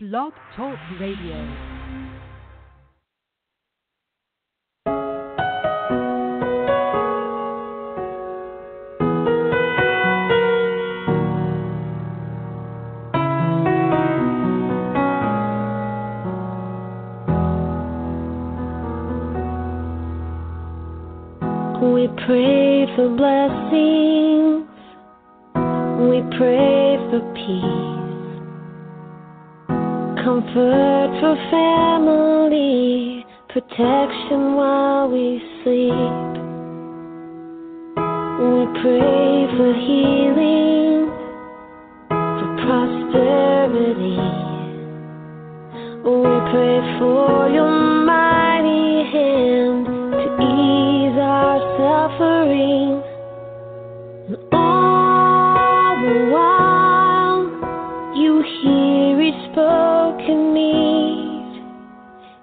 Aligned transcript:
Blog 0.00 0.32
Talk 0.54 0.78
Radio. 1.00 1.34
pray 22.24 22.86
for 22.94 23.08
blessings. 23.16 24.68
We 26.08 26.22
pray 26.38 26.96
for 27.10 27.20
peace. 27.34 27.97
Comfort 30.24 31.10
for 31.20 31.36
family, 31.50 33.24
protection 33.48 34.56
while 34.56 35.08
we 35.08 35.40
sleep. 35.62 36.32
We 38.40 38.66
pray 38.82 39.46
for 39.56 39.72
healing, 39.74 41.10
for 42.08 42.50
prosperity. 42.66 44.18
We 46.04 46.50
pray 46.50 46.98
for 46.98 47.48
your. 47.50 47.87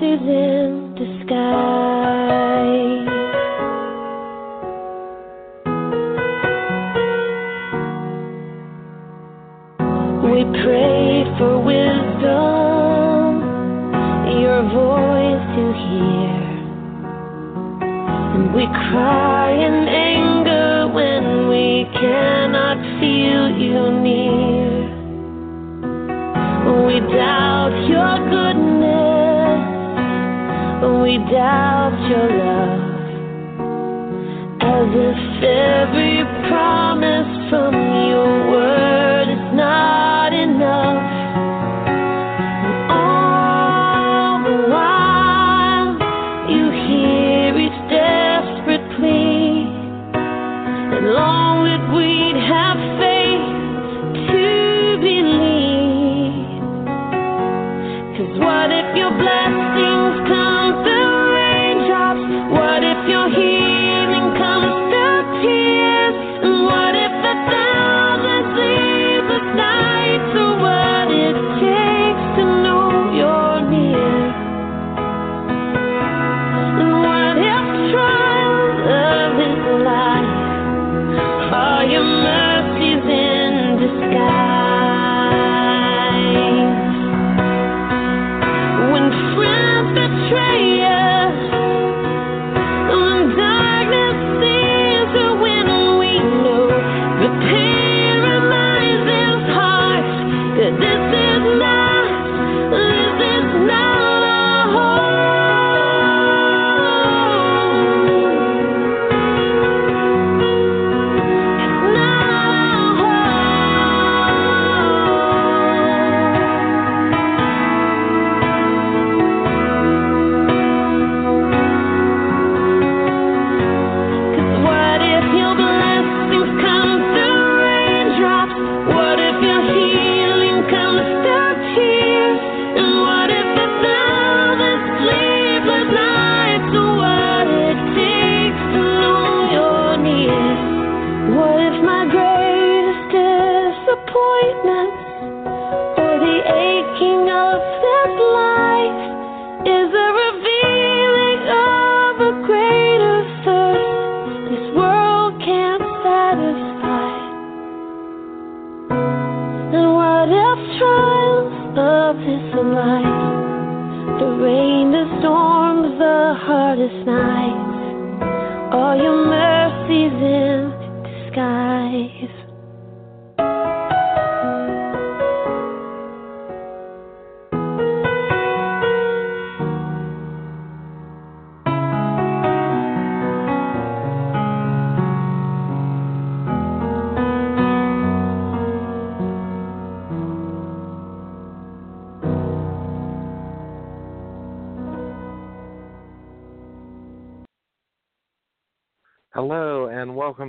faces 0.00 0.20
in 0.26 0.94
the 0.96 1.06
sky. 1.24 2.64
We 10.24 10.44
pray 10.62 11.24
for 11.36 11.52
wisdom, 11.60 13.30
your 14.40 14.62
voice 14.72 15.44
to 15.56 15.64
hear, 15.84 16.40
and 18.34 18.44
we 18.54 18.64
cry 18.66 19.52
in 19.52 19.88
anger 19.88 20.88
when 20.94 21.48
we 21.48 21.84
cannot 21.92 22.78
feel 23.00 23.50
you 23.58 23.90
near. 24.00 24.70
We 26.86 27.00
doubt. 27.14 27.49
we 31.10 31.18
doubt 31.18 31.98
your 32.08 32.28
love. 32.38 32.86
As 34.62 34.90
if 34.94 35.42
every 35.42 36.09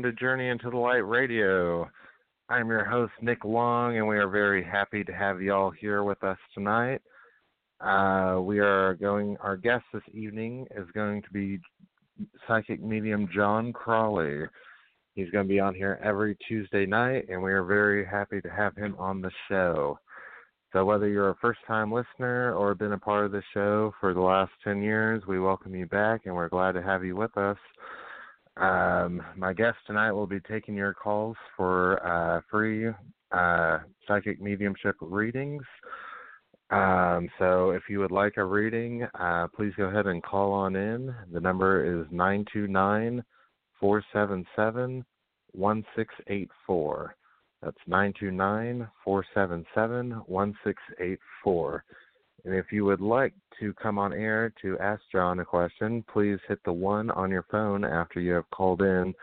welcome 0.02 0.16
to 0.16 0.20
Journey 0.20 0.50
into 0.50 0.72
the 0.72 0.78
Light 0.78 1.06
Radio. 1.08 1.88
I'm 2.50 2.70
your 2.70 2.84
host, 2.84 3.12
Nick 3.22 3.46
Long, 3.46 3.98
and 3.98 4.08
we 4.08 4.18
are 4.18 4.28
very 4.28 4.64
happy 4.64 5.04
to 5.04 5.12
have 5.12 5.44
you 5.44 5.54
all 5.54 5.70
here 5.70 6.04
with 6.04 6.24
us 6.24 6.40
tonight. 6.56 7.02
Uh, 7.80 8.40
we 8.42 8.58
are 8.58 8.96
going, 8.96 9.38
our 9.42 9.56
guest 9.56 9.84
this 9.94 10.02
evening 10.12 10.66
is 10.76 10.88
going 10.96 11.22
to 11.22 11.30
be 11.30 11.60
psychic 12.48 12.82
medium 12.82 13.30
Jon 13.32 13.72
Crawley. 13.74 14.48
He's 15.14 15.30
going 15.30 15.46
to 15.46 15.54
be 15.54 15.60
on 15.60 15.76
here 15.76 16.00
every 16.04 16.36
Tuesday 16.48 16.88
night, 16.88 17.28
and 17.30 17.40
we 17.40 17.52
are 17.52 17.64
very 17.64 18.04
happy 18.04 18.42
to 18.42 18.50
have 18.50 18.76
him 18.76 18.96
on 18.98 19.22
the 19.22 19.32
show. 19.50 20.00
So, 20.74 20.84
whether 20.84 21.10
you're 21.10 21.30
a 21.30 21.36
first 21.36 21.60
time 21.68 21.92
listener 21.92 22.56
or 22.56 22.74
been 22.74 22.94
a 22.94 22.98
part 22.98 23.26
of 23.26 23.34
the 23.34 23.44
show 23.54 23.94
for 24.00 24.16
the 24.16 24.22
last 24.22 24.52
10 24.64 24.82
years, 24.82 25.22
we 25.28 25.40
welcome 25.40 25.76
you 25.76 25.86
back 25.86 26.22
and 26.26 26.34
we're 26.34 26.50
glad 26.50 26.72
to 26.72 26.82
have 26.82 27.06
you 27.06 27.16
with 27.16 27.38
us. 27.38 27.58
Um, 28.58 29.22
my 29.38 29.54
guest 29.54 29.78
tonight 29.88 30.12
will 30.12 30.28
be 30.28 30.40
taking 30.42 30.76
your 30.76 30.94
calls 30.94 31.38
for 31.56 32.06
uh, 32.06 32.42
free 32.50 32.90
uh, 33.32 33.80
psychic 34.08 34.42
mediumship 34.42 34.96
readings. 35.00 35.64
Um, 36.70 37.30
so 37.38 37.72
if 37.72 37.84
you 37.90 38.00
would 38.00 38.12
like 38.12 38.38
a 38.38 38.44
reading, 38.44 39.08
uh, 39.20 39.48
please 39.56 39.74
go 39.76 39.86
ahead 39.86 40.08
and 40.08 40.24
call 40.24 40.52
on 40.54 40.76
in. 40.76 41.14
The 41.32 41.40
number 41.40 42.02
is 42.02 42.08
929 42.12 43.24
477 43.80 45.06
1684. 45.54 47.16
That's 47.62 47.78
929 47.88 48.88
477 49.04 50.12
1684. 50.26 51.84
And 52.46 52.56
if 52.56 52.72
you 52.72 52.86
would 52.86 53.02
like 53.02 53.34
to 53.60 53.74
come 53.74 54.00
on 54.00 54.14
air 54.14 54.54
to 54.62 54.78
ask 54.80 55.02
Jon 55.12 55.40
a 55.40 55.46
question, 55.46 56.04
please 56.12 56.40
hit 56.48 56.60
the 56.66 56.74
one 56.74 57.12
on 57.12 57.30
your 57.30 57.46
phone 57.52 57.84
after 57.84 58.20
you 58.20 58.34
have 58.34 58.50
called 58.50 58.82
in. 58.82 59.14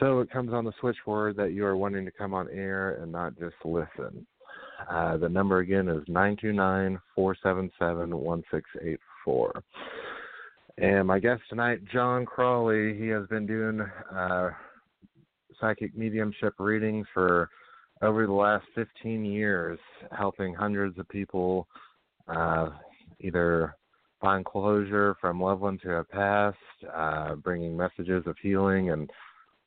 So 0.00 0.20
it 0.20 0.30
comes 0.30 0.52
on 0.52 0.64
the 0.64 0.72
switchboard 0.80 1.36
that 1.36 1.52
you 1.52 1.66
are 1.66 1.76
wanting 1.76 2.04
to 2.06 2.10
come 2.10 2.32
on 2.32 2.48
air 2.48 3.02
and 3.02 3.12
not 3.12 3.38
just 3.38 3.54
listen. 3.64 4.26
Uh, 4.90 5.16
the 5.16 5.28
number 5.28 5.58
again 5.58 5.88
is 5.88 6.02
929 6.08 6.98
477 7.14 8.16
1684. 8.16 9.62
And 10.78 11.06
my 11.06 11.18
guest 11.18 11.42
tonight, 11.50 11.80
Jon 11.92 12.24
Crawley, 12.24 12.96
he 12.98 13.08
has 13.08 13.26
been 13.26 13.46
doing 13.46 13.82
uh, 14.14 14.50
psychic 15.60 15.96
mediumship 15.96 16.54
readings 16.58 17.06
for 17.12 17.50
over 18.00 18.26
the 18.26 18.32
last 18.32 18.64
15 18.74 19.24
years, 19.24 19.78
helping 20.10 20.54
hundreds 20.54 20.98
of 20.98 21.08
people 21.08 21.68
uh, 22.28 22.70
either 23.20 23.74
find 24.20 24.44
closure 24.44 25.16
from 25.20 25.40
loved 25.40 25.60
ones 25.60 25.80
who 25.82 25.90
have 25.90 26.08
passed, 26.10 26.56
uh, 26.94 27.34
bringing 27.34 27.76
messages 27.76 28.22
of 28.26 28.36
healing 28.40 28.90
and 28.90 29.10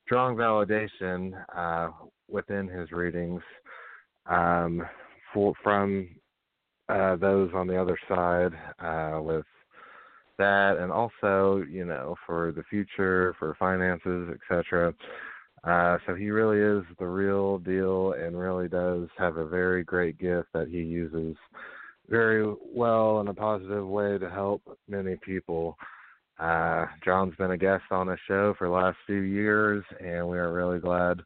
strong 0.06 0.36
validation 0.36 1.34
uh, 1.56 1.90
within 2.30 2.68
his 2.68 2.92
readings 2.92 3.42
um, 4.28 4.82
for, 5.34 5.54
from 5.62 6.08
uh, 6.90 7.16
those 7.18 7.50
on 7.54 7.68
the 7.68 7.80
other 7.80 7.98
side 8.08 8.54
uh, 8.80 9.22
with 9.22 9.46
that, 10.38 10.78
and 10.78 10.92
also 10.92 11.64
you 11.70 11.86
know 11.86 12.16
for 12.26 12.52
the 12.52 12.64
future, 12.70 13.36
for 13.40 13.56
finances, 13.58 14.30
etc. 14.36 14.94
Uh, 15.64 15.98
so 16.06 16.14
he 16.14 16.30
really 16.30 16.60
is 16.60 16.86
the 17.00 17.06
real 17.06 17.58
deal, 17.58 18.14
and 18.14 18.38
really 18.38 18.68
does 18.68 19.08
have 19.18 19.38
a 19.38 19.48
very 19.48 19.84
great 19.84 20.18
gift 20.20 20.48
that 20.54 20.68
he 20.68 20.78
uses 20.78 21.36
very 22.10 22.54
well 22.74 23.20
in 23.22 23.28
a 23.28 23.34
positive 23.34 23.88
way 23.88 24.18
to 24.18 24.30
help 24.30 24.62
many 24.88 25.16
people. 25.18 25.78
Uh, 26.40 26.86
Jon's 27.04 27.36
been 27.36 27.52
a 27.52 27.58
guest 27.58 27.84
on 27.92 28.08
the 28.08 28.18
show 28.28 28.54
for 28.58 28.68
the 28.68 28.74
last 28.74 28.98
few 29.06 29.22
years, 29.22 29.84
and 30.00 30.28
we 30.28 30.38
are 30.38 30.54
really 30.54 30.80
glad 30.80 31.22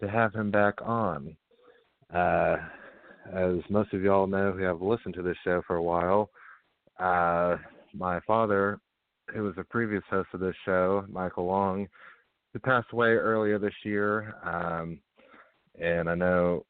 to 0.00 0.08
have 0.08 0.34
him 0.34 0.50
back 0.50 0.74
on. 0.82 1.36
Uh, 2.14 2.56
as 3.34 3.56
most 3.68 3.92
of 3.92 4.02
y'all 4.02 4.26
know 4.26 4.52
who 4.52 4.62
have 4.62 4.80
listened 4.80 5.14
to 5.14 5.22
this 5.22 5.36
show 5.42 5.62
for 5.66 5.76
a 5.76 5.82
while, 5.82 6.30
uh, 7.00 7.56
my 7.92 8.20
father, 8.20 8.78
who 9.34 9.42
was 9.42 9.54
a 9.58 9.64
previous 9.64 10.04
host 10.08 10.28
of 10.32 10.40
this 10.40 10.54
show, 10.64 11.04
Michael 11.08 11.46
Long, 11.46 11.88
who 12.52 12.60
passed 12.60 12.88
away 12.92 13.08
earlier 13.08 13.58
this 13.58 13.74
year. 13.84 14.34
Um, 14.44 15.00
and 15.80 16.08
I 16.08 16.14
know 16.14 16.64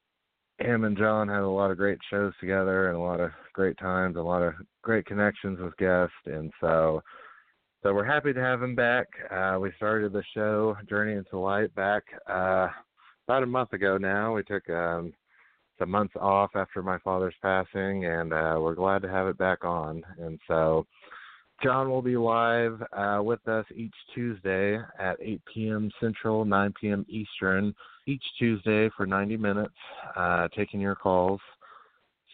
him 0.58 0.84
and 0.84 0.96
Jon 0.96 1.28
had 1.28 1.42
a 1.42 1.48
lot 1.48 1.70
of 1.70 1.76
great 1.76 1.98
shows 2.10 2.32
together 2.40 2.88
and 2.88 2.96
a 2.96 3.00
lot 3.00 3.20
of 3.20 3.30
great 3.52 3.78
times, 3.78 4.16
a 4.16 4.20
lot 4.20 4.42
of 4.42 4.54
great 4.82 5.06
connections 5.06 5.58
with 5.60 5.76
guests, 5.76 6.14
and 6.26 6.50
so 6.60 7.02
so 7.82 7.94
we're 7.94 8.04
happy 8.04 8.32
to 8.32 8.40
have 8.40 8.62
him 8.62 8.74
back. 8.74 9.06
Uh, 9.30 9.58
we 9.60 9.70
started 9.76 10.12
the 10.12 10.24
show 10.34 10.76
Journey 10.88 11.12
into 11.12 11.38
Light 11.38 11.72
back 11.74 12.02
uh, 12.28 12.68
about 13.28 13.42
a 13.42 13.46
month 13.46 13.72
ago 13.74 13.96
now. 13.96 14.34
We 14.34 14.42
took 14.42 14.68
um, 14.70 15.12
some 15.78 15.90
months 15.90 16.14
off 16.18 16.50
after 16.56 16.82
my 16.82 16.98
father's 17.00 17.34
passing, 17.42 18.06
and 18.06 18.32
uh, 18.32 18.56
we're 18.58 18.74
glad 18.74 19.02
to 19.02 19.08
have 19.08 19.28
it 19.28 19.38
back 19.38 19.64
on. 19.64 20.02
And 20.18 20.40
so 20.48 20.86
Jon 21.62 21.88
will 21.88 22.02
be 22.02 22.16
live 22.16 22.82
uh, 22.92 23.20
with 23.22 23.46
us 23.48 23.64
each 23.74 23.94
Tuesday 24.14 24.78
at 24.98 25.16
8 25.20 25.40
p.m. 25.52 25.90
Central, 26.00 26.44
9 26.44 26.74
p.m. 26.78 27.06
Eastern, 27.08 27.74
each 28.06 28.22
Tuesday 28.38 28.90
for 28.96 29.06
90 29.06 29.38
minutes, 29.38 29.74
uh, 30.16 30.48
taking 30.54 30.80
your 30.80 30.94
calls. 30.94 31.40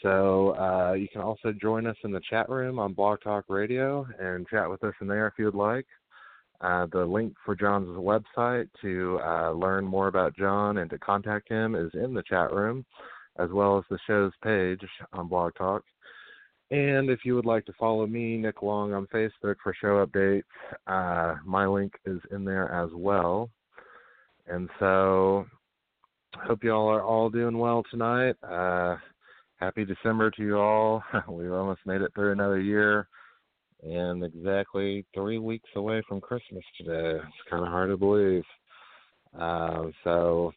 So 0.03 0.57
uh, 0.57 0.95
you 0.95 1.07
can 1.07 1.21
also 1.21 1.53
join 1.53 1.87
us 1.87 1.97
in 2.03 2.11
the 2.11 2.21
chat 2.29 2.49
room 2.49 2.81
on 2.81 2.93
Blog 2.93 3.21
Talk 3.23 3.45
Radio 3.49 4.07
and 4.19 4.49
chat 4.49 4.69
with 4.69 4.83
us 4.83 4.95
in 5.01 5.07
there 5.07 5.29
if 5.29 5.35
you 5.39 5.45
would 5.45 5.55
like. 5.55 5.87
Uh, 6.61 6.87
the 6.93 7.05
link 7.05 7.35
for 7.45 7.55
Jon's 7.55 7.89
website 7.89 8.69
to 8.81 9.21
uh, 9.25 9.53
learn 9.53 9.85
more 9.85 10.09
about 10.09 10.37
Jon 10.37 10.79
and 10.79 10.91
to 10.91 10.99
contact 10.99 11.49
him 11.49 11.77
is 11.77 11.91
in 11.95 12.13
the 12.15 12.23
chat 12.25 12.53
room, 12.53 12.85
as 13.39 13.51
well 13.51 13.79
as 13.79 13.85
the 13.89 13.99
show's 14.07 14.33
page 14.43 14.81
on 15.13 15.29
Blog 15.29 15.55
Talk. 15.55 15.85
And 16.73 17.11
if 17.11 17.27
you 17.27 17.35
would 17.35 17.45
like 17.45 17.67
to 17.67 17.75
follow 17.79 18.07
me, 18.07 18.39
Nick 18.39 18.63
Long, 18.63 18.95
on 18.95 19.07
Facebook 19.09 19.57
for 19.63 19.75
show 19.79 20.07
updates, 20.07 20.43
uh, 20.87 21.37
my 21.45 21.67
link 21.67 21.93
is 22.07 22.19
in 22.31 22.47
there 22.47 22.73
as 22.73 22.89
well. 22.95 23.51
And 24.47 24.71
so, 24.79 25.45
hope 26.47 26.65
you 26.65 26.73
all 26.73 26.89
are 26.89 27.03
all 27.03 27.29
doing 27.29 27.59
well 27.59 27.83
tonight. 27.91 28.37
Uh, 28.43 28.97
happy 29.57 29.85
December 29.85 30.31
to 30.31 30.43
you 30.43 30.59
all. 30.59 31.05
We've 31.29 31.53
almost 31.53 31.81
made 31.85 32.01
it 32.01 32.11
through 32.15 32.33
another 32.33 32.59
year 32.59 33.07
and 33.83 34.25
exactly 34.25 35.05
three 35.13 35.39
weeks 35.39 35.69
away 35.77 36.03
from 36.09 36.23
Christmas 36.23 36.65
today. 36.79 37.19
It's 37.19 37.51
kind 37.51 37.67
of 37.67 37.69
hard 37.69 37.91
to 37.91 37.99
believe. 37.99 38.45
Uh, 39.39 39.89
so, 40.05 40.53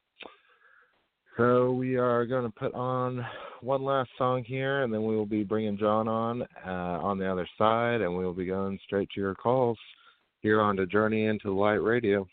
so 1.36 1.74
we 1.74 1.98
are 1.98 2.26
going 2.26 2.46
to 2.46 2.58
put 2.58 2.74
on 2.74 3.26
one 3.66 3.84
last 3.84 4.12
song 4.18 4.44
here, 4.44 4.84
and 4.84 4.94
then 4.94 5.04
we 5.04 5.16
will 5.16 5.26
be 5.26 5.44
bringing 5.44 5.78
Jon 5.78 6.08
on 6.08 6.44
uh, 6.66 6.70
on 7.02 7.18
the 7.18 7.30
other 7.30 7.48
side, 7.58 8.02
and 8.02 8.16
we 8.16 8.24
will 8.24 8.34
be 8.34 8.46
going 8.46 8.80
straight 8.86 9.10
to 9.16 9.20
your 9.20 9.34
calls 9.34 9.78
here 10.42 10.62
on 10.62 10.76
the 10.76 10.86
Journey 10.86 11.26
into 11.26 11.52
Light 11.52 11.82
Radio. 11.82 12.28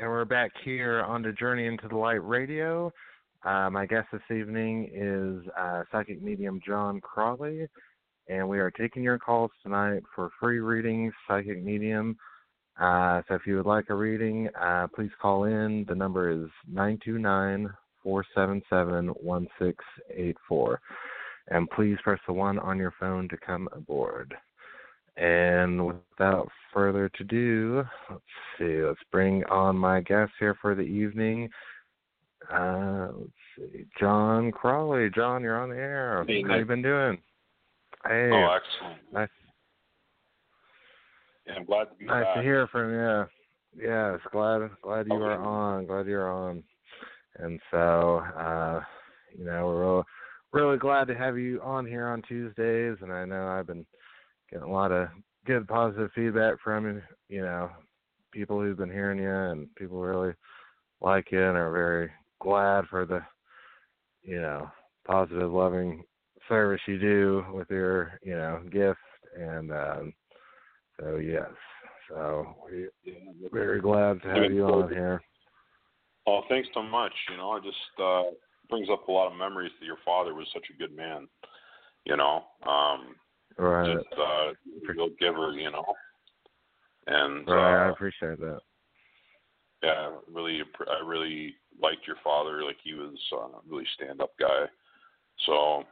And 0.00 0.08
we're 0.08 0.24
back 0.24 0.52
here 0.64 1.02
on 1.02 1.20
the 1.20 1.32
Journey 1.32 1.66
into 1.66 1.86
the 1.86 1.96
Light 1.96 2.26
Radio. 2.26 2.90
Uh, 3.44 3.68
my 3.68 3.84
guest 3.84 4.08
this 4.10 4.22
evening 4.34 4.88
is 4.94 5.46
uh, 5.60 5.82
psychic 5.92 6.22
medium 6.22 6.58
Jon 6.66 7.02
Crawley, 7.02 7.66
and 8.26 8.48
we 8.48 8.60
are 8.60 8.70
taking 8.70 9.02
your 9.02 9.18
calls 9.18 9.50
tonight 9.62 10.02
for 10.14 10.30
free 10.40 10.60
readings, 10.60 11.12
psychic 11.28 11.62
medium. 11.62 12.16
Uh, 12.80 13.20
so 13.28 13.34
if 13.34 13.42
you 13.46 13.56
would 13.58 13.66
like 13.66 13.90
a 13.90 13.94
reading, 13.94 14.48
uh, 14.58 14.86
please 14.94 15.10
call 15.20 15.44
in. 15.44 15.84
The 15.86 15.94
number 15.94 16.30
is 16.30 16.48
nine 16.66 16.98
two 17.04 17.18
nine 17.18 17.68
four 18.02 18.24
seven 18.34 18.62
seven 18.70 19.08
one 19.08 19.48
six 19.60 19.84
eight 20.16 20.38
four, 20.48 20.80
and 21.48 21.68
please 21.68 21.98
press 22.02 22.20
the 22.26 22.32
one 22.32 22.58
on 22.58 22.78
your 22.78 22.94
phone 22.98 23.28
to 23.28 23.36
come 23.36 23.68
aboard. 23.72 24.34
And 25.20 25.86
without 25.86 26.48
further 26.72 27.10
ado, 27.20 27.84
let's 28.08 28.22
see, 28.58 28.82
let's 28.82 29.00
bring 29.12 29.44
on 29.44 29.76
my 29.76 30.00
guest 30.00 30.32
here 30.38 30.56
for 30.62 30.74
the 30.74 30.80
evening. 30.82 31.50
Uh, 32.50 33.08
let's 33.12 33.72
see, 33.72 33.84
Jon 33.98 34.50
Crawley. 34.50 35.10
Jon, 35.10 35.42
you're 35.42 35.60
on 35.60 35.68
the 35.68 35.76
air. 35.76 36.24
Hey, 36.26 36.42
How 36.42 36.56
you 36.56 36.64
been 36.64 36.80
doing? 36.80 37.18
Hey, 38.06 38.30
Oh, 38.32 38.56
excellent. 38.56 39.12
nice, 39.12 39.28
Yeah, 41.46 41.54
I'm 41.56 41.64
glad 41.66 41.84
to 41.90 41.94
be 41.98 42.06
nice 42.06 42.24
back. 42.24 42.36
to 42.36 42.42
hear 42.42 42.66
from 42.68 42.90
you. 42.92 43.26
Yes, 43.86 44.20
glad 44.32 44.70
glad 44.82 45.06
you 45.06 45.14
are 45.22 45.38
on. 45.38 45.86
Glad 45.86 46.06
you're 46.06 46.30
on. 46.30 46.62
And 47.36 47.60
so, 47.70 48.18
uh, 48.36 48.82
you 49.36 49.44
know, 49.44 49.66
we're 49.66 49.80
real, 49.82 50.04
really 50.52 50.78
glad 50.78 51.06
to 51.08 51.14
have 51.14 51.36
you 51.38 51.60
on 51.62 51.86
here 51.86 52.06
on 52.08 52.22
Tuesdays. 52.22 52.96
And 53.02 53.12
I 53.12 53.24
know 53.26 53.46
I've 53.46 53.66
been 53.66 53.84
getting 54.50 54.68
a 54.68 54.72
lot 54.72 54.92
of 54.92 55.08
good 55.46 55.66
positive 55.66 56.10
feedback 56.14 56.56
from 56.62 56.86
you 56.86 57.02
you 57.28 57.42
know 57.42 57.70
people 58.32 58.60
who've 58.60 58.76
been 58.76 58.90
hearing 58.90 59.18
you, 59.18 59.30
and 59.30 59.74
people 59.76 60.00
really 60.00 60.34
like 61.00 61.30
you 61.30 61.42
and 61.42 61.56
are 61.56 61.72
very 61.72 62.10
glad 62.40 62.86
for 62.88 63.06
the 63.06 63.20
you 64.22 64.40
know 64.40 64.70
positive, 65.06 65.50
loving 65.50 66.02
service 66.48 66.80
you 66.86 66.98
do 66.98 67.44
with 67.52 67.70
your 67.70 68.18
you 68.22 68.36
know 68.36 68.60
gift. 68.70 68.98
And 69.38 69.72
um, 69.72 70.12
so 70.98 71.16
yes, 71.16 71.48
so 72.08 72.56
we're 72.64 73.50
very 73.52 73.80
glad 73.80 74.22
to 74.22 74.28
have 74.28 74.52
you 74.52 74.66
on 74.66 74.90
here. 74.90 75.22
Oh, 76.26 76.42
thanks 76.48 76.68
so 76.74 76.82
much. 76.82 77.12
You 77.30 77.36
know, 77.36 77.56
it 77.56 77.62
just 77.62 78.00
uh, 78.02 78.22
brings 78.68 78.88
up 78.90 79.08
a 79.08 79.12
lot 79.12 79.30
of 79.30 79.38
memories 79.38 79.72
that 79.80 79.86
your 79.86 79.98
father 80.04 80.34
was 80.34 80.46
such 80.52 80.66
a 80.74 80.78
good 80.78 80.94
man. 80.94 81.28
You 82.04 82.16
know, 82.16 82.44
um, 82.66 83.14
Right, 83.60 83.96
just 83.96 84.08
uh, 84.18 84.52
a 84.52 84.54
real 84.88 85.10
giver. 85.18 85.52
You 85.52 85.70
know, 85.70 85.84
and 87.06 87.46
right. 87.46 87.84
I 87.84 87.88
uh, 87.88 87.92
appreciate 87.92 88.40
that. 88.40 88.60
yeah, 89.82 90.10
really, 90.32 90.62
I 90.88 91.06
really 91.06 91.54
liked 91.80 92.06
your 92.06 92.16
father. 92.24 92.64
Like 92.64 92.78
he 92.82 92.94
was 92.94 93.18
uh, 93.32 93.58
a 93.58 93.60
really 93.68 93.86
stand-up 93.94 94.32
guy. 94.38 94.66
So 95.46 95.84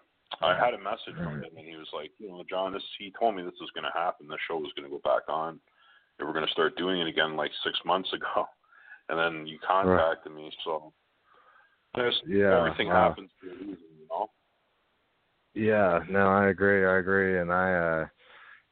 I 0.43 0.55
had 0.55 0.75
a 0.75 0.79
message 0.79 1.17
from 1.17 1.43
him, 1.43 1.57
and 1.57 1.67
he 1.67 1.77
was 1.77 1.89
like, 1.93 2.11
you 2.19 2.29
know, 2.29 2.45
Jon, 2.49 2.73
this. 2.73 2.83
He 2.99 3.13
told 3.19 3.35
me 3.35 3.43
this 3.43 3.61
was 3.61 3.71
going 3.75 3.85
to 3.85 3.99
happen. 3.99 4.29
The 4.29 4.37
show 4.47 4.57
was 4.57 4.73
going 4.77 4.89
to 4.89 4.95
go 4.95 5.01
back 5.03 5.29
on. 5.29 5.59
They 6.19 6.25
were 6.25 6.33
going 6.33 6.47
to 6.47 6.53
start 6.53 6.77
doing 6.77 7.01
it 7.01 7.09
again 7.09 7.37
like 7.37 7.51
six 7.65 7.79
months 7.85 8.13
ago, 8.13 8.47
and 9.09 9.19
then 9.19 9.47
you 9.47 9.59
contacted 9.67 10.33
me. 10.33 10.51
So 10.65 10.93
just 11.97 12.23
Yeah, 12.27 12.59
everything 12.59 12.89
wow. 12.89 13.09
happens 13.09 13.31
for 13.41 13.49
a 13.49 13.55
reason. 13.55 13.88
Yeah, 15.55 16.01
no, 16.11 16.29
I 16.29 16.49
agree. 16.49 16.87
I 16.87 16.99
agree, 16.99 17.41
and 17.41 17.53
I, 17.53 17.75
uh 17.75 18.07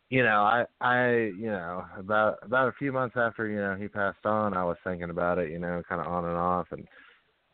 you 0.08 0.22
know, 0.22 0.42
I, 0.42 0.64
I, 0.80 1.10
you 1.36 1.50
know, 1.50 1.84
about 1.98 2.38
about 2.42 2.68
a 2.68 2.72
few 2.78 2.92
months 2.92 3.16
after 3.18 3.48
you 3.48 3.56
know 3.56 3.74
he 3.74 3.88
passed 3.88 4.24
on, 4.24 4.54
I 4.54 4.64
was 4.64 4.76
thinking 4.84 5.10
about 5.10 5.38
it, 5.38 5.50
you 5.50 5.58
know, 5.58 5.82
kind 5.88 6.00
of 6.00 6.06
on 6.06 6.24
and 6.24 6.36
off, 6.36 6.68
and 6.70 6.86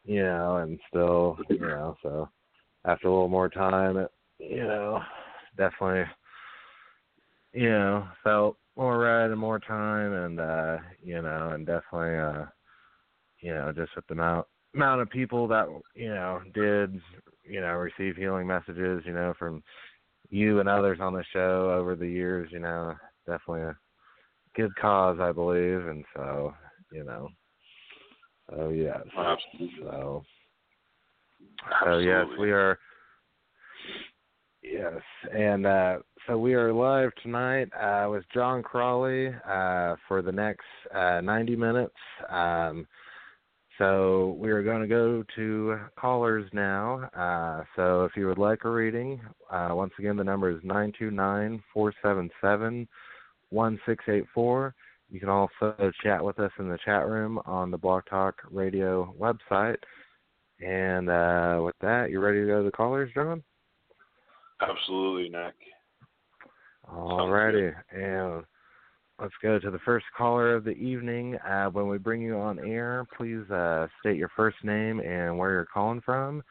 you 0.05 0.23
know, 0.23 0.57
and 0.59 0.79
still, 0.89 1.39
you 1.49 1.61
know, 1.61 1.97
so 2.03 2.29
after 2.85 3.09
a 3.09 3.11
little 3.11 3.29
more 3.29 3.49
time, 3.49 3.97
it, 3.97 4.11
you 4.39 4.65
know, 4.65 5.01
definitely, 5.57 6.05
you 7.55 7.71
know, 7.71 8.07
felt 8.23 8.57
more 8.77 8.99
right 8.99 9.31
and 9.31 9.39
more 9.39 9.59
time, 9.59 10.13
and 10.13 10.41
uh, 10.41 10.77
you 11.03 11.23
know, 11.23 11.53
and 11.55 11.67
definitely, 11.67 12.19
uh, 12.19 12.45
you 13.41 13.55
know, 13.55 13.73
just 13.75 13.97
with 13.97 14.07
the 14.09 14.15
amount 14.15 14.47
amount 14.75 15.01
of 15.01 15.09
people 15.09 15.49
that 15.49 15.67
you 15.95 16.09
know 16.09 16.41
did 16.53 17.01
you 17.45 17.61
know 17.61 17.75
receive 17.75 18.17
healing 18.17 18.47
messages 18.47 19.03
you 19.05 19.13
know 19.13 19.35
from 19.39 19.63
you 20.31 20.61
and 20.61 20.69
others 20.69 20.99
on 21.01 21.13
the 21.13 21.25
show 21.33 21.73
over 21.77 21.95
the 21.95 22.09
years 22.09 22.49
you 22.53 22.59
know 22.59 22.95
definitely 23.27 23.63
a 23.63 23.77
good 24.55 24.75
cause 24.77 25.19
i 25.21 25.33
believe. 25.33 25.87
And 25.87 26.05
so 26.15 26.55
you 26.93 27.05
know 27.05 27.29
so 28.51 28.69
yes. 28.71 29.01
Absolutely. 29.17 29.81
so 29.83 30.25
so 31.85 31.99
yes 31.99 32.27
we 32.39 32.51
are 32.51 32.79
yes. 34.63 35.01
And 35.35 35.67
uh 35.67 35.99
so 36.27 36.39
we 36.39 36.55
are 36.55 36.73
live 36.73 37.11
tonight 37.23 37.69
uh 37.81 38.09
with 38.11 38.25
jon 38.33 38.63
crawley 38.63 39.29
uh 39.49 39.97
for 40.09 40.23
the 40.23 40.33
next 40.33 40.67
uh 40.95 41.21
90 41.21 41.57
minutes. 41.57 41.95
Um 42.29 42.87
so 43.83 44.37
we 44.39 44.53
are 44.53 44.63
going 44.63 44.81
to 44.81 44.87
go 44.87 45.25
to 45.35 45.77
callers 45.99 46.49
now. 46.53 47.11
Uh, 47.17 47.65
so 47.75 48.05
if 48.05 48.13
you 48.17 48.29
would 48.29 48.39
like 48.39 48.61
a 48.65 48.71
reading, 48.71 49.21
uh, 49.51 49.71
once 49.73 49.93
again 49.99 50.17
the 50.17 50.23
number 50.23 50.51
is 50.51 50.61
nine 50.63 50.93
two 50.97 51.11
nine 51.11 51.61
four 51.75 51.93
seven 52.01 52.31
seven 52.41 52.87
one 53.51 53.81
six 53.85 54.05
eight 54.09 54.25
four. 54.33 54.73
You 55.11 55.19
can 55.19 55.29
also 55.29 55.91
chat 56.01 56.25
with 56.25 56.39
us 56.39 56.53
in 56.61 56.69
the 56.69 56.79
chat 56.85 57.09
room 57.09 57.41
on 57.45 57.73
the 57.73 57.77
Blog 57.77 58.05
Talk 58.09 58.37
Radio 58.53 59.15
website. 59.19 59.79
And 60.61 61.11
uh, 61.11 61.61
with 61.65 61.75
that, 61.81 62.11
you 62.11 62.21
ready 62.21 62.41
to 62.41 62.47
go 62.47 62.59
to 62.59 62.65
the 62.65 62.71
callers, 62.71 63.11
Jon? 63.13 63.43
Absolutely, 64.61 65.29
Nick. 65.29 65.55
Alrighty, 66.89 67.75
and 67.91 68.45
let's 69.21 69.35
go 69.43 69.59
to 69.59 69.71
the 69.71 69.79
first 69.81 70.07
caller 70.17 70.55
of 70.55 70.65
the 70.65 70.73
evening. 70.73 71.37
Uh, 71.39 71.67
when 71.67 71.89
we 71.89 71.99
bring 71.99 72.23
you 72.23 72.37
on 72.37 72.59
air, 72.59 73.07
please 73.17 73.49
uh, 73.51 73.87
state 74.01 74.17
your 74.17 74.31
first 74.37 74.57
name 74.65 75.01
and 75.01 75.37
where 75.37 75.53
you're 75.53 75.69
calling 75.73 76.01
from. 76.01 76.43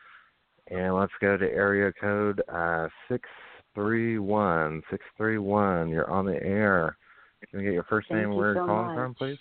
And 0.70 0.96
let's 0.96 1.12
go 1.20 1.38
to 1.38 1.46
area 1.46 1.92
code 2.00 2.42
uh, 2.54 2.88
six 3.10 3.28
three 3.76 4.20
one 4.20 4.82
six 4.90 5.04
three 5.18 5.38
one. 5.38 5.90
You're 5.90 6.10
on 6.10 6.26
the 6.26 6.42
air. 6.44 6.98
Can 7.50 7.60
we 7.60 7.66
get 7.66 7.74
your 7.74 7.84
first 7.84 8.08
Thank 8.10 8.20
name 8.20 8.30
and 8.30 8.38
where 8.38 8.54
you're 8.54 8.66
calling 8.66 8.88
much. 8.88 8.96
from, 8.96 9.16
please? 9.16 9.38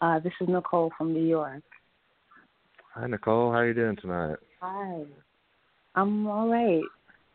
Uh, 0.00 0.18
this 0.20 0.32
is 0.40 0.48
Nicole 0.48 0.90
from 0.96 1.12
New 1.12 1.24
York. 1.24 1.62
Hi, 2.94 3.06
Nicole. 3.06 3.50
How 3.52 3.58
are 3.58 3.68
you 3.68 3.74
doing 3.74 3.96
tonight? 3.96 4.36
Hi. 4.60 5.04
I'm 5.94 6.26
all 6.26 6.48
right. 6.48 6.82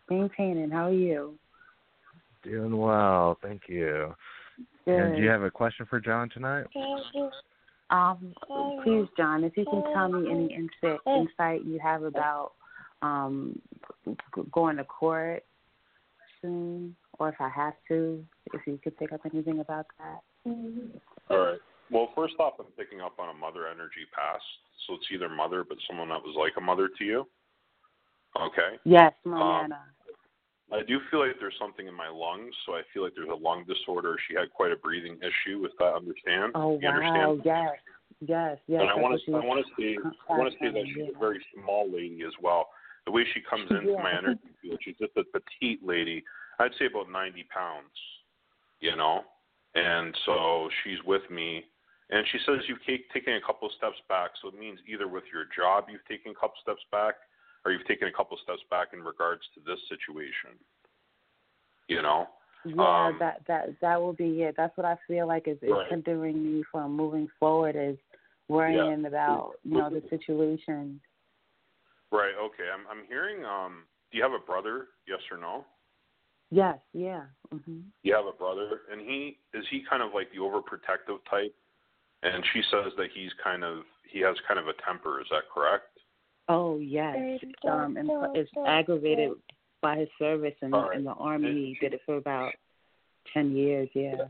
Maintaining. 0.09 0.69
How 0.69 0.87
are 0.87 0.93
you? 0.93 1.35
Doing 2.43 2.75
well, 2.75 3.37
thank 3.41 3.61
you. 3.67 4.13
Good. 4.85 4.99
And 4.99 5.15
do 5.15 5.21
you 5.21 5.29
have 5.29 5.43
a 5.43 5.51
question 5.51 5.85
for 5.89 5.99
Jon 5.99 6.29
tonight? 6.29 6.65
um, 7.89 8.33
please, 8.83 9.07
Jon, 9.17 9.43
if 9.43 9.55
you 9.57 9.65
can 9.65 9.83
tell 9.93 10.09
me 10.09 10.29
any 10.29 10.53
insight, 10.53 10.99
insight 11.05 11.65
you 11.65 11.79
have 11.79 12.03
about 12.03 12.53
um 13.01 13.59
going 14.51 14.77
to 14.77 14.83
court 14.83 15.43
soon, 16.41 16.95
or 17.19 17.29
if 17.29 17.35
I 17.39 17.49
have 17.49 17.73
to, 17.87 18.23
if 18.53 18.61
you 18.65 18.79
could 18.83 18.97
pick 18.97 19.11
up 19.11 19.21
anything 19.31 19.59
about 19.59 19.85
that. 19.99 20.21
All 21.29 21.37
right. 21.37 21.59
Well, 21.91 22.09
first 22.15 22.35
off, 22.39 22.53
I'm 22.59 22.65
picking 22.77 23.01
up 23.01 23.19
on 23.19 23.29
a 23.29 23.37
mother 23.37 23.67
energy 23.67 24.07
past, 24.15 24.43
so 24.87 24.95
it's 24.95 25.05
either 25.13 25.29
mother, 25.29 25.65
but 25.67 25.77
someone 25.87 26.09
that 26.09 26.21
was 26.23 26.35
like 26.39 26.53
a 26.57 26.61
mother 26.61 26.89
to 26.97 27.03
you. 27.03 27.27
Okay. 28.39 28.79
Yes, 28.85 29.13
Um, 29.25 29.31
Mariana. 29.31 29.81
I 30.73 30.83
do 30.87 30.99
feel 31.09 31.19
like 31.19 31.35
there's 31.39 31.55
something 31.59 31.87
in 31.87 31.93
my 31.93 32.07
lungs, 32.07 32.53
so 32.65 32.73
I 32.73 32.81
feel 32.93 33.03
like 33.03 33.13
there's 33.15 33.29
a 33.29 33.35
lung 33.35 33.65
disorder. 33.67 34.15
She 34.27 34.35
had 34.35 34.51
quite 34.53 34.71
a 34.71 34.75
breathing 34.77 35.17
issue 35.19 35.59
with 35.59 35.71
that. 35.79 35.93
Understand? 35.95 36.53
oh 36.55 36.79
you 36.81 36.87
wow, 36.87 36.95
understand? 36.95 37.41
yes, 37.43 37.69
yes, 38.21 38.57
yes. 38.67 38.81
and 38.81 38.89
I 38.89 38.95
want 38.95 39.19
to, 39.25 39.35
I 39.35 39.45
want 39.45 39.65
to 39.65 39.71
say, 39.81 39.97
I 40.29 40.37
want 40.37 40.51
to 40.53 40.57
say 40.59 40.71
that 40.71 40.83
she's 40.87 40.97
Yeah. 40.97 41.15
a 41.15 41.19
very 41.19 41.43
small 41.53 41.91
lady 41.91 42.23
as 42.25 42.33
well. 42.41 42.69
The 43.05 43.11
way 43.11 43.25
she 43.33 43.41
comes 43.41 43.69
into 43.69 43.91
Yeah. 43.91 44.03
my 44.03 44.13
energy 44.17 44.49
field, 44.61 44.79
she's 44.81 44.97
just 44.97 45.11
a 45.17 45.23
petite 45.23 45.83
lady. 45.85 46.23
I'd 46.59 46.73
say 46.79 46.85
about 46.85 47.09
90 47.09 47.43
pounds, 47.53 47.91
you 48.79 48.95
know. 48.95 49.25
And 49.75 50.15
so 50.25 50.69
she's 50.83 51.01
with 51.03 51.23
me, 51.31 51.65
and 52.11 52.27
she 52.27 52.39
says 52.45 52.59
you've 52.67 52.83
taken 52.85 53.33
a 53.35 53.41
couple 53.41 53.67
of 53.67 53.73
steps 53.73 53.99
back. 54.07 54.31
So 54.41 54.49
it 54.49 54.55
means 54.59 54.79
either 54.87 55.07
with 55.07 55.23
your 55.33 55.45
job 55.55 55.85
you've 55.89 56.05
taken 56.05 56.31
a 56.31 56.35
couple 56.35 56.55
steps 56.61 56.83
back, 56.91 57.15
or 57.65 57.71
you've 57.71 57.85
taken 57.87 58.07
a 58.07 58.11
couple 58.11 58.35
of 58.35 58.41
steps 58.43 58.61
back 58.69 58.89
in 58.93 59.01
regards 59.01 59.41
to 59.55 59.61
this 59.65 59.79
situation. 59.89 60.57
You 61.87 62.01
know. 62.01 62.27
Yeah, 62.63 63.07
Um, 63.07 63.17
that 63.19 63.41
that 63.47 63.79
that 63.81 63.99
will 63.99 64.13
be 64.13 64.43
it. 64.43 64.55
That's 64.55 64.75
what 64.77 64.85
I 64.85 64.95
feel 65.07 65.27
like 65.27 65.47
is, 65.47 65.57
is 65.61 65.71
Right. 65.71 65.89
hindering 65.89 66.43
me 66.43 66.63
from 66.71 66.95
moving 66.95 67.27
forward 67.39 67.75
is 67.75 67.97
worrying 68.47 69.05
about 69.05 69.53
you 69.63 69.77
know 69.77 69.89
the 69.89 70.03
situation. 70.09 71.01
Right. 72.11 72.35
Okay. 72.35 72.69
I'm 72.73 72.87
I'm 72.87 73.05
hearing. 73.07 73.45
Um. 73.45 73.85
Do 74.11 74.17
you 74.17 74.23
have 74.23 74.33
a 74.33 74.39
brother? 74.45 74.87
Yes 75.07 75.21
or 75.31 75.37
no? 75.37 75.65
Yes, 76.51 76.79
yeah. 76.93 77.23
hmm 77.49 77.79
you 78.03 78.13
have 78.13 78.25
a 78.25 78.31
brother 78.37 78.81
and 78.91 78.99
he 78.99 79.37
is 79.53 79.63
he 79.71 79.83
kind 79.89 80.03
of 80.03 80.13
like 80.13 80.29
the 80.31 80.37
overprotective 80.37 81.19
type 81.29 81.55
and 82.23 82.43
she 82.51 82.61
says 82.69 82.91
that 82.97 83.07
he's 83.13 83.31
kind 83.43 83.63
of 83.63 83.83
he 84.11 84.19
has 84.19 84.35
kind 84.47 84.59
of 84.59 84.67
a 84.67 84.73
temper 84.85 85.21
is 85.21 85.27
that 85.29 85.43
correct 85.53 85.90
Oh 86.53 86.77
yes, 86.79 87.15
um, 87.69 87.95
and 87.97 88.09
it's 88.35 88.51
aggravated 88.67 89.31
by 89.81 89.97
his 89.97 90.09
service 90.19 90.53
in, 90.61 90.73
All 90.73 90.89
right. 90.89 90.97
in 90.97 91.03
the 91.05 91.11
army. 91.11 91.51
He 91.51 91.77
did 91.79 91.93
it 91.93 92.01
for 92.05 92.17
about 92.17 92.51
ten 93.33 93.55
years. 93.55 93.87
Yeah. 93.93 94.25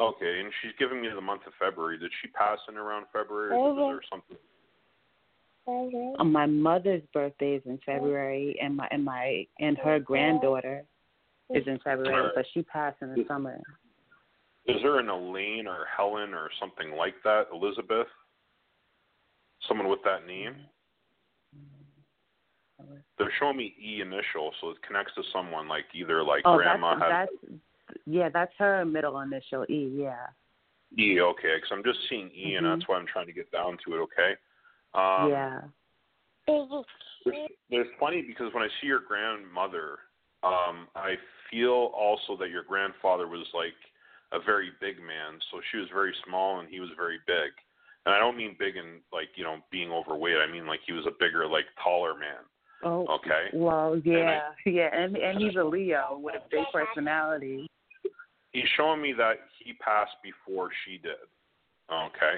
okay 0.00 0.40
and 0.40 0.50
she's 0.62 0.72
giving 0.78 1.02
me 1.02 1.08
the 1.14 1.20
month 1.20 1.42
of 1.46 1.52
february 1.58 1.98
did 1.98 2.10
she 2.22 2.28
pass 2.28 2.58
in 2.68 2.76
around 2.76 3.04
february 3.12 3.50
or 3.52 3.74
was 3.74 3.92
there 3.92 4.02
something 4.10 4.38
Um, 6.18 6.32
my 6.32 6.46
mother's 6.46 7.02
birthday 7.12 7.52
is 7.56 7.62
in 7.66 7.78
February, 7.86 8.56
and 8.62 8.76
my 8.76 8.88
and 8.90 9.04
my 9.04 9.46
and 9.60 9.76
her 9.78 10.00
granddaughter 10.00 10.82
is 11.50 11.64
in 11.68 11.78
February, 11.84 12.14
Alright. 12.16 12.34
but 12.34 12.46
she 12.52 12.62
passed 12.62 12.96
in 13.02 13.08
the 13.14 13.24
summer. 13.28 13.60
is 14.66 14.80
there 14.82 14.98
an 14.98 15.08
elaine 15.08 15.66
or 15.68 15.80
helen 15.96 16.32
or 16.34 16.48
something 16.58 16.90
like 17.02 17.14
that 17.24 17.42
elizabeth 17.52 18.08
someone 19.68 19.88
with 19.88 20.02
that 20.04 20.26
name 20.26 20.54
they're 23.18 23.32
showing 23.38 23.56
me 23.56 23.74
e 23.80 24.00
initial 24.00 24.52
so 24.60 24.70
it 24.70 24.82
connects 24.86 25.14
to 25.14 25.22
someone 25.32 25.68
like 25.68 25.84
either 25.94 26.22
like 26.22 26.42
Oh, 26.44 26.56
grandma 26.56 26.98
that's 26.98 27.02
has 27.12 27.28
that's 27.28 27.58
yeah, 28.06 28.28
that's 28.28 28.52
her 28.58 28.84
middle 28.84 29.20
initial 29.20 29.64
E. 29.68 29.90
Yeah. 29.94 30.26
e 30.98 31.20
okay 31.20 31.56
because 31.56 31.70
i'm 31.72 31.84
just 31.84 31.98
seeing 32.08 32.30
e 32.34 32.54
and 32.56 32.66
Mhm. 32.66 32.78
that's 32.78 32.88
why 32.88 32.96
i'm 32.96 33.06
trying 33.06 33.26
to 33.26 33.32
get 33.32 33.50
down 33.52 33.78
to 33.84 33.94
it 33.94 33.98
okay 33.98 34.36
um 34.94 35.30
yeah. 35.30 35.60
There's, 37.24 37.50
there's 37.70 37.86
funny 38.00 38.22
because 38.22 38.52
when 38.52 38.62
I 38.64 38.68
see 38.80 38.88
your 38.88 39.00
grandmother, 39.00 39.98
um, 40.42 40.88
I 40.96 41.14
feel 41.50 41.92
also 41.94 42.36
that 42.40 42.50
your 42.50 42.64
grandfather 42.64 43.28
was 43.28 43.46
like 43.54 43.78
a 44.32 44.40
very 44.44 44.70
big 44.80 44.98
man. 44.98 45.38
So 45.50 45.60
she 45.70 45.78
was 45.78 45.88
very 45.92 46.14
small 46.26 46.60
and 46.60 46.68
he 46.68 46.80
was 46.80 46.90
very 46.96 47.18
big. 47.26 47.52
And 48.04 48.14
I 48.14 48.18
don't 48.18 48.36
mean 48.36 48.56
big 48.58 48.76
in 48.76 48.98
like 49.12 49.28
you 49.36 49.44
know 49.44 49.58
being 49.70 49.92
overweight. 49.92 50.38
I 50.38 50.50
mean 50.50 50.66
like 50.66 50.80
he 50.84 50.92
was 50.92 51.06
a 51.06 51.14
bigger, 51.20 51.46
like 51.46 51.66
taller 51.82 52.14
man. 52.14 52.42
Oh. 52.82 53.06
Okay. 53.06 53.48
Well, 53.52 54.00
yeah, 54.04 54.40
yeah, 54.66 54.88
and 54.92 55.16
and 55.16 55.38
he's 55.38 55.56
a 55.56 55.62
Leo 55.62 56.18
with 56.20 56.34
a 56.34 56.42
big 56.50 56.64
personality. 56.72 57.68
He's 58.50 58.68
showing 58.76 59.00
me 59.00 59.12
that 59.16 59.36
he 59.64 59.72
passed 59.74 60.16
before 60.22 60.70
she 60.84 60.98
did. 60.98 61.22
Okay. 61.90 62.36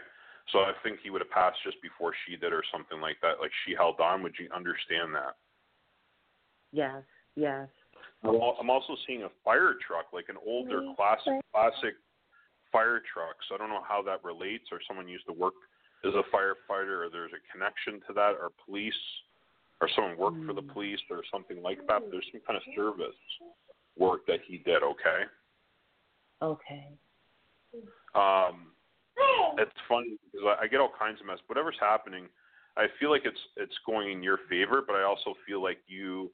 So 0.52 0.60
I 0.60 0.72
think 0.82 0.98
he 1.02 1.10
would 1.10 1.22
have 1.22 1.30
passed 1.30 1.56
just 1.64 1.80
before 1.80 2.12
she 2.26 2.36
did 2.36 2.52
or 2.52 2.62
something 2.70 3.00
like 3.00 3.16
that. 3.22 3.40
Like 3.40 3.50
she 3.66 3.74
held 3.74 4.00
on. 4.00 4.22
Would 4.22 4.34
you 4.38 4.48
understand 4.54 5.14
that? 5.14 5.36
Yes, 6.72 7.02
yes. 7.36 7.68
I'm 8.22 8.36
I'm 8.36 8.70
also 8.70 8.96
seeing 9.06 9.22
a 9.22 9.30
fire 9.44 9.74
truck, 9.86 10.12
like 10.12 10.28
an 10.28 10.36
older 10.44 10.82
classic 10.96 11.40
classic 11.52 11.94
fire 12.70 13.00
truck. 13.12 13.36
So 13.48 13.54
I 13.54 13.58
don't 13.58 13.70
know 13.70 13.84
how 13.86 14.02
that 14.02 14.24
relates, 14.24 14.64
or 14.72 14.80
someone 14.86 15.08
used 15.08 15.26
to 15.26 15.32
work 15.32 15.54
as 16.04 16.12
a 16.12 16.24
firefighter, 16.34 17.06
or 17.06 17.08
there's 17.10 17.32
a 17.32 17.40
connection 17.52 18.00
to 18.08 18.12
that, 18.14 18.36
or 18.40 18.50
police, 18.66 18.92
or 19.80 19.88
someone 19.94 20.16
worked 20.16 20.44
for 20.46 20.52
the 20.52 20.62
police, 20.62 21.00
or 21.10 21.22
something 21.32 21.62
like 21.62 21.78
that. 21.88 22.02
There's 22.10 22.26
some 22.32 22.40
kind 22.46 22.56
of 22.56 22.62
service 22.76 23.16
work 23.98 24.26
that 24.26 24.40
he 24.46 24.58
did. 24.58 24.82
Okay. 24.82 25.22
Okay. 26.42 26.88
Um, 28.14 28.72
it's 29.58 29.70
funny 29.88 30.16
because 30.32 30.46
I, 30.46 30.64
I 30.64 30.66
get 30.68 30.80
all 30.80 30.92
kinds 30.98 31.20
of 31.20 31.26
mess. 31.26 31.38
Whatever's 31.46 31.76
happening, 31.80 32.26
I 32.76 32.86
feel 32.98 33.10
like 33.10 33.22
it's 33.24 33.40
it's 33.56 33.74
going 33.86 34.10
in 34.10 34.22
your 34.22 34.38
favor, 34.48 34.82
but 34.86 34.94
I 34.96 35.02
also 35.02 35.34
feel 35.46 35.62
like 35.62 35.78
you, 35.86 36.30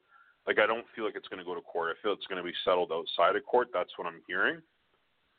like 0.47 0.59
I 0.59 0.67
don't 0.67 0.85
feel 0.95 1.05
like 1.05 1.17
it's 1.17 1.29
going 1.29 1.39
to 1.39 1.45
go 1.45 1.55
to 1.55 1.61
court. 1.61 1.95
I 1.97 2.03
feel 2.03 2.13
it's 2.13 2.27
going 2.27 2.43
to 2.43 2.47
be 2.47 2.55
settled 2.65 2.93
outside 2.93 3.37
of 3.37 3.45
court. 3.45 3.69
That's 3.73 3.91
what 3.97 4.07
I'm 4.07 4.21
hearing. 4.27 4.61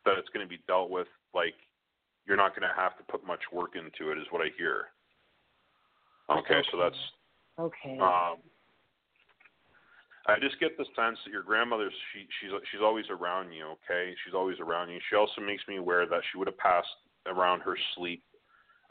That 0.05 0.17
it's 0.17 0.29
going 0.29 0.45
to 0.45 0.49
be 0.49 0.59
dealt 0.67 0.89
with 0.89 1.07
like 1.33 1.55
you're 2.25 2.37
not 2.37 2.55
going 2.55 2.67
to 2.67 2.75
have 2.75 2.97
to 2.97 3.03
put 3.03 3.25
much 3.25 3.41
work 3.51 3.71
into 3.75 4.11
it, 4.11 4.17
is 4.17 4.25
what 4.29 4.41
I 4.41 4.49
hear. 4.57 4.93
Okay, 6.29 6.61
so 6.71 6.77
that's 6.77 6.97
Okay. 7.59 7.97
um, 7.99 8.37
I 10.27 10.39
just 10.39 10.59
get 10.59 10.77
the 10.77 10.85
sense 10.95 11.17
that 11.25 11.31
your 11.31 11.43
grandmother's 11.43 11.93
she 12.13 12.27
she's 12.39 12.51
she's 12.71 12.81
always 12.81 13.05
around 13.09 13.51
you. 13.51 13.65
Okay, 13.65 14.13
she's 14.23 14.33
always 14.33 14.59
around 14.59 14.89
you. 14.89 14.99
She 15.09 15.15
also 15.15 15.41
makes 15.41 15.63
me 15.67 15.77
aware 15.77 16.05
that 16.05 16.21
she 16.31 16.37
would 16.37 16.47
have 16.47 16.57
passed 16.57 16.87
around 17.25 17.61
her 17.61 17.77
sleep. 17.95 18.23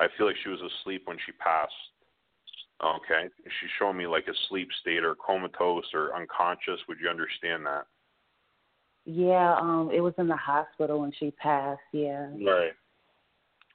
I 0.01 0.09
feel 0.16 0.27
like 0.27 0.37
she 0.42 0.51
was 0.51 0.61
asleep 0.61 1.03
when 1.05 1.18
she 1.25 1.33
passed. 1.33 1.73
Okay, 2.83 3.29
she's 3.44 3.70
showing 3.79 3.96
me 3.96 4.07
like 4.07 4.27
a 4.29 4.35
sleep 4.49 4.68
state 4.81 5.05
or 5.05 5.14
comatose 5.14 5.85
or 5.94 6.14
unconscious. 6.16 6.81
Would 6.88 6.99
you 7.01 7.09
understand 7.09 7.64
that? 7.66 7.87
yeah, 9.05 9.57
um, 9.59 9.90
it 9.92 10.01
was 10.01 10.14
in 10.18 10.29
the 10.29 10.37
hospital 10.37 11.01
when 11.01 11.12
she 11.18 11.31
passed. 11.33 11.81
Yeah. 11.92 12.29
Right. 12.44 12.73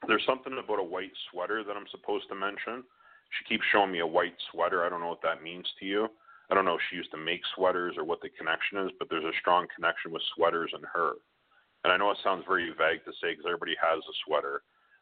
There's 0.08 0.24
something 0.26 0.54
about 0.54 0.80
a 0.80 0.84
white 0.84 1.12
sweater 1.32 1.64
that 1.64 1.76
I'm 1.76 1.88
supposed 1.92 2.28
to 2.30 2.36
mention. 2.36 2.84
She 3.38 3.46
keeps 3.46 3.66
showing 3.72 3.92
me 3.92 4.00
a 4.00 4.08
white 4.08 4.36
sweater. 4.52 4.86
I 4.86 4.90
don't 4.90 5.02
know 5.02 5.10
what 5.10 5.22
that 5.24 5.44
means 5.44 5.66
to 5.80 5.86
you. 5.86 6.08
I 6.50 6.54
don't 6.54 6.66
know 6.66 6.76
if 6.76 6.82
she 6.90 6.96
used 6.96 7.12
to 7.12 7.18
make 7.18 7.42
sweaters 7.56 7.96
or 7.98 8.04
what 8.04 8.22
the 8.22 8.30
connection 8.30 8.78
is, 8.80 8.92
but 9.00 9.10
there's 9.10 9.26
a 9.26 9.40
strong 9.42 9.68
connection 9.76 10.12
with 10.12 10.22
sweaters 10.36 10.72
and 10.74 10.84
her. 10.94 11.14
And 11.84 11.92
I 11.92 11.98
know 11.98 12.12
it 12.12 12.18
sounds 12.24 12.44
very 12.48 12.70
vague 12.70 13.04
to 13.06 13.12
say 13.22 13.32
because 13.34 13.46
everybody 13.46 13.76
has 13.82 14.00
a 14.00 14.16
sweater, 14.26 14.62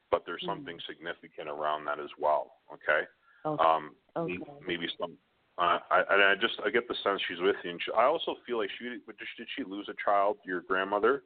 but 0.10 0.24
there's 0.26 0.44
something 0.46 0.78
significant 0.88 1.50
around 1.50 1.86
that 1.86 2.00
as 2.00 2.10
well. 2.20 2.54
Okay. 2.74 3.08
Okay. 3.46 3.64
Um, 3.64 3.96
Okay. 4.16 4.38
maybe 4.66 4.88
some. 5.00 5.18
Uh, 5.58 5.80
I, 5.92 6.04
and 6.10 6.24
I 6.24 6.36
just 6.40 6.54
I 6.66 6.70
get 6.70 6.88
the 6.88 6.96
sense 7.04 7.22
she's 7.28 7.40
with 7.40 7.56
you. 7.64 7.72
And 7.72 7.82
she, 7.84 7.92
I 7.92 8.06
also 8.06 8.36
feel 8.46 8.58
like 8.58 8.70
she 8.78 8.86
did 8.90 9.02
she- 9.06 9.42
did 9.44 9.48
she 9.56 9.64
lose 9.64 9.88
a 9.90 9.94
child? 10.04 10.38
Your 10.46 10.62
grandmother? 10.62 11.24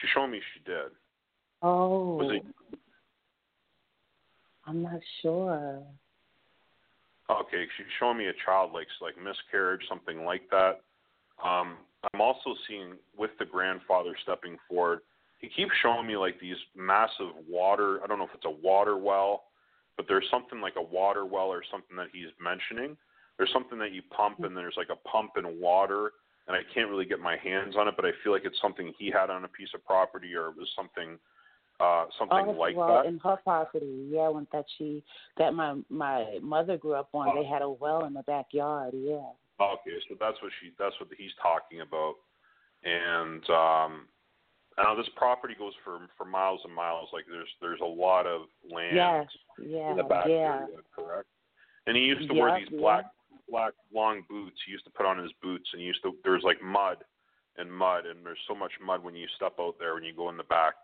She's 0.00 0.10
showing 0.10 0.30
me 0.30 0.40
she 0.54 0.60
did. 0.64 0.90
oh, 1.62 2.16
Was 2.16 2.30
it 2.32 2.42
I'm 4.66 4.82
not 4.82 5.00
sure. 5.22 5.82
Okay, 7.28 7.66
she's 7.76 7.86
showing 7.98 8.18
me 8.18 8.26
a 8.26 8.32
child 8.44 8.70
like 8.72 8.86
like 9.00 9.14
miscarriage, 9.22 9.82
something 9.88 10.24
like 10.24 10.42
that. 10.50 10.82
Um, 11.42 11.76
I'm 12.12 12.20
also 12.20 12.54
seeing 12.68 12.94
with 13.18 13.30
the 13.38 13.44
grandfather 13.44 14.14
stepping 14.22 14.56
forward. 14.68 15.00
He 15.40 15.48
keeps 15.48 15.72
showing 15.82 16.06
me 16.06 16.16
like 16.16 16.40
these 16.40 16.56
massive 16.76 17.34
water. 17.48 18.00
I 18.02 18.06
don't 18.06 18.18
know 18.18 18.24
if 18.24 18.34
it's 18.34 18.46
a 18.46 18.66
water 18.66 18.96
well, 18.96 19.44
but 19.96 20.06
there's 20.08 20.24
something 20.30 20.60
like 20.60 20.74
a 20.76 20.82
water 20.82 21.26
well 21.26 21.46
or 21.48 21.62
something 21.70 21.96
that 21.96 22.08
he's 22.12 22.30
mentioning. 22.40 22.96
There's 23.38 23.52
something 23.52 23.78
that 23.78 23.92
you 23.92 24.02
pump 24.16 24.40
and 24.44 24.56
there's 24.56 24.76
like 24.76 24.88
a 24.90 25.08
pump 25.08 25.32
in 25.36 25.60
water, 25.60 26.12
and 26.48 26.56
I 26.56 26.60
can't 26.72 26.88
really 26.88 27.04
get 27.04 27.20
my 27.20 27.36
hands 27.36 27.74
on 27.76 27.88
it, 27.88 27.94
but 27.96 28.06
I 28.06 28.12
feel 28.22 28.32
like 28.32 28.44
it's 28.44 28.60
something 28.62 28.94
he 28.98 29.10
had 29.10 29.30
on 29.30 29.44
a 29.44 29.48
piece 29.48 29.68
of 29.74 29.84
property 29.84 30.34
or 30.34 30.48
it 30.48 30.56
was 30.56 30.68
something 30.76 31.18
uh 31.80 32.06
something 32.18 32.44
oh, 32.48 32.52
like 32.52 32.76
well, 32.76 33.02
that. 33.02 33.06
in 33.06 33.18
her 33.18 33.36
property, 33.44 34.08
yeah, 34.10 34.28
when 34.28 34.46
that 34.52 34.64
she 34.78 35.02
that 35.38 35.54
my 35.54 35.74
my 35.90 36.38
mother 36.42 36.76
grew 36.76 36.94
up 36.94 37.08
on, 37.12 37.34
they 37.34 37.46
had 37.46 37.62
a 37.62 37.70
well 37.70 38.04
in 38.04 38.14
the 38.14 38.22
backyard. 38.22 38.94
Yeah. 38.94 39.28
Okay, 39.60 39.96
so 40.08 40.16
that's 40.18 40.40
what 40.42 40.52
she 40.60 40.72
that's 40.78 40.94
what 41.00 41.08
he's 41.16 41.32
talking 41.40 41.80
about. 41.80 42.14
And 42.84 43.42
um 43.50 44.06
now 44.78 44.94
this 44.94 45.08
property 45.16 45.54
goes 45.58 45.72
for 45.84 45.98
for 46.16 46.24
miles 46.24 46.60
and 46.64 46.74
miles. 46.74 47.08
Like 47.12 47.24
there's 47.30 47.48
there's 47.60 47.80
a 47.80 47.84
lot 47.84 48.26
of 48.26 48.42
land 48.70 48.96
Yes. 48.96 49.26
Yeah. 49.58 49.90
in 49.92 49.96
the 49.96 50.02
back 50.04 50.26
yeah. 50.28 50.64
area, 50.64 50.78
correct? 50.94 51.28
And 51.86 51.96
he 51.96 52.02
used 52.02 52.28
to 52.28 52.34
wear 52.34 52.58
Yeah, 52.58 52.64
these 52.68 52.78
black 52.78 53.04
black 53.48 53.72
long 53.94 54.22
boots. 54.28 54.56
He 54.66 54.72
used 54.72 54.84
to 54.84 54.90
put 54.90 55.06
on 55.06 55.18
his 55.18 55.32
boots, 55.42 55.68
and 55.72 55.80
he 55.80 55.86
used 55.86 56.02
to. 56.02 56.14
There's 56.24 56.42
like 56.42 56.62
mud 56.62 56.98
and 57.56 57.72
mud, 57.72 58.06
and 58.06 58.24
there's 58.24 58.38
so 58.48 58.54
much 58.54 58.72
mud 58.84 59.02
when 59.02 59.14
you 59.14 59.26
step 59.36 59.54
out 59.60 59.76
there 59.78 59.94
when 59.94 60.04
you 60.04 60.14
go 60.14 60.28
in 60.28 60.36
the 60.36 60.44
back. 60.44 60.74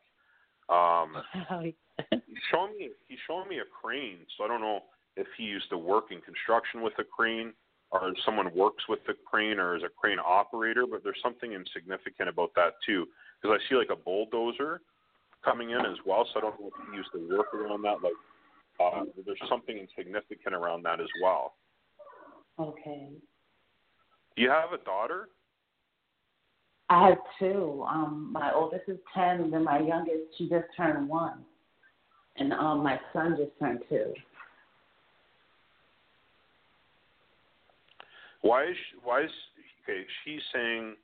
Um, 0.73 1.23
he's 2.11 2.45
showing 2.51 2.73
me 2.79 2.91
he's 3.09 3.19
showing 3.27 3.49
me 3.49 3.59
a 3.59 3.69
crane, 3.69 4.19
so 4.37 4.45
I 4.45 4.49
don't 4.49 4.61
know 4.61 4.81
if 5.17 5.27
he 5.37 5.45
used 5.45 5.69
to 5.71 5.79
work 5.79 6.07
in 6.11 6.21
construction 6.23 6.81
with 6.81 6.95
a 6.99 7.05
crane, 7.05 7.53
or 7.91 8.09
if 8.09 8.17
someone 8.25 8.55
works 8.55 8.85
with 8.89 9.01
the 9.07 9.15
crane, 9.27 9.59
or 9.59 9.77
is 9.77 9.83
a 9.83 9.89
crane 9.89 10.19
operator. 10.19 10.87
But 10.91 11.05
there's 11.05 11.21
something 11.23 11.53
insignificant 11.53 12.29
about 12.29 12.53
that 12.57 12.75
too, 12.87 13.07
because 13.41 13.59
I 13.61 13.69
see 13.69 13.77
like 13.77 13.91
a 13.91 13.97
bulldozer 13.97 14.81
coming 15.45 15.71
in 15.71 15.81
as 15.81 15.99
well. 16.07 16.27
So 16.33 16.39
I 16.39 16.43
don't 16.43 16.59
know 16.61 16.69
if 16.69 16.91
he 16.91 16.97
used 16.97 17.11
to 17.13 17.37
work 17.37 17.53
around 17.53 17.83
that. 17.83 18.03
Like 18.03 18.17
uh, 18.81 19.05
there's 19.27 19.39
something 19.49 19.77
insignificant 19.77 20.55
around 20.55 20.85
that 20.85 21.01
as 21.01 21.09
well. 21.23 21.55
Okay. 22.59 23.11
Do 24.37 24.43
you 24.43 24.49
have 24.49 24.73
a 24.73 24.83
daughter? 24.85 25.29
I 26.93 27.09
have 27.09 27.19
two. 27.39 27.85
Um, 27.89 28.29
my 28.33 28.53
oldest 28.53 28.83
is 28.87 28.99
ten, 29.15 29.41
and 29.41 29.53
then 29.53 29.65
my 29.65 29.81
youngest 29.81 30.37
she 30.37 30.47
just 30.47 30.67
turned 30.77 31.09
one, 31.09 31.39
and 32.37 32.53
um, 32.53 32.83
my 32.83 33.01
son 33.15 33.35
just 33.39 33.59
turned 33.59 33.81
two. 33.89 34.13
Why 38.43 38.65
is 38.65 38.77
she, 38.77 38.99
why 39.03 39.23
is 39.23 39.31
okay? 39.83 40.05
She's 40.23 40.43
saying 40.53 40.97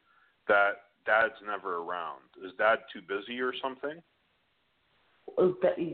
that 0.48 0.72
dad's 1.06 1.32
never 1.46 1.76
around. 1.76 2.20
Is 2.44 2.52
dad 2.58 2.80
too 2.92 3.00
busy 3.00 3.40
or 3.40 3.54
something? 3.62 4.02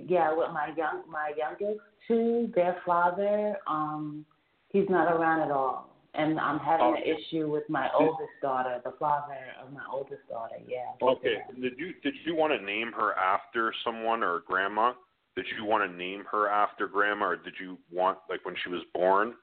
Yeah, 0.09 0.35
with 0.37 0.51
my 0.51 0.73
young 0.77 1.03
my 1.09 1.33
youngest 1.39 1.81
two, 2.09 2.51
their 2.57 2.79
father, 2.85 3.57
um, 3.69 4.25
he's 4.71 4.89
not 4.89 5.13
around 5.13 5.43
at 5.43 5.53
all, 5.53 5.94
and 6.14 6.38
I'm 6.38 6.59
having 6.59 6.87
Okay. 6.87 7.11
an 7.11 7.16
issue 7.18 7.50
with 7.50 7.68
my 7.68 7.90
oldest 7.92 8.33
daughter, 8.40 8.81
the 8.85 8.92
father 8.92 9.38
of 9.61 9.72
my 9.72 9.85
oldest 9.90 10.27
daughter. 10.29 10.57
Yeah. 10.66 10.92
Okay. 11.03 11.42
Did 11.61 11.79
you 11.79 11.92
did 12.03 12.14
you 12.24 12.35
want 12.35 12.53
to 12.59 12.64
name 12.64 12.92
her 12.92 13.14
after 13.14 13.72
someone 13.85 14.22
or 14.22 14.40
grandma? 14.46 14.94
Did 15.35 15.46
you 15.57 15.64
want 15.64 15.90
to 15.90 15.96
name 15.96 16.24
her 16.31 16.48
after 16.48 16.87
grandma, 16.87 17.27
or 17.27 17.37
did 17.37 17.55
you 17.61 17.79
want 17.90 18.18
like 18.29 18.44
when 18.44 18.55
she 18.62 18.70
was 18.70 18.83
born? 18.94 19.35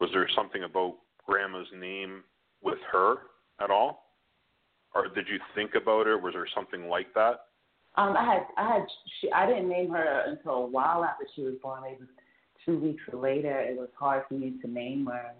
Was 0.00 0.10
there 0.12 0.28
something 0.34 0.64
about 0.64 0.98
grandma's 1.26 1.68
name 1.74 2.24
with 2.62 2.78
her 2.92 3.16
at 3.60 3.70
all, 3.70 4.16
or 4.94 5.08
did 5.08 5.26
you 5.28 5.38
think 5.54 5.74
about 5.74 6.06
it? 6.06 6.20
Was 6.20 6.34
there 6.34 6.46
something 6.54 6.88
like 6.88 7.12
that? 7.14 7.46
Um, 7.96 8.16
I 8.16 8.24
had 8.24 8.46
I 8.58 8.72
had 8.74 8.86
she, 9.20 9.32
I 9.32 9.46
didn't 9.46 9.68
name 9.68 9.90
her 9.90 10.24
until 10.26 10.52
a 10.52 10.66
while 10.66 11.02
after 11.02 11.26
she 11.34 11.42
was 11.42 11.54
born. 11.62 11.82
Maybe 11.82 12.04
two 12.66 12.78
weeks 12.78 13.02
later, 13.12 13.58
it 13.60 13.78
was 13.78 13.88
hard 13.98 14.24
for 14.28 14.34
me 14.34 14.54
to 14.60 14.70
name 14.70 15.06
her. 15.06 15.32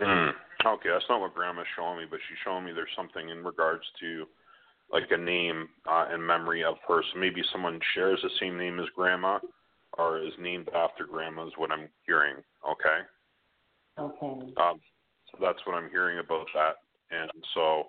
Mm. 0.00 0.32
Okay, 0.66 0.88
that's 0.90 1.04
not 1.08 1.20
what 1.20 1.34
Grandma's 1.34 1.66
showing 1.76 1.98
me, 1.98 2.04
but 2.10 2.20
she's 2.28 2.38
showing 2.44 2.64
me 2.64 2.72
there's 2.72 2.88
something 2.96 3.28
in 3.28 3.44
regards 3.44 3.84
to 4.00 4.26
like 4.92 5.10
a 5.10 5.16
name 5.16 5.68
uh, 5.88 6.06
in 6.14 6.24
memory 6.24 6.64
of 6.64 6.76
her. 6.88 7.02
So 7.12 7.18
maybe 7.18 7.42
someone 7.52 7.80
shares 7.94 8.20
the 8.22 8.30
same 8.40 8.58
name 8.58 8.78
as 8.78 8.86
Grandma, 8.94 9.38
or 9.98 10.18
is 10.18 10.32
named 10.38 10.68
after 10.74 11.06
Grandma. 11.06 11.46
Is 11.46 11.52
what 11.56 11.70
I'm 11.70 11.88
hearing. 12.06 12.36
Okay. 12.68 12.98
Okay. 13.98 14.52
Um, 14.56 14.80
so 15.30 15.38
that's 15.40 15.58
what 15.64 15.74
I'm 15.74 15.90
hearing 15.90 16.18
about 16.18 16.46
that. 16.54 16.76
And 17.10 17.30
so 17.54 17.86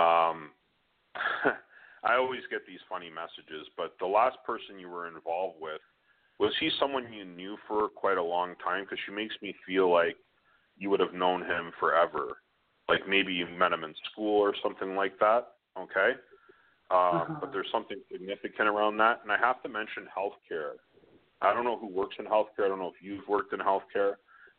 um, 0.00 0.50
I 2.04 2.16
always 2.16 2.42
get 2.50 2.66
these 2.66 2.80
funny 2.88 3.10
messages, 3.10 3.68
but 3.76 3.94
the 4.00 4.06
last 4.06 4.38
person 4.46 4.78
you 4.78 4.88
were 4.88 5.06
involved 5.06 5.56
with, 5.60 5.80
was 6.38 6.52
he 6.58 6.70
someone 6.80 7.12
you 7.12 7.24
knew 7.24 7.56
for 7.68 7.88
quite 7.88 8.18
a 8.18 8.22
long 8.22 8.54
time? 8.64 8.84
Because 8.84 8.98
she 9.06 9.12
makes 9.12 9.34
me 9.42 9.54
feel 9.66 9.92
like 9.92 10.16
you 10.82 10.90
would 10.90 11.00
have 11.00 11.14
known 11.14 11.42
him 11.42 11.72
forever. 11.78 12.38
Like 12.88 13.08
maybe 13.08 13.32
you 13.32 13.46
met 13.46 13.72
him 13.72 13.84
in 13.84 13.94
school 14.10 14.40
or 14.40 14.54
something 14.62 14.96
like 14.96 15.18
that. 15.20 15.42
Okay. 15.78 16.10
Um, 16.90 16.98
Uh-huh. 17.22 17.34
But 17.40 17.52
there's 17.52 17.70
something 17.72 17.98
significant 18.10 18.68
around 18.68 18.96
that. 18.98 19.20
And 19.22 19.30
I 19.32 19.38
have 19.38 19.62
to 19.62 19.68
mention 19.68 20.04
healthcare. 20.18 20.72
I 21.40 21.54
don't 21.54 21.64
know 21.64 21.78
who 21.78 21.88
works 21.88 22.16
in 22.18 22.26
healthcare. 22.26 22.64
I 22.66 22.68
don't 22.68 22.78
know 22.78 22.92
if 22.94 23.00
you've 23.02 23.26
worked 23.28 23.52
in 23.52 23.60
healthcare 23.60 24.14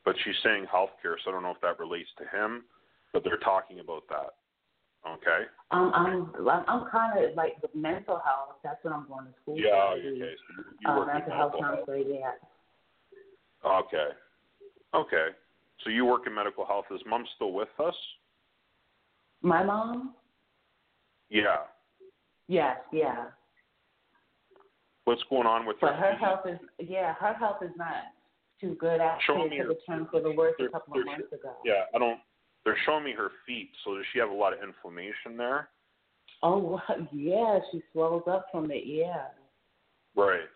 but 0.05 0.15
she's 0.23 0.35
saying 0.43 0.65
healthcare, 0.73 1.15
so 1.23 1.29
I 1.29 1.31
don't 1.31 1.43
know 1.43 1.51
if 1.51 1.61
that 1.61 1.79
relates 1.79 2.09
to 2.17 2.25
him, 2.37 2.63
but 3.13 3.23
they're 3.23 3.37
talking 3.37 3.79
about 3.79 4.03
that. 4.09 4.31
Okay. 5.07 5.47
Um, 5.71 5.91
I'm 5.93 6.49
I'm, 6.67 6.89
kind 6.89 7.23
of 7.23 7.35
like 7.35 7.61
with 7.61 7.73
mental 7.75 8.21
health. 8.23 8.57
That's 8.63 8.83
what 8.83 8.93
I'm 8.93 9.07
going 9.07 9.25
to 9.25 9.33
school 9.41 9.57
Yeah. 9.57 9.71
for. 9.71 9.97
Okay. 9.97 10.03
the, 10.03 10.19
So 10.19 10.53
you, 10.57 10.63
you 10.79 10.89
uh, 10.89 10.95
work 10.97 11.07
in 11.09 11.13
mental 11.15 11.35
health 11.35 11.51
health. 11.59 11.77
counselor. 11.77 11.97
Yeah. 11.97 12.31
Okay. 13.65 14.07
Okay. 14.93 15.27
So 15.83 15.89
you 15.89 16.05
work 16.05 16.27
in 16.27 16.33
medical 16.33 16.65
health. 16.65 16.85
Is 16.91 17.01
mom 17.05 17.25
still 17.35 17.51
with 17.51 17.69
us? 17.83 17.95
My 19.41 19.63
mom. 19.63 20.13
Yeah. 21.29 21.57
Yes. 22.47 22.77
Yeah. 22.91 23.25
What's 25.05 25.23
going 25.29 25.47
on 25.47 25.65
with 25.65 25.77
But 25.81 25.95
her? 25.95 26.11
her 26.11 26.15
health 26.15 26.41
is 26.47 26.59
yeah. 26.79 27.13
Her 27.15 27.33
health 27.33 27.57
is 27.61 27.71
not 27.75 28.03
too 28.61 28.75
good. 28.79 28.99
Show 28.99 29.03
Actually, 29.35 29.49
me 29.49 29.57
her- 29.57 29.73
turn 29.87 30.07
for 30.09 30.21
the 30.21 30.31
worse 30.31 30.55
a 30.59 30.69
couple 30.69 30.99
of 30.99 31.05
months 31.05 31.31
ago. 31.33 31.53
Yeah. 31.65 31.83
I 31.93 31.99
don't. 31.99 32.19
They're 32.63 32.77
showing 32.85 33.03
me 33.03 33.11
her 33.11 33.29
feet. 33.45 33.69
So 33.83 33.95
does 33.95 34.05
she 34.13 34.19
have 34.19 34.29
a 34.29 34.33
lot 34.33 34.53
of 34.53 34.59
inflammation 34.63 35.35
there? 35.37 35.69
Oh 36.41 36.79
yeah. 37.11 37.59
She 37.71 37.81
swells 37.91 38.23
up 38.29 38.45
from 38.51 38.71
it. 38.71 38.83
Yeah. 38.85 39.25
Right. 40.15 40.47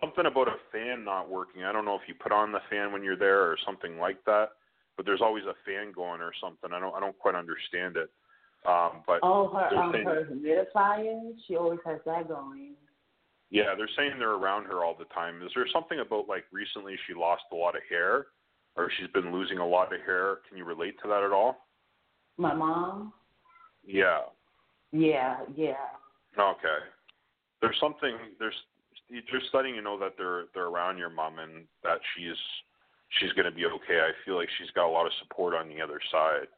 Something 0.00 0.26
about 0.26 0.48
a 0.48 0.56
fan 0.72 1.04
not 1.04 1.30
working. 1.30 1.64
I 1.64 1.72
don't 1.72 1.84
know 1.84 1.94
if 1.94 2.02
you 2.06 2.14
put 2.14 2.32
on 2.32 2.52
the 2.52 2.60
fan 2.68 2.92
when 2.92 3.02
you're 3.02 3.16
there 3.16 3.42
or 3.42 3.56
something 3.64 3.98
like 3.98 4.22
that, 4.26 4.50
but 4.96 5.06
there's 5.06 5.22
always 5.22 5.44
a 5.44 5.54
fan 5.64 5.92
going 5.92 6.20
or 6.20 6.32
something. 6.40 6.70
I 6.72 6.80
don't. 6.80 6.94
I 6.94 7.00
don't 7.00 7.18
quite 7.18 7.34
understand 7.34 7.96
it. 7.96 8.10
Um, 8.66 9.02
but 9.06 9.20
Oh, 9.22 9.48
her 9.48 9.74
um 9.76 9.92
saying- 9.92 10.06
her 10.06 10.24
humidifier. 10.24 11.32
She 11.46 11.56
always 11.56 11.80
has 11.86 12.00
that 12.04 12.28
going. 12.28 12.74
Yeah, 13.48 13.74
they're 13.76 13.88
saying 13.96 14.18
they're 14.18 14.32
around 14.34 14.64
her 14.64 14.84
all 14.84 14.94
the 14.94 15.04
time. 15.06 15.40
Is 15.42 15.52
there 15.54 15.66
something 15.72 16.00
about 16.00 16.28
like 16.28 16.44
recently 16.52 16.96
she 17.06 17.14
lost 17.14 17.44
a 17.52 17.54
lot 17.54 17.76
of 17.76 17.82
hair, 17.88 18.26
or 18.76 18.90
she's 18.98 19.08
been 19.14 19.32
losing 19.32 19.58
a 19.58 19.66
lot 19.66 19.94
of 19.94 20.00
hair? 20.02 20.40
Can 20.48 20.58
you 20.58 20.64
relate 20.64 20.96
to 21.02 21.08
that 21.08 21.22
at 21.22 21.32
all? 21.32 21.66
My 22.36 22.52
mom. 22.54 23.12
Yeah. 23.84 24.22
Yeah. 24.92 25.38
Yeah. 25.54 25.74
Okay. 26.38 26.78
There's 27.62 27.78
something. 27.80 28.16
There's 28.38 28.54
just 29.10 29.46
letting 29.54 29.74
you 29.74 29.82
know 29.82 29.98
that 29.98 30.14
they're 30.18 30.44
they're 30.54 30.66
around 30.66 30.98
your 30.98 31.10
mom 31.10 31.38
and 31.38 31.64
that 31.82 31.98
she's 32.14 32.36
she's 33.18 33.32
going 33.32 33.46
to 33.46 33.54
be 33.54 33.66
okay. 33.66 34.00
I 34.00 34.10
feel 34.24 34.36
like 34.36 34.48
she's 34.58 34.70
got 34.74 34.88
a 34.88 34.92
lot 34.92 35.06
of 35.06 35.12
support 35.22 35.54
on 35.54 35.68
the 35.68 35.80
other 35.80 36.00
side. 36.10 36.48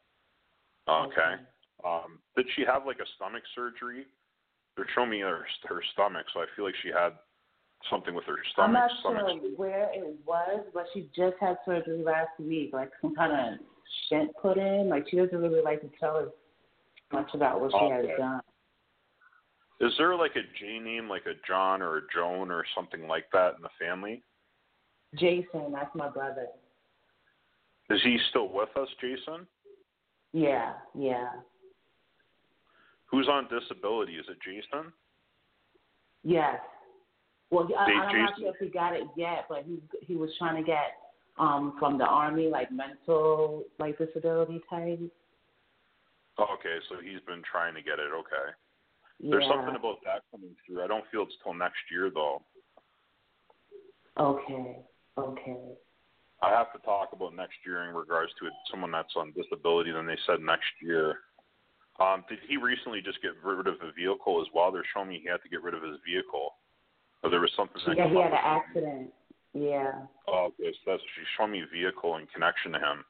Okay. 0.87 1.41
Um, 1.85 2.19
did 2.35 2.47
she 2.55 2.63
have 2.65 2.85
like 2.85 2.99
a 2.99 3.07
stomach 3.15 3.43
surgery? 3.55 4.05
They're 4.75 4.87
showing 4.95 5.11
me 5.11 5.19
her 5.21 5.45
her 5.67 5.81
stomach, 5.93 6.25
so 6.33 6.41
I 6.41 6.45
feel 6.55 6.65
like 6.65 6.75
she 6.81 6.89
had 6.89 7.13
something 7.89 8.15
with 8.15 8.25
her 8.25 8.37
stomach. 8.51 8.67
I'm 8.67 8.73
not 8.73 8.91
stomach 8.99 9.41
sure 9.41 9.51
where 9.55 9.89
it 9.93 10.15
was, 10.25 10.65
but 10.73 10.85
she 10.93 11.09
just 11.15 11.35
had 11.39 11.57
surgery 11.65 12.03
last 12.03 12.31
week, 12.39 12.71
like 12.73 12.91
some 13.01 13.15
kind 13.15 13.31
of 13.31 13.59
stent 14.05 14.31
put 14.41 14.57
in. 14.57 14.89
Like 14.89 15.05
she 15.09 15.17
doesn't 15.17 15.37
really 15.37 15.61
like 15.61 15.81
to 15.81 15.89
tell 15.99 16.17
us 16.17 16.29
much 17.13 17.29
about 17.33 17.61
what 17.61 17.71
she 17.71 17.77
Okay. 17.77 18.07
has 18.09 18.17
done. 18.17 18.41
Is 19.81 19.93
there 19.97 20.15
like 20.15 20.35
a 20.35 20.41
J 20.59 20.79
name, 20.79 21.07
like 21.07 21.25
a 21.25 21.35
John 21.47 21.81
or 21.81 21.97
a 21.97 22.01
Joan 22.13 22.51
or 22.51 22.65
something 22.75 23.07
like 23.07 23.25
that 23.31 23.55
in 23.55 23.61
the 23.61 23.69
family? 23.79 24.23
Jason, 25.15 25.71
that's 25.71 25.93
my 25.95 26.09
brother. 26.09 26.47
Is 27.89 27.99
he 28.03 28.17
still 28.29 28.49
with 28.53 28.69
us, 28.75 28.89
Jason? 29.01 29.47
Yeah, 30.31 30.73
yeah, 30.93 31.29
Who's 33.11 33.27
on 33.27 33.47
disability? 33.49 34.13
Is 34.13 34.25
it 34.29 34.37
Jason? 34.43 34.91
yes. 36.23 36.59
Well, 37.51 37.67
I, 37.75 37.87
Dave 37.87 37.95
I'm 37.97 38.19
not 38.19 38.29
Jason? 38.29 38.43
sure 38.43 38.53
if 38.53 38.59
he 38.59 38.67
got 38.69 38.93
it 38.93 39.03
yet, 39.17 39.45
but 39.49 39.63
he 39.65 39.79
he 40.05 40.15
was 40.15 40.29
trying 40.37 40.55
to 40.57 40.63
get 40.63 40.93
um 41.39 41.75
from 41.79 41.97
the 41.97 42.03
army 42.05 42.47
like 42.47 42.71
mental 42.71 43.63
like 43.79 43.97
disability 43.97 44.61
type. 44.69 44.99
Oh, 46.37 46.45
okay, 46.59 46.77
so 46.87 46.97
he's 47.03 47.21
been 47.25 47.41
trying 47.49 47.73
to 47.73 47.81
get 47.81 47.97
it. 47.97 48.11
Okay. 48.13 48.53
Yeah. 49.19 49.31
There's 49.31 49.47
something 49.47 49.75
about 49.75 49.97
that 50.05 50.23
coming 50.31 50.55
through. 50.65 50.83
I 50.83 50.87
don't 50.87 51.03
feel 51.11 51.23
it's 51.23 51.35
till 51.43 51.53
next 51.53 51.79
year 51.91 52.09
though. 52.13 52.41
Okay. 54.17 54.79
Okay. 55.17 55.57
I 56.41 56.49
have 56.51 56.71
to 56.71 56.79
talk 56.79 57.09
about 57.11 57.35
next 57.35 57.55
year 57.65 57.83
in 57.89 57.95
regards 57.95 58.31
to 58.39 58.47
it, 58.47 58.53
someone 58.71 58.91
that's 58.91 59.13
on 59.17 59.33
disability. 59.33 59.91
Then 59.91 60.05
they 60.05 60.17
said 60.25 60.39
next 60.39 60.71
year. 60.81 61.19
Um, 61.99 62.23
did 62.29 62.39
he 62.47 62.55
recently 62.55 63.01
just 63.01 63.21
get 63.21 63.31
rid 63.43 63.67
of 63.67 63.75
a 63.83 63.91
vehicle 63.91 64.39
as 64.41 64.47
well? 64.55 64.71
They're 64.71 64.87
showing 64.93 65.09
me 65.09 65.19
he 65.21 65.27
had 65.27 65.43
to 65.43 65.49
get 65.49 65.61
rid 65.61 65.73
of 65.73 65.83
his 65.83 65.99
vehicle, 66.07 66.55
or 67.23 67.29
there 67.29 67.41
was 67.41 67.51
something 67.57 67.81
that 67.85 67.97
Yeah, 67.97 68.07
he 68.07 68.15
had 68.15 68.31
an 68.31 68.39
accident. 68.39 69.13
Yeah. 69.53 69.91
Oh, 70.25 70.47
okay. 70.47 70.71
So 70.71 70.91
that's 70.91 71.03
she's 71.15 71.27
showing 71.35 71.51
me 71.51 71.61
a 71.61 71.67
vehicle 71.67 72.15
in 72.15 72.25
connection 72.27 72.71
to 72.71 72.79
him. 72.79 73.03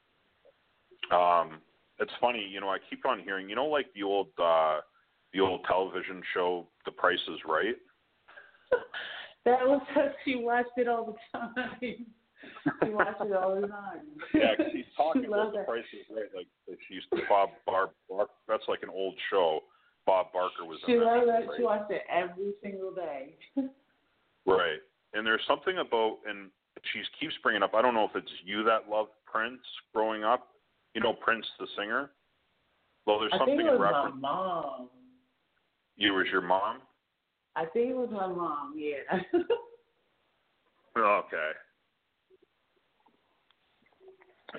Um, 1.16 1.62
it's 2.00 2.12
funny, 2.20 2.48
you 2.50 2.62
know. 2.62 2.70
I 2.70 2.78
keep 2.90 3.06
on 3.06 3.20
hearing, 3.20 3.48
you 3.48 3.56
know, 3.56 3.68
like 3.68 3.94
the 3.94 4.02
old, 4.02 4.30
uh 4.42 4.80
the 5.34 5.40
old 5.40 5.62
television 5.66 6.22
show, 6.34 6.68
The 6.86 6.92
Price 6.92 7.20
is 7.30 7.40
Right. 7.48 7.76
That 9.46 9.66
was 9.66 9.82
her. 9.96 10.14
She 10.26 10.36
watched 10.36 10.78
it 10.78 10.88
all 10.88 11.18
the 11.34 11.40
time. 11.40 11.54
she 11.80 12.90
watched 12.90 13.22
it 13.22 13.32
all 13.34 13.60
the 13.60 13.68
time. 13.68 14.02
Yeah, 14.34 14.56
'cause 14.58 14.68
he's 14.74 14.86
talking 14.98 15.26
about 15.26 15.54
the. 15.54 15.60
Price 15.64 15.86
is 15.94 16.06
Right, 16.14 16.28
like 16.36 16.78
she 16.88 16.96
used 16.96 17.08
to 17.16 17.22
Bob 17.30 17.50
Bar, 17.66 17.92
Bar 18.10 18.28
that's 18.50 18.64
like 18.68 18.84
an 18.84 18.90
old 18.90 19.16
show. 19.32 19.62
Bob 20.06 20.28
Barker 20.34 20.66
was 20.66 20.78
She 20.86 20.94
in 20.94 21.04
loves 21.04 21.26
that. 21.28 21.44
it. 21.44 21.48
right? 21.48 21.58
She 21.58 21.64
watches 21.64 21.88
it 21.90 22.02
every 22.12 22.54
single 22.62 22.94
day. 22.94 23.36
Right. 24.46 24.80
And 25.14 25.26
there's 25.28 25.42
something 25.48 25.78
about, 25.78 26.20
and 26.28 26.50
she 26.92 27.02
keeps 27.20 27.34
bringing 27.44 27.62
up, 27.62 27.74
I 27.76 27.82
don't 27.84 27.94
know 27.94 28.06
if 28.06 28.16
it's 28.16 28.32
you 28.46 28.64
that 28.64 28.90
loved 28.90 29.12
Prince 29.26 29.62
growing 29.94 30.24
up. 30.24 30.48
You 30.96 31.02
know 31.02 31.14
Prince 31.14 31.46
the 31.60 31.68
singer? 31.78 32.10
Well, 33.06 33.20
there's 33.20 33.32
I 33.34 33.38
something 33.38 33.58
think 33.58 33.70
it 33.70 33.74
in 33.74 33.80
was 33.80 33.92
reference. 33.94 34.16
my 34.20 34.30
mom. 34.30 34.90
You 36.00 36.14
was 36.14 36.28
your 36.32 36.42
mom? 36.42 36.78
I 37.58 37.66
think 37.66 37.92
it 37.92 37.96
was 37.96 38.10
my 38.12 38.28
mom. 38.28 38.74
Yeah. 38.76 39.20
Okay. 40.98 41.52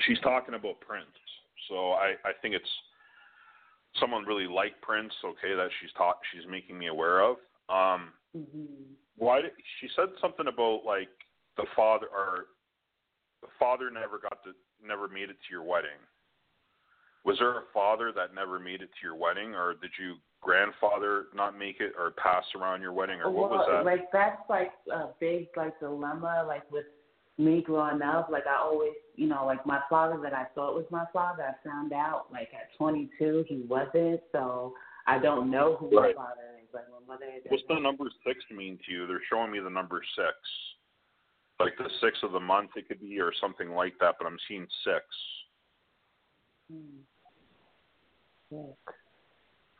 She's 0.06 0.18
talking 0.20 0.54
about 0.54 0.80
Prince. 0.80 1.04
So 1.68 1.90
I, 1.90 2.14
I 2.24 2.32
think 2.40 2.54
it's 2.54 2.70
someone 3.98 4.24
really 4.24 4.46
like 4.46 4.80
Prince, 4.80 5.12
okay, 5.22 5.54
that 5.54 5.68
she's 5.80 5.90
taught 5.98 6.16
she's 6.32 6.48
making 6.48 6.78
me 6.78 6.86
aware 6.86 7.20
of. 7.20 7.36
Um 7.68 8.12
hmm 8.32 8.94
why 9.16 9.42
did 9.42 9.50
she 9.80 9.88
said 9.94 10.08
something 10.20 10.46
about 10.46 10.80
like 10.86 11.10
the 11.58 11.66
father 11.76 12.06
or 12.06 12.46
the 13.42 13.48
father 13.58 13.90
never 13.90 14.18
got 14.18 14.42
to 14.44 14.52
never 14.82 15.08
made 15.08 15.28
it 15.28 15.36
to 15.44 15.50
your 15.50 15.62
wedding 15.64 16.00
was 17.24 17.38
there 17.38 17.58
a 17.58 17.62
father 17.72 18.12
that 18.14 18.34
never 18.34 18.58
made 18.58 18.80
it 18.82 18.88
to 18.98 19.00
your 19.02 19.14
wedding 19.14 19.54
or 19.54 19.74
did 19.74 19.90
you 20.00 20.14
grandfather 20.40 21.26
not 21.34 21.58
make 21.58 21.80
it 21.80 21.92
or 21.98 22.12
pass 22.12 22.44
around 22.58 22.80
your 22.80 22.92
wedding 22.92 23.20
or 23.20 23.30
what 23.30 23.50
was 23.50 23.66
that 23.70 23.84
like 23.84 24.10
that's 24.10 24.40
like 24.48 24.72
a 24.92 25.08
big 25.20 25.48
like 25.56 25.78
dilemma. 25.80 26.44
Like 26.46 26.70
with 26.72 26.86
me 27.38 27.62
growing 27.62 28.02
up, 28.02 28.28
like 28.30 28.46
I 28.46 28.56
always, 28.58 28.92
you 29.16 29.26
know, 29.26 29.44
like 29.46 29.64
my 29.66 29.80
father 29.88 30.18
that 30.22 30.32
I 30.32 30.44
thought 30.54 30.74
was 30.74 30.86
my 30.90 31.04
father, 31.12 31.42
I 31.42 31.68
found 31.68 31.92
out 31.92 32.26
like 32.32 32.48
at 32.54 32.74
22 32.78 33.44
he 33.48 33.62
wasn't. 33.68 34.20
So 34.32 34.74
I 35.06 35.18
don't 35.18 35.50
know 35.50 35.76
who 35.78 35.90
Right. 35.96 36.14
my 36.16 36.22
father 36.24 36.40
is. 36.62 36.68
Like 36.72 36.84
my 36.90 37.14
mother. 37.14 37.26
what's 37.48 37.62
the 37.68 37.78
number 37.80 38.04
six 38.26 38.38
mean 38.50 38.78
to 38.86 38.92
you 38.92 39.06
they're 39.06 39.20
showing 39.28 39.50
me 39.50 39.58
the 39.60 39.68
number 39.68 40.00
six 40.16 40.34
like 41.58 41.76
the 41.76 41.90
six 42.00 42.16
of 42.22 42.30
the 42.32 42.40
month 42.40 42.70
it 42.76 42.86
could 42.88 43.00
be 43.00 43.18
or 43.20 43.32
something 43.40 43.70
like 43.72 43.92
that 43.98 44.14
but 44.20 44.26
i'm 44.26 44.38
seeing 44.46 44.66
six 44.84 45.04
Hmm. 46.70 47.02
Look, 48.50 48.78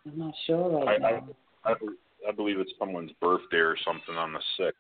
I'm 0.07 0.19
not 0.19 0.35
sure 0.47 0.85
right 0.85 1.03
I- 1.03 1.09
I- 1.09 1.11
now. 1.21 1.29
I, 1.65 1.75
be- 1.75 1.97
I 2.29 2.33
believe 2.33 2.59
it's 2.59 2.73
someone's 2.79 3.13
birthday 3.21 3.59
or 3.59 3.77
something 3.85 4.15
on 4.17 4.33
the 4.33 4.41
sixth. 4.57 4.79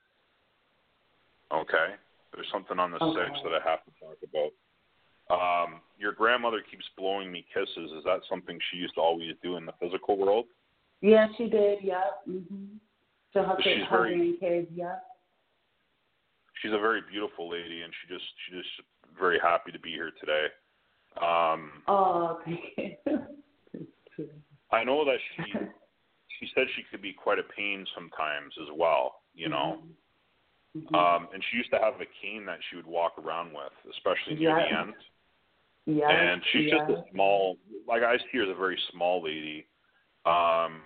Okay, 1.52 1.94
there's 2.34 2.46
something 2.52 2.78
on 2.78 2.92
the 2.92 3.02
Okay. 3.02 3.26
sixth 3.26 3.42
that 3.44 3.52
I 3.60 3.68
have 3.68 3.80
to 3.84 3.90
talk 4.00 4.16
about. 4.22 4.52
Um, 5.30 5.80
your 5.98 6.12
grandmother 6.12 6.62
keeps 6.68 6.84
blowing 6.96 7.30
me 7.30 7.44
kisses. 7.52 7.90
Is 7.92 8.04
that 8.04 8.20
something 8.28 8.58
she 8.70 8.78
used 8.78 8.94
to 8.94 9.00
always 9.00 9.32
do 9.42 9.56
in 9.56 9.66
the 9.66 9.72
physical 9.80 10.16
world? 10.16 10.46
Yeah, 11.02 11.28
she 11.36 11.48
did. 11.48 11.82
Yep. 11.82 12.26
Mhm. 12.28 12.78
Her 13.34 13.56
She's 13.62 13.86
very- 13.88 14.36
kids. 14.38 14.70
Yep. 14.72 15.06
She's 16.54 16.72
a 16.72 16.78
very 16.78 17.00
beautiful 17.02 17.48
lady, 17.48 17.82
and 17.82 17.92
she 17.94 18.08
just 18.08 18.24
she 18.46 18.52
just 18.52 18.80
very 19.18 19.38
happy 19.38 19.72
to 19.72 19.78
be 19.78 19.90
here 19.92 20.10
today. 20.20 20.48
Um, 21.16 21.82
Oh, 21.88 22.40
thank 22.44 22.76
you. 23.06 23.26
I 24.72 24.84
know 24.84 25.04
that 25.04 25.18
she 25.36 25.52
she 26.38 26.48
said 26.54 26.64
she 26.76 26.82
could 26.90 27.02
be 27.02 27.12
quite 27.12 27.38
a 27.38 27.42
pain 27.56 27.86
sometimes 27.94 28.54
as 28.62 28.68
well. 28.76 29.22
You 29.34 29.48
know. 29.48 29.78
Mhm. 30.76 30.94
Um, 30.94 31.28
and 31.34 31.42
she 31.50 31.56
used 31.56 31.70
to 31.72 31.78
have 31.78 31.94
a 32.00 32.06
cane 32.22 32.46
that 32.46 32.58
she 32.68 32.76
would 32.76 32.86
walk 32.86 33.18
around 33.18 33.52
with, 33.52 33.72
especially 33.90 34.36
near 34.36 34.54
the 34.54 34.78
end. 34.78 34.94
yeah. 35.86 36.08
and 36.08 36.40
she's 36.52 36.70
yeah. 36.70 36.86
just 36.86 36.90
a 36.90 37.04
small 37.12 37.56
like 37.88 38.02
I 38.02 38.16
see 38.18 38.38
her 38.38 38.44
as 38.44 38.50
a 38.50 38.54
very 38.54 38.78
small 38.92 39.22
lady. 39.22 39.66
Um 40.24 40.82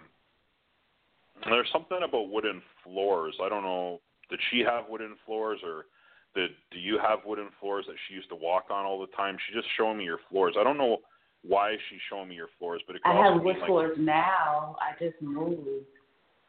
there's 1.44 1.68
something 1.72 1.98
about 2.02 2.30
wooden 2.30 2.62
floors. 2.82 3.36
I 3.42 3.48
don't 3.48 3.62
know 3.62 4.00
did 4.30 4.40
she 4.50 4.60
have 4.60 4.84
wooden 4.88 5.16
floors 5.26 5.60
or 5.62 5.86
did 6.34 6.52
do 6.70 6.78
you 6.78 6.98
have 6.98 7.18
wooden 7.26 7.48
floors 7.60 7.84
that 7.86 7.96
she 8.08 8.14
used 8.14 8.30
to 8.30 8.36
walk 8.36 8.66
on 8.70 8.86
all 8.86 9.00
the 9.00 9.14
time? 9.14 9.36
She's 9.46 9.56
just 9.56 9.68
showing 9.76 9.98
me 9.98 10.04
your 10.04 10.20
floors. 10.30 10.54
I 10.58 10.64
don't 10.64 10.78
know 10.78 10.98
why 11.46 11.72
is 11.72 11.80
she 11.90 11.98
showing 12.08 12.28
me 12.28 12.34
your 12.34 12.48
floors, 12.58 12.82
but 12.86 12.96
it 12.96 13.02
could 13.02 13.10
I 13.12 13.22
have 13.32 13.42
wood 13.42 13.56
like 13.58 13.66
floors 13.66 13.96
now. 13.98 14.76
I 14.80 14.92
just 15.02 15.20
moved, 15.20 15.86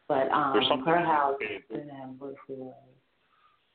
but 0.08 0.30
um, 0.32 0.54
There's 0.54 0.68
her 0.86 1.00
house 1.06 1.40
didn't 1.70 1.90
have 1.90 2.10
wood 2.20 2.36
floors. 2.48 2.74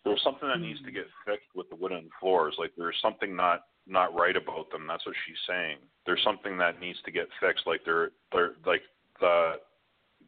there's 0.04 0.22
something 0.22 0.48
that 0.48 0.60
needs 0.60 0.80
to 0.84 0.90
get 0.90 1.04
fixed 1.26 1.48
with 1.54 1.68
the 1.68 1.76
wooden 1.76 2.08
floors. 2.20 2.54
Like 2.58 2.72
there's 2.76 2.96
something 3.02 3.36
not 3.36 3.64
not 3.86 4.14
right 4.14 4.36
about 4.36 4.70
them. 4.70 4.86
That's 4.86 5.04
what 5.04 5.14
she's 5.26 5.36
saying. 5.48 5.78
There's 6.06 6.22
something 6.24 6.56
that 6.58 6.80
needs 6.80 6.98
to 7.04 7.10
get 7.10 7.28
fixed. 7.40 7.66
Like 7.66 7.80
they're 7.84 8.10
they're 8.32 8.52
like 8.64 8.82
the 9.20 9.54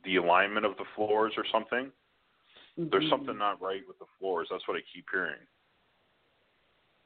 the 0.05 0.17
alignment 0.17 0.67
of 0.67 0.77
the 0.77 0.85
floors 0.95 1.33
or 1.37 1.45
something. 1.53 1.91
There's 2.77 3.05
Mhm. 3.05 3.11
something 3.11 3.39
not 3.39 3.61
right 3.63 3.87
with 3.87 3.99
the 3.99 4.07
floors. 4.19 4.49
That's 4.51 4.67
what 4.67 4.77
I 4.77 4.81
keep 4.93 5.07
hearing. 5.11 5.39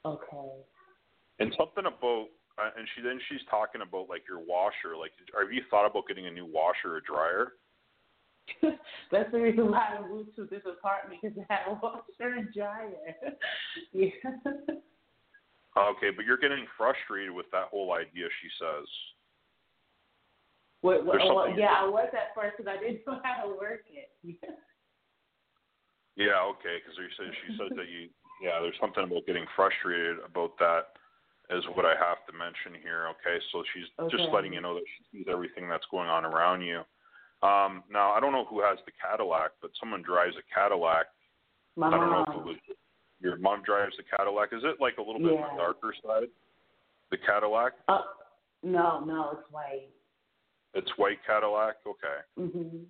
Okay. 0.04 0.50
And 1.40 1.52
something 1.58 1.84
about 1.86 2.28
uh, 2.58 2.70
and 2.76 2.88
she 2.94 3.02
then 3.02 3.20
she's 3.28 3.44
talking 3.50 3.82
about 3.82 4.08
like 4.08 4.22
your 4.28 4.40
washer. 4.40 4.96
Like, 4.98 5.12
have 5.38 5.52
you 5.52 5.62
thought 5.70 5.86
about 5.86 6.08
getting 6.08 6.26
a 6.26 6.30
new 6.30 6.46
washer 6.46 6.96
or 6.96 7.00
dryer? 7.00 7.52
That's 9.12 9.30
the 9.32 9.40
reason 9.40 9.70
why 9.70 9.98
I 9.98 10.08
moved 10.08 10.36
to 10.36 10.46
this 10.46 10.62
apartment 10.64 11.20
because 11.20 11.36
I 11.36 11.52
had 11.52 11.68
a 11.68 11.74
washer 11.74 12.36
and 12.36 12.48
dryer. 12.54 13.12
yeah. 13.92 14.08
Okay, 15.76 16.08
but 16.14 16.24
you're 16.24 16.40
getting 16.40 16.64
frustrated 16.78 17.32
with 17.32 17.46
that 17.52 17.68
whole 17.70 17.92
idea. 17.92 18.28
She 18.40 18.48
says. 18.58 18.86
What, 20.80 21.04
what, 21.04 21.18
well, 21.18 21.50
yeah, 21.50 21.74
I 21.76 21.88
was 21.88 22.08
at 22.12 22.32
first 22.34 22.56
because 22.56 22.70
I 22.70 22.80
didn't 22.80 23.02
know 23.06 23.20
how 23.24 23.44
to 23.44 23.56
work 23.56 23.84
it. 23.90 24.08
Yeah, 26.16 26.40
okay, 26.56 26.80
because 26.80 26.96
she 26.96 27.12
says 27.20 27.32
she 27.44 27.52
says 27.58 27.76
that 27.76 27.88
you 27.92 28.08
yeah, 28.40 28.60
there's 28.60 28.76
something 28.80 29.04
about 29.04 29.26
getting 29.26 29.44
frustrated 29.56 30.16
about 30.24 30.56
that 30.58 30.96
is 31.50 31.64
what 31.74 31.84
I 31.86 31.94
have 31.94 32.26
to 32.26 32.32
mention 32.32 32.80
here. 32.82 33.06
Okay, 33.14 33.42
so 33.52 33.62
she's 33.72 33.86
just 34.10 34.32
letting 34.32 34.52
you 34.52 34.60
know 34.60 34.74
that 34.74 34.84
she 34.98 35.18
sees 35.18 35.26
everything 35.30 35.68
that's 35.68 35.86
going 35.90 36.08
on 36.08 36.24
around 36.24 36.62
you. 36.62 36.82
Um, 37.42 37.84
now 37.90 38.12
I 38.12 38.20
don't 38.20 38.32
know 38.32 38.44
who 38.46 38.60
has 38.60 38.78
the 38.86 38.92
Cadillac, 39.00 39.52
but 39.62 39.70
someone 39.78 40.02
drives 40.02 40.34
a 40.36 40.44
Cadillac. 40.52 41.06
My 41.76 41.88
I 41.88 41.90
don't 41.90 42.10
know 42.10 42.22
if 42.22 42.34
it 42.34 42.44
was 42.44 42.56
your 43.20 43.36
mom 43.36 43.62
drives 43.62 43.96
the 43.96 44.04
Cadillac. 44.16 44.50
Is 44.52 44.62
it 44.64 44.80
like 44.80 44.96
a 44.98 45.02
little 45.02 45.20
bit 45.20 45.36
on 45.38 45.56
the 45.56 45.62
darker 45.62 45.94
side? 46.04 46.28
The 47.10 47.18
Cadillac? 47.18 47.72
Uh, 47.88 48.02
no, 48.62 49.04
no, 49.04 49.38
it's 49.38 49.50
white. 49.52 49.90
It's 50.74 50.90
white 50.96 51.18
Cadillac. 51.26 51.76
Okay. 51.86 52.18
Mhm. 52.38 52.84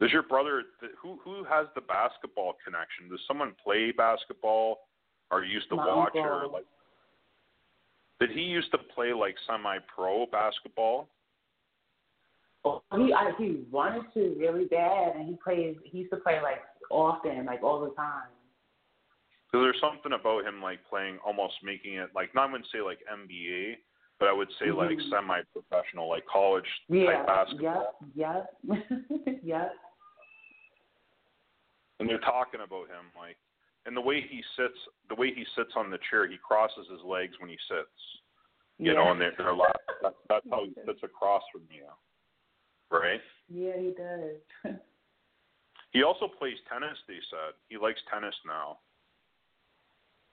Does 0.00 0.10
your 0.10 0.22
brother 0.22 0.62
who 0.98 1.18
who 1.22 1.44
has 1.44 1.66
the 1.74 1.82
basketball 1.82 2.56
connection? 2.64 3.08
Does 3.10 3.20
someone 3.28 3.54
play 3.62 3.92
basketball 3.92 4.78
or 5.30 5.44
used 5.44 5.68
to 5.68 5.76
My 5.76 5.94
watch 5.94 6.12
or 6.14 6.46
like 6.48 6.64
did 8.20 8.30
he 8.30 8.42
used 8.42 8.70
to 8.72 8.78
play 8.94 9.12
like 9.12 9.34
semi 9.46 9.78
pro 9.94 10.26
basketball? 10.26 11.08
Oh, 12.64 12.82
He 12.94 13.12
I, 13.14 13.32
he 13.38 13.64
wanted 13.70 14.02
to 14.12 14.36
really 14.38 14.66
bad, 14.66 15.16
and 15.16 15.26
he 15.26 15.36
plays. 15.42 15.76
He 15.84 15.98
used 15.98 16.10
to 16.10 16.18
play 16.18 16.40
like 16.42 16.60
often, 16.90 17.46
like 17.46 17.62
all 17.62 17.80
the 17.80 17.94
time. 17.94 18.28
Because 19.50 19.64
there's 19.64 19.80
something 19.80 20.12
about 20.12 20.44
him 20.44 20.62
like 20.62 20.78
playing 20.88 21.18
almost 21.24 21.54
making 21.64 21.94
it 21.94 22.10
like 22.14 22.34
not 22.34 22.50
even 22.50 22.62
say 22.70 22.82
like 22.82 22.98
NBA, 23.10 23.76
but 24.18 24.28
I 24.28 24.32
would 24.32 24.48
say 24.58 24.70
like 24.70 24.98
Mhm. 24.98 25.10
semi 25.10 25.40
professional, 25.52 26.08
like 26.08 26.26
college 26.26 26.68
Yeah. 26.88 27.06
type 27.06 27.26
basketball. 27.26 27.96
Yep. 28.14 28.50
Yep. 28.64 29.40
yep. 29.42 29.74
And 32.00 32.08
they're 32.08 32.18
talking 32.18 32.60
about 32.64 32.88
him 32.88 33.12
like 33.16 33.36
and 33.86 33.96
the 33.96 34.00
way 34.00 34.24
he 34.28 34.42
sits 34.56 34.76
the 35.08 35.14
way 35.14 35.32
he 35.34 35.44
sits 35.56 35.72
on 35.76 35.90
the 35.90 35.98
chair, 36.10 36.28
he 36.28 36.36
crosses 36.36 36.86
his 36.90 37.00
legs 37.04 37.34
when 37.38 37.48
he 37.48 37.56
sits. 37.68 38.00
You 38.78 38.94
know, 38.94 39.10
and 39.10 39.20
they're 39.20 39.32
they're 39.36 39.54
la- 39.54 39.66
that's 40.02 40.16
that's 40.28 40.46
how 40.50 40.64
he 40.64 40.72
sits 40.86 41.00
across 41.02 41.42
from 41.52 41.62
you. 41.70 41.84
Right? 42.90 43.20
Yeah, 43.48 43.76
he 43.78 43.92
does. 43.96 44.74
He 45.92 46.02
also 46.04 46.28
plays 46.28 46.54
tennis, 46.70 46.96
they 47.08 47.18
said. 47.30 47.54
He 47.68 47.76
likes 47.76 48.00
tennis 48.12 48.34
now. 48.46 48.78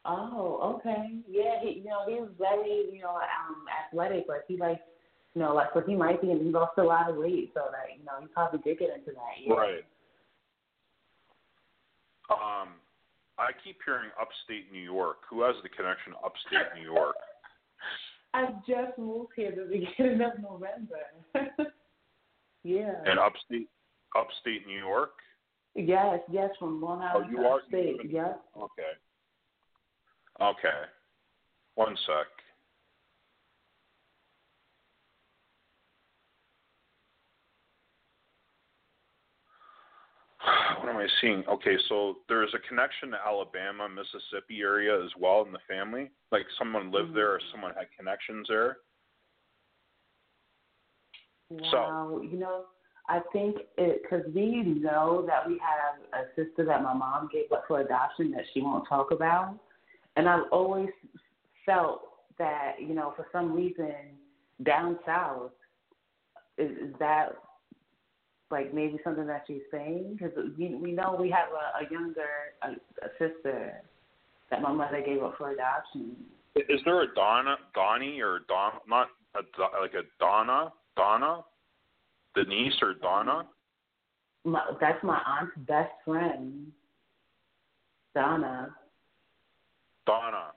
oh, 0.06 0.78
okay. 0.78 1.18
Yeah, 1.28 1.60
he, 1.64 1.82
you 1.82 1.86
know, 1.86 2.06
he's 2.08 2.30
very, 2.38 2.86
you 2.94 3.02
know, 3.02 3.16
um, 3.16 3.66
athletic. 3.68 4.26
Like 4.30 4.46
he 4.48 4.58
likes, 4.58 4.82
you 5.34 5.42
know, 5.42 5.56
like, 5.56 5.70
so 5.74 5.82
he 5.82 5.96
might 5.96 6.22
be, 6.22 6.30
and 6.30 6.42
he 6.42 6.52
lost 6.52 6.78
a 6.78 6.84
lot 6.84 7.10
of 7.10 7.18
weight, 7.18 7.52
so 7.56 7.62
that, 7.72 7.98
you 7.98 8.06
know, 8.06 8.22
he 8.22 8.28
probably 8.28 8.60
did 8.60 8.80
get 8.80 8.90
into 8.96 9.12
that. 9.12 9.34
Yeah. 9.44 9.54
Right. 9.54 9.86
Um 12.30 12.70
I 13.40 13.52
keep 13.64 13.78
hearing 13.86 14.10
upstate 14.20 14.72
New 14.72 14.82
York. 14.82 15.18
Who 15.30 15.42
has 15.44 15.56
the 15.62 15.70
connection 15.70 16.14
to 16.14 16.20
upstate 16.20 16.74
New 16.76 16.92
York? 16.92 17.16
I 18.34 18.48
just 18.68 18.98
moved 18.98 19.32
here 19.36 19.52
the 19.56 19.64
beginning 19.98 20.22
of 20.22 20.40
November. 20.42 21.00
yeah. 22.64 22.94
And 23.06 23.20
upstate 23.20 23.70
upstate 24.16 24.66
New 24.68 24.80
York. 24.80 25.12
Yes, 25.76 26.20
yes, 26.32 26.50
from 26.58 26.82
Long 26.82 27.02
Island. 27.04 27.28
Oh, 27.38 27.38
Island 27.38 27.38
you 27.38 27.46
are 27.48 27.62
State. 27.68 27.98
living- 27.98 28.12
Yes. 28.12 28.36
Okay. 28.58 28.94
Okay. 30.42 30.80
One 31.76 31.96
sec. 32.08 32.28
What 40.80 40.90
am 40.90 40.98
I 40.98 41.08
seeing? 41.22 41.44
Okay, 41.48 41.76
so 41.90 42.18
there's 42.30 42.54
a 42.54 42.68
connection 42.68 43.12
to 43.12 43.18
Alabama, 43.26 43.88
Mississippi 43.90 44.62
area 44.62 45.04
as 45.04 45.12
well 45.20 45.44
in 45.46 45.52
the 45.52 45.60
family. 45.68 46.12
Like 46.32 46.46
someone 46.58 46.92
lived 46.92 47.08
mm-hmm. 47.08 47.16
there 47.16 47.32
or 47.32 47.40
someone 47.52 47.74
had 47.76 47.88
connections 47.98 48.48
there. 48.48 48.78
So- 51.72 51.78
Wow, 51.78 52.22
you 52.24 52.38
know, 52.38 52.66
I 53.10 53.22
think 53.32 53.58
it 53.78 54.02
because 54.04 54.26
we 54.34 54.64
know 54.64 55.26
that 55.28 55.48
we 55.48 55.60
have 55.60 56.24
a 56.24 56.28
sister 56.36 56.66
that 56.66 56.84
my 56.84 56.94
mom 56.94 57.30
gave 57.32 57.52
up 57.52 57.64
for 57.68 57.80
adoption 57.80 58.32
that 58.32 58.44
she 58.54 58.62
won't 58.62 58.88
talk 58.88 59.12
about, 59.12 59.58
and 60.18 60.28
I've 60.28 60.44
always 60.52 60.90
felt 61.66 62.02
that 62.38 62.74
you 62.80 62.94
know 62.94 63.14
for 63.16 63.28
some 63.32 63.54
reason 63.54 63.94
down 64.64 65.00
south 65.06 65.52
is 66.58 66.72
that 67.00 67.34
like 68.50 68.74
maybe 68.74 68.98
something 69.04 69.28
that 69.28 69.44
she's 69.48 69.62
saying 69.72 70.18
because 70.18 70.32
we 70.58 70.76
we 70.76 70.92
know 70.92 71.18
we 71.20 71.30
have 71.30 71.50
a, 71.50 71.86
a 71.86 71.92
younger 71.92 72.54
a, 72.64 72.72
a 73.06 73.10
sister 73.20 73.82
that 74.50 74.62
my 74.62 74.72
mother 74.72 75.02
gave 75.06 75.22
up 75.22 75.38
for 75.38 75.52
adoption. 75.52 76.16
Is 76.56 76.80
there 76.86 77.04
a 77.04 77.14
Donna, 77.14 77.58
Donnie, 77.76 78.20
or 78.22 78.40
Don? 78.48 78.74
Not 78.88 79.10
a 79.36 79.42
like 79.82 79.94
a 79.94 80.04
Donna, 80.20 80.72
Donna, 80.96 81.44
Denise 82.36 82.74
or 82.82 82.94
Donna? 82.96 83.48
My, 84.44 84.62
that's 84.80 85.04
my 85.04 85.20
aunt's 85.26 85.54
best 85.68 85.92
friend, 86.06 86.72
Donna. 88.16 88.74
Donna. 90.06 90.52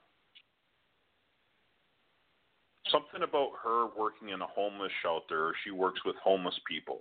Something 2.91 3.23
about 3.29 3.51
her 3.63 3.87
working 3.99 4.31
in 4.31 4.41
a 4.41 4.47
homeless 4.47 4.93
shelter. 5.03 5.53
She 5.65 5.71
works 5.71 6.01
with 6.05 6.17
homeless 6.23 6.59
people. 6.69 7.01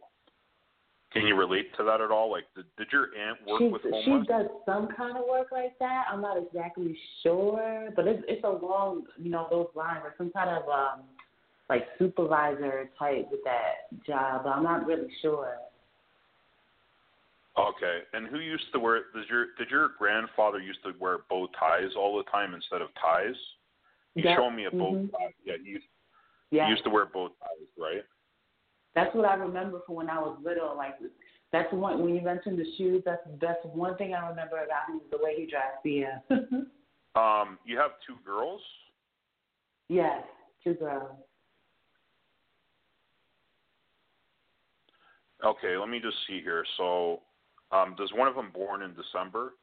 Can 1.11 1.25
you 1.25 1.35
relate 1.35 1.75
to 1.77 1.83
that 1.85 2.01
at 2.01 2.11
all? 2.11 2.29
Like, 2.29 2.43
did, 2.55 2.65
did 2.77 2.87
your 2.91 3.07
aunt 3.17 3.39
work 3.47 3.59
she, 3.59 3.67
with 3.67 3.81
she 4.05 4.11
does 4.27 4.45
some 4.65 4.89
kind 4.95 5.17
of 5.17 5.23
work 5.27 5.47
like 5.51 5.77
that. 5.79 6.05
I'm 6.11 6.21
not 6.21 6.37
exactly 6.37 6.95
sure, 7.23 7.89
but 7.95 8.07
it's 8.07 8.23
it's 8.27 8.43
along 8.43 9.05
you 9.17 9.31
know 9.31 9.47
those 9.49 9.67
lines, 9.73 10.01
like 10.03 10.17
some 10.17 10.31
kind 10.31 10.49
of 10.49 10.69
um 10.69 11.05
like 11.67 11.85
supervisor 11.97 12.89
type 12.99 13.27
with 13.31 13.41
that 13.43 13.89
job. 14.05 14.41
But 14.43 14.51
I'm 14.51 14.63
not 14.63 14.85
really 14.85 15.09
sure. 15.21 15.55
Okay. 17.57 17.99
And 18.13 18.27
who 18.27 18.39
used 18.39 18.65
to 18.73 18.79
wear? 18.79 19.01
Does 19.15 19.25
your 19.29 19.47
did 19.57 19.69
your 19.71 19.89
grandfather 19.97 20.59
used 20.59 20.83
to 20.83 20.93
wear 20.99 21.19
bow 21.27 21.47
ties 21.59 21.89
all 21.97 22.17
the 22.17 22.29
time 22.29 22.53
instead 22.53 22.81
of 22.81 22.89
ties? 23.01 23.35
You 24.13 24.23
Yeah, 24.25 24.35
showed 24.35 24.51
me 24.51 24.65
a 24.65 24.71
bow 24.71 24.93
mhm. 24.93 25.11
tie. 25.11 25.33
Yeah, 25.43 25.55
he 25.63 25.71
used, 25.71 25.85
Yeah, 26.51 26.65
he 26.65 26.71
used 26.71 26.83
to 26.83 26.89
wear 26.89 27.05
bow 27.05 27.29
ties, 27.29 27.67
right? 27.77 28.03
That's 28.95 29.13
what 29.15 29.25
I 29.25 29.35
remember 29.35 29.81
from 29.85 29.95
when 29.95 30.09
I 30.09 30.19
was 30.19 30.37
little. 30.43 30.75
Like 30.75 30.95
that's 31.51 31.71
one 31.73 32.01
when 32.01 32.15
you 32.15 32.21
mentioned 32.21 32.59
the 32.59 32.65
shoes. 32.77 33.01
That's 33.05 33.21
that's 33.41 33.59
one 33.63 33.97
thing 33.97 34.13
I 34.13 34.27
remember 34.29 34.57
about 34.57 34.89
him 34.89 34.97
is 34.97 35.11
the 35.11 35.17
way 35.23 35.35
he 35.37 35.45
dressed. 35.45 35.85
Yeah. 35.85 36.19
Um, 37.15 37.57
you 37.65 37.75
have 37.77 37.91
two 38.05 38.15
girls. 38.23 38.61
yes, 39.89 40.21
two 40.63 40.75
girls. 40.75 41.09
Okay, 45.43 45.75
let 45.77 45.89
me 45.89 45.99
just 45.99 46.15
see 46.27 46.41
here. 46.41 46.63
So, 46.77 47.21
um, 47.71 47.95
does 47.97 48.11
one 48.13 48.27
of 48.27 48.35
them 48.35 48.51
born 48.53 48.83
in 48.83 48.93
December? 48.93 49.53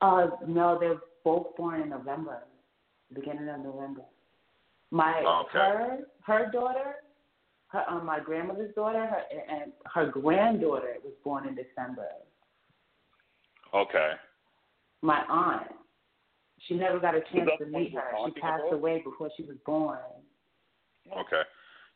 Uh, 0.00 0.28
no, 0.46 0.78
they're 0.78 1.00
both 1.24 1.56
born 1.56 1.80
in 1.82 1.88
November, 1.90 2.44
beginning 3.12 3.48
of 3.48 3.60
November. 3.60 4.02
My 4.92 5.22
Okay. 5.44 5.58
her 5.58 5.98
her 6.26 6.50
daughter, 6.52 6.94
her 7.72 7.84
um, 7.88 8.04
my 8.06 8.20
grandmother's 8.20 8.74
daughter, 8.74 9.06
her, 9.06 9.22
and 9.48 9.72
her 9.94 10.06
granddaughter 10.06 10.94
was 11.04 11.14
born 11.24 11.46
in 11.46 11.54
December. 11.54 12.08
Okay. 13.74 14.12
My 15.02 15.22
aunt, 15.28 15.68
she 16.66 16.74
never 16.74 16.98
got 16.98 17.14
a 17.14 17.20
chance 17.32 17.50
to 17.58 17.66
meet 17.66 17.94
her. 17.94 18.02
She 18.26 18.40
passed 18.40 18.64
about? 18.66 18.74
away 18.74 19.02
before 19.04 19.30
she 19.36 19.44
was 19.44 19.56
born. 19.64 19.98
Okay. 21.12 21.42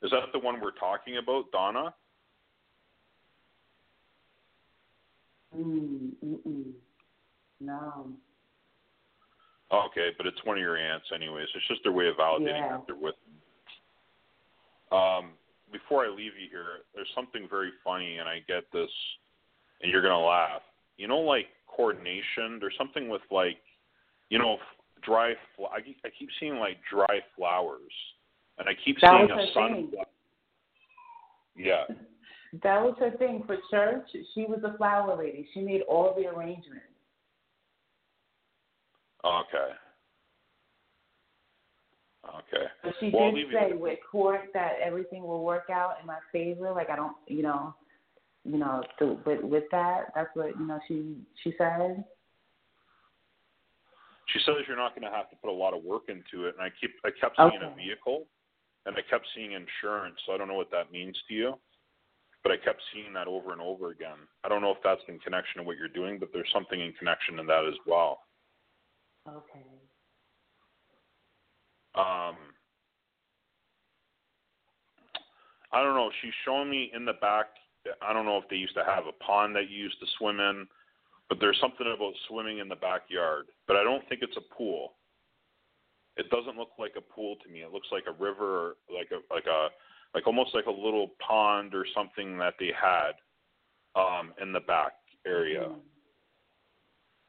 Is 0.03 0.11
that 0.11 0.21
the 0.33 0.39
one 0.39 0.61
we're 0.61 0.71
talking 0.73 1.17
about, 1.19 1.51
Donna? 1.53 1.95
Mm, 5.57 6.11
mm-mm. 6.25 6.65
No. 7.61 8.09
Okay, 9.73 10.11
but 10.17 10.27
it's 10.27 10.39
one 10.45 10.57
of 10.57 10.63
your 10.63 10.77
aunts, 10.77 11.07
anyways. 11.15 11.49
It's 11.55 11.67
just 11.69 11.83
their 11.83 11.93
way 11.93 12.09
of 12.09 12.17
validating 12.17 12.59
Yeah. 12.59 12.77
that 12.77 12.87
they're 12.87 12.97
with. 12.97 13.15
them. 14.91 14.99
Um, 14.99 15.33
before 15.75 16.07
I 16.07 16.09
leave 16.09 16.33
you 16.41 16.49
here, 16.51 16.87
there's 16.95 17.11
something 17.15 17.47
very 17.51 17.73
funny, 17.83 18.19
and 18.19 18.29
I 18.29 18.39
get 18.47 18.65
this, 18.73 18.91
and 19.83 19.91
you're 19.91 20.03
gonna 20.03 20.25
laugh. 20.25 20.63
You 20.97 21.09
know, 21.09 21.19
like 21.19 21.47
coordination. 21.67 22.59
There's 22.61 22.77
something 22.79 23.09
with 23.09 23.23
like, 23.31 23.59
you 24.31 24.39
know, 24.39 24.59
dry. 25.03 25.35
Fl- 25.57 25.67
I, 25.67 25.81
keep- 25.81 25.99
I 26.05 26.11
keep 26.17 26.29
seeing 26.39 26.57
like 26.57 26.79
dry 26.89 27.19
flowers, 27.37 27.93
and 28.59 28.69
I 28.69 28.73
keep 28.85 28.97
That 29.01 29.27
seeing 29.27 29.31
a 29.31 29.53
sunflower. 29.53 30.07
Yeah. 31.57 31.85
That 32.63 32.81
was 32.83 32.95
her 33.01 33.11
thing 33.17 33.43
for 33.49 33.57
church. 33.69 34.07
She 34.33 34.45
was 34.45 34.61
a 34.63 34.77
flower 34.79 35.19
lady. 35.19 35.49
She 35.53 35.61
made 35.61 35.81
all 35.89 36.15
the 36.17 36.29
arrangements. 36.29 36.87
Okay. 39.25 39.73
Okay. 42.29 42.67
But 42.83 42.95
she 43.01 43.11
Well, 43.11 43.33
did 43.33 43.51
say 43.53 43.73
with- 43.73 43.99
court 44.11 44.53
that 44.55 44.79
everything 44.81 45.23
will 45.23 45.45
work 45.45 45.71
out 45.71 46.01
in 46.01 46.07
my 46.07 46.21
favor. 46.33 46.71
Like 46.73 46.91
I 46.91 46.97
don't, 46.97 47.17
you 47.27 47.43
know, 47.43 47.75
you 48.45 48.59
know, 48.59 48.83
so 48.99 49.21
with 49.25 49.43
with 49.43 49.65
that, 49.71 50.13
that's 50.15 50.35
what 50.35 50.59
you 50.59 50.67
know. 50.67 50.81
She 50.89 51.17
she 51.43 51.55
said. 51.57 52.05
She 54.29 54.39
says 54.41 54.57
you're 54.67 54.77
not 54.77 54.95
going 54.95 55.09
to 55.09 55.15
have 55.15 55.29
to 55.31 55.37
put 55.37 55.51
a 55.51 55.53
lot 55.53 55.75
of 55.75 55.85
work 55.85 56.05
into 56.09 56.47
it, 56.47 56.55
and 56.55 56.63
I 56.63 56.71
keep 56.81 56.93
I 57.05 57.11
kept 57.11 57.37
seeing 57.37 57.63
a 57.63 57.75
vehicle, 57.75 58.27
and 58.87 58.97
I 58.97 59.03
kept 59.03 59.27
seeing 59.35 59.53
insurance. 59.53 60.17
So 60.27 60.33
I 60.33 60.39
don't 60.39 60.49
know 60.49 60.55
what 60.55 60.71
that 60.71 60.91
means 60.91 61.17
to 61.29 61.35
you, 61.35 61.59
but 62.43 62.51
I 62.51 62.57
kept 62.57 62.83
seeing 62.93 63.13
that 63.13 63.29
over 63.29 63.53
and 63.53 63.61
over 63.61 63.91
again. 63.91 64.19
I 64.43 64.49
don't 64.49 64.63
know 64.63 64.71
if 64.73 64.83
that's 64.83 65.03
in 65.09 65.19
connection 65.21 65.61
to 65.61 65.63
what 65.63 65.77
you're 65.77 65.89
doing, 65.89 66.19
but 66.19 66.31
there's 66.33 66.51
something 66.53 66.81
in 66.81 66.93
connection 66.95 67.37
to 67.37 67.45
that 67.45 67.65
as 67.67 67.79
well. 67.87 68.21
Okay. 69.29 69.65
Um, 71.95 72.37
I 75.73 75.83
don't 75.83 75.95
know. 75.95 76.11
She's 76.23 76.33
showing 76.45 76.71
me 76.71 76.91
in 76.95 77.05
the 77.05 77.15
back. 77.21 77.47
I 78.01 78.13
don't 78.13 78.25
know 78.25 78.39
if 78.39 78.49
they 78.49 78.57
used 78.57 78.75
to 78.75 78.85
have 78.85 79.05
a 79.07 79.25
pond 79.25 79.55
that 79.57 79.69
you 79.69 79.77
used 79.77 79.99
to 80.01 80.07
swim 80.19 80.41
in, 80.41 80.67
but 81.29 81.39
there's 81.41 81.59
something 81.61 81.87
about 81.87 82.15
swimming 82.29 82.59
in 82.59 82.69
the 82.69 82.77
backyard. 82.77 83.47
But 83.67 83.77
I 83.77 83.85
don't 83.85 84.07
think 84.09 84.23
it's 84.23 84.37
a 84.37 84.55
pool. 84.55 84.95
It 86.17 86.31
doesn't 86.31 86.57
look 86.57 86.71
like 86.79 86.95
a 86.97 87.01
pool 87.01 87.37
to 87.45 87.53
me. 87.53 87.61
It 87.61 87.73
looks 87.73 87.89
like 87.91 88.05
a 88.07 88.23
river, 88.23 88.45
or 88.45 88.75
like 88.95 89.11
a 89.11 89.35
like 89.35 89.47
a 89.47 89.69
like 90.15 90.27
almost 90.27 90.55
like 90.55 90.67
a 90.67 90.71
little 90.71 91.11
pond 91.19 91.75
or 91.75 91.85
something 91.95 92.39
that 92.39 92.55
they 92.59 92.71
had 92.71 93.13
um, 93.97 94.33
in 94.41 94.53
the 94.53 94.61
back 94.61 94.93
area. 95.27 95.63
Mm. 95.63 95.81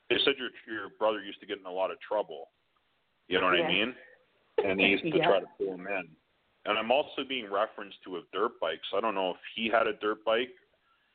They 0.10 0.18
said 0.24 0.36
your 0.38 0.50
your 0.72 0.90
brother 1.00 1.22
used 1.24 1.40
to 1.40 1.48
get 1.48 1.58
in 1.58 1.66
a 1.66 1.72
lot 1.72 1.90
of 1.90 1.98
trouble. 2.00 2.50
You 3.28 3.40
know 3.42 3.48
what 3.48 3.58
Yeah. 3.58 3.66
I 3.66 3.68
mean? 3.68 3.96
And 4.64 4.80
they 4.80 4.86
used 4.86 5.04
to 5.04 5.10
Yeah. 5.18 5.28
try 5.28 5.40
to 5.42 5.48
pull 5.58 5.74
him 5.74 5.88
in. 5.88 6.16
And 6.66 6.78
I'm 6.80 6.92
also 6.92 7.24
being 7.24 7.52
referenced 7.52 8.02
to 8.04 8.18
a 8.18 8.22
dirt 8.34 8.60
bike. 8.60 8.82
So 8.90 8.98
I 8.98 9.02
don't 9.02 9.16
know 9.16 9.32
if 9.32 9.38
he 9.56 9.68
had 9.70 9.88
a 9.88 9.94
dirt 9.94 10.24
bike 10.26 10.54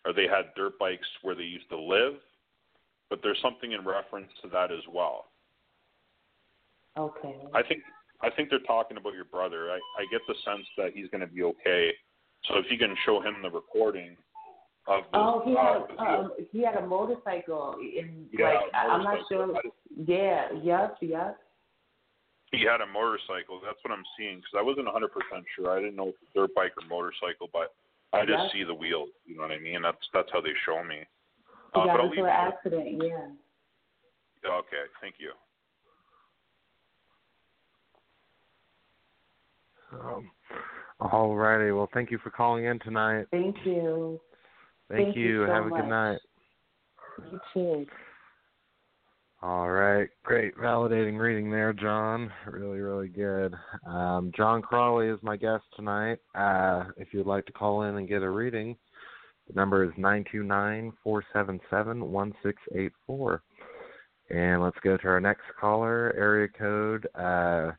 or 0.05 0.12
they 0.12 0.26
had 0.28 0.55
dirt 0.55 0.78
bikes 0.78 1.09
where 1.22 1.34
they 1.34 1.43
used 1.45 1.68
to 1.70 1.76
live, 1.78 2.14
but 3.09 3.20
there's 3.22 3.41
something 3.43 3.72
in 3.72 3.84
reference 3.84 4.30
to 4.43 4.49
that 4.49 4.70
as 4.70 4.86
well. 4.88 5.30
Okay. 6.97 7.36
I 7.55 7.62
think 7.62 7.82
I 8.22 8.28
think 8.28 8.51
they're 8.51 8.59
talking 8.61 8.99
about 8.99 9.14
your 9.14 9.24
brother. 9.24 9.70
I, 9.70 9.76
I 9.99 10.05
get 10.11 10.20
the 10.28 10.34
sense 10.45 10.66
that 10.76 10.93
he's 10.93 11.09
going 11.09 11.22
to 11.22 11.26
be 11.26 11.43
okay. 11.43 11.91
So 12.45 12.59
if 12.59 12.70
you 12.70 12.76
can 12.76 12.95
show 13.07 13.20
him 13.22 13.36
the 13.43 13.49
recording 13.51 14.14
of 14.86 15.05
this, 15.05 15.09
Oh, 15.14 15.41
he 15.47 15.57
uh, 15.57 15.62
had 15.62 15.88
video- 15.88 16.05
um, 16.05 16.32
he 16.53 16.62
had 16.62 16.74
a 16.76 16.86
motorcycle 16.86 17.76
in 17.80 18.28
Yeah, 18.32 18.49
like 18.51 18.74
I- 18.74 18.88
I'm 18.88 19.03
not 19.05 19.26
sure. 19.28 19.61
Yeah. 19.97 20.53
yes, 20.62 20.91
Yep. 21.01 21.38
He 22.53 22.64
had 22.64 22.80
a 22.80 22.86
motorcycle. 22.86 23.61
That's 23.64 23.78
what 23.82 23.92
I'm 23.92 24.05
seeing 24.18 24.38
because 24.38 24.55
I 24.59 24.62
wasn't 24.62 24.86
100 24.86 25.09
percent 25.12 25.44
sure. 25.55 25.70
I 25.70 25.80
didn't 25.80 25.96
know 25.96 26.09
if 26.09 26.14
it 26.14 26.28
was 26.34 26.48
dirt 26.48 26.55
bike 26.55 26.72
or 26.76 26.86
motorcycle, 26.88 27.48
but 27.53 27.74
I 28.12 28.26
just 28.26 28.42
Yeah. 28.44 28.53
see 28.53 28.64
the 28.64 28.74
wheels. 28.74 29.11
You 29.24 29.36
know 29.36 29.42
what 29.42 29.53
I 29.53 29.59
mean? 29.59 29.82
That's 29.82 30.09
that's 30.12 30.30
how 30.32 30.40
they 30.40 30.55
show 30.64 30.82
me. 30.82 31.07
Uh, 31.74 31.86
got 31.86 31.96
but 31.96 32.01
I'll 32.01 32.09
leave 32.11 32.18
an 32.18 32.24
you. 32.24 32.30
accident. 32.30 33.03
Yeah. 33.03 33.30
Okay, 34.44 34.84
thank 35.01 35.16
you. 35.18 35.32
Um, 39.92 40.30
all 41.01 41.36
righty. 41.36 41.72
Well, 41.72 41.88
thank 41.92 42.11
you 42.11 42.18
for 42.18 42.30
calling 42.30 42.64
in 42.64 42.78
tonight. 42.80 43.26
Thank 43.30 43.57
you. 43.64 44.20
Thank, 44.88 45.07
Thank 45.07 45.16
you. 45.16 45.42
you 45.42 45.46
so 45.46 45.53
Have 45.53 45.66
a 45.66 45.68
much. 45.68 45.80
good 45.80 45.88
night. 45.88 46.18
You 47.30 47.40
too. 47.53 47.86
All 49.43 49.70
right, 49.70 50.11
great 50.22 50.55
validating 50.57 51.18
reading 51.18 51.51
there, 51.51 51.72
Jon. 51.72 52.30
Really, 52.47 52.80
really 52.80 53.09
good. 53.09 53.55
Um, 53.86 54.30
Jon 54.36 54.61
Crawley 54.61 55.09
is 55.09 55.18
my 55.22 55.38
guest 55.38 55.64
tonight. 55.74 56.18
Uh, 56.34 56.84
if 56.99 57.14
you'd 57.14 57.26
like 57.26 57.47
to 57.47 57.53
call 57.53 57.84
in 57.84 57.97
and 57.97 58.07
get 58.07 58.22
a 58.22 58.28
reading, 58.28 58.76
the 59.49 59.55
number 59.55 59.82
is 59.82 59.93
nine 59.97 60.26
two 60.30 60.43
nine 60.43 60.93
four 61.03 61.24
seven 61.32 61.59
seven 61.70 62.12
one 62.12 62.34
six 62.43 62.61
eight 62.74 62.93
four. 63.07 63.43
And 64.28 64.62
let's 64.62 64.76
go 64.84 64.99
to 64.99 65.09
our 65.09 65.20
next 65.20 65.45
caller, 65.59 66.14
area 66.18 66.47
code 66.47 67.09
uh, 67.14 67.72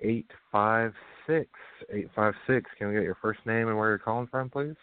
eight 0.00 0.30
five 0.50 0.92
six. 1.28 1.48
Eight 1.92 2.08
five 2.16 2.34
six. 2.48 2.68
Can 2.76 2.88
we 2.88 2.94
get 2.94 3.04
your 3.04 3.18
first 3.22 3.38
name 3.46 3.68
and 3.68 3.78
where 3.78 3.90
you're 3.90 3.98
calling 3.98 4.26
from, 4.26 4.50
please? 4.50 4.74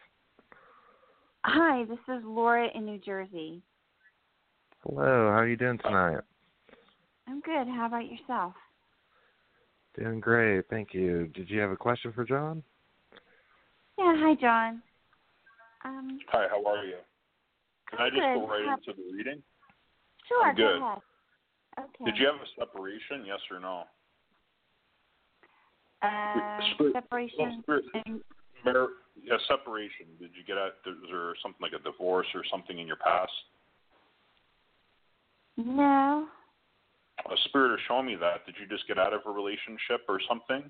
Hi, 1.44 1.84
this 1.84 2.00
is 2.08 2.24
Laura 2.24 2.70
in 2.74 2.86
New 2.86 3.00
Jersey. 3.00 3.62
Hello. 4.86 5.02
How 5.32 5.40
are 5.40 5.48
you 5.48 5.58
doing 5.58 5.80
tonight? 5.80 6.20
I'm 7.28 7.42
good. 7.42 7.68
How 7.68 7.88
about 7.88 8.06
yourself? 8.06 8.54
Doing 9.98 10.20
great, 10.20 10.66
thank 10.70 10.94
you. 10.94 11.28
Did 11.34 11.50
you 11.50 11.60
have 11.62 11.72
a 11.72 11.78
question 11.78 12.12
for 12.14 12.24
Jon? 12.26 12.62
Yeah, 13.98 14.14
hi, 14.18 14.36
Jon. 14.36 14.82
Um, 15.86 16.20
Hi, 16.30 16.48
how 16.50 16.64
are 16.66 16.86
you? 16.86 16.98
Can 17.90 18.00
I 18.00 18.10
just 18.10 18.22
Good. 18.22 18.34
go 18.36 18.48
right 18.48 18.66
How- 18.66 18.76
into 18.76 18.94
the 18.94 19.14
reading? 19.16 19.42
sure, 20.28 20.48
I'm 20.50 20.56
good. 20.56 20.80
go 20.80 20.86
ahead. 20.86 21.02
Okay. 21.80 22.06
Did 22.06 22.18
you 22.18 22.28
have 22.28 22.36
a 22.36 22.48
separation? 22.60 23.26
Yes 23.26 23.40
or 23.50 23.60
no? 23.60 23.86
uh, 26.02 26.62
Spirit- 26.74 26.94
separation? 26.94 27.62
Spirit- 27.64 27.86
and- 28.06 28.24
Mar- 28.64 28.90
yeah, 29.16 29.38
separation. 29.48 30.18
Did 30.20 30.36
you 30.36 30.44
get 30.44 30.58
out? 30.58 30.74
Is 30.86 30.98
there 31.10 31.36
something 31.42 31.62
like 31.62 31.74
a 31.74 31.80
divorce 31.80 32.28
or 32.36 32.44
something 32.44 32.78
in 32.78 32.86
your 32.86 32.98
past? 32.98 33.32
No. 35.58 36.28
A 37.26 37.36
spirit 37.46 37.74
is 37.76 37.80
showing 37.88 38.06
me 38.06 38.16
that. 38.16 38.46
Did 38.46 38.56
you 38.60 38.68
just 38.68 38.88
get 38.88 38.98
out 38.98 39.14
of 39.14 39.22
a 39.26 39.32
relationship 39.32 40.02
or 40.08 40.20
something? 40.28 40.70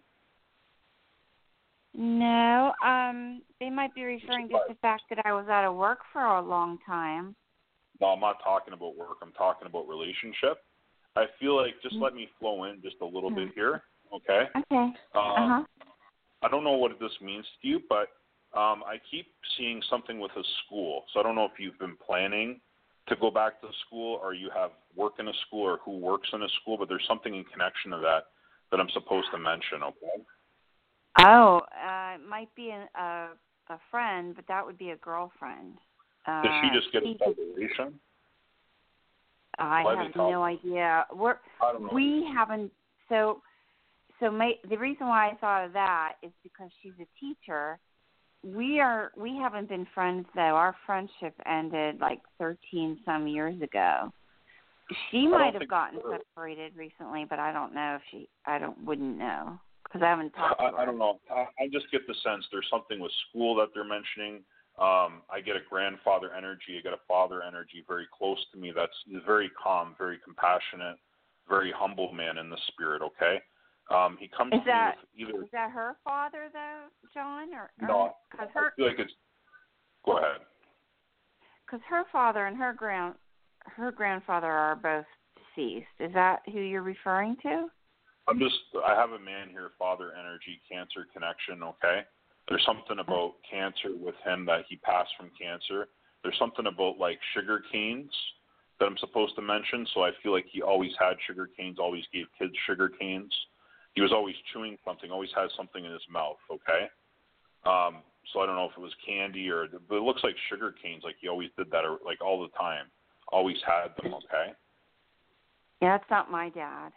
No. 1.94 2.74
Um, 2.84 3.42
they 3.60 3.70
might 3.70 3.94
be 3.96 4.04
referring 4.04 4.50
to 4.50 4.60
the 4.68 4.76
fact 4.76 5.04
that 5.10 5.26
I 5.26 5.34
was 5.34 5.48
out 5.48 5.66
of 5.66 5.76
work 5.76 6.00
for 6.14 6.24
a 6.24 6.42
long 6.42 6.78
time. 6.86 7.36
No, 8.00 8.08
I'm 8.08 8.20
not 8.20 8.38
talking 8.44 8.74
about 8.74 8.96
work. 8.98 9.18
I'm 9.22 9.32
talking 9.32 9.68
about 9.68 9.88
relationship. 9.88 10.58
I 11.16 11.26
feel 11.40 11.56
like 11.56 11.82
just 11.82 11.96
let 11.96 12.14
me 12.14 12.28
flow 12.40 12.66
in 12.66 12.82
just 12.82 12.98
a 13.02 13.06
little 13.06 13.30
bit 13.30 13.50
here, 13.56 13.84
okay? 14.14 14.50
Okay. 14.58 14.76
Um, 14.76 14.94
Uh 15.16 15.48
huh. 15.48 15.64
I 16.44 16.50
don't 16.50 16.64
know 16.64 16.74
what 16.74 16.92
this 17.00 17.12
means 17.22 17.46
to 17.62 17.68
you, 17.68 17.80
but 17.88 18.10
um, 18.54 18.84
I 18.86 18.98
keep 19.10 19.28
seeing 19.58 19.82
something 19.90 20.20
with 20.20 20.32
a 20.32 20.44
school. 20.66 21.06
So 21.14 21.20
I 21.20 21.24
don't 21.24 21.36
know 21.36 21.46
if 21.46 21.58
you've 21.58 21.80
been 21.80 21.96
planning 22.06 22.60
to 23.08 23.16
go 23.18 23.30
back 23.30 23.62
to 23.62 23.68
school 23.86 24.20
or 24.22 24.34
you 24.34 24.50
have 24.56 24.72
work 24.96 25.14
in 25.20 25.28
a 25.28 25.34
school 25.48 25.64
or 25.64 25.80
who 25.84 25.98
works 25.98 26.30
in 26.34 26.42
a 26.42 26.48
school, 26.62 26.78
but 26.78 26.90
there's 26.90 27.06
something 27.08 27.36
in 27.36 27.44
connection 27.46 27.92
to 27.92 27.98
that 27.98 28.26
that 28.72 28.80
I'm 28.80 28.90
supposed 28.94 29.28
to 29.32 29.38
mention, 29.38 29.84
okay? 29.84 30.24
Oh, 31.20 31.62
uh, 31.72 32.16
it 32.16 32.28
might 32.28 32.54
be 32.56 32.70
a, 32.72 32.88
a 33.00 33.30
a 33.70 33.80
friend, 33.90 34.36
but 34.36 34.46
that 34.48 34.66
would 34.66 34.78
be 34.78 34.92
a 34.92 34.96
girlfriend. 34.98 35.78
Uh, 36.28 36.44
Did 36.44 36.52
she 36.62 36.80
just 36.80 36.92
get 36.94 37.04
a 37.04 37.08
he- 37.08 37.18
separation? 37.18 38.00
I 39.58 39.84
Why 39.84 40.04
have 40.04 40.16
no 40.16 40.44
idea. 40.44 41.06
We're 41.14 41.38
I 41.62 41.72
don't 41.72 41.84
know. 41.84 41.90
we 41.94 42.30
haven't 42.36 42.72
so 43.08 43.42
so 44.20 44.32
my, 44.32 44.54
the 44.70 44.78
reason 44.78 45.08
why 45.08 45.30
I 45.30 45.36
thought 45.36 45.66
of 45.66 45.74
that 45.74 46.14
is 46.24 46.32
because 46.44 46.70
she's 46.82 46.94
a 47.00 47.08
teacher. 47.20 47.80
We 48.46 48.80
are 48.80 49.12
we 49.18 49.36
haven't 49.36 49.70
been 49.70 49.88
friends 49.96 50.28
though. 50.36 50.42
Our 50.42 50.76
friendship 50.86 51.34
ended 51.48 52.00
like 52.00 52.22
13 52.38 53.00
some 53.04 53.28
years 53.28 53.60
ago. 53.60 54.14
She 55.10 55.26
might 55.26 55.56
have 55.56 55.68
gotten 55.68 56.00
so. 56.04 56.16
separated 56.16 56.74
recently, 56.78 57.26
but 57.28 57.40
I 57.40 57.52
don't 57.52 57.74
know 57.74 57.96
if 57.96 58.04
she 58.12 58.30
I 58.46 58.60
don't 58.60 58.78
wouldn't 58.86 59.18
know 59.18 59.60
cuz 59.92 60.04
I 60.04 60.10
haven't 60.10 60.32
talked. 60.32 60.62
I, 60.62 60.70
I 60.70 60.86
don't 60.86 61.00
know. 61.00 61.20
I, 61.32 61.48
I 61.60 61.68
just 61.72 61.90
get 61.92 62.06
the 62.06 62.14
sense 62.24 62.46
there's 62.52 62.70
something 62.70 63.00
with 63.00 63.12
school 63.30 63.56
that 63.56 63.70
they're 63.74 63.84
mentioning. 63.84 64.44
Um, 64.78 65.24
I 65.32 65.42
get 65.44 65.56
a 65.56 65.62
grandfather 65.68 66.32
energy. 66.36 66.78
I 66.78 66.82
get 66.82 66.94
a 66.94 67.02
father 67.08 67.42
energy 67.42 67.84
very 67.88 68.08
close 68.16 68.38
to 68.52 68.60
me. 68.60 68.72
That's 68.76 68.94
very 69.26 69.50
calm, 69.62 69.96
very 69.98 70.20
compassionate, 70.24 70.98
very 71.50 71.72
humble 71.72 72.12
man 72.12 72.38
in 72.38 72.52
the 72.52 72.60
spirit. 72.68 73.02
Okay. 73.02 73.42
Um, 73.90 74.18
he 74.20 74.28
comes 74.28 74.52
Is 74.54 74.60
to 74.62 74.66
that- 74.66 74.98
either. 75.16 75.44
Is 75.44 75.52
that 75.52 75.72
her 75.72 75.96
father 76.04 76.50
though, 76.52 76.86
Jon 77.14 77.54
or 77.54 77.72
No, 77.80 78.16
cuz 78.32 78.50
I 78.56 78.60
her 78.60 78.72
feel 78.76 78.88
like 78.88 79.00
it's. 79.00 79.14
Go 80.04 80.18
ahead. 80.18 80.42
cuz 81.68 81.82
her 81.88 82.04
father 82.06 82.46
and 82.48 82.58
her 82.58 82.74
grand 82.74 83.16
her 83.66 83.92
grandfather 83.92 84.52
are 84.52 84.76
both 84.76 85.06
deceased. 85.36 85.88
Is 86.00 86.14
that 86.14 86.42
who 86.50 86.60
you're 86.60 86.82
referring 86.84 87.36
to? 87.38 87.70
I'm 88.28 88.40
just. 88.40 88.60
I 88.84 88.96
have 88.96 89.12
a 89.12 89.20
man 89.20 89.50
here, 89.50 89.72
father 89.78 90.14
energy, 90.14 90.62
cancer 90.68 91.06
connection. 91.14 91.62
Okay. 91.64 92.06
There's 92.48 92.64
something 92.66 93.00
about 93.00 93.36
cancer 93.50 93.96
with 93.96 94.16
him 94.24 94.46
that 94.46 94.66
he 94.68 94.78
passed 94.78 95.16
from 95.18 95.30
cancer. 95.40 95.90
There's 96.24 96.38
something 96.38 96.66
about 96.68 96.98
like 97.00 97.20
sugar 97.34 97.60
canes 97.72 98.12
that 98.80 98.86
I'm 98.86 98.98
supposed 98.98 99.36
to 99.36 99.42
mention. 99.42 99.86
So 99.94 100.04
I 100.04 100.12
feel 100.22 100.32
like 100.32 100.46
he 100.48 100.62
always 100.62 100.92
had 101.00 101.18
sugar 101.26 101.48
canes, 101.48 101.78
always 101.80 102.06
gave 102.14 102.26
kids 102.38 102.54
sugar 102.66 102.90
canes. 102.90 103.34
He 103.96 104.02
was 104.02 104.12
always 104.12 104.36
chewing 104.54 104.78
something, 104.86 105.10
always 105.10 105.30
has 105.36 105.50
something 105.56 105.84
in 105.84 105.92
his 105.92 106.06
mouth. 106.12 106.38
Okay. 106.52 106.88
Um, 107.66 108.04
so 108.32 108.42
I 108.42 108.46
don't 108.46 108.56
know 108.56 108.66
if 108.66 108.78
it 108.78 108.82
was 108.82 108.94
candy 109.06 109.50
or, 109.50 109.68
but 109.90 109.96
it 109.96 110.04
looks 110.04 110.24
like 110.24 110.36
sugar 110.50 110.76
canes. 110.82 111.04
Like 111.04 111.16
he 111.20 111.28
always 111.28 111.50
did 111.58 111.72
that, 111.72 111.86
or 111.86 112.00
like 112.06 112.22
all 112.24 112.42
the 112.42 112.50
time. 112.58 112.86
Always 113.32 113.58
had 113.66 113.90
them. 114.04 114.14
Okay. 114.14 114.54
Yeah, 115.82 115.98
that's 115.98 116.10
not 116.12 116.30
my 116.30 116.50
dad. 116.50 116.92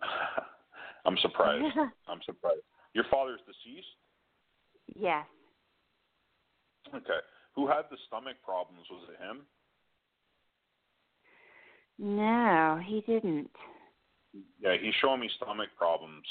I'm 1.04 1.16
surprised. 1.20 1.76
I'm 2.08 2.20
surprised. 2.24 2.62
Your 2.94 3.04
father's 3.10 3.40
deceased. 3.46 3.86
yes. 4.98 5.26
Okay. 6.94 7.20
Who 7.54 7.66
had 7.66 7.82
the 7.90 7.96
stomach 8.06 8.36
problems? 8.44 8.86
Was 8.90 9.08
it 9.08 9.22
him? 9.22 9.42
No, 11.98 12.80
he 12.84 13.02
didn't. 13.02 13.50
Yeah, 14.60 14.76
he's 14.80 14.94
showing 15.00 15.20
me 15.20 15.30
stomach 15.36 15.68
problems. 15.76 16.24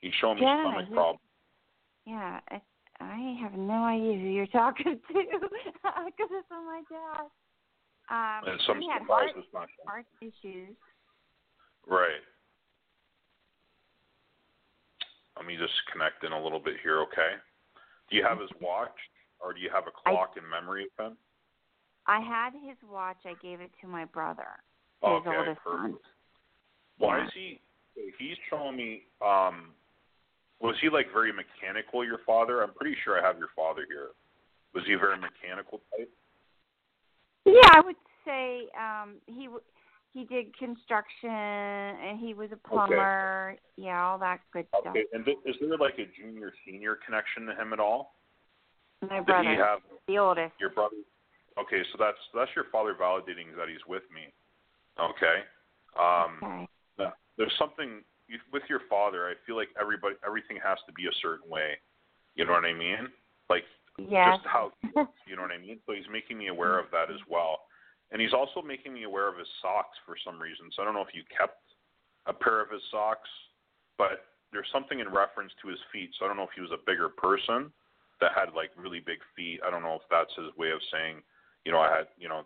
He's 0.00 0.12
showing 0.20 0.36
me 0.36 0.42
Yeah, 0.42 0.60
stomach 0.62 0.86
he- 0.88 0.94
problems. 0.94 1.20
Yeah, 2.04 2.40
I, 2.50 2.60
I 3.00 3.36
have 3.40 3.54
no 3.54 3.84
idea 3.84 4.14
who 4.18 4.28
you're 4.28 4.46
talking 4.52 4.84
to 4.84 5.14
because 5.14 6.28
it's 6.30 6.50
not 6.50 6.64
my 6.64 6.82
dad. 6.90 7.26
Um, 8.10 8.48
And 8.48 8.60
some 8.66 8.80
he 8.80 8.88
had 8.88 9.02
heart, 9.02 9.28
surprised 9.30 9.34
it's 9.38 9.54
not 9.54 9.62
him. 9.62 9.86
heart 9.86 10.06
issues. 10.20 10.76
Right. 11.86 12.20
Let 15.36 15.46
me 15.46 15.56
just 15.56 15.72
connect 15.92 16.24
in 16.24 16.32
a 16.32 16.42
little 16.42 16.60
bit 16.60 16.74
here, 16.82 17.00
okay? 17.02 17.34
Do 18.10 18.16
you 18.16 18.24
have 18.28 18.38
his 18.40 18.50
watch, 18.60 18.94
or 19.40 19.52
do 19.54 19.60
you 19.60 19.70
have 19.72 19.84
a 19.86 19.90
clock 19.90 20.34
in 20.36 20.48
memory 20.48 20.86
of 20.98 21.06
him? 21.12 21.16
I 22.06 22.20
had 22.20 22.50
his 22.52 22.76
watch. 22.88 23.18
I 23.24 23.34
gave 23.42 23.60
it 23.60 23.70
to 23.80 23.86
my 23.86 24.04
brother, 24.04 24.48
his 25.02 25.10
Okay, 25.12 25.36
oldest 25.36 25.60
son. 25.64 25.96
Why 26.98 27.18
Yeah. 27.18 27.26
is 27.26 27.32
he? 27.34 27.60
He's 28.18 28.36
showing 28.48 28.76
me. 28.76 29.04
Um, 29.20 29.74
was 30.60 30.76
he 30.80 30.88
like 30.88 31.12
very 31.12 31.32
mechanical? 31.32 32.04
Your 32.04 32.18
father? 32.18 32.62
I'm 32.62 32.72
pretty 32.72 32.96
sure 33.02 33.18
I 33.20 33.26
have 33.26 33.38
your 33.38 33.50
father 33.54 33.84
here. 33.88 34.10
Was 34.74 34.84
he 34.86 34.94
a 34.94 34.98
very 34.98 35.18
mechanical 35.18 35.80
type? 35.90 36.10
Yeah, 37.44 37.68
I 37.72 37.80
would 37.80 37.96
say 38.24 38.68
um 38.78 39.16
he 39.26 39.44
w- 39.46 39.62
he 40.12 40.24
did 40.24 40.56
construction 40.56 41.30
and 41.30 42.18
he 42.18 42.34
was 42.34 42.50
a 42.52 42.56
plumber. 42.56 43.58
Yeah, 43.76 44.04
all 44.04 44.18
that 44.18 44.40
good 44.52 44.66
stuff. 44.80 44.94
Okay. 44.94 45.04
And 45.12 45.24
th- 45.24 45.38
is 45.44 45.56
there 45.60 45.76
like 45.76 45.98
a 45.98 46.06
junior 46.20 46.52
senior 46.64 46.98
connection 47.04 47.46
to 47.46 47.54
him 47.54 47.72
at 47.72 47.80
all? 47.80 48.14
My 49.02 49.16
Did 49.16 49.26
brother, 49.26 49.50
he 49.50 49.56
have 49.56 49.80
the 50.06 50.18
oldest. 50.18 50.54
your 50.60 50.70
brother? 50.70 50.96
Okay, 51.58 51.82
so 51.90 51.98
that's 51.98 52.18
that's 52.34 52.50
your 52.54 52.66
father 52.70 52.94
validating 52.94 53.56
that 53.56 53.68
he's 53.68 53.84
with 53.88 54.04
me. 54.14 54.32
Okay. 55.00 55.42
Um, 55.98 56.38
okay. 56.42 56.68
Yeah. 56.98 57.10
There's 57.36 57.52
something 57.58 58.02
with 58.52 58.62
your 58.68 58.80
father. 58.88 59.28
I 59.28 59.34
feel 59.46 59.56
like 59.56 59.68
everybody, 59.80 60.16
everything 60.26 60.58
has 60.64 60.78
to 60.86 60.92
be 60.92 61.06
a 61.06 61.14
certain 61.20 61.48
way. 61.48 61.76
You 62.34 62.46
know 62.46 62.52
what 62.52 62.64
I 62.64 62.72
mean? 62.72 63.08
Like 63.50 63.64
Yes. 63.98 64.40
just 64.40 64.48
how 64.48 64.72
you 65.28 65.36
know 65.36 65.42
what 65.42 65.52
I 65.52 65.58
mean. 65.58 65.78
So 65.86 65.92
he's 65.92 66.08
making 66.10 66.38
me 66.38 66.48
aware 66.48 66.78
of 66.78 66.86
that 66.92 67.10
as 67.12 67.20
well, 67.28 67.68
and 68.10 68.20
he's 68.20 68.32
also 68.32 68.62
making 68.62 68.94
me 68.94 69.04
aware 69.04 69.28
of 69.28 69.36
his 69.36 69.48
socks 69.60 69.96
for 70.06 70.16
some 70.24 70.40
reason. 70.40 70.70
So 70.72 70.82
I 70.82 70.84
don't 70.84 70.94
know 70.94 71.04
if 71.04 71.14
you 71.14 71.22
kept 71.28 71.60
a 72.26 72.32
pair 72.32 72.62
of 72.62 72.70
his 72.70 72.80
socks, 72.90 73.28
but 73.98 74.32
there's 74.52 74.68
something 74.72 75.00
in 75.00 75.08
reference 75.08 75.52
to 75.60 75.68
his 75.68 75.78
feet. 75.92 76.10
So 76.18 76.24
I 76.24 76.28
don't 76.28 76.36
know 76.36 76.48
if 76.48 76.54
he 76.54 76.60
was 76.60 76.72
a 76.72 76.80
bigger 76.86 77.08
person 77.08 77.72
that 78.20 78.32
had 78.36 78.54
like 78.54 78.70
really 78.76 79.00
big 79.00 79.18
feet. 79.36 79.60
I 79.66 79.70
don't 79.70 79.82
know 79.82 79.96
if 79.96 80.06
that's 80.10 80.32
his 80.36 80.54
way 80.56 80.70
of 80.70 80.80
saying, 80.92 81.20
you 81.64 81.72
know, 81.72 81.80
I 81.80 81.88
had, 81.88 82.06
you 82.16 82.28
know, 82.28 82.42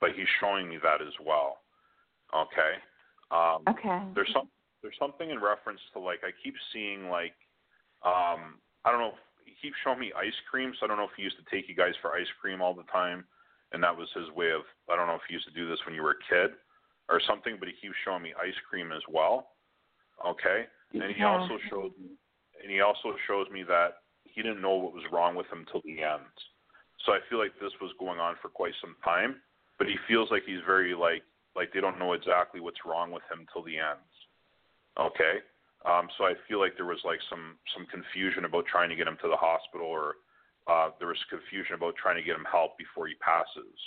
but 0.00 0.12
he's 0.16 0.28
showing 0.40 0.68
me 0.68 0.78
that 0.82 1.02
as 1.02 1.12
well. 1.24 1.60
Okay. 2.32 2.80
Um, 3.30 3.62
okay. 3.68 4.00
there's 4.14 4.30
some 4.32 4.48
there's 4.82 4.96
something 4.98 5.30
in 5.30 5.40
reference 5.40 5.80
to 5.92 5.98
like 6.00 6.20
I 6.24 6.30
keep 6.42 6.54
seeing 6.72 7.08
like 7.08 7.36
um 8.04 8.58
I 8.84 8.90
don't 8.90 9.00
know 9.00 9.12
if 9.14 9.20
he 9.44 9.54
keeps 9.60 9.76
showing 9.84 10.00
me 10.00 10.12
ice 10.16 10.36
cream. 10.50 10.72
So 10.78 10.84
I 10.84 10.88
don't 10.88 10.96
know 10.96 11.04
if 11.04 11.16
he 11.16 11.22
used 11.22 11.36
to 11.36 11.46
take 11.50 11.68
you 11.68 11.74
guys 11.74 11.94
for 12.00 12.12
ice 12.12 12.30
cream 12.40 12.60
all 12.60 12.74
the 12.74 12.88
time, 12.90 13.24
and 13.72 13.82
that 13.82 13.96
was 13.96 14.08
his 14.14 14.28
way 14.34 14.50
of. 14.50 14.62
I 14.88 14.96
don't 14.96 15.06
know 15.06 15.14
if 15.14 15.26
he 15.28 15.34
used 15.34 15.46
to 15.46 15.54
do 15.54 15.68
this 15.68 15.78
when 15.86 15.94
you 15.94 16.02
were 16.02 16.16
a 16.18 16.24
kid 16.28 16.56
or 17.08 17.20
something, 17.26 17.56
but 17.58 17.68
he 17.68 17.74
keeps 17.80 17.94
showing 18.04 18.22
me 18.22 18.32
ice 18.40 18.56
cream 18.68 18.92
as 18.92 19.02
well. 19.08 19.54
Okay, 20.26 20.66
and 20.94 21.12
he 21.14 21.22
Yeah. 21.22 21.38
also 21.38 21.58
showed 21.68 21.96
me, 21.98 22.10
and 22.62 22.70
he 22.70 22.80
also 22.80 23.16
shows 23.26 23.48
me 23.50 23.62
that 23.64 24.02
he 24.24 24.42
didn't 24.42 24.60
know 24.60 24.74
what 24.74 24.92
was 24.92 25.04
wrong 25.10 25.34
with 25.34 25.46
him 25.48 25.66
till 25.70 25.80
the 25.84 26.02
end. 26.02 26.28
So 27.04 27.12
I 27.12 27.20
feel 27.28 27.38
like 27.38 27.58
this 27.58 27.72
was 27.80 27.92
going 27.98 28.20
on 28.20 28.36
for 28.42 28.48
quite 28.48 28.74
some 28.80 28.96
time, 29.02 29.40
but 29.78 29.88
he 29.88 29.96
feels 30.06 30.30
like 30.30 30.44
he's 30.44 30.60
very 30.66 30.94
like 30.94 31.22
like 31.56 31.72
they 31.72 31.80
don't 31.80 31.98
know 31.98 32.12
exactly 32.12 32.60
what's 32.60 32.84
wrong 32.86 33.10
with 33.10 33.22
him 33.30 33.46
till 33.52 33.62
the 33.62 33.78
end. 33.78 33.98
Okay, 34.98 35.40
um, 35.88 36.08
so 36.18 36.24
I 36.24 36.34
feel 36.48 36.60
like 36.60 36.76
there 36.76 36.86
was 36.86 37.00
like 37.04 37.20
some 37.28 37.56
some 37.74 37.86
confusion 37.86 38.44
about 38.44 38.66
trying 38.66 38.90
to 38.90 38.96
get 38.96 39.06
him 39.06 39.18
to 39.22 39.28
the 39.28 39.36
hospital, 39.36 39.86
or 39.86 40.16
uh, 40.66 40.90
there 40.98 41.08
was 41.08 41.18
confusion 41.30 41.74
about 41.74 41.94
trying 41.96 42.16
to 42.16 42.22
get 42.22 42.36
him 42.36 42.46
help 42.50 42.76
before 42.76 43.06
he 43.06 43.14
passes, 43.14 43.78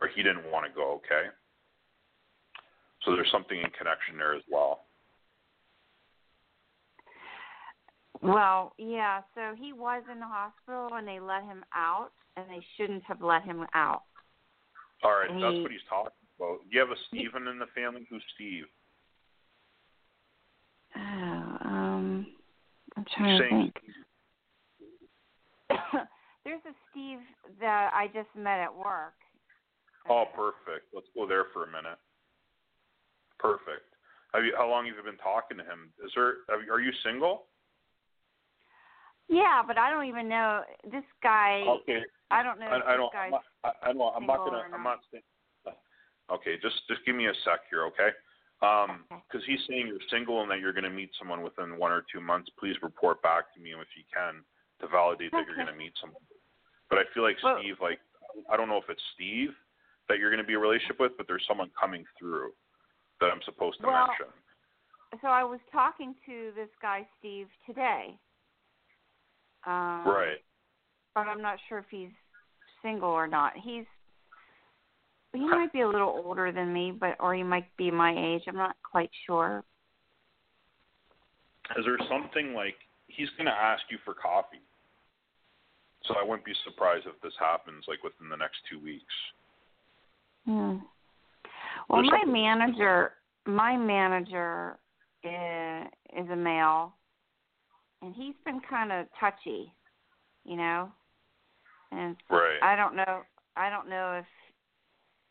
or 0.00 0.08
he 0.08 0.22
didn't 0.22 0.50
want 0.50 0.66
to 0.66 0.72
go. 0.72 1.00
Okay, 1.02 1.32
so 3.04 3.14
there's 3.14 3.30
something 3.32 3.58
in 3.58 3.70
connection 3.70 4.18
there 4.18 4.34
as 4.34 4.42
well. 4.50 4.84
Well, 8.20 8.74
yeah. 8.78 9.22
So 9.34 9.54
he 9.56 9.72
was 9.72 10.02
in 10.12 10.18
the 10.18 10.26
hospital, 10.26 10.90
and 10.92 11.06
they 11.06 11.20
let 11.20 11.44
him 11.44 11.64
out, 11.74 12.10
and 12.36 12.46
they 12.50 12.60
shouldn't 12.76 13.04
have 13.04 13.22
let 13.22 13.44
him 13.44 13.64
out. 13.74 14.02
All 15.04 15.12
right, 15.12 15.30
that's 15.30 15.62
what 15.62 15.70
he's 15.70 15.86
talking 15.88 16.10
about. 16.38 16.58
Do 16.62 16.68
you 16.70 16.80
have 16.80 16.90
a 16.90 17.00
Stephen 17.08 17.48
in 17.48 17.58
the 17.58 17.66
family? 17.74 18.06
Who's 18.08 18.22
Steve? 18.34 18.64
Oh, 20.96 21.56
um, 21.64 22.26
I'm 22.96 23.04
trying 23.16 23.40
to 23.40 23.48
think. 23.48 23.74
There's 26.44 26.62
a 26.66 26.74
Steve 26.90 27.18
that 27.60 27.90
I 27.92 28.06
just 28.06 28.28
met 28.36 28.60
at 28.60 28.74
work. 28.74 29.14
Oh, 30.08 30.24
perfect. 30.34 30.86
Let's 30.94 31.08
go 31.14 31.26
there 31.26 31.44
for 31.52 31.64
a 31.64 31.66
minute. 31.66 31.98
Perfect. 33.38 33.84
Have 34.34 34.44
you? 34.44 34.54
How 34.56 34.68
long 34.68 34.86
have 34.86 34.96
you 34.96 35.02
been 35.02 35.18
talking 35.18 35.58
to 35.58 35.64
him? 35.64 35.92
Is 36.04 36.12
there? 36.14 36.34
Are 36.48 36.80
you 36.80 36.92
single? 37.04 37.44
Yeah, 39.28 39.62
but 39.66 39.76
I 39.76 39.90
don't 39.90 40.06
even 40.06 40.28
know 40.28 40.62
this 40.90 41.04
guy. 41.22 41.64
Okay. 41.82 42.00
I 42.30 42.42
don't 42.42 42.58
know 42.58 42.66
I, 42.66 42.94
I 42.94 42.96
don't. 42.96 43.12
guy's 43.12 43.26
I'm 43.26 43.30
not, 43.30 43.42
I, 43.64 43.90
I 43.90 43.92
don't. 43.92 44.16
I'm 44.16 44.26
not 44.26 44.38
gonna. 44.38 44.62
I'm 44.64 44.82
not. 44.82 44.84
not 44.84 44.98
saying. 45.12 45.22
Okay, 46.30 46.56
just 46.60 46.76
just 46.88 47.04
give 47.06 47.16
me 47.16 47.26
a 47.26 47.34
sec 47.44 47.60
here, 47.70 47.84
okay? 47.86 48.10
Um, 48.60 49.04
Okay. 49.10 49.22
because 49.30 49.46
he's 49.46 49.60
saying 49.68 49.86
you're 49.86 50.00
single 50.10 50.42
and 50.42 50.50
that 50.50 50.58
you're 50.60 50.72
going 50.72 50.84
to 50.84 50.90
meet 50.90 51.10
someone 51.18 51.42
within 51.42 51.78
one 51.78 51.92
or 51.92 52.04
two 52.12 52.20
months. 52.20 52.50
Please 52.58 52.76
report 52.82 53.22
back 53.22 53.52
to 53.54 53.60
me 53.60 53.70
if 53.72 53.88
you 53.96 54.02
can 54.12 54.44
to 54.80 54.88
validate 54.88 55.30
that 55.32 55.46
you're 55.46 55.54
going 55.56 55.68
to 55.68 55.74
meet 55.78 55.92
someone. 56.00 56.20
But 56.90 56.98
I 56.98 57.04
feel 57.14 57.22
like 57.22 57.36
Well- 57.42 57.58
Steve, 57.60 57.76
like 57.80 58.00
I 58.50 58.56
don't 58.56 58.68
know 58.68 58.78
if 58.78 58.88
it's 58.90 59.02
Steve 59.14 59.54
that 60.08 60.18
you're 60.18 60.30
going 60.30 60.42
to 60.42 60.46
be 60.46 60.54
a 60.54 60.58
relationship 60.58 60.98
with, 61.00 61.12
but 61.16 61.26
there's 61.28 61.44
someone 61.46 61.70
coming 61.78 62.04
through 62.18 62.52
that 63.20 63.30
I'm 63.30 63.42
supposed 63.42 63.80
to 63.80 63.86
Well, 63.86 64.06
mention. 64.08 64.26
so 65.20 65.28
I 65.28 65.44
was 65.44 65.60
talking 65.72 66.14
to 66.26 66.52
this 66.54 66.70
guy 66.80 67.06
Steve 67.18 67.48
today. 67.66 68.18
Um, 69.66 70.06
Right. 70.06 70.42
But 71.14 71.26
I'm 71.26 71.42
not 71.42 71.58
sure 71.68 71.78
if 71.78 71.88
he's 71.90 72.12
single 72.82 73.10
or 73.10 73.26
not. 73.26 73.56
He's 73.56 73.86
he 75.32 75.40
might 75.40 75.72
be 75.72 75.80
a 75.82 75.88
little 75.88 76.22
older 76.24 76.50
than 76.52 76.72
me, 76.72 76.92
but 76.92 77.16
or 77.20 77.34
he 77.34 77.42
might 77.42 77.74
be 77.76 77.90
my 77.90 78.14
age. 78.16 78.42
I'm 78.48 78.56
not 78.56 78.76
quite 78.88 79.10
sure. 79.26 79.62
Is 81.76 81.84
there 81.84 81.98
something 82.08 82.54
like 82.54 82.76
he's 83.08 83.28
going 83.36 83.46
to 83.46 83.52
ask 83.52 83.82
you 83.90 83.98
for 84.04 84.14
coffee? 84.14 84.62
So 86.04 86.14
I 86.18 86.24
wouldn't 86.24 86.46
be 86.46 86.54
surprised 86.64 87.06
if 87.06 87.20
this 87.22 87.34
happens 87.38 87.84
like 87.86 88.02
within 88.02 88.28
the 88.30 88.36
next 88.36 88.56
two 88.70 88.80
weeks. 88.82 89.04
Hmm. 90.46 90.76
Well, 91.88 92.00
There's 92.02 92.10
my 92.10 92.20
something- 92.20 92.32
manager, 92.32 93.12
my 93.44 93.76
manager 93.76 94.78
is, 95.22 95.86
is 96.16 96.30
a 96.30 96.36
male, 96.36 96.94
and 98.00 98.14
he's 98.14 98.34
been 98.44 98.60
kind 98.60 98.92
of 98.92 99.06
touchy, 99.20 99.72
you 100.44 100.56
know. 100.56 100.90
And 101.92 102.16
Right. 102.30 102.58
I 102.62 102.76
don't 102.76 102.94
know. 102.96 103.22
I 103.56 103.68
don't 103.68 103.88
know 103.88 104.14
if 104.14 104.26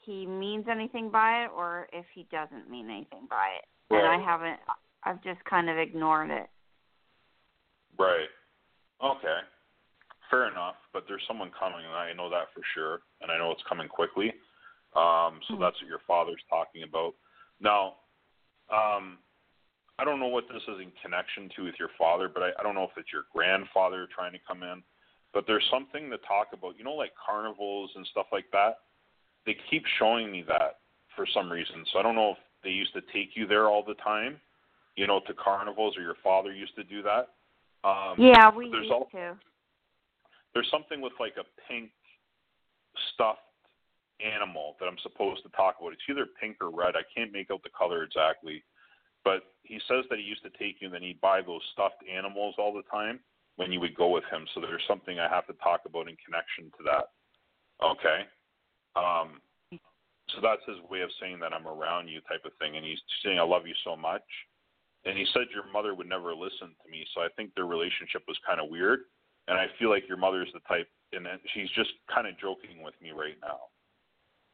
he 0.07 0.25
means 0.25 0.65
anything 0.71 1.11
by 1.11 1.43
it 1.43 1.51
or 1.55 1.87
if 1.91 2.05
he 2.15 2.25
doesn't 2.31 2.69
mean 2.69 2.89
anything 2.89 3.27
by 3.29 3.49
it. 3.59 3.65
And 3.93 4.07
I 4.07 4.17
haven't. 4.17 4.59
I've 5.03 5.21
just 5.21 5.43
kind 5.43 5.69
of 5.69 5.77
ignored 5.77 6.31
it. 6.31 6.47
Right. 7.99 8.29
Okay. 9.03 9.39
Fair 10.31 10.47
enough. 10.49 10.75
But 10.93 11.03
there's 11.07 11.21
someone 11.27 11.51
coming, 11.57 11.85
and 11.85 11.93
I 11.93 12.13
know 12.13 12.29
that 12.29 12.47
for 12.55 12.61
sure, 12.73 13.01
and 13.21 13.29
I 13.31 13.37
know 13.37 13.51
it's 13.51 13.63
coming 13.67 13.87
quickly. 13.87 14.33
Um, 14.95 15.41
so 15.47 15.55
Mhm. 15.55 15.59
that's 15.59 15.79
what 15.81 15.89
your 15.89 15.99
father's 16.07 16.43
talking 16.49 16.83
about. 16.83 17.13
Now, 17.59 17.97
um, 18.69 19.19
I 19.99 20.05
don't 20.05 20.19
know 20.19 20.27
what 20.27 20.47
this 20.47 20.63
is 20.67 20.79
in 20.79 20.91
connection 21.03 21.49
to 21.49 21.63
with 21.65 21.79
your 21.79 21.89
father, 21.89 22.29
but 22.29 22.43
I, 22.43 22.51
I 22.59 22.63
don't 22.63 22.75
know 22.75 22.85
if 22.85 22.97
it's 22.97 23.11
your 23.11 23.25
grandfather 23.33 24.07
trying 24.07 24.31
to 24.31 24.39
come 24.39 24.63
in. 24.63 24.83
But 25.33 25.45
there's 25.47 25.67
something 25.69 26.09
to 26.09 26.17
talk 26.19 26.53
about. 26.53 26.77
You 26.77 26.83
know, 26.83 26.93
like 26.93 27.13
carnivals 27.15 27.91
and 27.95 28.05
stuff 28.07 28.27
like 28.31 28.49
that. 28.51 28.79
They 29.47 29.55
keep 29.71 29.83
showing 29.97 30.29
me 30.29 30.43
that 30.47 30.79
for 31.15 31.25
some 31.33 31.49
reason. 31.51 31.83
So 31.91 31.99
I 31.99 32.03
don't 32.03 32.15
know 32.15 32.31
if 32.31 32.37
they 32.63 32.69
used 32.69 32.93
to 32.93 33.01
take 33.13 33.31
you 33.33 33.47
there 33.47 33.67
all 33.67 33.81
the 33.81 33.95
time, 33.95 34.39
you 34.97 35.07
know, 35.07 35.21
to 35.25 35.33
carnivals, 35.33 35.97
or 35.97 36.01
your 36.01 36.17
father 36.21 36.51
used 36.51 36.75
to 36.75 36.83
do 36.83 37.01
that. 37.01 37.29
Um, 37.87 38.15
Yeah, 38.19 38.51
we 38.51 38.69
there's 38.69 38.83
used 38.83 38.93
al- 38.93 39.09
to. 39.13 39.37
there's 40.53 40.69
something 40.69 41.01
with 41.01 41.13
like 41.19 41.35
a 41.39 41.45
pink 41.67 41.89
stuffed 43.13 43.39
animal 44.19 44.75
that 44.79 44.87
I'm 44.87 44.97
supposed 45.01 45.43
to 45.43 45.49
talk 45.49 45.77
about. 45.79 45.93
It's 45.93 46.01
either 46.09 46.25
pink 46.39 46.57
or 46.59 46.69
red. 46.69 46.95
I 46.95 47.05
can't 47.15 47.31
make 47.31 47.49
out 47.51 47.63
the 47.63 47.69
color 47.69 48.03
exactly. 48.03 48.63
But 49.23 49.43
he 49.63 49.79
says 49.87 50.05
that 50.09 50.19
he 50.19 50.25
used 50.25 50.43
to 50.43 50.49
take 50.57 50.81
you 50.81 50.87
and 50.87 50.93
then 50.93 51.03
he'd 51.03 51.21
buy 51.21 51.41
those 51.41 51.61
stuffed 51.73 52.03
animals 52.11 52.55
all 52.57 52.73
the 52.73 52.83
time 52.91 53.19
when 53.55 53.71
you 53.71 53.79
would 53.79 53.95
go 53.95 54.09
with 54.09 54.23
him. 54.31 54.45
So 54.53 54.61
there's 54.61 54.83
something 54.87 55.19
I 55.19 55.27
have 55.29 55.47
to 55.47 55.53
talk 55.63 55.81
about 55.85 56.09
in 56.09 56.15
connection 56.23 56.71
to 56.77 56.83
that. 56.85 57.11
Okay. 57.85 58.25
Um 58.97 59.41
so 60.35 60.41
that's 60.41 60.65
his 60.67 60.77
way 60.89 61.01
of 61.01 61.09
saying 61.21 61.39
that 61.39 61.53
I'm 61.53 61.67
around 61.67 62.09
you 62.09 62.19
type 62.27 62.43
of 62.43 62.51
thing 62.59 62.75
and 62.75 62.85
he's 62.85 62.99
saying 63.23 63.39
I 63.39 63.43
love 63.43 63.65
you 63.65 63.75
so 63.83 63.95
much. 63.95 64.25
And 65.05 65.17
he 65.17 65.25
said 65.31 65.47
your 65.53 65.71
mother 65.71 65.95
would 65.95 66.09
never 66.09 66.35
listen 66.35 66.75
to 66.83 66.87
me, 66.91 67.05
so 67.15 67.21
I 67.21 67.29
think 67.37 67.55
their 67.55 67.65
relationship 67.65 68.27
was 68.27 68.35
kind 68.45 68.59
of 68.59 68.67
weird 68.69 69.07
and 69.47 69.57
I 69.57 69.67
feel 69.79 69.89
like 69.89 70.07
your 70.07 70.17
mother's 70.17 70.51
the 70.53 70.59
type, 70.67 70.87
and 71.13 71.25
she's 71.53 71.69
just 71.71 71.91
kind 72.13 72.27
of 72.27 72.37
joking 72.39 72.83
with 72.83 72.93
me 73.01 73.11
right 73.11 73.39
now, 73.41 73.71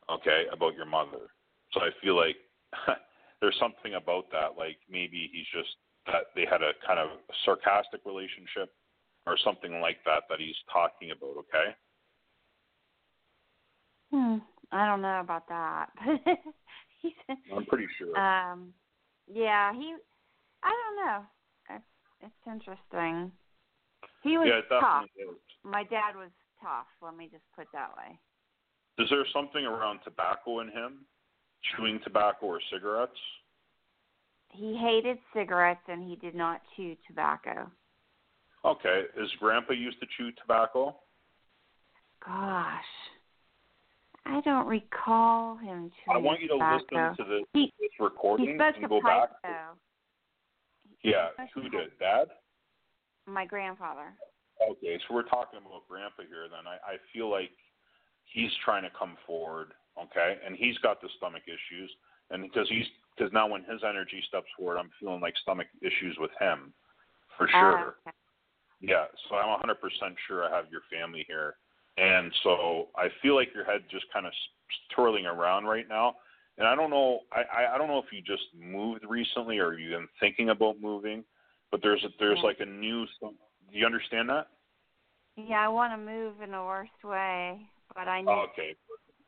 okay, 0.10 0.46
about 0.54 0.76
your 0.76 0.86
mother. 0.86 1.34
So 1.74 1.82
I 1.82 1.90
feel 2.02 2.16
like 2.16 2.38
there's 3.42 3.58
something 3.60 3.96
about 3.96 4.30
that, 4.32 4.54
like 4.58 4.78
maybe 4.90 5.30
he's 5.34 5.50
just 5.50 5.74
that 6.06 6.30
they 6.36 6.46
had 6.46 6.62
a 6.62 6.78
kind 6.86 7.00
of 7.00 7.18
sarcastic 7.46 8.02
relationship 8.06 8.70
or 9.26 9.38
something 9.44 9.80
like 9.80 9.98
that 10.06 10.30
that 10.30 10.40
he's 10.40 10.58
talking 10.72 11.10
about, 11.10 11.42
okay? 11.42 11.74
Hmm. 14.14 14.38
I 14.72 14.86
don't 14.86 15.02
know 15.02 15.20
about 15.20 15.48
that. 15.50 15.88
he 17.02 17.16
said, 17.26 17.38
I'm 17.56 17.66
pretty 17.66 17.88
sure. 17.98 18.18
um, 18.18 18.74
yeah, 19.32 19.74
he. 19.74 19.96
I 20.64 20.70
don't 20.70 21.06
know. 21.06 21.26
It's, 21.72 21.84
it's 22.22 22.48
interesting. 22.48 23.32
He 24.22 24.38
was 24.38 24.48
yeah, 24.48 24.80
tough. 24.80 25.06
My 25.64 25.84
dad 25.84 26.16
was 26.16 26.30
tough. 26.62 26.86
Let 27.02 27.18
me 27.18 27.28
just 27.32 27.44
put 27.56 27.64
it 27.64 27.68
that 27.74 27.90
way. 27.98 28.18
Is 29.00 29.10
there 29.10 29.26
something 29.34 29.66
around 29.66 30.00
tobacco 30.04 30.60
in 30.60 30.68
him? 30.68 31.06
Chewing 31.76 32.00
tobacco 32.04 32.46
or 32.46 32.60
cigarettes? 32.72 33.12
He 34.50 34.78
hated 34.78 35.18
cigarettes 35.36 35.82
and 35.88 36.08
he 36.08 36.16
did 36.16 36.36
not 36.36 36.62
chew 36.76 36.96
tobacco. 37.08 37.70
Okay. 38.64 39.04
Is 39.18 39.30
grandpa 39.40 39.74
used 39.74 40.00
to 40.00 40.06
chew 40.18 40.32
tobacco? 40.40 40.96
Gosh, 42.26 42.84
I 44.26 44.42
don't 44.42 44.68
recall 44.68 45.58
him 45.58 45.92
chewing 46.06 46.16
I 46.16 46.18
want 46.18 46.42
you 46.42 46.48
to 46.50 46.54
tobacco. 46.54 47.14
listen 47.14 47.26
to 47.26 47.32
this, 47.32 47.46
He- 47.54 47.74
this 47.80 47.92
recording 48.00 48.60
and 48.60 48.90
go 48.90 49.02
pipe 49.02 49.30
back. 49.30 49.42
though. 49.44 49.78
Yeah, 51.04 51.30
who 51.54 51.70
did? 51.70 51.98
Dad? 52.00 52.30
My 53.28 53.46
grandfather. 53.46 54.14
Okay, 54.62 54.98
so 55.00 55.14
we're 55.14 55.24
talking 55.24 55.60
about 55.60 55.88
Grandpa 55.90 56.24
here. 56.24 56.48
Then 56.50 56.66
I, 56.68 56.94
I 56.94 56.98
feel 57.12 57.30
like 57.30 57.52
he's 58.26 58.52
trying 58.64 58.84
to 58.84 58.90
come 58.98 59.18
forward, 59.28 59.74
okay, 60.02 60.38
and 60.46 60.56
he's 60.56 60.78
got 60.80 61.02
the 61.02 61.10
stomach 61.18 61.44
issues, 61.48 61.92
and 62.32 62.44
because 62.44 62.70
he's 62.70 62.86
because 63.16 63.32
now 63.34 63.48
when 63.48 63.64
his 63.64 63.82
energy 63.84 64.24
steps 64.28 64.48
forward, 64.58 64.78
I'm 64.78 64.90
feeling 65.00 65.22
like 65.22 65.36
stomach 65.42 65.68
issues 65.82 66.18
with 66.20 66.32
him, 66.40 66.74
for 67.38 67.48
ah, 67.54 67.60
sure. 67.60 67.78
Oh, 67.78 68.10
okay. 68.10 68.18
Yeah, 68.82 69.06
so 69.30 69.36
I'm 69.36 69.60
100% 69.62 69.76
sure 70.28 70.44
I 70.44 70.56
have 70.56 70.66
your 70.72 70.82
family 70.92 71.24
here, 71.28 71.56
and 71.98 72.32
so 72.44 72.88
I 72.96 73.08
feel 73.22 73.36
like 73.36 73.50
your 73.54 73.66
head 73.66 73.82
just 73.90 74.06
kind 74.12 74.26
of 74.26 74.34
twirling 74.96 75.26
around 75.26 75.66
right 75.66 75.88
now. 75.88 76.16
And 76.58 76.68
I 76.68 76.76
don't 76.76 76.90
know, 76.92 77.22
I, 77.32 77.74
I 77.74 77.78
don't 77.78 77.88
know 77.88 77.98
if 77.98 78.12
you 78.12 78.22
just 78.22 78.44
moved 78.56 79.04
recently 79.08 79.58
or 79.58 79.74
you've 79.74 79.92
been 79.92 80.08
thinking 80.20 80.50
about 80.50 80.80
moving, 80.80 81.24
but 81.72 81.82
there's 81.82 82.04
a, 82.04 82.10
there's 82.20 82.38
Yeah. 82.40 82.46
like 82.46 82.60
a 82.60 82.66
new. 82.66 83.06
Do 83.22 83.34
you 83.72 83.86
understand 83.86 84.30
that? 84.30 84.48
Yeah, 85.36 85.66
I 85.66 85.68
want 85.68 85.94
to 85.94 85.98
move 85.98 86.42
in 86.44 86.52
the 86.52 86.62
worst 86.62 87.04
way, 87.04 87.60
but 87.96 88.08
I 88.08 88.22
need 88.22 88.30
Oh, 88.30 88.46
okay. 88.52 88.76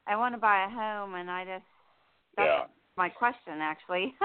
I 0.06 0.16
want 0.18 0.36
to 0.36 0.40
buy 0.40 0.66
a 0.66 0.70
home, 0.70 1.16
and 1.16 1.32
I 1.32 1.46
just 1.46 1.66
that's 2.38 2.48
Yeah. 2.48 2.66
my 2.96 3.10
question 3.10 3.60
actually. 3.60 4.14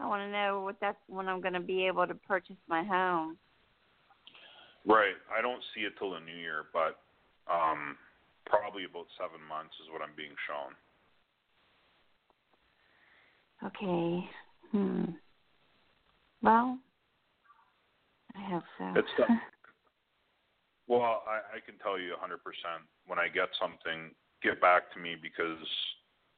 I 0.00 0.06
want 0.06 0.22
to 0.22 0.30
know 0.30 0.62
what 0.62 0.76
that's 0.80 0.98
when 1.08 1.28
I'm 1.28 1.40
going 1.40 1.54
to 1.54 1.60
be 1.60 1.86
able 1.86 2.06
to 2.06 2.14
purchase 2.14 2.56
my 2.68 2.84
home. 2.84 3.36
Right. 4.86 5.16
I 5.36 5.42
don't 5.42 5.62
see 5.74 5.82
it 5.82 5.92
till 5.98 6.12
the 6.12 6.20
new 6.20 6.36
year, 6.36 6.66
but 6.72 7.00
um 7.50 7.96
probably 8.46 8.84
about 8.84 9.06
seven 9.16 9.44
months 9.44 9.74
is 9.82 9.92
what 9.92 10.00
I'm 10.00 10.16
being 10.16 10.36
shown. 10.48 10.72
Okay. 13.64 14.24
Hmm. 14.72 15.04
Well, 16.42 16.78
I 18.36 18.50
hope 18.50 18.64
so. 18.78 18.92
It's 18.96 19.08
Well, 20.88 21.22
I, 21.28 21.60
I 21.60 21.60
can 21.60 21.76
tell 21.84 22.00
you 22.00 22.16
100% 22.16 22.40
when 23.06 23.18
I 23.18 23.28
get 23.28 23.52
something, 23.60 24.10
get 24.42 24.58
back 24.60 24.90
to 24.94 24.98
me 24.98 25.16
because 25.20 25.60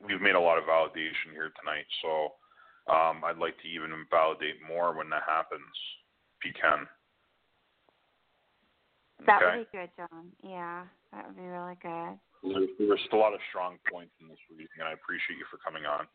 we've 0.02 0.20
made 0.20 0.34
a 0.34 0.40
lot 0.40 0.58
of 0.58 0.64
validation 0.64 1.30
here 1.30 1.54
tonight. 1.54 1.86
So 2.02 2.34
um, 2.90 3.22
I'd 3.22 3.38
like 3.38 3.54
to 3.62 3.68
even 3.68 3.94
validate 4.10 4.58
more 4.66 4.92
when 4.96 5.08
that 5.10 5.22
happens, 5.22 5.70
if 6.42 6.50
you 6.50 6.54
can. 6.60 6.82
that 9.26 9.38
okay? 9.38 9.58
would 9.58 9.70
be 9.70 9.78
good, 9.78 9.90
Jon. 9.96 10.34
Yeah, 10.42 10.82
that 11.12 11.26
would 11.28 11.36
be 11.36 11.46
really 11.46 11.78
good. 11.80 12.18
There's, 12.80 12.98
there's 12.98 13.08
a 13.12 13.16
lot 13.16 13.34
of 13.34 13.40
strong 13.50 13.76
points 13.92 14.12
in 14.20 14.28
this 14.28 14.38
reading, 14.50 14.68
and 14.78 14.88
I 14.88 14.92
appreciate 14.92 15.36
you 15.36 15.44
for 15.50 15.58
coming 15.58 15.84
on. 15.84 16.06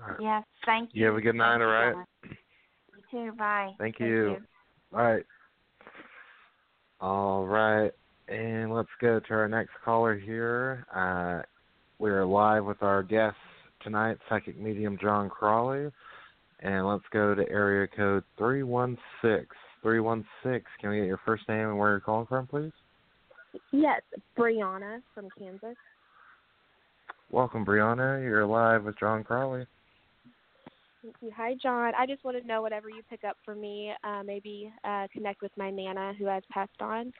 All 0.00 0.12
right. 0.12 0.20
Yes, 0.20 0.44
thank 0.64 0.90
you. 0.92 1.00
You 1.00 1.06
have 1.06 1.16
a 1.16 1.20
good 1.20 1.34
night, 1.34 1.58
Thank 1.58 1.62
all 1.62 1.68
you, 1.68 1.74
right? 1.74 1.94
Jon. 1.94 2.36
You 3.10 3.30
too. 3.30 3.36
Bye. 3.36 3.70
Thank 3.78 3.98
you. 3.98 4.36
All 4.92 5.02
right. 5.02 5.26
All 7.00 7.46
right. 7.46 7.90
And 8.28 8.72
let's 8.72 8.88
go 9.00 9.20
to 9.20 9.34
our 9.34 9.48
next 9.48 9.72
caller 9.84 10.16
here. 10.16 10.86
Uh, 10.94 11.42
we 11.98 12.10
are 12.10 12.24
live 12.24 12.64
with 12.64 12.82
our 12.82 13.02
guest 13.02 13.36
tonight, 13.82 14.16
psychic 14.28 14.58
medium 14.58 14.96
Jon 15.00 15.28
Crawley. 15.28 15.90
And 16.60 16.86
let's 16.86 17.04
go 17.12 17.34
to 17.34 17.48
area 17.50 17.88
code 17.88 18.24
316. 18.38 19.46
316. 19.82 20.62
Can 20.80 20.90
we 20.90 20.96
get 20.96 21.06
your 21.06 21.20
first 21.26 21.46
name 21.48 21.68
and 21.68 21.78
where 21.78 21.90
you're 21.90 22.00
calling 22.00 22.26
from, 22.26 22.46
please? 22.46 22.72
Yes, 23.72 24.00
Brianna 24.36 25.00
from 25.14 25.28
Kansas. 25.38 25.76
Welcome, 27.30 27.64
Brianna. 27.64 28.22
You're 28.22 28.46
live 28.46 28.84
with 28.84 28.98
Jon 28.98 29.24
Crawley. 29.24 29.66
Thank 31.02 31.16
you. 31.20 31.30
Hi, 31.36 31.54
Jon. 31.62 31.92
I 31.98 32.06
just 32.06 32.24
want 32.24 32.40
to 32.40 32.46
know 32.46 32.62
whatever 32.62 32.88
you 32.88 33.02
pick 33.10 33.24
up 33.24 33.36
for 33.44 33.54
me. 33.54 33.92
Uh, 34.02 34.22
maybe 34.24 34.72
uh, 34.84 35.06
connect 35.12 35.42
with 35.42 35.52
my 35.56 35.70
nana 35.70 36.14
who 36.18 36.26
has 36.26 36.42
passed 36.50 36.80
on. 36.80 37.12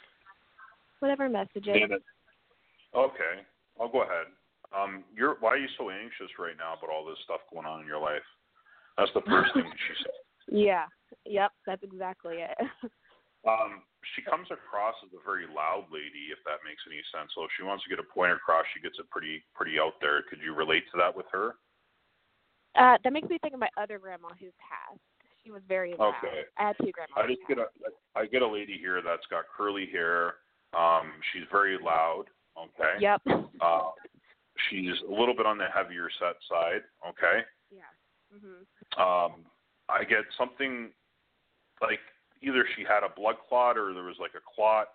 Whatever 1.00 1.28
messages. 1.28 1.64
Damn 1.66 1.92
it. 1.92 2.02
Okay, 2.96 3.42
I'll 3.80 3.90
go 3.90 4.02
ahead. 4.02 4.26
Um, 4.76 5.04
you're 5.14 5.36
why 5.40 5.50
are 5.50 5.56
you 5.58 5.68
so 5.76 5.90
anxious 5.90 6.30
right 6.38 6.56
now 6.56 6.74
about 6.78 6.94
all 6.94 7.04
this 7.04 7.18
stuff 7.24 7.40
going 7.52 7.66
on 7.66 7.80
in 7.80 7.86
your 7.86 8.00
life? 8.00 8.22
That's 8.96 9.10
the 9.14 9.22
first 9.22 9.52
thing 9.54 9.64
she 9.64 10.02
said. 10.02 10.12
Yeah. 10.46 10.84
Yep. 11.24 11.52
That's 11.66 11.82
exactly 11.82 12.34
it. 12.34 12.58
Um, 13.46 13.84
she 14.16 14.22
comes 14.22 14.48
across 14.50 14.94
as 15.04 15.12
a 15.12 15.22
very 15.24 15.44
loud 15.48 15.86
lady, 15.92 16.32
if 16.32 16.40
that 16.44 16.64
makes 16.64 16.80
any 16.88 17.00
sense. 17.12 17.32
So 17.36 17.44
if 17.44 17.50
she 17.56 17.64
wants 17.64 17.84
to 17.84 17.90
get 17.90 18.00
a 18.00 18.08
point 18.08 18.32
across, 18.32 18.64
she 18.72 18.80
gets 18.80 18.98
it 18.98 19.08
pretty 19.10 19.44
pretty 19.54 19.78
out 19.78 20.00
there. 20.00 20.22
Could 20.28 20.40
you 20.40 20.54
relate 20.54 20.84
to 20.92 20.96
that 20.98 21.14
with 21.14 21.26
her? 21.32 21.56
uh, 22.76 22.98
that 23.04 23.12
makes 23.12 23.28
me 23.28 23.38
think 23.38 23.54
of 23.54 23.60
my 23.60 23.68
other 23.76 23.98
grandma 23.98 24.28
who 24.40 24.46
passed. 24.58 25.00
She 25.44 25.50
was 25.50 25.62
very 25.68 25.94
loud. 25.98 26.14
Okay. 26.24 26.42
I 26.58 26.68
had 26.68 26.76
two 26.80 26.90
grandmas. 26.90 27.16
I 27.16 27.26
just 27.28 27.46
get 27.48 27.58
a 27.58 27.66
I 28.16 28.26
get 28.26 28.42
a 28.42 28.48
lady 28.48 28.78
here 28.80 29.00
that's 29.04 29.26
got 29.30 29.44
curly 29.54 29.86
hair. 29.92 30.34
Um, 30.76 31.12
she's 31.32 31.44
very 31.52 31.78
loud. 31.78 32.24
Okay. 32.58 33.00
Yep. 33.00 33.22
Uh, 33.60 33.90
she's 34.70 34.94
a 35.08 35.10
little 35.12 35.34
bit 35.36 35.46
on 35.46 35.58
the 35.58 35.66
heavier 35.72 36.08
set 36.18 36.36
side. 36.48 36.82
Okay. 37.06 37.44
Yeah. 37.70 37.82
Mhm. 38.34 38.64
um 39.00 39.44
I 39.88 40.02
get 40.04 40.24
something 40.38 40.90
like 41.82 42.00
either 42.46 42.66
she 42.76 42.82
had 42.82 43.02
a 43.02 43.12
blood 43.14 43.36
clot 43.48 43.76
or 43.76 43.92
there 43.92 44.04
was 44.04 44.20
like 44.20 44.36
a 44.36 44.44
clot 44.54 44.88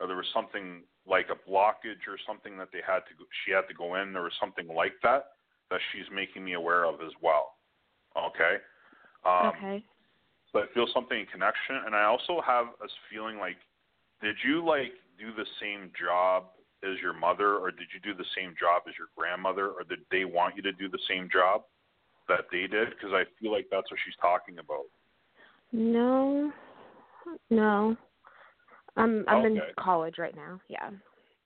or 0.00 0.06
there 0.06 0.16
was 0.16 0.30
something 0.32 0.82
like 1.06 1.26
a 1.30 1.50
blockage 1.50 2.06
or 2.06 2.16
something 2.26 2.56
that 2.56 2.68
they 2.72 2.80
had 2.86 3.02
to 3.10 3.14
go, 3.18 3.24
she 3.44 3.52
had 3.52 3.66
to 3.68 3.74
go 3.74 3.96
in. 3.96 4.12
There 4.12 4.22
was 4.22 4.36
something 4.40 4.68
like 4.68 4.94
that 5.02 5.34
that 5.70 5.80
she's 5.92 6.06
making 6.14 6.44
me 6.44 6.54
aware 6.54 6.84
of 6.84 7.00
as 7.00 7.12
well 7.20 7.54
okay? 8.16 8.56
Um 9.24 9.52
okay. 9.56 9.84
so 10.52 10.60
I 10.60 10.64
feel 10.74 10.86
something 10.92 11.18
in 11.18 11.26
connection. 11.26 11.76
And 11.86 11.94
I 11.94 12.04
also 12.04 12.40
have 12.44 12.66
a 12.82 12.88
feeling 13.10 13.38
like 13.38 13.56
did 14.20 14.36
you 14.44 14.64
like 14.64 14.92
do 15.18 15.32
the 15.34 15.46
same 15.60 15.90
job 15.98 16.44
as 16.84 16.98
your 17.00 17.12
mother 17.12 17.56
or 17.56 17.70
did 17.70 17.88
you 17.94 18.00
do 18.02 18.16
the 18.16 18.28
same 18.36 18.54
job 18.58 18.82
as 18.88 18.94
your 18.98 19.08
grandmother 19.16 19.68
or 19.68 19.84
did 19.84 20.00
they 20.10 20.24
want 20.24 20.56
you 20.56 20.62
to 20.62 20.72
do 20.72 20.88
the 20.88 20.98
same 21.08 21.28
job 21.32 21.62
that 22.28 22.46
they 22.50 22.66
did? 22.66 22.90
Because 22.90 23.12
I 23.12 23.24
feel 23.40 23.52
like 23.52 23.66
that's 23.70 23.90
what 23.90 24.00
she's 24.04 24.18
talking 24.20 24.58
about. 24.58 24.86
No. 25.72 26.52
No. 27.50 27.96
I'm 28.96 29.24
I'm 29.28 29.44
in 29.46 29.60
college 29.78 30.16
right 30.18 30.36
now. 30.36 30.60
Yeah. 30.68 30.90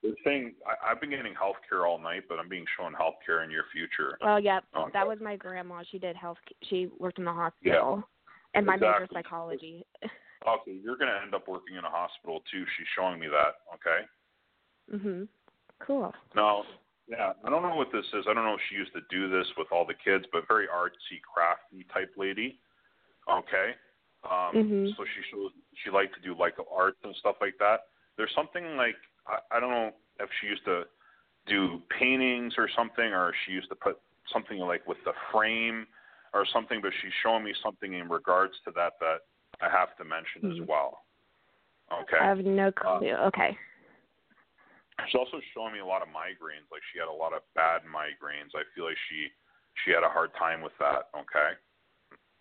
The 0.03 0.15
thing 0.25 0.55
I, 0.67 0.91
I've 0.91 1.01
been 1.01 1.11
getting 1.11 1.35
health 1.35 1.57
care 1.69 1.87
all 1.87 1.99
night, 1.99 2.25
but 2.29 2.39
I'm 2.39 2.49
being 2.49 2.65
shown 2.79 2.93
health 2.93 3.17
care 3.25 3.43
in 3.43 3.51
your 3.51 3.65
future. 3.73 4.19
Oh, 4.23 4.37
yeah. 4.37 4.61
Okay. 4.77 4.91
That 4.93 5.07
was 5.07 5.19
my 5.23 5.37
grandma. 5.37 5.83
She 5.91 5.99
did 5.99 6.17
health. 6.17 6.39
She 6.65 6.89
worked 6.99 7.19
in 7.19 7.25
the 7.25 7.33
hospital, 7.33 7.97
yeah, 7.97 8.59
and 8.59 8.67
my 8.67 8.77
major 8.77 9.05
is 9.05 9.11
psychology. 9.13 9.85
Okay, 10.47 10.79
you're 10.85 10.97
gonna 10.97 11.19
end 11.25 11.35
up 11.35 11.49
working 11.49 11.75
in 11.75 11.85
a 11.85 11.91
hospital 11.91 12.41
too. 12.53 12.65
She's 12.77 12.87
showing 12.95 13.19
me 13.19 13.27
that. 13.27 13.57
Okay. 13.75 14.07
mhm. 14.95 15.27
Cool. 15.85 16.13
Now, 16.37 16.63
yeah, 17.09 17.33
I 17.45 17.51
don't 17.51 17.63
know 17.63 17.75
what 17.75 17.89
this 17.91 18.05
is. 18.15 18.27
I 18.29 18.35
don't 18.35 18.45
know 18.45 18.55
if 18.55 18.61
she 18.69 18.77
used 18.77 18.93
to 18.93 19.01
do 19.11 19.29
this 19.29 19.47
with 19.57 19.67
all 19.73 19.85
the 19.85 19.95
kids, 19.95 20.25
but 20.31 20.47
very 20.47 20.67
artsy, 20.69 21.19
crafty 21.23 21.85
type 21.93 22.13
lady. 22.17 22.61
Okay. 23.29 23.75
Um, 24.31 24.57
Mhm. 24.57 24.97
So 24.97 25.05
she 25.05 25.23
shows 25.31 25.53
she 25.75 25.91
liked 25.91 26.15
to 26.15 26.21
do 26.21 26.35
like 26.35 26.55
arts 26.71 26.99
and 27.05 27.15
stuff 27.17 27.37
like 27.41 27.57
that. 27.59 27.89
There's 28.17 28.33
something 28.35 28.77
like 28.77 28.97
I, 29.27 29.39
I 29.53 29.61
don't 29.61 29.71
know 29.71 29.93
if 30.21 30.31
she 30.41 30.47
used 30.49 30.65
to 30.65 30.87
do 31.47 31.83
paintings 31.91 32.55
or 32.59 32.69
something, 32.69 33.13
or 33.13 33.33
she 33.45 33.53
used 33.53 33.69
to 33.69 33.77
put 33.77 34.01
something 34.33 34.59
like 34.59 34.87
with 34.87 35.03
the 35.05 35.13
frame 35.31 35.87
or 36.33 36.45
something. 36.47 36.81
But 36.81 36.93
she's 37.03 37.13
showing 37.23 37.45
me 37.45 37.55
something 37.63 37.93
in 37.95 38.09
regards 38.09 38.55
to 38.65 38.71
that 38.73 38.95
that 39.01 39.23
I 39.61 39.69
have 39.71 39.97
to 39.99 40.05
mention 40.05 40.51
as 40.51 40.59
Mhm. 40.59 40.67
well. 40.67 41.05
Okay. 41.93 42.19
I 42.19 42.25
have 42.25 42.45
no 42.45 42.69
Uh, 42.69 42.99
clue. 42.99 43.13
okay. 43.13 43.57
She's 45.05 45.15
also 45.15 45.41
showing 45.53 45.75
me 45.75 45.81
a 45.81 45.87
lot 45.87 46.03
of 46.03 46.09
migraines. 46.09 46.71
Like 46.73 46.83
she 46.93 46.99
had 46.99 47.09
a 47.09 47.13
lot 47.13 47.33
of 47.33 47.43
bad 47.55 47.85
migraines. 47.85 48.55
I 48.55 48.65
feel 48.75 48.85
like 48.85 48.97
she 49.09 49.31
she 49.85 49.91
had 49.91 50.03
a 50.03 50.09
hard 50.09 50.35
time 50.35 50.63
with 50.63 50.77
that. 50.79 51.11
Okay, 51.15 51.55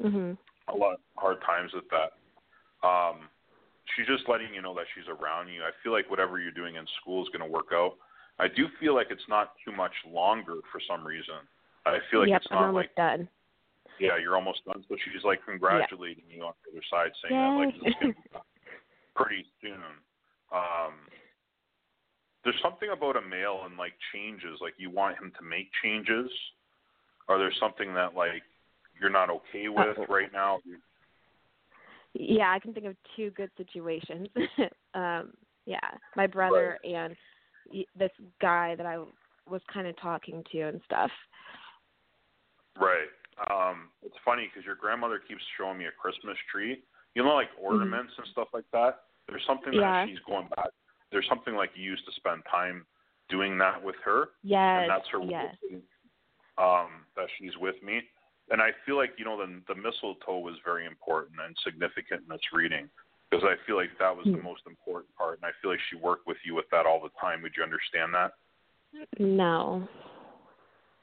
Mhm. 0.01 0.37
A 0.73 0.75
lot 0.75 0.93
of 0.93 0.99
hard 1.15 1.37
times 1.41 1.71
with 1.73 1.85
that. 1.89 2.15
Um, 2.85 3.29
she's 3.93 4.07
just 4.07 4.27
letting 4.29 4.53
you 4.53 4.61
know 4.61 4.73
that 4.75 4.85
she's 4.93 5.07
around 5.07 5.49
you. 5.49 5.61
I 5.61 5.71
feel 5.83 5.91
like 5.91 6.09
whatever 6.09 6.39
you're 6.39 6.55
doing 6.55 6.75
in 6.75 6.85
school 7.01 7.23
is 7.23 7.29
going 7.29 7.45
to 7.45 7.51
work 7.51 7.69
out. 7.73 7.95
I 8.39 8.47
do 8.47 8.67
feel 8.79 8.93
like 8.93 9.07
it's 9.09 9.27
not 9.29 9.53
too 9.63 9.71
much 9.71 9.93
longer 10.09 10.59
for 10.71 10.81
some 10.89 11.05
reason. 11.05 11.39
I 11.85 11.99
feel 12.09 12.21
like 12.21 12.29
yep. 12.29 12.41
it's 12.41 12.47
I'm 12.51 12.57
not 12.57 12.67
almost 12.67 12.89
like 12.89 12.95
done. 12.95 13.29
yeah, 13.99 14.17
you're 14.17 14.35
almost 14.35 14.65
done. 14.65 14.83
So 14.89 14.95
she's 15.05 15.23
like 15.23 15.39
congratulating 15.45 16.25
you 16.27 16.43
on 16.43 16.53
the 16.65 16.71
other 16.73 16.85
side, 16.89 17.11
saying 17.21 17.39
that 17.39 17.55
like 17.55 17.73
Yay. 17.75 17.79
this 17.79 17.89
is 17.89 17.95
going 18.01 18.13
to 18.13 18.21
be 18.21 18.29
done 18.33 18.41
pretty 19.15 19.45
soon. 19.61 19.87
Um, 20.51 20.93
there's 22.43 22.59
something 22.61 22.89
about 22.91 23.15
a 23.15 23.21
male 23.21 23.61
and 23.65 23.77
like 23.77 23.93
changes, 24.13 24.59
like 24.61 24.73
you 24.77 24.89
want 24.89 25.17
him 25.17 25.31
to 25.37 25.43
make 25.45 25.69
changes. 25.81 26.29
Or 27.27 27.39
there's 27.39 27.57
something 27.59 27.93
that 27.95 28.13
like 28.13 28.43
you're 28.99 29.09
not 29.09 29.29
okay 29.29 29.67
with 29.67 29.97
Uh-oh. 29.97 30.05
right 30.13 30.31
now. 30.33 30.59
Yeah, 32.13 32.51
I 32.51 32.59
can 32.59 32.73
think 32.73 32.85
of 32.85 32.95
two 33.15 33.31
good 33.31 33.49
situations. 33.57 34.27
um, 34.93 35.33
yeah, 35.65 35.79
my 36.15 36.27
brother 36.27 36.77
and 36.83 37.15
this 37.97 38.11
guy 38.41 38.75
that 38.75 38.85
I 38.85 38.99
was 39.49 39.61
kind 39.73 39.87
of 39.87 39.99
talking 39.99 40.43
to 40.51 40.61
and 40.61 40.79
stuff. 40.85 41.11
Right. 42.79 43.09
Um, 43.51 43.89
it's 44.03 44.15
funny 44.23 44.49
because 44.51 44.65
your 44.65 44.75
grandmother 44.75 45.19
keeps 45.27 45.41
showing 45.57 45.77
me 45.77 45.85
a 45.85 45.91
Christmas 45.91 46.37
tree. 46.51 46.83
You 47.15 47.23
know, 47.23 47.35
like 47.35 47.49
ornaments 47.61 48.13
and 48.17 48.27
stuff 48.31 48.49
like 48.53 48.65
that. 48.73 48.99
There's 49.27 49.43
something 49.47 49.73
Mm-hmm. 49.73 49.81
Yeah. 49.81 50.05
that 50.05 50.09
she's 50.09 50.23
going 50.27 50.47
back. 50.55 50.69
There's 51.11 51.27
something 51.27 51.55
like 51.55 51.71
you 51.75 51.83
used 51.83 52.05
to 52.05 52.11
spend 52.15 52.43
time 52.49 52.85
doing 53.29 53.57
that 53.57 53.81
with 53.83 53.95
her. 54.03 54.29
Yes. 54.43 54.81
and 54.83 54.89
that's 54.89 55.07
her 55.11 55.21
yes. 55.23 55.55
um, 56.57 57.03
that 57.15 57.27
she's 57.37 57.57
with 57.59 57.75
me. 57.83 58.01
And 58.49 58.61
I 58.61 58.69
feel 58.85 58.95
like 58.95 59.13
you 59.17 59.25
know 59.25 59.37
the 59.37 59.61
the 59.67 59.75
mistletoe 59.75 60.39
was 60.39 60.55
very 60.63 60.85
important 60.85 61.39
and 61.43 61.55
significant 61.63 62.23
in 62.23 62.29
this 62.29 62.53
reading 62.53 62.89
because 63.29 63.43
I 63.43 63.55
feel 63.65 63.75
like 63.75 63.89
that 63.99 64.15
was 64.15 64.25
the 64.25 64.37
Hmm. 64.37 64.43
most 64.43 64.61
important 64.67 65.15
part, 65.15 65.39
and 65.39 65.45
I 65.45 65.51
feel 65.61 65.71
like 65.71 65.79
she 65.89 65.95
worked 65.95 66.27
with 66.27 66.37
you 66.45 66.53
with 66.53 66.69
that 66.69 66.85
all 66.85 67.01
the 67.01 67.09
time. 67.19 67.41
Would 67.41 67.57
you 67.57 67.63
understand 67.63 68.13
that? 68.13 68.33
No. 69.17 69.87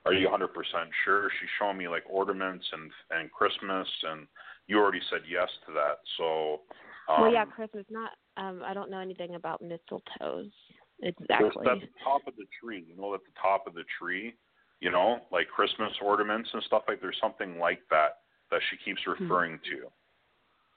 Are 0.04 0.12
you 0.12 0.28
100% 0.28 0.92
sure? 1.04 1.30
She's 1.38 1.50
showing 1.58 1.76
me 1.78 1.88
like 1.88 2.04
ornaments 2.08 2.66
and 2.72 2.90
and 3.10 3.30
Christmas, 3.30 3.88
and 4.04 4.26
you 4.66 4.78
already 4.78 5.02
said 5.10 5.22
yes 5.28 5.48
to 5.66 5.72
that. 5.74 5.98
So, 6.16 6.62
um, 7.08 7.22
well, 7.22 7.32
yeah, 7.32 7.44
Christmas 7.44 7.86
not 7.90 8.12
Um, 8.36 8.62
I 8.64 8.72
don't 8.72 8.90
know 8.90 8.98
anything 8.98 9.34
about 9.34 9.62
mistletoes 9.62 10.50
exactly. 11.02 11.68
at 11.68 11.80
the 11.80 11.88
top 12.02 12.26
of 12.26 12.34
the 12.36 12.46
tree, 12.60 12.84
you 12.88 12.96
know, 12.96 13.14
at 13.14 13.20
the 13.24 13.32
top 13.40 13.66
of 13.66 13.74
the 13.74 13.84
tree, 13.98 14.34
you 14.82 14.90
know, 14.90 15.20
like 15.30 15.46
Christmas 15.48 15.92
ornaments 16.02 16.50
and 16.52 16.62
stuff 16.64 16.82
like. 16.88 17.00
There's 17.00 17.16
something 17.20 17.58
like 17.58 17.80
that 17.90 18.18
that 18.50 18.60
she 18.68 18.76
keeps 18.84 19.00
Hmm. 19.06 19.12
referring 19.12 19.60
to. 19.70 19.90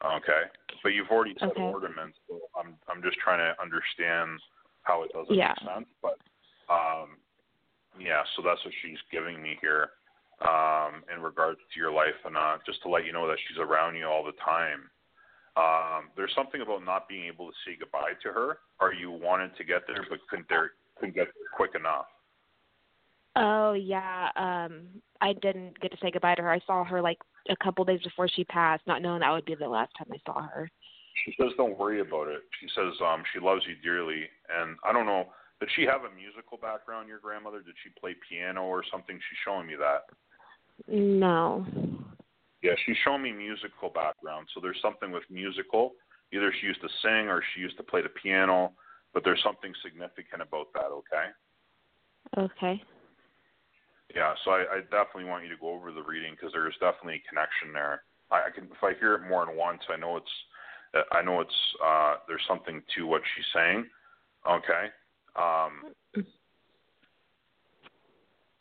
Okay, 0.05 0.43
but 0.83 0.89
you've 0.89 1.09
already 1.09 1.35
said 1.39 1.49
Okay. 1.49 1.61
ornaments, 1.63 2.19
so 2.27 2.39
I'm 2.55 2.77
I'm 2.87 3.01
just 3.01 3.17
trying 3.17 3.39
to 3.39 3.59
understand 3.59 4.39
how 4.83 5.01
it 5.03 5.11
doesn't 5.11 5.33
Yeah. 5.33 5.55
make 5.57 5.73
sense. 5.73 5.89
But 6.01 6.19
um, 6.69 7.17
yeah, 7.97 8.23
so 8.35 8.43
that's 8.43 8.63
what 8.63 8.73
she's 8.81 9.01
giving 9.11 9.41
me 9.41 9.57
here 9.61 9.89
um, 10.41 11.03
in 11.11 11.21
regards 11.21 11.59
to 11.73 11.79
your 11.79 11.91
life, 11.91 12.15
and 12.25 12.37
uh, 12.37 12.59
just 12.65 12.81
to 12.83 12.89
let 12.89 13.05
you 13.05 13.13
know 13.13 13.27
that 13.27 13.39
she's 13.47 13.57
around 13.57 13.95
you 13.95 14.05
all 14.05 14.23
the 14.23 14.33
time. 14.33 14.91
Um, 15.57 16.11
there's 16.15 16.35
something 16.35 16.61
about 16.61 16.83
not 16.83 17.07
being 17.07 17.25
able 17.25 17.47
to 17.47 17.55
say 17.65 17.75
goodbye 17.79 18.13
to 18.21 18.33
her, 18.33 18.59
or 18.79 18.93
you 18.93 19.09
wanted 19.09 19.55
to 19.57 19.63
get 19.63 19.87
there 19.87 20.05
but 20.09 20.19
couldn't 20.29 20.47
there 20.49 20.73
couldn't 20.99 21.15
get 21.15 21.33
there 21.33 21.49
quick 21.55 21.73
enough. 21.73 22.05
Oh 23.35 23.73
yeah, 23.73 24.29
um 24.35 24.87
I 25.21 25.33
didn't 25.33 25.79
get 25.79 25.91
to 25.91 25.97
say 26.01 26.11
goodbye 26.11 26.35
to 26.35 26.41
her. 26.41 26.51
I 26.51 26.59
saw 26.65 26.83
her 26.83 27.01
like 27.01 27.17
a 27.49 27.55
couple 27.63 27.85
days 27.85 28.01
before 28.01 28.27
she 28.27 28.43
passed, 28.45 28.85
not 28.87 29.01
knowing 29.01 29.19
that 29.19 29.31
would 29.31 29.45
be 29.45 29.55
the 29.55 29.67
last 29.67 29.91
time 29.97 30.07
I 30.11 30.17
saw 30.25 30.41
her. 30.41 30.69
She 31.23 31.33
says, 31.39 31.51
"Don't 31.57 31.77
worry 31.77 32.01
about 32.01 32.27
it." 32.27 32.41
She 32.59 32.67
says, 32.75 32.93
um, 33.01 33.23
"She 33.33 33.39
loves 33.39 33.65
you 33.67 33.75
dearly," 33.75 34.29
and 34.49 34.77
I 34.83 34.91
don't 34.91 35.05
know. 35.05 35.31
Did 35.59 35.69
she 35.75 35.83
have 35.83 36.03
a 36.03 36.11
musical 36.15 36.57
background? 36.57 37.07
Your 37.07 37.19
grandmother? 37.19 37.61
Did 37.61 37.75
she 37.83 37.89
play 37.99 38.15
piano 38.27 38.63
or 38.63 38.83
something? 38.91 39.15
She's 39.15 39.39
showing 39.45 39.67
me 39.67 39.75
that. 39.75 40.03
No. 40.87 41.65
Yeah, 42.61 42.73
she's 42.85 42.97
showing 43.03 43.21
me 43.21 43.31
musical 43.31 43.89
background. 43.89 44.47
So 44.53 44.59
there's 44.59 44.79
something 44.81 45.11
with 45.11 45.23
musical. 45.29 45.93
Either 46.33 46.51
she 46.59 46.67
used 46.67 46.81
to 46.81 46.89
sing 47.01 47.29
or 47.29 47.41
she 47.53 47.61
used 47.61 47.77
to 47.77 47.83
play 47.83 48.01
the 48.01 48.09
piano, 48.09 48.73
but 49.13 49.23
there's 49.23 49.41
something 49.43 49.73
significant 49.83 50.41
about 50.41 50.67
that. 50.73 50.91
Okay. 50.91 51.27
Okay. 52.37 52.83
Yeah, 54.15 54.33
so 54.45 54.51
I, 54.51 54.79
I 54.79 54.79
definitely 54.89 55.25
want 55.25 55.43
you 55.43 55.49
to 55.51 55.59
go 55.59 55.75
over 55.75 55.91
the 55.91 56.01
reading 56.01 56.33
because 56.39 56.53
there's 56.53 56.73
definitely 56.79 57.19
a 57.19 57.27
connection 57.27 57.73
there. 57.73 58.03
I, 58.31 58.47
I 58.47 58.49
can, 58.49 58.63
if 58.71 58.81
I 58.81 58.97
hear 58.97 59.13
it 59.15 59.27
more 59.27 59.45
than 59.45 59.57
once, 59.57 59.81
I 59.91 59.99
know 59.99 60.15
it's, 60.15 60.35
I 61.11 61.21
know 61.21 61.41
it's, 61.41 61.59
uh, 61.83 62.15
there's 62.25 62.41
something 62.47 62.81
to 62.95 63.07
what 63.07 63.21
she's 63.35 63.45
saying. 63.53 63.85
Okay. 64.47 64.87
Um, 65.35 65.91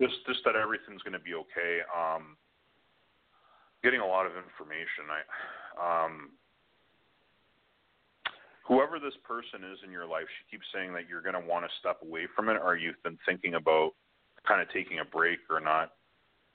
just, 0.02 0.18
just 0.26 0.42
that 0.44 0.56
everything's 0.56 1.02
going 1.06 1.14
to 1.14 1.22
be 1.22 1.34
okay. 1.34 1.86
Um, 1.94 2.36
getting 3.84 4.00
a 4.00 4.06
lot 4.06 4.26
of 4.26 4.32
information. 4.34 5.06
I, 5.06 5.22
um, 5.78 6.30
whoever 8.66 8.98
this 8.98 9.14
person 9.22 9.62
is 9.70 9.78
in 9.86 9.92
your 9.92 10.06
life, 10.06 10.26
she 10.26 10.56
keeps 10.56 10.66
saying 10.74 10.92
that 10.94 11.06
you're 11.08 11.22
going 11.22 11.38
to 11.38 11.46
want 11.46 11.64
to 11.64 11.70
step 11.78 12.02
away 12.02 12.26
from 12.34 12.48
it, 12.48 12.58
or 12.58 12.74
you've 12.74 13.00
been 13.04 13.18
thinking 13.22 13.54
about 13.54 13.92
kind 14.46 14.60
of 14.60 14.70
taking 14.70 15.00
a 15.00 15.04
break 15.04 15.38
or 15.50 15.60
not 15.60 15.92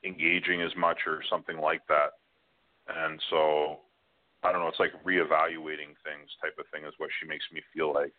engaging 0.05 0.61
as 0.61 0.71
much 0.77 0.99
or 1.05 1.21
something 1.29 1.59
like 1.59 1.81
that. 1.87 2.11
And 2.87 3.19
so 3.29 3.79
I 4.43 4.51
don't 4.51 4.61
know, 4.61 4.67
it's 4.67 4.79
like 4.79 4.93
reevaluating 5.03 5.93
things 6.03 6.29
type 6.41 6.55
of 6.57 6.65
thing 6.71 6.85
is 6.85 6.93
what 6.97 7.09
she 7.19 7.27
makes 7.27 7.45
me 7.53 7.61
feel 7.73 7.93
like. 7.93 8.13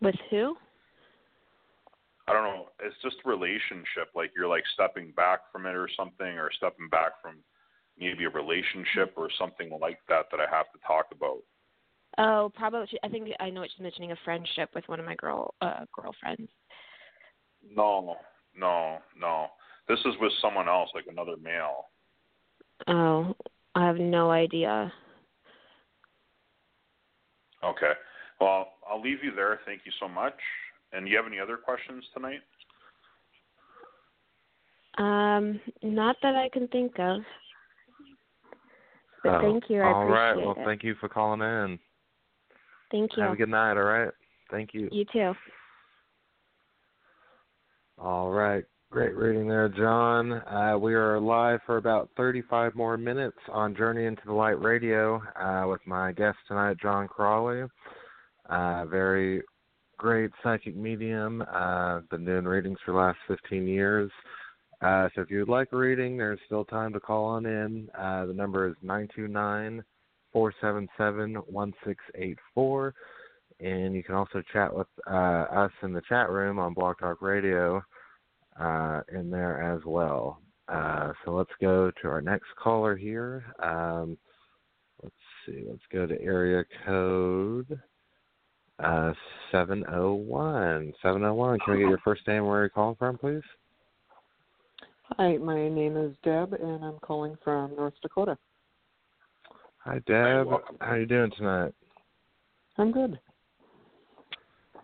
With 0.00 0.14
who? 0.30 0.56
I 2.28 2.32
don't 2.32 2.44
know, 2.44 2.68
it's 2.80 2.96
just 3.02 3.16
relationship, 3.24 4.10
like 4.14 4.32
you're 4.36 4.48
like 4.48 4.64
stepping 4.74 5.12
back 5.16 5.40
from 5.52 5.66
it 5.66 5.74
or 5.74 5.88
something 5.96 6.38
or 6.38 6.50
stepping 6.56 6.88
back 6.88 7.12
from 7.22 7.36
maybe 7.98 8.24
a 8.24 8.30
relationship 8.30 9.14
or 9.16 9.30
something 9.38 9.70
like 9.80 9.98
that 10.08 10.26
that 10.30 10.40
I 10.40 10.46
have 10.50 10.66
to 10.72 10.78
talk 10.86 11.06
about. 11.12 11.38
Oh, 12.18 12.50
probably. 12.54 12.88
I 13.02 13.08
think 13.08 13.28
I 13.40 13.50
know 13.50 13.60
what 13.60 13.70
she's 13.74 13.82
mentioning 13.82 14.12
a 14.12 14.16
friendship 14.24 14.70
with 14.74 14.84
one 14.88 15.00
of 15.00 15.06
my 15.06 15.14
girl 15.16 15.54
uh 15.60 15.84
girlfriends. 15.94 16.50
No, 17.74 18.16
no, 18.56 18.98
no. 19.18 19.46
This 19.88 19.98
is 20.00 20.14
with 20.20 20.32
someone 20.40 20.68
else, 20.68 20.90
like 20.94 21.06
another 21.08 21.36
male. 21.42 21.86
Oh, 22.88 23.34
I 23.74 23.86
have 23.86 23.96
no 23.96 24.30
idea. 24.30 24.92
Okay. 27.64 27.92
Well, 28.40 28.68
I'll 28.88 29.00
leave 29.00 29.22
you 29.22 29.34
there. 29.34 29.60
Thank 29.64 29.82
you 29.84 29.92
so 30.00 30.08
much. 30.08 30.34
And 30.92 31.04
do 31.04 31.10
you 31.10 31.16
have 31.16 31.26
any 31.26 31.38
other 31.38 31.56
questions 31.56 32.04
tonight? 32.14 32.40
Um, 34.98 35.60
not 35.82 36.16
that 36.22 36.36
I 36.36 36.48
can 36.52 36.68
think 36.68 36.98
of. 36.98 37.20
But 39.22 39.34
Oh, 39.34 39.40
thank 39.40 39.64
you. 39.68 39.82
I 39.82 39.86
all 39.86 40.02
appreciate 40.02 40.12
right. 40.12 40.36
Well, 40.36 40.54
it. 40.58 40.64
thank 40.64 40.82
you 40.82 40.94
for 41.00 41.08
calling 41.08 41.40
in. 41.40 41.78
Thank 42.90 43.16
you. 43.16 43.22
Have 43.22 43.32
a 43.32 43.36
good 43.36 43.48
night. 43.48 43.72
All 43.72 43.84
right. 43.84 44.10
Thank 44.50 44.74
you. 44.74 44.88
You 44.92 45.04
too. 45.12 45.32
All 47.98 48.30
right. 48.30 48.64
Great 48.90 49.16
reading 49.16 49.48
there, 49.48 49.68
Jon. 49.68 50.32
Uh, 50.32 50.78
we 50.78 50.94
are 50.94 51.18
live 51.18 51.60
for 51.66 51.76
about 51.76 52.08
35 52.16 52.74
more 52.76 52.96
minutes 52.96 53.38
on 53.52 53.74
Journey 53.74 54.06
into 54.06 54.22
the 54.26 54.32
Light 54.32 54.62
Radio 54.62 55.20
uh, 55.40 55.66
with 55.68 55.80
my 55.86 56.12
guest 56.12 56.38
tonight, 56.46 56.76
Jon 56.80 57.08
Crawley. 57.08 57.64
Uh, 58.48 58.84
very 58.86 59.42
great 59.98 60.30
psychic 60.42 60.76
medium. 60.76 61.42
Uh, 61.52 62.00
been 62.10 62.24
doing 62.24 62.44
readings 62.44 62.78
for 62.84 62.92
the 62.92 62.98
last 62.98 63.18
15 63.26 63.66
years. 63.66 64.10
Uh, 64.80 65.08
so 65.14 65.22
if 65.22 65.30
you'd 65.30 65.48
like 65.48 65.72
a 65.72 65.76
reading, 65.76 66.16
there's 66.16 66.38
still 66.46 66.64
time 66.64 66.92
to 66.92 67.00
call 67.00 67.24
on 67.24 67.44
in. 67.44 67.88
Uh, 67.98 68.26
the 68.26 68.34
number 68.34 68.68
is 68.68 68.74
929 68.82 69.82
477 70.36 71.34
1684. 71.50 72.94
And 73.60 73.94
you 73.94 74.02
can 74.02 74.14
also 74.14 74.42
chat 74.52 74.74
with 74.74 74.86
uh, 75.10 75.14
us 75.14 75.70
in 75.82 75.94
the 75.94 76.02
chat 76.06 76.28
room 76.28 76.58
on 76.58 76.74
Blog 76.74 76.98
Talk 76.98 77.22
Radio 77.22 77.82
uh, 78.60 79.00
in 79.14 79.30
there 79.30 79.74
as 79.74 79.80
well. 79.86 80.42
Uh, 80.68 81.12
so 81.24 81.30
let's 81.30 81.52
go 81.58 81.90
to 82.02 82.08
our 82.08 82.20
next 82.20 82.48
caller 82.62 82.96
here. 82.96 83.46
Um, 83.62 84.18
let's 85.02 85.14
see. 85.46 85.64
Let's 85.66 85.80
go 85.90 86.06
to 86.06 86.20
area 86.20 86.64
code 86.84 87.80
uh, 88.78 89.14
701. 89.52 90.92
701. 91.02 91.58
Can 91.60 91.72
we 91.72 91.80
get 91.80 91.88
your 91.88 91.98
first 92.04 92.28
name 92.28 92.44
where 92.44 92.60
you're 92.60 92.68
calling 92.68 92.96
from, 92.96 93.16
please? 93.16 93.40
Hi, 95.16 95.38
my 95.38 95.70
name 95.70 95.96
is 95.96 96.14
Deb, 96.22 96.52
and 96.52 96.84
I'm 96.84 96.98
calling 96.98 97.38
from 97.42 97.74
North 97.74 97.94
Dakota. 98.02 98.36
Hi, 99.86 100.00
Deb. 100.04 100.48
welcome. 100.48 100.76
How 100.80 100.96
you 100.96 101.06
doing 101.06 101.30
tonight? 101.36 101.72
I'm 102.76 102.90
good. 102.90 103.20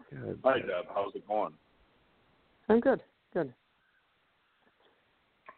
Good. 0.08 0.38
Hi, 0.44 0.60
Deb. 0.60 0.84
How's 0.94 1.12
it 1.16 1.26
going? 1.26 1.54
I'm 2.68 2.78
good. 2.78 3.02
Good. 3.34 3.52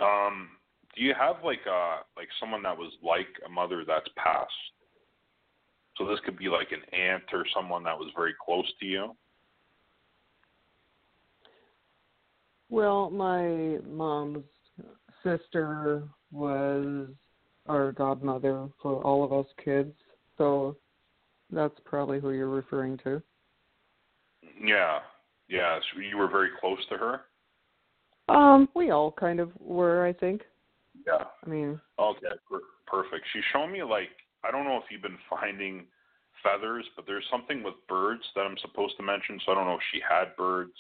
Um, 0.01 0.49
do 0.97 1.03
you 1.03 1.13
have 1.19 1.37
like 1.45 1.61
uh 1.71 1.99
like 2.17 2.29
someone 2.41 2.63
that 2.63 2.77
was 2.77 2.91
like 3.03 3.27
a 3.45 3.51
mother 3.51 3.85
that's 3.87 4.09
passed? 4.17 4.51
So 5.99 6.07
this 6.07 6.21
could 6.25 6.39
be 6.39 6.49
like 6.49 6.73
an 6.73 6.81
aunt 6.99 7.25
or 7.35 7.45
someone 7.55 7.85
that 7.85 7.99
was 7.99 8.11
very 8.17 8.35
close 8.43 8.67
to 8.81 8.87
you. 8.87 9.15
Well, 12.71 13.11
my 13.11 13.79
mom's 13.87 14.45
sister 15.23 16.09
was 16.33 17.09
our 17.67 17.93
godmother 17.93 18.69
for 18.83 19.03
all 19.03 19.25
of 19.25 19.33
us 19.33 19.47
kids, 19.65 19.93
so 20.39 20.77
that's 21.51 21.79
probably 21.85 22.21
who 22.21 22.33
you're 22.33 22.49
referring 22.49 22.99
to. 23.05 23.23
Yeah, 24.63 24.99
yeah. 25.49 25.79
So 25.93 26.01
you 26.01 26.17
were 26.17 26.29
very 26.29 26.51
close 26.61 26.79
to 26.91 26.97
her. 26.97 27.21
Um, 28.29 28.69
we 28.75 28.91
all 28.91 29.13
kind 29.13 29.41
of 29.41 29.51
were, 29.61 30.07
I 30.07 30.13
think. 30.13 30.43
Yeah. 31.07 31.25
I 31.45 31.49
mean, 31.49 31.81
Okay, 31.99 32.27
perfect. 32.87 33.25
She's 33.33 33.43
showing 33.53 33.73
me 33.73 33.83
like 33.83 34.11
I 34.45 34.51
don't 34.51 34.65
know 34.65 34.77
if 34.77 34.85
you've 34.91 35.03
been 35.03 35.19
finding 35.29 35.87
feathers, 36.43 36.85
but 36.97 37.07
there's 37.07 37.25
something 37.31 37.63
with 37.63 37.75
birds 37.89 38.23
that 38.35 38.43
I'm 38.43 38.59
supposed 38.61 38.97
to 38.99 39.03
mention. 39.03 39.41
So 39.45 39.53
I 39.53 39.55
don't 39.55 39.67
know 39.67 39.75
if 39.75 39.89
she 39.93 40.01
had 40.07 40.37
birds 40.37 40.77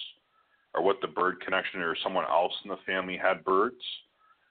or 0.74 0.82
what 0.82 1.00
the 1.00 1.08
bird 1.08 1.40
connection 1.40 1.80
or 1.80 1.96
someone 2.02 2.24
else 2.24 2.52
in 2.64 2.70
the 2.70 2.76
family 2.86 3.16
had 3.16 3.44
birds. 3.44 3.80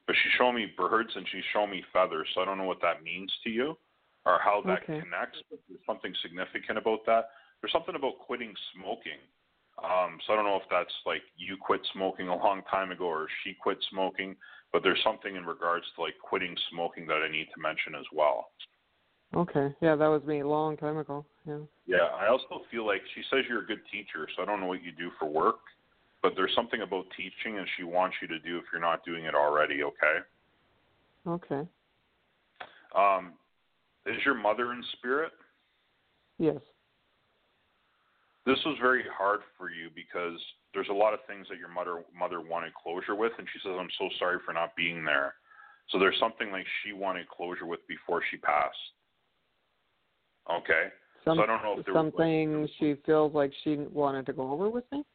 But 0.05 0.15
she's 0.21 0.33
showing 0.37 0.55
me 0.55 0.67
birds 0.77 1.11
and 1.15 1.25
she's 1.31 1.43
showing 1.53 1.71
me 1.71 1.83
feathers. 1.93 2.27
So 2.33 2.41
I 2.41 2.45
don't 2.45 2.57
know 2.57 2.65
what 2.65 2.81
that 2.81 3.03
means 3.03 3.31
to 3.43 3.49
you 3.49 3.77
or 4.25 4.39
how 4.43 4.61
that 4.65 4.83
Okay. 4.83 4.99
connects. 4.99 5.39
But 5.49 5.59
there's 5.69 5.85
something 5.85 6.13
significant 6.21 6.77
about 6.77 7.05
that. 7.05 7.29
There's 7.61 7.71
something 7.71 7.95
about 7.95 8.19
quitting 8.19 8.53
smoking. 8.75 9.19
Um, 9.83 10.19
so 10.25 10.33
I 10.33 10.35
don't 10.35 10.45
know 10.45 10.57
if 10.57 10.69
that's 10.69 10.93
like 11.05 11.23
you 11.35 11.57
quit 11.57 11.81
smoking 11.93 12.27
a 12.27 12.35
long 12.35 12.61
time 12.69 12.91
ago 12.91 13.05
or 13.05 13.27
she 13.43 13.53
quit 13.53 13.77
smoking, 13.89 14.35
but 14.71 14.83
there's 14.83 15.01
something 15.03 15.35
in 15.35 15.45
regards 15.45 15.85
to 15.95 16.01
like 16.01 16.13
quitting 16.21 16.55
smoking 16.71 17.07
that 17.07 17.23
I 17.25 17.31
need 17.31 17.47
to 17.55 17.61
mention 17.61 17.95
as 17.95 18.05
well. 18.13 18.49
okay. 19.35 19.73
Yeah, 19.81 19.95
that 19.95 20.07
was 20.07 20.23
me 20.25 20.41
a 20.41 20.47
long 20.47 20.77
time 20.77 20.97
ago. 20.97 21.25
Yeah. 21.47 21.59
Yeah, 21.87 22.07
I 22.15 22.27
also 22.29 22.61
feel 22.71 22.85
like 22.85 23.01
she 23.15 23.23
says 23.29 23.45
you're 23.49 23.63
a 23.63 23.65
good 23.65 23.81
teacher, 23.91 24.27
so 24.35 24.43
I 24.43 24.45
don't 24.45 24.59
know 24.59 24.67
what 24.67 24.83
you 24.83 24.91
do 24.91 25.09
for 25.19 25.27
work, 25.27 25.59
but 26.23 26.33
there's 26.35 26.55
something 26.55 26.81
about 26.81 27.05
teaching 27.15 27.59
and 27.59 27.67
she 27.77 27.83
wants 27.83 28.15
you 28.21 28.27
to 28.29 28.39
do 28.39 28.57
if 28.57 28.63
you're 28.71 28.81
not 28.81 29.05
doing 29.05 29.25
it 29.25 29.35
already, 29.35 29.83
okay? 29.83 30.17
Okay. 31.27 31.67
Um 32.95 33.33
is 34.05 34.17
your 34.25 34.33
mother 34.33 34.73
in 34.73 34.83
spirit? 34.97 35.31
Yes. 36.39 36.59
This 38.45 38.57
was 38.65 38.77
very 38.81 39.03
hard 39.15 39.41
for 39.57 39.69
you 39.69 39.89
because 39.95 40.39
there's 40.73 40.89
a 40.89 40.93
lot 40.93 41.13
of 41.13 41.19
things 41.27 41.47
that 41.49 41.57
your 41.57 41.69
mother 41.69 42.03
mother 42.17 42.41
wanted 42.41 42.73
closure 42.73 43.15
with, 43.15 43.31
and 43.37 43.47
she 43.53 43.59
says, 43.59 43.71
"I'm 43.79 43.89
so 43.97 44.09
sorry 44.19 44.39
for 44.45 44.53
not 44.53 44.75
being 44.75 45.05
there." 45.05 45.35
So 45.89 45.99
there's 45.99 46.19
something 46.19 46.51
like 46.51 46.65
she 46.83 46.91
wanted 46.91 47.29
closure 47.29 47.65
with 47.65 47.79
before 47.87 48.21
she 48.29 48.37
passed. 48.37 48.75
Okay. 50.51 50.91
Some, 51.23 51.37
so 51.37 51.43
I 51.43 51.45
don't 51.45 51.63
know 51.63 51.79
if 51.79 51.85
there 51.85 51.93
was, 51.93 52.03
like, 52.03 52.13
something 52.13 52.67
she 52.79 52.95
feels 53.05 53.33
like 53.33 53.53
she 53.63 53.77
wanted 53.77 54.25
to 54.25 54.33
go 54.33 54.51
over 54.51 54.69
with 54.69 54.83
me. 54.91 55.05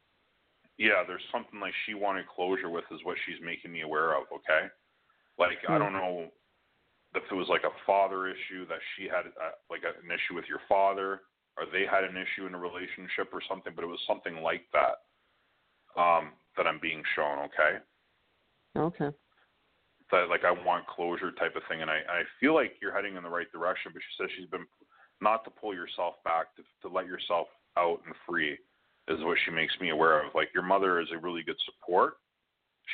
Yeah, 0.79 1.03
there's 1.05 1.21
something 1.29 1.59
like 1.59 1.73
she 1.85 1.93
wanted 1.93 2.25
closure 2.27 2.69
with 2.69 2.85
is 2.89 3.03
what 3.03 3.17
she's 3.25 3.43
making 3.43 3.71
me 3.71 3.81
aware 3.81 4.15
of, 4.15 4.23
okay? 4.33 4.71
Like 5.37 5.59
I 5.69 5.75
Hmm. 5.75 5.83
don't 5.83 5.93
know 5.93 6.31
if 7.13 7.23
it 7.29 7.35
was 7.35 7.49
like 7.49 7.63
a 7.65 7.75
father 7.85 8.27
issue 8.27 8.65
that 8.67 8.79
she 8.95 9.03
had 9.03 9.27
uh, 9.35 9.51
like 9.69 9.83
an 9.83 10.09
issue 10.09 10.35
with 10.35 10.45
your 10.47 10.61
father 10.69 11.21
or 11.57 11.65
they 11.71 11.85
had 11.85 12.05
an 12.05 12.15
issue 12.15 12.47
in 12.47 12.55
a 12.55 12.57
relationship 12.57 13.27
or 13.33 13.41
something, 13.47 13.73
but 13.75 13.83
it 13.83 13.87
was 13.87 13.99
something 14.07 14.41
like 14.41 14.63
that 14.71 15.03
um 15.99 16.31
that 16.55 16.65
I'm 16.65 16.79
being 16.79 17.03
shown, 17.15 17.39
okay? 17.39 17.83
Okay. 18.77 19.11
That 20.11 20.29
like 20.29 20.45
I 20.45 20.51
want 20.51 20.87
closure 20.87 21.31
type 21.33 21.57
of 21.57 21.63
thing 21.67 21.81
and 21.81 21.91
I 21.91 21.99
I 22.07 22.23
feel 22.39 22.55
like 22.55 22.79
you're 22.81 22.95
heading 22.95 23.17
in 23.17 23.23
the 23.23 23.29
right 23.29 23.51
direction, 23.51 23.91
but 23.93 24.01
she 24.01 24.23
says 24.23 24.31
she's 24.37 24.49
been 24.49 24.65
not 25.19 25.43
to 25.43 25.51
pull 25.51 25.73
yourself 25.73 26.15
back, 26.23 26.55
to 26.55 26.63
to 26.83 26.93
let 26.93 27.05
yourself 27.05 27.47
out 27.75 27.99
and 28.05 28.15
free 28.25 28.57
is 29.09 29.23
what 29.23 29.37
she 29.45 29.51
makes 29.51 29.73
me 29.81 29.89
aware 29.89 30.23
of. 30.25 30.33
Like 30.35 30.49
your 30.53 30.63
mother 30.63 30.99
is 30.99 31.07
a 31.13 31.17
really 31.17 31.43
good 31.43 31.57
support. 31.65 32.15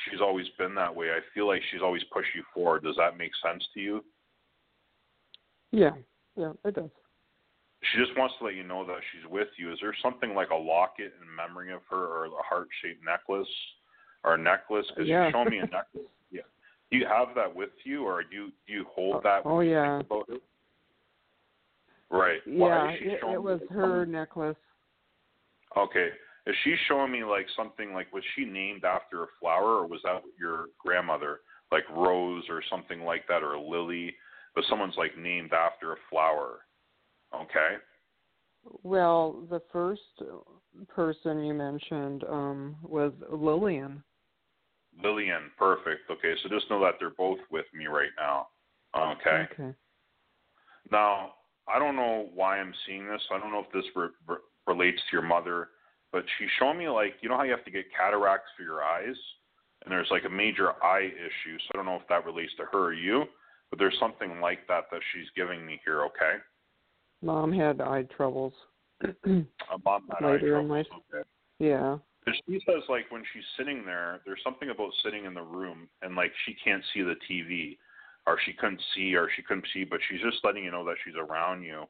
She's 0.10 0.22
always 0.22 0.48
been 0.58 0.76
that 0.76 0.94
way. 0.94 1.08
I 1.12 1.20
feel 1.34 1.48
like 1.48 1.62
she's 1.72 1.82
always 1.82 2.04
pushed 2.12 2.30
you 2.36 2.44
forward. 2.54 2.84
Does 2.84 2.96
that 2.98 3.18
make 3.18 3.32
sense 3.46 3.64
to 3.74 3.80
you? 3.80 4.04
Yeah. 5.72 5.92
Yeah, 6.36 6.52
it 6.66 6.76
does. 6.76 6.90
She 7.92 8.00
just 8.00 8.18
wants 8.18 8.34
to 8.40 8.46
let 8.46 8.56
you 8.56 8.64
know 8.64 8.86
that 8.86 8.98
she's 9.12 9.30
with 9.30 9.48
you. 9.58 9.72
Is 9.72 9.78
there 9.82 9.94
something 10.02 10.34
like 10.34 10.50
a 10.50 10.56
locket 10.56 11.14
in 11.22 11.36
memory 11.36 11.72
of 11.72 11.82
her, 11.90 11.98
or 12.06 12.26
a 12.26 12.44
heart-shaped 12.50 13.04
necklace, 13.06 13.48
or 14.24 14.34
a 14.34 14.38
necklace? 14.38 14.86
Because 14.90 15.08
Yeah. 15.08 15.28
you 15.28 15.32
showed 15.32 15.50
me 15.50 15.60
a 15.60 15.62
necklace. 15.68 16.04
Yeah. 16.32 16.42
Do 16.92 16.98
you 16.98 17.06
have 17.06 17.30
that 17.36 17.54
with 17.56 17.70
you, 17.84 18.04
or 18.06 18.24
do 18.24 18.36
you 18.36 18.52
do 18.68 18.74
you 18.74 18.86
hold 18.94 19.24
that? 19.24 19.44
Oh 19.46 19.60
yeah. 19.62 20.00
think 20.00 20.12
about 20.12 20.26
it? 20.30 20.42
Right. 22.10 22.40
Yeah, 22.46 22.90
it, 22.90 23.20
it 23.34 23.42
was 23.42 23.62
her 23.70 24.04
some- 24.04 24.12
necklace. 24.12 24.58
Okay. 25.78 26.10
Is 26.48 26.56
she 26.64 26.76
showing 26.88 27.12
me 27.12 27.24
like 27.24 27.48
something 27.56 27.94
like 27.94 28.14
was 28.14 28.24
she 28.36 28.46
named 28.46 28.86
after 28.86 29.24
a 29.24 29.28
flower, 29.40 29.80
or 29.80 29.88
was 29.88 30.02
that 30.04 30.22
your 30.40 30.68
grandmother, 30.78 31.40
like 31.72 31.84
Rose 31.90 32.44
or 32.50 32.62
something 32.70 33.02
like 33.02 33.28
that, 33.28 33.42
or 33.42 33.54
a 33.54 33.62
lily? 33.62 34.14
But 34.54 34.64
someone's 34.70 34.96
like 34.98 35.18
named 35.18 35.54
after 35.54 35.94
a 35.94 35.98
flower. 36.10 36.60
Okay. 37.34 37.78
Well, 38.84 39.44
the 39.50 39.62
first 39.72 40.02
person 40.88 41.44
you 41.44 41.54
mentioned 41.54 42.24
um 42.30 42.76
was 42.84 43.12
Lillian. 43.32 44.04
Lillian, 45.04 45.52
perfect. 45.58 46.10
Okay, 46.10 46.34
so 46.42 46.50
just 46.50 46.70
know 46.70 46.80
that 46.82 46.96
they're 47.00 47.10
both 47.10 47.40
with 47.52 47.66
me 47.74 47.88
right 47.88 48.12
now. 48.18 48.48
Okay. 48.96 49.46
Okay. 49.52 49.76
Now, 50.92 51.34
I 51.68 51.80
don't 51.80 51.96
know 51.96 52.30
why 52.34 52.60
I'm 52.60 52.74
seeing 52.86 53.08
this. 53.08 53.22
I 53.32 53.40
don't 53.40 53.52
know 53.52 53.66
if 53.66 53.72
this 53.74 53.92
re- 53.96 54.08
re- 54.28 54.38
relates 54.68 54.98
to 54.98 55.14
your 55.14 55.22
mother, 55.22 55.70
but 56.12 56.24
she's 56.38 56.50
showing 56.60 56.78
me 56.78 56.90
like 56.90 57.16
you 57.22 57.30
know 57.30 57.38
how 57.38 57.44
you 57.44 57.52
have 57.52 57.66
to 57.66 57.72
get 57.72 57.86
cataracts 57.96 58.50
for 58.58 58.64
your 58.64 58.84
eyes, 58.84 59.16
and 59.84 59.92
there's 59.92 60.08
like 60.12 60.26
a 60.26 60.30
major 60.30 60.72
eye 60.84 61.10
issue. 61.14 61.58
So 61.60 61.72
I 61.74 61.78
don't 61.78 61.86
know 61.86 61.96
if 61.96 62.08
that 62.10 62.26
relates 62.26 62.52
to 62.58 62.64
her 62.72 62.86
or 62.86 62.94
you, 62.94 63.26
but 63.70 63.80
there's 63.80 63.98
something 64.00 64.40
like 64.40 64.68
that 64.68 64.86
that 64.92 65.02
she's 65.14 65.28
giving 65.36 65.66
me 65.66 65.80
here. 65.86 66.04
Okay. 66.06 66.38
Mom 67.22 67.52
had 67.52 67.82
eye 67.82 68.04
troubles. 68.16 68.54
Mom 69.26 70.04
had 70.10 70.26
eye 70.26 70.32
Later 70.32 70.60
in 70.60 70.68
troubles. 70.68 70.70
life. 70.70 70.88
Okay. 71.14 71.28
yeah. 71.60 71.98
But 72.26 72.34
she 72.48 72.60
says 72.66 72.82
like 72.90 73.12
when 73.12 73.24
she's 73.34 73.44
sitting 73.58 73.86
there, 73.86 74.20
there's 74.26 74.42
something 74.44 74.70
about 74.72 74.92
sitting 75.04 75.26
in 75.26 75.34
the 75.34 75.42
room 75.44 75.88
and 76.02 76.16
like 76.16 76.32
she 76.46 76.56
can't 76.64 76.84
see 76.94 77.02
the 77.02 77.16
TV, 77.30 77.78
or 78.26 78.38
she 78.46 78.54
couldn't 78.54 78.82
see, 78.96 79.16
or 79.16 79.30
she 79.36 79.44
couldn't 79.44 79.68
see, 79.74 79.84
but 79.84 80.00
she's 80.10 80.22
just 80.22 80.44
letting 80.44 80.64
you 80.64 80.72
know 80.72 80.84
that 80.86 80.96
she's 81.06 81.14
around 81.16 81.62
you 81.62 81.84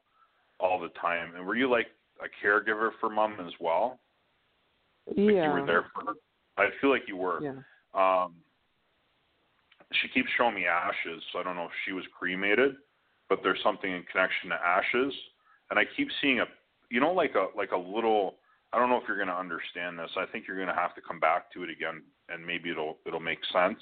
all 0.60 0.78
the 0.78 0.90
time. 1.00 1.34
And 1.34 1.46
were 1.46 1.56
you 1.56 1.70
like 1.70 1.86
a 2.20 2.46
caregiver 2.46 2.90
for 3.00 3.10
mom 3.10 3.36
as 3.40 3.52
well? 3.60 4.00
Like 5.06 5.16
yeah. 5.16 5.24
you 5.24 5.60
were 5.60 5.66
there 5.66 5.86
for 5.94 6.06
her. 6.06 6.12
I 6.56 6.68
feel 6.80 6.90
like 6.90 7.02
you 7.06 7.16
were. 7.16 7.42
Yeah. 7.42 7.52
Um, 7.94 8.34
she 9.92 10.08
keeps 10.08 10.28
showing 10.36 10.54
me 10.54 10.66
ashes, 10.66 11.22
so 11.32 11.38
I 11.38 11.42
don't 11.42 11.56
know 11.56 11.66
if 11.66 11.76
she 11.86 11.92
was 11.92 12.04
cremated, 12.18 12.74
but 13.28 13.40
there's 13.42 13.60
something 13.62 13.90
in 13.90 14.02
connection 14.10 14.50
to 14.50 14.56
ashes, 14.56 15.12
and 15.70 15.78
I 15.78 15.84
keep 15.96 16.08
seeing 16.20 16.40
a, 16.40 16.46
you 16.90 17.00
know, 17.00 17.12
like 17.12 17.34
a 17.34 17.56
like 17.56 17.72
a 17.72 17.76
little. 17.76 18.36
I 18.72 18.78
don't 18.78 18.90
know 18.90 18.96
if 18.96 19.04
you're 19.06 19.16
going 19.16 19.28
to 19.28 19.38
understand 19.38 19.98
this. 19.98 20.10
I 20.16 20.26
think 20.26 20.44
you're 20.46 20.56
going 20.56 20.68
to 20.68 20.74
have 20.74 20.94
to 20.96 21.00
come 21.00 21.20
back 21.20 21.52
to 21.52 21.62
it 21.62 21.70
again, 21.70 22.02
and 22.28 22.44
maybe 22.44 22.70
it'll 22.70 22.98
it'll 23.06 23.20
make 23.20 23.38
sense 23.52 23.78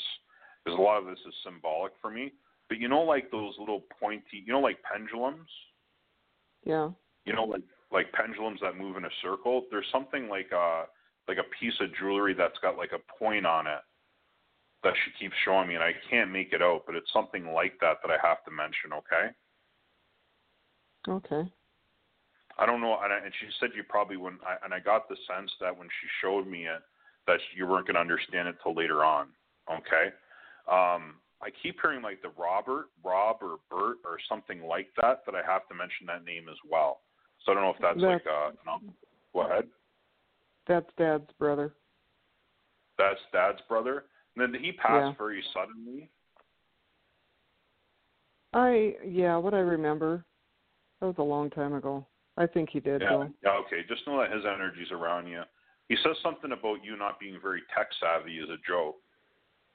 because 0.64 0.78
a 0.78 0.82
lot 0.82 0.98
of 0.98 1.06
this 1.06 1.18
is 1.26 1.34
symbolic 1.44 1.92
for 2.00 2.10
me. 2.10 2.32
But 2.68 2.78
you 2.78 2.88
know, 2.88 3.00
like 3.00 3.30
those 3.30 3.54
little 3.58 3.84
pointy, 4.00 4.42
you 4.44 4.52
know, 4.52 4.60
like 4.60 4.78
pendulums. 4.82 5.48
Yeah. 6.64 6.90
You 7.24 7.32
know, 7.32 7.44
like 7.44 7.62
like 7.94 8.12
pendulums 8.12 8.60
that 8.60 8.76
move 8.76 8.96
in 8.96 9.04
a 9.04 9.16
circle. 9.22 9.64
There's 9.70 9.86
something 9.92 10.28
like 10.28 10.50
a 10.52 10.84
like 11.28 11.38
a 11.38 11.48
piece 11.58 11.72
of 11.80 11.88
jewelry 11.96 12.34
that's 12.34 12.58
got 12.60 12.76
like 12.76 12.90
a 12.92 13.00
point 13.18 13.46
on 13.46 13.66
it 13.66 13.80
that 14.82 14.92
she 15.04 15.24
keeps 15.24 15.34
showing 15.46 15.68
me, 15.68 15.76
and 15.76 15.82
I 15.82 15.92
can't 16.10 16.30
make 16.30 16.52
it 16.52 16.60
out, 16.60 16.82
but 16.84 16.94
it's 16.94 17.10
something 17.12 17.54
like 17.54 17.72
that 17.80 17.98
that 18.02 18.10
I 18.10 18.18
have 18.20 18.44
to 18.44 18.50
mention. 18.50 18.92
Okay. 18.92 19.32
Okay. 21.08 21.50
I 22.58 22.66
don't 22.66 22.80
know, 22.80 22.98
and, 23.02 23.12
I, 23.12 23.18
and 23.24 23.32
she 23.40 23.46
said 23.58 23.70
you 23.74 23.82
probably 23.88 24.16
wouldn't. 24.16 24.42
I, 24.42 24.62
and 24.64 24.74
I 24.74 24.80
got 24.80 25.08
the 25.08 25.16
sense 25.26 25.50
that 25.60 25.76
when 25.76 25.88
she 25.88 26.06
showed 26.20 26.46
me 26.46 26.66
it, 26.66 26.82
that 27.26 27.40
you 27.56 27.66
weren't 27.66 27.86
going 27.86 27.94
to 27.94 28.00
understand 28.00 28.48
it 28.48 28.56
till 28.62 28.74
later 28.74 29.04
on. 29.04 29.28
Okay. 29.70 30.12
Um, 30.70 31.16
I 31.40 31.48
keep 31.62 31.76
hearing 31.80 32.02
like 32.02 32.20
the 32.22 32.30
Robert, 32.38 32.90
Rob, 33.02 33.38
or 33.40 33.58
Bert, 33.70 33.96
or 34.04 34.18
something 34.28 34.62
like 34.62 34.88
that. 35.00 35.22
That 35.24 35.34
I 35.34 35.42
have 35.50 35.66
to 35.68 35.74
mention 35.74 36.06
that 36.06 36.24
name 36.24 36.48
as 36.50 36.58
well. 36.68 37.00
So 37.44 37.52
I 37.52 37.54
don't 37.54 37.64
know 37.64 37.70
if 37.70 37.76
that's, 37.80 38.00
like 38.00 38.22
uh, 38.26 38.50
no. 38.66 38.80
Go 39.32 39.42
ahead. 39.42 39.64
That's 40.66 40.88
Dad's 40.96 41.30
brother. 41.38 41.74
That's 42.96 43.20
Dad's 43.32 43.60
brother. 43.68 44.04
And 44.34 44.42
then 44.42 44.52
did 44.52 44.62
he 44.62 44.72
pass 44.72 45.02
Yeah. 45.08 45.12
very 45.18 45.42
suddenly? 45.52 46.10
I 48.52 48.96
yeah, 49.04 49.36
what 49.36 49.54
I 49.54 49.58
remember. 49.58 50.24
That 51.00 51.06
was 51.06 51.16
a 51.18 51.22
long 51.22 51.50
time 51.50 51.74
ago. 51.74 52.06
I 52.36 52.46
think 52.46 52.70
he 52.70 52.80
did 52.80 53.02
Yeah. 53.02 53.10
though. 53.10 53.34
Yeah. 53.42 53.56
Okay. 53.66 53.82
Just 53.88 54.06
know 54.06 54.18
that 54.20 54.32
his 54.32 54.44
energy's 54.46 54.90
around 54.92 55.26
you. 55.26 55.42
He 55.88 55.96
says 55.96 56.16
something 56.22 56.52
about 56.52 56.82
you 56.82 56.96
not 56.96 57.20
being 57.20 57.38
very 57.42 57.62
tech 57.76 57.88
savvy 58.00 58.38
as 58.38 58.48
a 58.48 58.56
joke, 58.66 58.96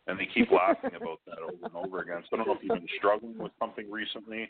and 0.08 0.20
they 0.20 0.26
keep 0.26 0.50
laughing 0.52 0.96
about 0.96 1.20
that 1.28 1.38
over 1.40 1.66
and 1.66 1.76
over 1.76 2.00
again. 2.02 2.24
So 2.24 2.36
I 2.36 2.38
don't 2.38 2.48
know 2.48 2.56
if 2.56 2.64
you've 2.64 2.80
been 2.80 2.88
struggling 2.98 3.38
with 3.38 3.52
something 3.60 3.92
recently, 3.92 4.50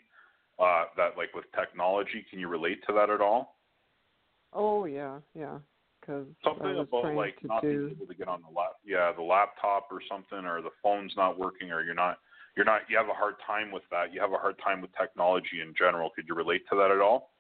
uh, 0.60 0.86
that 0.98 1.18
like 1.18 1.34
with 1.34 1.46
technology. 1.58 2.26
Can 2.30 2.40
you 2.40 2.48
relate 2.48 2.80
to 2.88 2.94
that 2.94 3.10
at 3.10 3.22
all? 3.22 3.58
Oh 4.54 4.86
yeah, 4.86 5.20
yeah. 5.36 5.60
Because 6.00 6.28
I 6.44 6.44
Something 6.50 6.78
about 6.80 7.16
like 7.16 7.36
not 7.44 7.62
do. 7.62 7.88
being 7.88 7.92
able 7.92 8.08
to 8.08 8.16
get 8.16 8.28
on 8.28 8.42
the 8.42 8.58
lap, 8.60 8.74
yeah, 8.86 9.12
the 9.16 9.22
laptop 9.22 9.88
or 9.92 10.00
something, 10.10 10.46
or 10.46 10.62
the 10.62 10.72
phone's 10.82 11.14
not 11.18 11.38
working, 11.38 11.72
or 11.72 11.84
you're 11.84 11.94
not, 11.94 12.20
you're 12.56 12.66
not, 12.66 12.82
you 12.90 12.98
have 12.98 13.10
a 13.10 13.14
hard 13.14 13.36
time 13.46 13.72
with 13.72 13.84
that. 13.92 14.14
You 14.14 14.22
have 14.22 14.32
a 14.32 14.38
hard 14.38 14.56
time 14.64 14.82
with 14.82 14.92
technology 15.00 15.62
in 15.62 15.74
general. 15.78 16.10
Could 16.16 16.26
you 16.28 16.36
relate 16.36 16.62
to 16.72 16.78
that 16.78 16.92
at 16.92 17.02
all? 17.02 17.32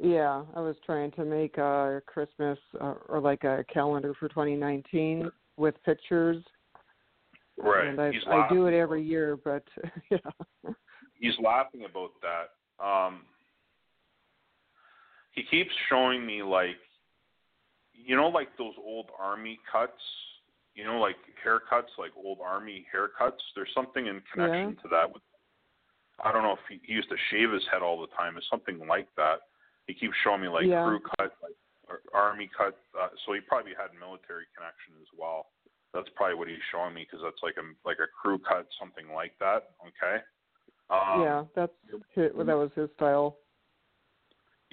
Yeah, 0.00 0.44
I 0.54 0.60
was 0.60 0.76
trying 0.86 1.10
to 1.12 1.24
make 1.24 1.58
a 1.58 2.00
Christmas 2.06 2.58
uh, 2.80 2.94
or 3.08 3.20
like 3.20 3.44
a 3.44 3.64
calendar 3.72 4.14
for 4.14 4.28
2019 4.28 5.30
with 5.56 5.74
pictures, 5.84 6.42
Right. 7.58 7.88
and 7.88 8.00
I 8.00 8.12
I 8.30 8.48
do 8.48 8.66
it 8.66 8.74
every 8.74 9.02
year. 9.02 9.36
But 9.36 9.64
yeah, 10.10 10.18
he's 11.22 11.38
laughing 11.42 11.86
about 11.88 12.10
that. 12.20 12.84
Um, 12.84 13.22
he 15.32 15.42
keeps 15.44 15.70
showing 15.88 16.26
me 16.26 16.42
like, 16.42 16.76
you 17.94 18.16
know, 18.16 18.28
like 18.28 18.48
those 18.58 18.74
old 18.84 19.06
army 19.18 19.58
cuts. 19.70 20.02
You 20.74 20.84
know, 20.84 20.96
like 20.98 21.20
haircuts, 21.44 21.92
like 21.98 22.12
old 22.16 22.38
army 22.42 22.86
haircuts. 22.88 23.44
There's 23.54 23.68
something 23.74 24.06
in 24.06 24.22
connection 24.32 24.76
to 24.82 24.88
that. 24.88 25.12
With, 25.12 25.20
I 26.24 26.32
don't 26.32 26.42
know 26.42 26.56
if 26.56 26.64
he, 26.68 26.80
he 26.82 26.94
used 26.94 27.10
to 27.10 27.16
shave 27.30 27.52
his 27.52 27.62
head 27.70 27.82
all 27.82 28.00
the 28.00 28.08
time. 28.16 28.38
It's 28.38 28.48
something 28.50 28.80
like 28.88 29.08
that. 29.20 29.44
He 29.86 29.92
keeps 29.92 30.16
showing 30.24 30.40
me 30.40 30.48
like 30.48 30.64
Yeah. 30.64 30.82
crew 30.84 31.00
cut, 31.00 31.36
like 31.44 31.56
or 31.88 32.00
army 32.14 32.48
cut. 32.56 32.72
Uh, 32.96 33.12
so 33.24 33.34
he 33.36 33.40
probably 33.40 33.76
had 33.76 33.92
military 34.00 34.48
connection 34.56 34.96
as 34.96 35.08
well. 35.12 35.52
That's 35.92 36.08
probably 36.16 36.36
what 36.40 36.48
he's 36.48 36.64
showing 36.72 36.94
me 36.94 37.04
because 37.04 37.20
that's 37.22 37.42
like 37.44 37.60
a 37.60 37.66
like 37.84 38.00
a 38.00 38.08
crew 38.08 38.40
cut, 38.40 38.64
something 38.80 39.12
like 39.12 39.36
that. 39.44 39.76
Okay. 39.84 40.24
Um, 40.90 41.22
yeah, 41.22 41.44
that's 41.54 41.72
his, 42.14 42.30
that 42.36 42.56
was 42.56 42.70
his 42.74 42.90
style. 42.96 43.36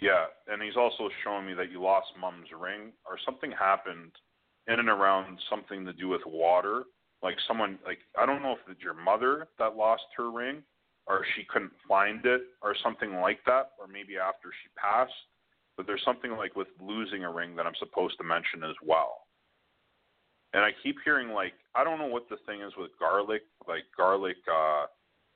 Yeah, 0.02 0.26
and 0.48 0.62
he's 0.62 0.78
also 0.78 1.10
showing 1.24 1.46
me 1.46 1.54
that 1.56 1.72
you 1.72 1.82
lost 1.82 2.08
mom's 2.20 2.48
ring 2.58 2.94
or 3.06 3.18
something 3.26 3.52
happened 3.52 4.12
in 4.68 4.80
and 4.80 4.90
around 4.90 5.38
something 5.50 5.86
to 5.86 5.94
do 5.94 6.08
with 6.08 6.22
water. 6.26 6.84
Like 7.22 7.36
someone 7.48 7.80
like 7.86 8.00
I 8.18 8.26
don't 8.26 8.42
know 8.42 8.54
if 8.54 8.60
it's 8.72 8.82
your 8.82 8.94
mother 8.94 9.48
that 9.60 9.76
lost 9.76 10.04
her 10.16 10.32
ring 10.32 10.64
or 11.06 11.26
she 11.36 11.44
couldn't 11.50 11.72
find 11.88 12.26
it 12.26 12.42
or 12.62 12.76
something 12.82 13.16
like 13.16 13.40
that, 13.46 13.72
or 13.80 13.88
maybe 13.88 14.18
after 14.18 14.50
she 14.64 14.70
passed. 14.78 15.12
But 15.76 15.88
there's 15.88 16.04
something 16.06 16.32
like 16.32 16.56
with 16.56 16.68
losing 16.80 17.24
a 17.24 17.32
ring 17.32 17.56
that 17.56 17.66
I'm 17.66 17.76
supposed 17.80 18.18
to 18.20 18.24
mention 18.24 18.64
as 18.64 18.76
well. 18.86 19.28
And 20.54 20.64
I 20.64 20.70
keep 20.82 20.96
hearing 21.04 21.30
like 21.30 21.54
I 21.76 21.84
don't 21.84 22.00
know 22.00 22.08
what 22.08 22.30
the 22.30 22.38
thing 22.46 22.62
is 22.62 22.72
with 22.78 22.92
garlic, 23.00 23.42
like 23.68 23.84
garlic 23.98 24.38
uh 24.48 24.86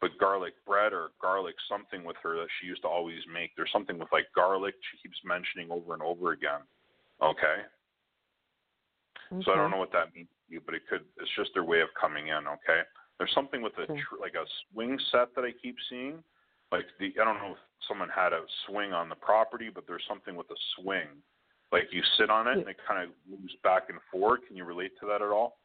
but 0.03 0.17
garlic 0.19 0.53
bread 0.67 0.91
or 0.91 1.11
garlic 1.21 1.55
something 1.69 2.03
with 2.03 2.17
her 2.21 2.35
that 2.35 2.47
she 2.59 2.67
used 2.67 2.81
to 2.81 2.89
always 2.89 3.19
make. 3.31 3.51
There's 3.55 3.71
something 3.71 3.97
with 3.97 4.11
like 4.11 4.25
garlic 4.35 4.75
she 4.91 5.07
keeps 5.07 5.17
mentioning 5.23 5.71
over 5.71 5.93
and 5.93 6.03
over 6.03 6.33
again. 6.33 6.59
Okay? 7.21 7.63
Okay. 9.31 9.45
So 9.45 9.53
I 9.53 9.55
don't 9.55 9.71
know 9.71 9.77
what 9.77 9.93
that 9.93 10.13
means 10.13 10.27
to 10.27 10.53
you, 10.53 10.61
but 10.65 10.75
it 10.75 10.81
could. 10.89 11.07
It's 11.21 11.31
just 11.37 11.51
their 11.53 11.63
way 11.63 11.79
of 11.79 11.87
coming 11.99 12.27
in. 12.27 12.47
Okay. 12.47 12.83
There's 13.17 13.31
something 13.33 13.61
with 13.61 13.71
a 13.77 13.83
Okay. 13.83 13.95
tr- 13.95 14.19
like 14.19 14.35
a 14.35 14.43
swing 14.73 14.99
set 15.09 15.33
that 15.35 15.45
I 15.45 15.53
keep 15.61 15.77
seeing. 15.89 16.21
Like 16.73 16.85
the 16.99 17.13
I 17.21 17.23
don't 17.23 17.37
know 17.37 17.53
if 17.53 17.63
someone 17.87 18.09
had 18.09 18.33
a 18.33 18.43
swing 18.67 18.91
on 18.91 19.07
the 19.07 19.15
property, 19.15 19.69
but 19.73 19.87
there's 19.87 20.03
something 20.05 20.35
with 20.35 20.51
a 20.51 20.59
swing. 20.75 21.07
Like 21.71 21.87
you 21.93 22.03
sit 22.17 22.29
on 22.29 22.49
it 22.49 22.57
and 22.57 22.67
it 22.67 22.75
kind 22.85 23.07
of 23.07 23.09
moves 23.29 23.55
back 23.63 23.83
and 23.87 23.99
forth. 24.11 24.41
Can 24.47 24.57
you 24.57 24.65
relate 24.65 24.91
to 24.99 25.05
that 25.07 25.21
at 25.21 25.31
all? 25.31 25.59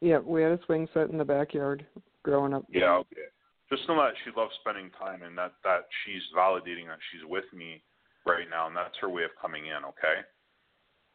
Yeah, 0.00 0.20
we 0.20 0.40
had 0.40 0.52
a 0.52 0.64
swing 0.66 0.86
set 0.94 1.10
in 1.10 1.18
the 1.18 1.24
backyard 1.24 1.84
growing 2.24 2.54
up. 2.54 2.64
Yeah. 2.68 3.04
Okay. 3.04 3.28
Just 3.70 3.88
know 3.88 3.96
that 3.96 4.14
she 4.24 4.30
loves 4.36 4.52
spending 4.60 4.90
time 4.98 5.22
and 5.22 5.38
that 5.38 5.52
that 5.62 5.86
she's 6.02 6.22
validating 6.36 6.88
that 6.88 6.98
she's 7.12 7.24
with 7.24 7.46
me 7.54 7.82
right 8.26 8.48
now, 8.50 8.66
and 8.66 8.76
that's 8.76 8.96
her 9.00 9.08
way 9.08 9.22
of 9.22 9.30
coming 9.40 9.66
in. 9.66 9.84
Okay. 9.84 10.18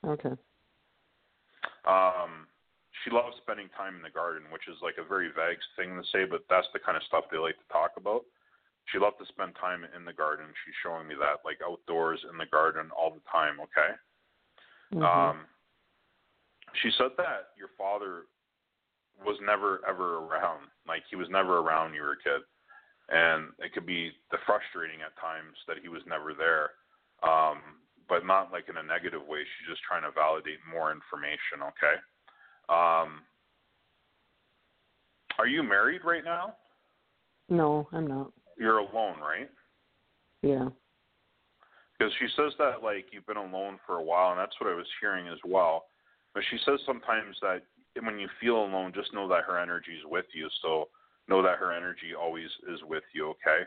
Okay. 0.06 0.36
Um, 1.86 2.48
she 3.04 3.12
loves 3.12 3.36
spending 3.42 3.70
time 3.76 3.96
in 3.96 4.02
the 4.02 4.10
garden, 4.10 4.44
which 4.52 4.68
is 4.68 4.78
like 4.82 4.96
a 4.98 5.08
very 5.08 5.30
vague 5.30 5.62
thing 5.76 5.96
to 5.96 6.04
say, 6.12 6.26
but 6.26 6.46
that's 6.50 6.68
the 6.74 6.80
kind 6.80 6.98
of 6.98 7.04
stuff 7.04 7.26
they 7.32 7.38
like 7.38 7.58
to 7.58 7.70
talk 7.72 7.92
about. 7.98 8.26
She 8.92 8.98
loved 8.98 9.20
to 9.20 9.28
spend 9.30 9.54
time 9.56 9.86
in 9.96 10.04
the 10.06 10.14
garden. 10.14 10.48
She's 10.66 10.78
showing 10.82 11.08
me 11.08 11.16
that, 11.20 11.46
like 11.46 11.62
outdoors 11.62 12.20
in 12.30 12.38
the 12.38 12.50
garden 12.50 12.90
all 12.98 13.12
the 13.12 13.22
time. 13.30 13.60
Okay. 13.62 13.92
Mhm. 14.94 15.06
Um, 15.06 15.48
she 16.82 16.90
said 16.98 17.12
that 17.18 17.54
your 17.58 17.70
father 17.78 18.26
was 19.26 19.38
never 19.46 19.82
ever 19.88 20.18
around. 20.20 20.68
Like 20.88 21.04
he 21.10 21.16
was 21.16 21.28
never 21.30 21.60
around 21.60 21.92
when 21.92 21.96
you 21.96 22.02
were 22.02 22.14
a 22.14 22.24
kid, 22.24 22.42
and 23.10 23.50
it 23.60 23.74
could 23.74 23.86
be 23.86 24.12
the 24.32 24.38
frustrating 24.46 25.02
at 25.02 25.20
times 25.20 25.56
that 25.68 25.78
he 25.82 25.90
was 25.90 26.02
never 26.08 26.34
there. 26.34 26.72
Um, 27.22 27.58
but 28.08 28.26
not 28.26 28.52
like 28.52 28.66
in 28.70 28.78
a 28.78 28.84
negative 28.84 29.22
way. 29.28 29.40
She's 29.40 29.70
just 29.70 29.84
trying 29.84 30.02
to 30.02 30.12
validate 30.12 30.58
more 30.66 30.92
information. 30.92 31.62
Okay. 31.62 31.96
Um, 32.70 33.22
are 35.38 35.48
you 35.48 35.64
married 35.64 36.02
right 36.04 36.24
now? 36.24 36.56
no, 37.50 37.88
I'm 37.92 38.06
not. 38.08 38.32
You're 38.58 38.80
alone, 38.80 39.16
right? 39.22 39.50
Yeah. 40.42 40.70
because 41.98 42.14
she 42.20 42.28
says 42.36 42.54
that 42.60 42.84
like 42.84 43.06
you've 43.12 43.28
been 43.28 43.38
alone 43.38 43.80
for 43.86 43.96
a 43.96 44.04
while, 44.04 44.32
and 44.32 44.40
that's 44.40 44.56
what 44.60 44.70
I 44.70 44.76
was 44.76 44.88
hearing 45.02 45.28
as 45.28 45.40
well. 45.46 45.86
But 46.34 46.44
she 46.50 46.58
says 46.66 46.80
sometimes 46.86 47.36
that 47.42 47.62
when 48.06 48.20
you 48.20 48.28
feel 48.40 48.58
alone, 48.58 48.94
just 48.94 49.14
know 49.14 49.28
that 49.30 49.44
her 49.46 49.60
energy 49.60 49.94
is 49.94 50.06
with 50.06 50.26
you. 50.34 50.48
So 50.62 50.90
know 51.28 51.42
that 51.42 51.58
her 51.58 51.72
energy 51.72 52.16
always 52.20 52.50
is 52.68 52.80
with 52.88 53.04
you. 53.14 53.30
Okay. 53.30 53.64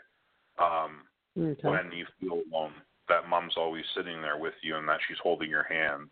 Um, 0.59 1.03
Okay. 1.39 1.69
When 1.69 1.91
you 1.93 2.05
feel 2.21 2.43
alone, 2.51 2.73
that 3.09 3.29
mom's 3.29 3.55
always 3.57 3.85
sitting 3.97 4.21
there 4.21 4.37
with 4.37 4.55
you, 4.63 4.77
and 4.77 4.89
that 4.89 5.01
she's 5.09 5.17
holding 5.23 5.49
your 5.49 5.63
hands. 5.63 6.11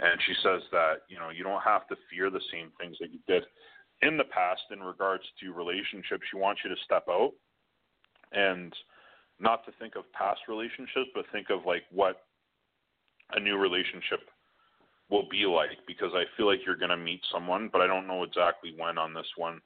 And 0.00 0.20
she 0.26 0.34
says 0.42 0.62
that 0.70 1.02
you 1.08 1.18
know 1.18 1.30
you 1.30 1.42
don't 1.42 1.62
have 1.62 1.88
to 1.88 1.96
fear 2.10 2.30
the 2.30 2.40
same 2.52 2.70
things 2.78 2.96
that 3.00 3.10
you 3.10 3.20
did 3.26 3.44
in 4.02 4.16
the 4.16 4.24
past 4.24 4.62
in 4.70 4.80
regards 4.80 5.24
to 5.40 5.52
relationships. 5.52 6.24
She 6.30 6.36
wants 6.36 6.60
you 6.62 6.70
to 6.70 6.80
step 6.84 7.04
out 7.08 7.32
and 8.32 8.72
not 9.40 9.64
to 9.64 9.72
think 9.78 9.96
of 9.96 10.04
past 10.12 10.40
relationships, 10.48 11.10
but 11.14 11.24
think 11.32 11.48
of 11.50 11.64
like 11.64 11.84
what 11.90 12.22
a 13.32 13.40
new 13.40 13.56
relationship 13.56 14.28
will 15.10 15.28
be 15.30 15.46
like 15.46 15.78
because 15.86 16.12
I 16.14 16.24
feel 16.36 16.46
like 16.46 16.60
you're 16.66 16.76
going 16.76 16.90
to 16.90 16.96
meet 16.96 17.20
someone, 17.32 17.70
but 17.72 17.80
I 17.80 17.86
don't 17.86 18.06
know 18.06 18.22
exactly 18.22 18.74
when 18.76 18.98
on 18.98 19.14
this 19.14 19.28
one. 19.36 19.60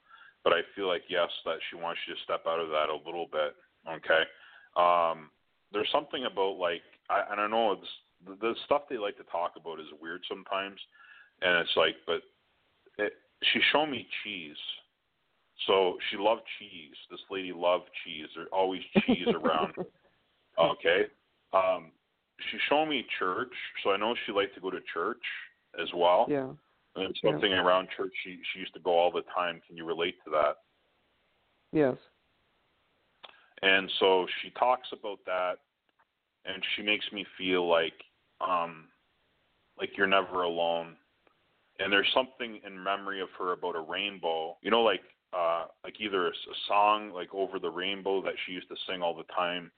But 0.44 0.52
I 0.52 0.60
feel 0.74 0.88
like 0.88 1.02
yes, 1.08 1.28
that 1.44 1.58
she 1.70 1.76
wants 1.76 2.00
you 2.06 2.14
to 2.14 2.20
step 2.22 2.42
out 2.46 2.60
of 2.60 2.68
that 2.68 2.88
a 2.88 3.06
little 3.06 3.26
bit. 3.30 3.54
Okay. 3.88 4.22
Um, 4.76 5.30
there's 5.72 5.88
something 5.92 6.24
about 6.30 6.58
like 6.58 6.82
I, 7.10 7.34
I 7.34 7.48
know 7.48 7.72
it's 7.72 7.88
the, 8.26 8.36
the 8.40 8.54
stuff 8.64 8.82
they 8.88 8.98
like 8.98 9.16
to 9.18 9.24
talk 9.24 9.52
about 9.60 9.80
is 9.80 9.86
weird 10.00 10.22
sometimes, 10.28 10.80
and 11.42 11.58
it's 11.58 11.76
like, 11.76 11.94
but 12.06 12.22
it, 12.98 13.12
she 13.52 13.60
showed 13.72 13.86
me 13.86 14.06
cheese. 14.22 14.56
So 15.66 15.96
she 16.10 16.16
loved 16.16 16.42
cheese. 16.58 16.96
This 17.10 17.20
lady 17.30 17.52
loved 17.54 17.88
cheese. 18.04 18.26
There's 18.34 18.48
always 18.52 18.82
cheese 19.06 19.28
around. 19.28 19.74
Okay. 20.58 21.04
Um, 21.54 21.92
she 22.50 22.58
showed 22.68 22.86
me 22.86 23.06
church, 23.18 23.52
so 23.82 23.90
I 23.92 23.96
know 23.96 24.14
she 24.26 24.32
liked 24.32 24.54
to 24.54 24.60
go 24.60 24.70
to 24.70 24.80
church 24.92 25.22
as 25.80 25.88
well. 25.94 26.26
Yeah. 26.28 26.50
And 26.94 27.18
Yeah. 27.22 27.30
something 27.30 27.52
around 27.52 27.88
church 27.96 28.12
she 28.22 28.42
she 28.52 28.58
used 28.60 28.74
to 28.74 28.80
go 28.80 28.98
all 28.98 29.10
the 29.10 29.22
time. 29.34 29.60
Can 29.66 29.76
you 29.76 29.84
relate 29.84 30.16
to 30.24 30.30
that? 30.30 30.58
Yes. 31.72 31.96
And 33.62 33.90
so 33.98 34.26
she 34.40 34.50
talks 34.50 34.88
about 34.92 35.24
that 35.24 35.60
and 36.44 36.62
she 36.74 36.82
makes 36.82 37.10
me 37.12 37.24
feel 37.38 37.66
like 37.66 38.04
um 38.40 38.88
like 39.78 39.96
you're 39.96 40.06
never 40.06 40.42
alone. 40.42 40.96
And 41.78 41.90
there's 41.90 42.12
something 42.12 42.60
in 42.64 42.82
memory 42.82 43.20
of 43.20 43.30
her 43.38 43.52
about 43.52 43.74
a 43.74 43.80
rainbow. 43.80 44.58
You 44.60 44.70
know 44.70 44.82
like 44.82 45.02
uh 45.32 45.66
like 45.82 45.98
either 46.00 46.28
a 46.28 46.32
song 46.68 47.10
like 47.12 47.32
over 47.32 47.58
the 47.58 47.70
rainbow 47.70 48.20
that 48.22 48.34
she 48.44 48.52
used 48.52 48.68
to 48.68 48.76
sing 48.86 49.00
all 49.00 49.14
the 49.14 49.24
time 49.34 49.70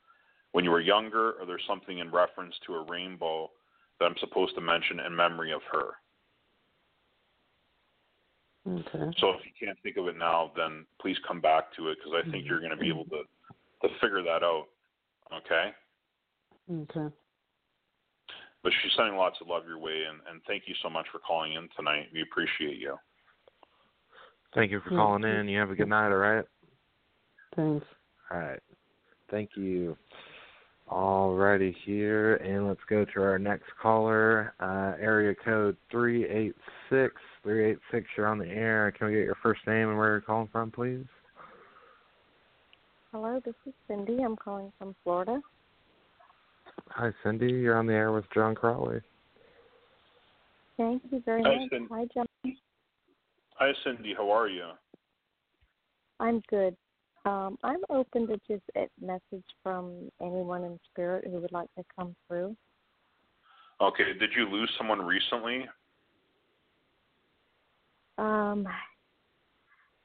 when 0.54 0.64
you 0.64 0.70
were 0.70 0.80
younger 0.80 1.32
or 1.32 1.46
there's 1.46 1.64
something 1.66 1.98
in 1.98 2.12
reference 2.12 2.54
to 2.64 2.74
a 2.74 2.84
rainbow 2.84 3.50
that 3.98 4.06
I'm 4.06 4.14
supposed 4.20 4.54
to 4.54 4.60
mention 4.60 5.00
in 5.00 5.14
memory 5.14 5.52
of 5.52 5.60
her. 5.72 5.90
Okay. 8.68 9.12
So 9.18 9.30
if 9.30 9.40
you 9.44 9.50
can't 9.58 9.76
think 9.82 9.96
of 9.96 10.06
it 10.06 10.16
now, 10.16 10.52
then 10.56 10.86
please 11.00 11.16
come 11.26 11.40
back 11.40 11.74
to 11.76 11.88
it 11.88 11.98
because 11.98 12.22
I 12.24 12.30
think 12.30 12.46
you're 12.46 12.60
going 12.60 12.70
to 12.70 12.76
be 12.76 12.88
able 12.88 13.04
to 13.06 13.22
to 13.82 13.88
figure 14.00 14.22
that 14.22 14.44
out. 14.44 14.66
Okay. 15.34 15.72
Okay. 16.72 17.12
But 18.62 18.72
she's 18.80 18.92
sending 18.96 19.16
lots 19.16 19.38
of 19.40 19.48
love 19.48 19.64
your 19.66 19.80
way, 19.80 20.04
and, 20.08 20.20
and 20.30 20.40
thank 20.46 20.62
you 20.66 20.74
so 20.82 20.88
much 20.88 21.06
for 21.10 21.18
calling 21.18 21.54
in 21.54 21.68
tonight. 21.76 22.06
We 22.14 22.22
appreciate 22.22 22.78
you. 22.78 22.96
Thank 24.54 24.70
you 24.70 24.80
for 24.80 24.90
Yeah. 24.90 24.98
calling 24.98 25.24
in. 25.24 25.48
You 25.48 25.58
have 25.58 25.70
a 25.70 25.74
good 25.74 25.88
night, 25.88 26.12
all 26.12 26.16
right? 26.16 26.44
Thanks. 27.56 27.84
All 28.30 28.38
right. 28.38 28.60
Thank 29.30 29.50
you. 29.56 29.98
Alrighty 30.90 31.74
here, 31.84 32.36
and 32.36 32.68
let's 32.68 32.80
go 32.90 33.06
to 33.06 33.22
our 33.22 33.38
next 33.38 33.70
caller. 33.80 34.52
Uh, 34.60 34.92
area 35.02 35.34
code 35.44 35.76
three 35.90 36.26
eight 36.26 36.54
six. 36.90 37.14
Three 37.42 37.70
eight 37.70 37.78
six. 37.90 38.06
You're 38.16 38.26
on 38.26 38.38
the 38.38 38.48
air. 38.48 38.92
Can 38.92 39.06
we 39.06 39.14
get 39.14 39.24
your 39.24 39.36
first 39.42 39.60
name 39.66 39.88
and 39.88 39.98
where 39.98 40.10
you're 40.10 40.20
calling 40.20 40.48
from, 40.52 40.70
please? 40.70 41.06
Hello, 43.12 43.40
this 43.44 43.54
is 43.66 43.72
Cindy. 43.88 44.22
I'm 44.22 44.36
calling 44.36 44.72
from 44.78 44.94
Florida. 45.04 45.40
Hi, 46.88 47.10
Cindy. 47.22 47.46
You're 47.46 47.78
on 47.78 47.86
the 47.86 47.94
air 47.94 48.12
with 48.12 48.24
Jon 48.34 48.54
Crawley. 48.54 49.00
Thank 50.76 51.02
you 51.10 51.22
very 51.24 51.42
Hi, 51.44 51.56
much. 51.56 51.70
Cindy. 51.70 51.88
Hi, 51.90 52.06
Jon. 52.12 52.26
Hi, 53.54 53.72
Cindy. 53.84 54.14
How 54.16 54.30
are 54.30 54.48
you? 54.48 54.68
I'm 56.20 56.42
good. 56.50 56.76
Um, 57.24 57.56
I'm 57.62 57.80
open 57.88 58.26
to 58.26 58.38
just 58.46 58.64
a 58.76 58.86
message 59.00 59.44
from 59.62 60.10
anyone 60.20 60.64
in 60.64 60.78
spirit 60.90 61.24
who 61.26 61.40
would 61.40 61.52
like 61.52 61.72
to 61.76 61.84
come 61.98 62.14
through. 62.28 62.54
Okay. 63.80 64.12
Did 64.18 64.30
you 64.36 64.48
lose 64.48 64.70
someone 64.76 65.00
recently? 65.00 65.66
Um, 68.18 68.68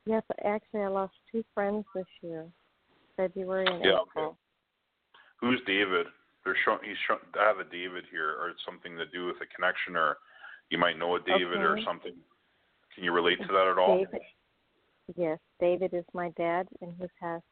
yes, 0.06 0.24
actually, 0.46 0.82
I 0.82 0.88
lost 0.88 1.14
two 1.32 1.44
friends 1.54 1.86
this 1.94 2.06
year, 2.22 2.46
February 3.18 3.68
and 3.68 3.84
Yeah, 3.84 4.00
okay. 4.00 4.10
April. 4.18 4.38
Who's 5.42 5.62
David? 5.68 6.08
They're 6.44 6.58
showing. 6.66 6.80
He's 6.84 6.98
showing. 7.08 7.20
I 7.40 7.48
have 7.48 7.60
a 7.60 7.70
David 7.70 8.06
here, 8.10 8.36
or 8.40 8.50
it's 8.50 8.66
something 8.66 8.98
to 8.98 9.06
do 9.06 9.28
with 9.28 9.36
a 9.38 9.56
connection, 9.56 9.96
or 9.96 10.18
you 10.70 10.78
might 10.78 10.98
know 10.98 11.16
a 11.16 11.20
David 11.20 11.62
or 11.62 11.74
Okay. 11.74 11.84
something. 11.86 12.14
Can 12.96 13.04
you 13.04 13.12
relate 13.12 13.40
to 13.42 13.48
that 13.48 13.68
at 13.68 13.78
all? 13.78 13.98
David. 13.98 14.22
Yes, 15.16 15.39
David 15.60 15.93
is 15.93 16.05
my 16.14 16.30
dad, 16.38 16.68
and 16.82 16.93
he 16.99 17.07
passed 17.20 17.43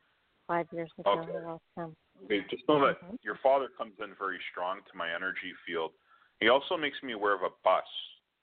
five 0.48 0.68
years 0.72 0.92
ago. 1.00 1.12
Okay. 1.12 1.38
I 1.38 1.42
lost 1.42 1.64
him. 1.76 1.96
Okay, 2.26 2.42
just 2.50 2.68
know 2.68 2.86
that 2.86 3.02
Mhm. 3.02 3.18
your 3.24 3.36
father 3.38 3.70
comes 3.70 4.00
in 4.00 4.14
very 4.16 4.40
strong 4.52 4.84
to 4.84 4.98
my 4.98 5.14
energy 5.14 5.54
field. 5.66 5.94
He 6.40 6.50
also 6.50 6.78
makes 6.78 7.02
me 7.04 7.14
aware 7.14 7.34
of 7.34 7.44
a 7.44 7.50
bus. 7.64 7.88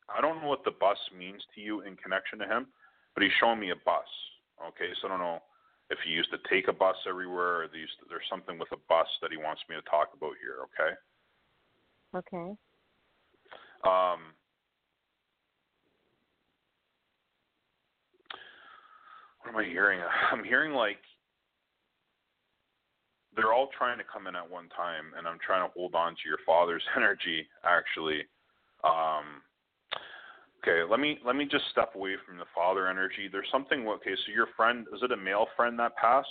I 0.09 0.21
don't 0.21 0.43
know 0.43 0.49
what 0.49 0.65
the 0.65 0.71
bus 0.73 0.99
means 1.13 1.45
to 1.55 1.61
you 1.61 1.81
in 1.83 1.97
connection 1.97 2.39
to 2.41 2.47
him, 2.47 2.73
but 3.15 3.23
he's 3.23 3.33
showing 3.35 3.61
me 3.61 3.71
a 3.71 3.77
bus. 3.77 4.07
Okay, 4.63 4.95
so 4.95 5.09
I 5.09 5.11
don't 5.11 5.21
know 5.21 5.43
if 5.91 5.99
he 6.01 6.11
used 6.11 6.31
to 6.31 6.39
take 6.49 6.69
a 6.69 6.73
bus 6.73 6.97
everywhere 7.07 7.63
or 7.63 7.69
these, 7.69 7.89
there's 8.09 8.29
something 8.29 8.59
with 8.59 8.71
a 8.73 8.77
bus 8.89 9.09
that 9.21 9.31
he 9.31 9.37
wants 9.37 9.63
me 9.69 9.77
to 9.77 9.83
talk 9.83 10.15
about 10.15 10.37
here. 10.41 10.59
Okay. 10.65 10.97
Okay. 12.15 12.57
Um, 13.85 14.35
what 19.45 19.55
am 19.55 19.61
I 19.61 19.65
hearing? 19.69 20.01
I'm 20.33 20.45
hearing 20.45 20.73
like 20.73 20.99
they're 23.37 23.53
all 23.53 23.69
trying 23.77 23.99
to 23.99 24.05
come 24.05 24.27
in 24.27 24.37
at 24.37 24.49
one 24.49 24.69
time, 24.77 25.07
and 25.19 25.27
I'm 25.27 25.39
trying 25.45 25.67
to 25.67 25.73
hold 25.75 25.95
on 25.95 26.13
to 26.13 26.21
your 26.27 26.39
father's 26.47 26.83
energy. 26.97 27.47
Actually, 27.65 28.23
um, 28.85 29.43
okay. 30.63 30.89
Let 30.89 31.01
me 31.01 31.19
let 31.25 31.37
me 31.37 31.45
just 31.45 31.65
step 31.73 31.95
away 31.95 32.15
from 32.27 32.39
the 32.39 32.45
father 32.55 32.89
energy. 32.89 33.29
There's 33.31 33.49
something. 33.53 33.87
Okay, 33.87 34.15
so 34.27 34.33
your 34.33 34.49
friend 34.57 34.87
is 34.95 35.01
it 35.03 35.13
a 35.13 35.17
male 35.17 35.47
friend 35.57 35.79
that 35.79 35.97
passed? 35.97 36.29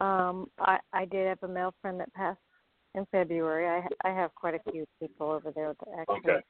Um, 0.00 0.48
I 0.58 0.78
I 0.92 1.04
did 1.04 1.28
have 1.28 1.42
a 1.42 1.48
male 1.48 1.74
friend 1.80 1.98
that 2.00 2.12
passed 2.14 2.40
in 2.94 3.06
February. 3.10 3.66
I 3.66 4.08
I 4.08 4.12
have 4.12 4.34
quite 4.34 4.54
a 4.54 4.70
few 4.70 4.84
people 5.00 5.30
over 5.30 5.50
there 5.54 5.74
that 5.78 6.00
actually. 6.00 6.30
Okay. 6.30 6.40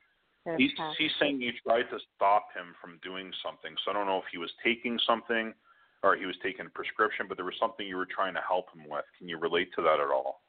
He's 0.57 0.73
he's 0.99 1.11
saying 1.21 1.41
you 1.41 1.53
tried 1.65 1.85
to 1.85 1.99
stop 2.17 2.49
him 2.55 2.75
from 2.81 2.99
doing 3.03 3.31
something. 3.45 3.73
So 3.85 3.93
I 3.93 3.95
don't 3.95 4.07
know 4.07 4.19
if 4.19 4.25
he 4.33 4.39
was 4.39 4.51
taking 4.65 4.99
something 5.07 5.55
or 6.03 6.17
he 6.17 6.27
was 6.27 6.35
taking 6.43 6.67
a 6.67 6.71
prescription, 6.71 7.27
but 7.29 7.37
there 7.37 7.45
was 7.45 7.55
something 7.61 7.87
you 7.87 7.97
were 7.97 8.09
trying 8.13 8.35
to 8.35 8.41
help 8.47 8.67
him 8.75 8.91
with. 8.91 9.05
Can 9.19 9.29
you 9.29 9.39
relate 9.39 9.69
to 9.77 9.83
that 9.83 10.01
at 10.01 10.11
all? 10.11 10.43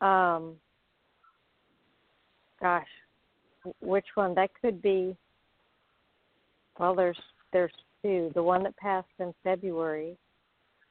Um, 0.00 0.54
gosh, 2.60 2.86
which 3.80 4.06
one? 4.14 4.34
That 4.34 4.50
could 4.60 4.80
be. 4.80 5.16
Well, 6.78 6.94
there's 6.94 7.18
there's 7.52 7.72
two. 8.02 8.30
The 8.34 8.42
one 8.42 8.62
that 8.62 8.76
passed 8.76 9.08
in 9.18 9.34
February. 9.42 10.16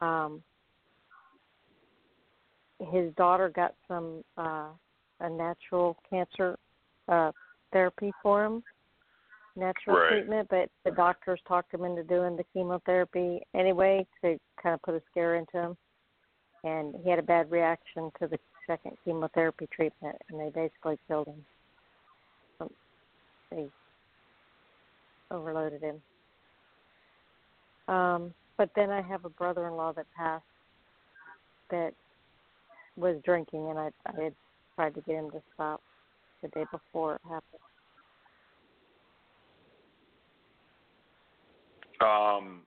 Um, 0.02 0.44
his 2.80 3.14
daughter 3.16 3.50
got 3.50 3.76
some 3.88 4.24
uh, 4.38 4.70
a 5.20 5.30
natural 5.30 5.98
cancer 6.10 6.58
uh, 7.08 7.32
therapy 7.74 8.12
for 8.24 8.46
him, 8.46 8.64
natural 9.56 9.98
Right. 9.98 10.10
treatment. 10.10 10.48
But 10.50 10.70
the 10.86 10.92
doctors 10.92 11.42
talked 11.48 11.74
him 11.74 11.84
into 11.84 12.04
doing 12.04 12.38
the 12.38 12.46
chemotherapy 12.54 13.42
anyway 13.54 14.08
to 14.22 14.40
kind 14.62 14.76
of 14.76 14.82
put 14.82 14.96
a 14.96 15.02
scare 15.12 15.36
into 15.36 15.58
him 15.58 15.78
and 16.64 16.96
he 17.04 17.10
had 17.10 17.20
a 17.20 17.24
bad 17.24 17.50
reaction 17.52 18.12
to 18.20 18.28
the 18.28 18.38
second 18.68 18.98
chemotherapy 19.04 19.68
treatment, 19.74 20.16
and 20.30 20.40
they 20.40 20.50
basically 20.50 20.98
killed 21.08 21.28
him. 21.28 21.46
Um, 22.60 22.70
They 23.52 23.68
overloaded 25.32 25.82
him. 25.82 26.02
Um, 27.94 28.34
but 28.58 28.70
then 28.76 28.90
I 28.90 29.02
have 29.02 29.26
a 29.26 29.30
brother-in-law 29.30 29.94
that 29.94 30.06
passed 30.16 30.44
that 31.72 31.94
was 33.00 33.18
drinking, 33.24 33.70
and 33.70 33.80
I, 33.80 33.90
I 34.06 34.24
had 34.24 34.34
tried 34.76 34.96
to 34.96 35.02
get 35.02 35.16
him 35.16 35.32
to 35.32 35.42
stop 35.54 35.82
the 36.42 36.50
day 36.50 36.66
before 36.72 37.16
it 37.16 37.22
happened. 37.24 37.62
Um, 42.02 42.62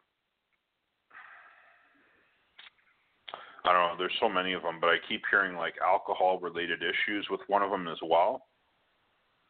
I 3.64 3.72
don't 3.72 3.74
know. 3.74 3.94
There's 3.98 4.12
so 4.20 4.28
many 4.28 4.52
of 4.52 4.62
them, 4.62 4.78
but 4.80 4.88
I 4.88 4.96
keep 5.08 5.22
hearing 5.30 5.56
like 5.56 5.74
alcohol 5.84 6.38
related 6.40 6.82
issues 6.82 7.26
with 7.30 7.40
one 7.46 7.62
of 7.62 7.70
them 7.70 7.88
as 7.88 7.98
well. 8.02 8.46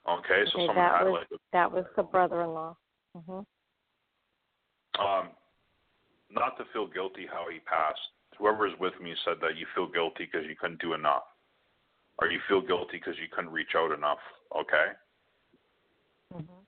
Okay, 0.09 0.45
so 0.53 0.59
okay, 0.59 0.67
someone 0.67 0.77
that 0.77 0.99
had 0.99 1.05
was 1.05 1.25
like 1.31 1.41
that 1.53 1.71
was 1.71 1.85
the 1.97 2.03
brother-in-law. 2.03 2.77
hmm 3.27 3.41
um, 4.99 5.31
not 6.31 6.57
to 6.59 6.65
feel 6.73 6.87
guilty 6.87 7.27
how 7.31 7.47
he 7.51 7.61
passed. 7.61 7.99
Whoever's 8.43 8.73
with 8.81 8.95
me 9.01 9.15
said 9.25 9.37
that 9.41 9.57
you 9.57 9.67
feel 9.73 9.87
guilty 9.87 10.27
because 10.27 10.49
you 10.49 10.57
couldn't 10.59 10.81
do 10.81 10.95
enough, 10.95 11.23
or 12.19 12.29
you 12.29 12.41
feel 12.49 12.61
guilty 12.61 12.99
because 12.99 13.15
you 13.23 13.29
couldn't 13.31 13.53
reach 13.53 13.77
out 13.77 13.93
enough. 13.93 14.19
Okay, 14.51 14.87
hmm 16.35 16.59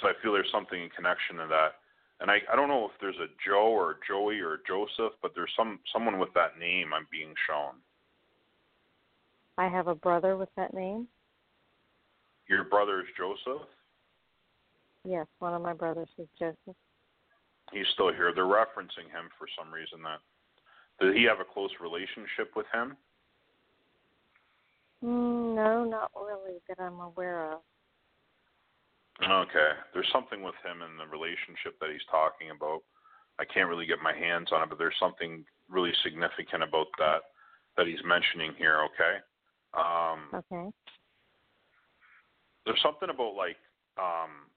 so 0.00 0.08
I 0.08 0.12
feel 0.22 0.32
there's 0.32 0.50
something 0.52 0.82
in 0.82 0.90
connection 0.90 1.36
to 1.36 1.46
that. 1.48 1.78
And 2.20 2.30
I, 2.30 2.38
I 2.52 2.56
don't 2.56 2.68
know 2.68 2.84
if 2.84 2.92
there's 3.00 3.16
a 3.16 3.30
Joe 3.44 3.70
or 3.70 3.98
Joey 4.06 4.40
or 4.40 4.60
Joseph, 4.66 5.14
but 5.22 5.32
there's 5.34 5.50
some 5.56 5.78
someone 5.92 6.18
with 6.18 6.34
that 6.34 6.58
name 6.58 6.92
I'm 6.92 7.06
being 7.10 7.34
shown. 7.48 7.78
I 9.58 9.68
have 9.68 9.86
a 9.86 9.94
brother 9.94 10.36
with 10.36 10.50
that 10.56 10.74
name. 10.74 11.06
Your 12.48 12.64
brother 12.64 13.00
is 13.00 13.06
Joseph. 13.16 13.62
Yes, 15.04 15.26
one 15.38 15.54
of 15.54 15.62
my 15.62 15.72
brothers 15.72 16.08
is 16.18 16.28
Joseph. 16.38 16.76
He's 17.72 17.86
still 17.94 18.12
here. 18.12 18.32
They're 18.34 18.44
referencing 18.44 19.06
him 19.06 19.30
for 19.38 19.46
some 19.56 19.72
reason. 19.72 20.02
That 20.02 20.18
did 21.00 21.16
he 21.16 21.24
have 21.24 21.40
a 21.40 21.44
close 21.44 21.70
relationship 21.80 22.52
with 22.54 22.66
him? 22.72 22.96
Mm, 25.02 25.56
no, 25.56 25.84
not 25.84 26.10
really 26.14 26.58
that 26.68 26.78
I'm 26.80 27.00
aware 27.00 27.52
of. 27.52 27.60
Okay. 29.22 29.70
There's 29.92 30.08
something 30.12 30.42
with 30.42 30.54
him 30.64 30.82
in 30.82 30.96
the 30.96 31.06
relationship 31.06 31.78
that 31.80 31.90
he's 31.90 32.04
talking 32.10 32.50
about. 32.50 32.82
I 33.38 33.44
can't 33.44 33.68
really 33.68 33.86
get 33.86 33.98
my 34.02 34.14
hands 34.14 34.48
on 34.52 34.62
it, 34.62 34.68
but 34.68 34.78
there's 34.78 34.96
something 35.00 35.44
really 35.68 35.92
significant 36.02 36.62
about 36.62 36.86
that 36.98 37.22
that 37.76 37.86
he's 37.86 38.02
mentioning 38.04 38.52
here. 38.58 38.80
Okay. 38.92 39.16
Um, 39.72 40.28
Okay. 40.34 40.70
there's 42.66 42.82
something 42.82 43.08
about 43.08 43.34
like 43.34 43.56
um 43.96 44.50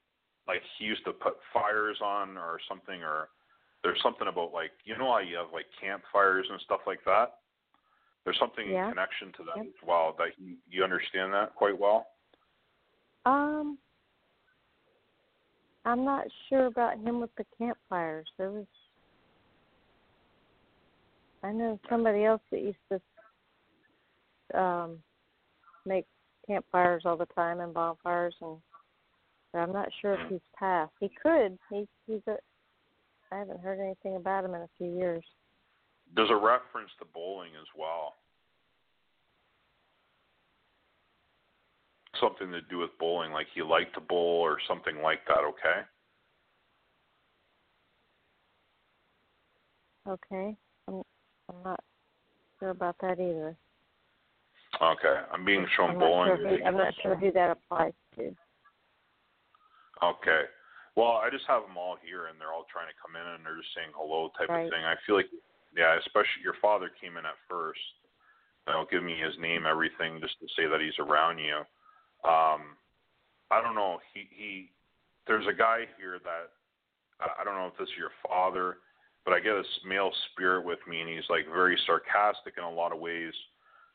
like 0.47 0.61
he 0.77 0.85
used 0.85 1.05
to 1.05 1.13
put 1.13 1.35
fires 1.53 1.97
on 2.03 2.37
or 2.37 2.59
something 2.67 3.01
or 3.01 3.29
there's 3.83 4.01
something 4.01 4.27
about 4.27 4.53
like 4.53 4.71
you 4.85 4.97
know 4.97 5.11
how 5.11 5.19
you 5.19 5.35
have 5.35 5.51
like 5.53 5.65
campfires 5.79 6.47
and 6.49 6.59
stuff 6.61 6.81
like 6.87 7.03
that 7.05 7.39
there's 8.23 8.39
something 8.39 8.69
Yeah. 8.69 8.85
in 8.85 8.91
connection 8.91 9.31
to 9.33 9.43
that 9.43 9.57
Yep. 9.57 9.65
as 9.67 9.87
well 9.87 10.15
that 10.17 10.29
you, 10.37 10.57
you 10.69 10.83
understand 10.83 11.33
that 11.33 11.53
quite 11.55 11.77
well 11.77 12.07
Um, 13.25 13.77
I'm 15.85 16.03
not 16.05 16.27
sure 16.49 16.65
about 16.65 16.97
him 16.97 17.19
with 17.21 17.33
the 17.35 17.45
campfires. 17.57 18.27
There 18.37 18.51
was, 18.51 18.65
I 21.41 21.51
know 21.51 21.79
somebody 21.89 22.25
else 22.25 22.41
that 22.51 22.61
used 22.61 22.77
to 22.91 22.99
um 24.59 25.01
make 25.85 26.05
campfires 26.47 27.03
all 27.05 27.17
the 27.17 27.25
time 27.27 27.59
and 27.59 27.73
bonfires, 27.73 28.35
and 28.41 28.57
but 29.51 29.59
I'm 29.59 29.73
not 29.73 29.89
sure 30.01 30.15
if 30.15 30.29
he's 30.29 30.39
passed. 30.57 30.93
He 30.99 31.09
could. 31.21 31.57
He 31.69 31.87
he's 32.07 32.21
a. 32.27 32.37
I 33.43 33.45
haven't 33.45 33.61
heard 33.61 33.79
anything 33.83 34.15
about 34.15 34.45
him 34.45 34.53
in 34.55 34.61
a 34.61 34.69
few 34.77 34.87
years. 34.95 35.21
there's 36.15 36.29
a 36.29 36.35
reference 36.35 36.91
to 36.99 37.05
bowling 37.13 37.49
as 37.59 37.67
well 37.77 38.13
something 42.21 42.51
to 42.51 42.61
do 42.69 42.77
with 42.77 42.91
bowling 42.99 43.33
like 43.33 43.47
he 43.53 43.61
liked 43.61 43.95
to 43.95 43.99
bowl 43.99 44.39
or 44.39 44.59
something 44.67 45.01
like 45.01 45.19
that 45.27 45.39
okay 45.39 45.81
Okay, 50.07 50.55
I'm 50.87 51.01
I'm 51.49 51.63
not 51.65 51.79
sure 52.59 52.69
about 52.69 52.95
that 53.01 53.19
either. 53.19 53.57
okay 54.81 55.21
i'm 55.33 55.43
being 55.43 55.65
shown 55.75 55.91
I'm 55.91 55.99
bowling 55.99 56.37
sure. 56.37 56.47
Who, 56.47 56.63
I'm 56.63 56.77
not 56.77 56.93
sure 57.01 57.15
who 57.15 57.31
that 57.33 57.51
applies 57.51 57.93
to. 58.15 58.33
Okay. 60.01 60.41
Well, 60.95 61.17
I 61.17 61.29
just 61.29 61.45
have 61.47 61.63
them 61.65 61.77
all 61.77 61.97
here, 61.97 62.27
and 62.27 62.37
they're 62.39 62.53
all 62.53 62.69
trying 62.69 62.87
to 62.87 62.97
come 63.01 63.17
in, 63.17 63.25
and 63.25 63.41
they're 63.45 63.57
just 63.57 63.73
saying 63.73 63.89
hello 63.97 64.29
type 64.37 64.49
Right. 64.49 64.65
of 64.65 64.71
thing. 64.71 64.85
I 64.85 64.95
feel 65.05 65.15
like, 65.15 65.29
yeah, 65.75 65.97
especially 65.97 66.43
your 66.43 66.53
father 66.61 66.89
came 66.89 67.17
in 67.17 67.25
at 67.25 67.37
first. 67.49 67.81
You 68.67 68.73
know, 68.73 68.85
give 68.85 69.03
me 69.03 69.17
his 69.17 69.37
name, 69.39 69.65
everything, 69.65 70.21
just 70.21 70.39
to 70.39 70.47
say 70.55 70.67
that 70.67 70.79
he's 70.79 70.97
around 70.99 71.39
you. 71.39 71.65
Um, 72.23 72.77
I 73.51 73.59
don't 73.61 73.75
know. 73.75 73.99
He 74.13 74.27
he. 74.31 74.71
There's 75.27 75.47
a 75.47 75.53
guy 75.53 75.87
here 75.97 76.19
that 76.23 76.51
I 77.19 77.43
don't 77.43 77.55
know 77.55 77.67
if 77.67 77.77
this 77.77 77.89
is 77.89 77.97
your 77.97 78.11
father, 78.27 78.77
but 79.25 79.33
I 79.33 79.39
get 79.39 79.53
this 79.55 79.79
male 79.85 80.11
spirit 80.31 80.63
with 80.65 80.79
me, 80.87 81.01
and 81.01 81.09
he's 81.09 81.29
like 81.29 81.45
very 81.47 81.77
sarcastic 81.85 82.55
in 82.57 82.63
a 82.63 82.71
lot 82.71 82.91
of 82.91 82.99
ways. 82.99 83.33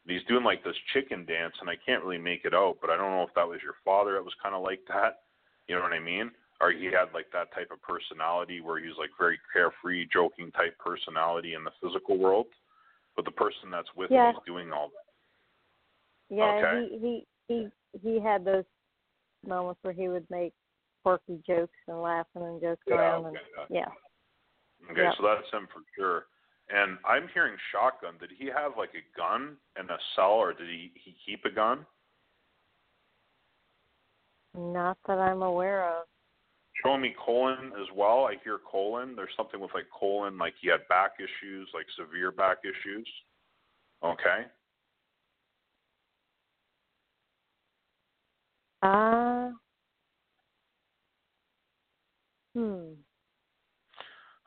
And 0.04 0.12
he's 0.16 0.26
doing 0.26 0.44
like 0.44 0.64
this 0.64 0.76
chicken 0.92 1.24
dance, 1.24 1.54
and 1.60 1.68
I 1.68 1.76
can't 1.76 2.02
really 2.02 2.18
make 2.18 2.44
it 2.44 2.54
out. 2.54 2.78
But 2.80 2.90
I 2.90 2.96
don't 2.96 3.10
know 3.10 3.22
if 3.22 3.34
that 3.34 3.48
was 3.48 3.60
your 3.62 3.74
father 3.84 4.14
that 4.14 4.24
was 4.24 4.34
kind 4.42 4.54
of 4.54 4.62
like 4.62 4.80
that. 4.88 5.22
You 5.66 5.76
know 5.76 5.82
what 5.82 5.92
I 5.92 6.00
mean? 6.00 6.30
Or 6.60 6.72
he 6.72 6.86
had 6.86 7.14
like 7.14 7.26
that 7.32 7.54
type 7.54 7.70
of 7.70 7.80
personality 7.82 8.60
where 8.60 8.80
he's 8.82 8.96
like 8.98 9.10
very 9.18 9.38
carefree, 9.52 10.08
joking 10.12 10.50
type 10.52 10.76
personality 10.78 11.54
in 11.54 11.62
the 11.62 11.70
physical 11.80 12.18
world. 12.18 12.46
But 13.14 13.24
the 13.24 13.30
person 13.30 13.70
that's 13.70 13.88
with 13.96 14.10
Yeah. 14.10 14.30
him 14.30 14.36
is 14.36 14.42
doing 14.46 14.72
all 14.72 14.88
that. 14.88 16.34
Yeah, 16.34 16.58
Okay. 16.58 16.88
he 16.98 16.98
he 16.98 17.26
he 17.48 17.68
he 18.02 18.20
had 18.20 18.44
those 18.44 18.64
moments 19.46 19.78
where 19.82 19.94
he 19.94 20.08
would 20.08 20.28
make 20.30 20.52
quirky 21.02 21.40
jokes 21.46 21.78
and 21.86 22.02
laughing 22.02 22.42
and 22.42 22.60
joking 22.60 22.78
Yeah, 22.88 22.94
around 22.96 23.26
okay, 23.26 23.38
and 23.38 23.66
yeah. 23.70 23.80
yeah. 23.86 24.90
Okay, 24.90 25.02
Yep. 25.02 25.14
so 25.16 25.22
that's 25.22 25.50
him 25.52 25.68
for 25.72 25.82
sure. 25.96 26.26
And 26.70 26.98
I'm 27.04 27.28
hearing 27.32 27.56
shotgun. 27.72 28.14
Did 28.20 28.30
he 28.36 28.46
have 28.46 28.72
like 28.76 28.90
a 28.94 29.18
gun 29.18 29.56
in 29.78 29.88
a 29.88 29.98
cell, 30.14 30.32
or 30.32 30.52
did 30.52 30.68
he 30.68 30.92
he 30.94 31.16
keep 31.24 31.44
a 31.44 31.50
gun? 31.50 31.86
Not 34.54 34.98
that 35.06 35.18
I'm 35.18 35.42
aware 35.42 35.88
of. 35.88 36.06
Showing 36.84 37.00
me 37.00 37.14
colon 37.24 37.72
as 37.80 37.86
well. 37.94 38.24
I 38.24 38.36
hear 38.44 38.58
colon. 38.70 39.16
There's 39.16 39.34
something 39.36 39.60
with 39.60 39.72
like 39.74 39.86
colon, 39.90 40.38
like 40.38 40.54
he 40.60 40.68
had 40.68 40.86
back 40.88 41.12
issues, 41.18 41.68
like 41.74 41.86
severe 41.98 42.30
back 42.30 42.58
issues. 42.64 43.08
Okay. 44.04 44.46
Uh 48.82 49.50
Hmm. 52.54 52.94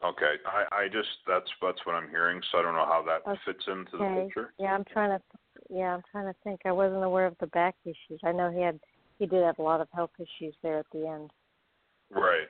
Okay, 0.03 0.33
I 0.45 0.65
I 0.83 0.87
just 0.87 1.09
that's 1.27 1.49
that's 1.61 1.85
what 1.85 1.95
I'm 1.95 2.09
hearing, 2.09 2.41
so 2.51 2.57
I 2.57 2.61
don't 2.63 2.73
know 2.73 2.85
how 2.85 3.03
that 3.07 3.29
Okay. 3.29 3.39
fits 3.45 3.63
into 3.67 3.97
the 3.97 4.03
Okay. 4.03 4.23
picture. 4.23 4.53
Yeah, 4.57 4.73
I'm 4.73 4.85
trying 4.85 5.17
to. 5.17 5.23
Yeah, 5.69 5.93
I'm 5.93 6.01
trying 6.11 6.25
to 6.25 6.35
think. 6.43 6.61
I 6.65 6.71
wasn't 6.71 7.03
aware 7.03 7.25
of 7.25 7.37
the 7.39 7.47
back 7.47 7.75
issues. 7.85 8.19
I 8.23 8.31
know 8.31 8.51
he 8.51 8.61
had. 8.61 8.79
He 9.19 9.27
did 9.27 9.43
have 9.43 9.59
a 9.59 9.61
lot 9.61 9.81
of 9.81 9.87
health 9.93 10.11
issues 10.17 10.55
there 10.63 10.79
at 10.79 10.87
the 10.91 11.07
end. 11.07 11.31
Right. 12.11 12.47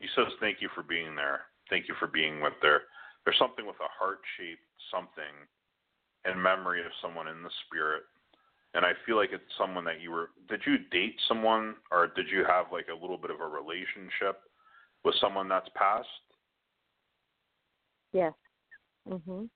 He 0.00 0.08
says 0.14 0.26
thank 0.40 0.60
you 0.60 0.68
for 0.74 0.82
being 0.82 1.14
there. 1.14 1.42
Thank 1.70 1.88
you 1.88 1.94
for 1.98 2.08
being 2.08 2.40
with 2.40 2.54
there. 2.60 2.82
There's 3.24 3.38
something 3.38 3.66
with 3.66 3.76
a 3.80 3.88
heart 3.88 4.18
shaped 4.36 4.66
something 4.90 5.32
in 6.28 6.40
memory 6.40 6.80
of 6.80 6.92
someone 7.00 7.28
in 7.28 7.42
the 7.42 7.50
spirit. 7.66 8.02
And 8.74 8.84
I 8.84 8.92
feel 9.06 9.16
like 9.16 9.30
it's 9.32 9.44
someone 9.56 9.84
that 9.84 10.00
you 10.00 10.10
were 10.10 10.30
did 10.48 10.60
you 10.66 10.78
date 10.90 11.16
someone 11.28 11.76
or 11.90 12.08
did 12.08 12.26
you 12.28 12.44
have 12.44 12.66
like 12.72 12.88
a 12.90 13.00
little 13.00 13.18
bit 13.18 13.30
of 13.30 13.40
a 13.40 13.46
relationship 13.46 14.42
with 15.04 15.14
someone 15.20 15.48
that's 15.48 15.68
passed? 15.76 16.08
Yes. 18.12 18.34
Mhm. 19.06 19.48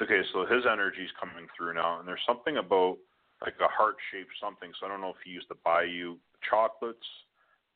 Okay, 0.00 0.22
so 0.32 0.44
his 0.44 0.66
energy's 0.66 1.10
coming 1.20 1.46
through 1.56 1.74
now, 1.74 2.00
and 2.00 2.08
there's 2.08 2.24
something 2.26 2.56
about 2.56 2.98
like 3.40 3.54
a 3.60 3.68
heart 3.68 3.96
shaped 4.10 4.32
something. 4.40 4.72
So 4.78 4.86
I 4.86 4.88
don't 4.88 5.00
know 5.00 5.10
if 5.10 5.22
he 5.24 5.30
used 5.30 5.48
to 5.48 5.54
buy 5.64 5.84
you 5.84 6.18
chocolates, 6.48 7.06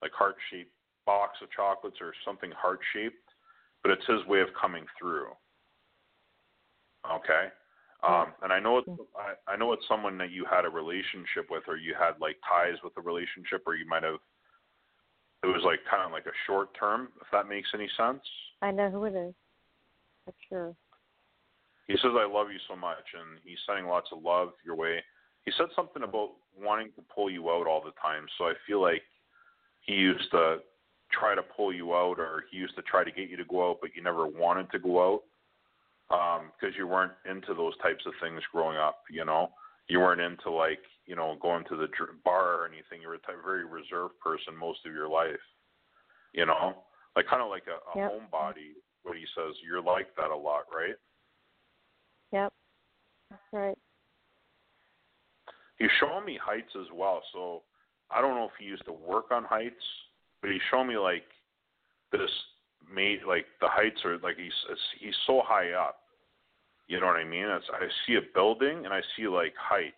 like 0.03 0.13
heart 0.13 0.37
shaped 0.51 0.71
box 1.07 1.39
of 1.43 1.51
chocolates 1.51 1.99
or 2.01 2.13
something 2.25 2.51
heart 2.51 2.81
shaped, 2.93 3.17
but 3.83 3.93
it's 3.93 4.07
his 4.07 4.27
way 4.27 4.41
of 4.41 4.49
coming 4.61 4.85
through. 4.99 5.29
Okay, 7.07 7.47
um, 8.07 8.35
and 8.43 8.53
I 8.53 8.59
know 8.59 8.79
it's 8.79 8.89
I, 9.17 9.53
I 9.53 9.57
know 9.57 9.73
it's 9.73 9.87
someone 9.89 10.19
that 10.19 10.31
you 10.31 10.45
had 10.51 10.65
a 10.65 10.69
relationship 10.69 11.47
with, 11.51 11.63
or 11.69 11.77
you 11.77 11.95
had 11.99 12.21
like 12.21 12.37
ties 12.47 12.77
with 12.83 12.93
a 12.97 13.01
relationship, 13.01 13.63
or 13.67 13.77
you 13.77 13.87
might 13.87 14.03
have. 14.03 14.19
It 15.43 15.47
was 15.47 15.63
like 15.65 15.81
kind 15.89 16.05
of 16.05 16.11
like 16.11 16.27
a 16.27 16.35
short 16.47 16.71
term, 16.79 17.09
if 17.21 17.29
that 17.31 17.49
makes 17.49 17.69
any 17.75 17.89
sense. 17.97 18.23
I 18.63 18.73
know 18.73 18.91
who 18.91 19.05
it 19.05 19.15
is. 19.15 19.35
For 20.25 20.35
sure. 20.49 20.77
He 21.87 21.95
says, 21.95 22.13
I 22.19 22.27
love 22.27 22.51
you 22.51 22.59
so 22.67 22.75
much, 22.75 23.05
and 23.15 23.39
he's 23.45 23.59
sending 23.67 23.87
lots 23.87 24.09
of 24.11 24.23
love 24.23 24.51
your 24.65 24.75
way. 24.75 24.99
He 25.45 25.53
said 25.57 25.67
something 25.77 26.03
about 26.03 26.31
wanting 26.59 26.91
to 26.97 27.03
pull 27.15 27.31
you 27.31 27.49
out 27.49 27.69
all 27.69 27.81
the 27.81 27.95
time, 28.03 28.27
so 28.37 28.47
I 28.47 28.55
feel 28.67 28.83
like 28.83 29.03
he 29.87 29.95
used 29.95 30.31
to 30.33 30.59
try 31.13 31.35
to 31.35 31.43
pull 31.43 31.73
you 31.73 31.95
out, 31.95 32.19
or 32.19 32.45
he 32.51 32.59
used 32.59 32.77
to 32.77 32.83
try 32.83 33.05
to 33.05 33.11
get 33.11 33.31
you 33.31 33.37
to 33.37 33.45
go 33.45 33.71
out, 33.71 33.79
but 33.81 33.91
you 33.95 34.03
never 34.03 34.27
wanted 34.27 34.71
to 34.73 34.79
go 34.79 35.23
out 36.11 36.41
um, 36.41 36.53
because 36.59 36.77
you 36.77 36.87
weren't 36.87 37.13
into 37.29 37.55
those 37.55 37.77
types 37.79 38.05
of 38.07 38.13
things 38.21 38.43
growing 38.53 38.77
up, 38.77 39.03
you 39.11 39.25
know? 39.25 39.51
You 39.89 40.01
weren't 40.01 40.21
into, 40.21 40.51
like, 40.51 40.81
you 41.07 41.15
know, 41.15 41.37
going 41.41 41.65
to 41.69 41.77
the 41.77 41.89
bar 42.25 42.61
or 42.61 42.67
anything. 42.67 43.01
You 43.01 43.09
were 43.09 43.15
a 43.15 43.19
type, 43.19 43.37
very 43.45 43.65
reserved 43.65 44.19
person 44.23 44.57
most 44.57 44.81
of 44.85 44.93
your 44.93 45.09
life, 45.09 45.39
you 46.33 46.45
know? 46.45 46.75
Like, 47.15 47.29
kind 47.29 47.43
of 47.43 47.49
like 47.49 47.65
a, 47.69 47.99
a 47.99 48.03
Yep. 48.03 48.13
homebody, 48.13 48.75
what 49.05 49.17
he 49.17 49.25
says. 49.37 49.55
You're 49.65 49.83
like 49.83 50.15
that 50.17 50.31
a 50.31 50.37
lot, 50.37 50.65
right? 50.75 50.97
Yep. 52.33 52.53
That's 53.31 53.43
right. 53.53 53.79
he's 55.79 55.91
showing 56.01 56.25
me 56.25 56.39
heights 56.43 56.73
as 56.75 56.87
well. 56.93 57.23
So 57.33 57.63
I 58.11 58.21
don't 58.21 58.35
know 58.35 58.45
if 58.45 58.53
he 58.59 58.65
used 58.65 58.85
to 58.87 58.93
work 58.93 59.31
on 59.31 59.45
heights, 59.45 59.83
but 60.41 60.51
he 60.51 60.59
showed 60.71 60.85
me 60.85 60.97
like 60.97 61.25
this 62.13 62.31
made 62.93 63.21
like 63.27 63.47
the 63.61 63.69
heights 63.69 64.01
are 64.05 64.19
like 64.19 64.37
he's 64.37 64.53
he's 65.01 65.15
so 65.27 65.43
high 65.45 65.73
up. 65.73 65.97
You 66.89 67.01
know 67.01 67.07
what 67.07 67.17
I 67.17 67.25
mean? 67.25 67.47
It's, 67.47 67.65
I 67.73 67.87
see 68.07 68.15
a 68.15 68.21
building 68.35 68.85
and 68.85 68.95
I 68.95 69.01
see 69.17 69.27
like 69.27 69.55
heights. 69.59 69.95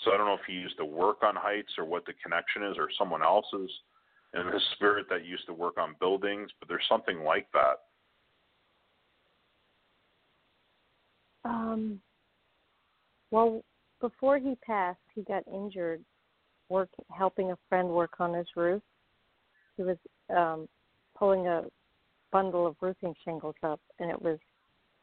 So 0.00 0.12
I 0.12 0.16
don't 0.16 0.26
know 0.26 0.34
if 0.34 0.46
he 0.46 0.54
used 0.54 0.76
to 0.78 0.84
work 0.84 1.22
on 1.22 1.34
heights 1.36 1.72
or 1.76 1.84
what 1.84 2.04
the 2.06 2.12
connection 2.22 2.62
is, 2.64 2.76
or 2.78 2.88
someone 2.96 3.22
else's 3.22 3.70
in 4.34 4.46
the 4.46 4.60
spirit 4.74 5.06
that 5.10 5.24
used 5.24 5.46
to 5.46 5.52
work 5.52 5.78
on 5.78 5.94
buildings. 6.00 6.50
But 6.58 6.68
there's 6.68 6.86
something 6.88 7.20
like 7.20 7.46
that. 7.52 7.78
Um. 11.44 12.00
Well, 13.30 13.62
before 14.00 14.38
he 14.38 14.56
passed, 14.64 14.98
he 15.14 15.22
got 15.22 15.42
injured 15.52 16.02
work 16.68 16.88
helping 17.16 17.50
a 17.50 17.58
friend 17.68 17.88
work 17.88 18.12
on 18.20 18.34
his 18.34 18.46
roof. 18.56 18.82
He 19.76 19.82
was 19.82 19.96
um 20.34 20.68
pulling 21.16 21.46
a 21.46 21.64
bundle 22.30 22.66
of 22.66 22.76
roofing 22.80 23.14
shingles 23.24 23.54
up 23.62 23.80
and 23.98 24.10
it 24.10 24.20
was 24.20 24.38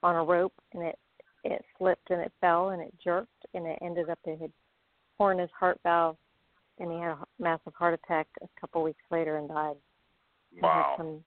on 0.04 0.16
a 0.16 0.24
rope 0.24 0.54
and 0.74 0.84
it 0.84 1.00
it 1.44 1.64
slipped 1.78 2.10
and 2.10 2.22
it 2.22 2.32
fell 2.42 2.70
and 2.70 2.82
it 2.82 2.94
jerked 3.04 3.46
and 3.54 3.66
it 3.66 3.78
ended 3.82 4.10
up 4.10 4.20
it 4.26 4.40
had 4.40 4.52
torn 5.18 5.40
his 5.40 5.50
heart 5.58 5.80
valve 5.84 6.18
and 6.80 6.92
he 6.92 7.00
had 7.00 7.12
a 7.12 7.18
massive 7.40 7.74
heart 7.74 7.94
attack 7.94 8.28
a 8.42 8.48
couple 8.60 8.84
weeks 8.84 9.04
later 9.10 9.38
and 9.38 9.48
died. 9.48 9.78
He 10.54 10.62
Wow. 10.62 10.94
some- 10.98 11.24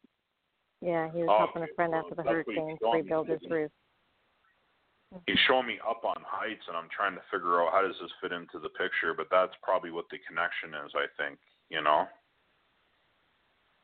yeah, 0.80 1.10
he 1.10 1.22
was 1.22 1.30
Oh, 1.30 1.38
helping 1.38 1.62
a 1.62 1.74
friend 1.74 1.94
after 1.94 2.14
the 2.14 2.22
that's 2.22 2.46
what 2.46 2.54
he's 2.54 2.56
hurricane 2.56 2.78
rebuild 2.92 3.28
his 3.28 3.42
roof. 3.50 3.72
He's 5.26 5.38
showing 5.46 5.66
me 5.66 5.78
up 5.88 6.04
on 6.04 6.20
heights 6.26 6.64
and 6.68 6.76
I'm 6.76 6.88
trying 6.94 7.14
to 7.14 7.24
figure 7.30 7.62
out 7.62 7.72
how 7.72 7.82
does 7.82 7.96
this 8.00 8.12
fit 8.20 8.32
into 8.32 8.58
the 8.58 8.68
picture, 8.70 9.14
but 9.16 9.28
that's 9.30 9.54
probably 9.62 9.90
what 9.90 10.06
the 10.10 10.18
connection 10.28 10.76
is, 10.84 10.92
I 10.94 11.08
think, 11.16 11.38
you 11.70 11.82
know. 11.82 12.06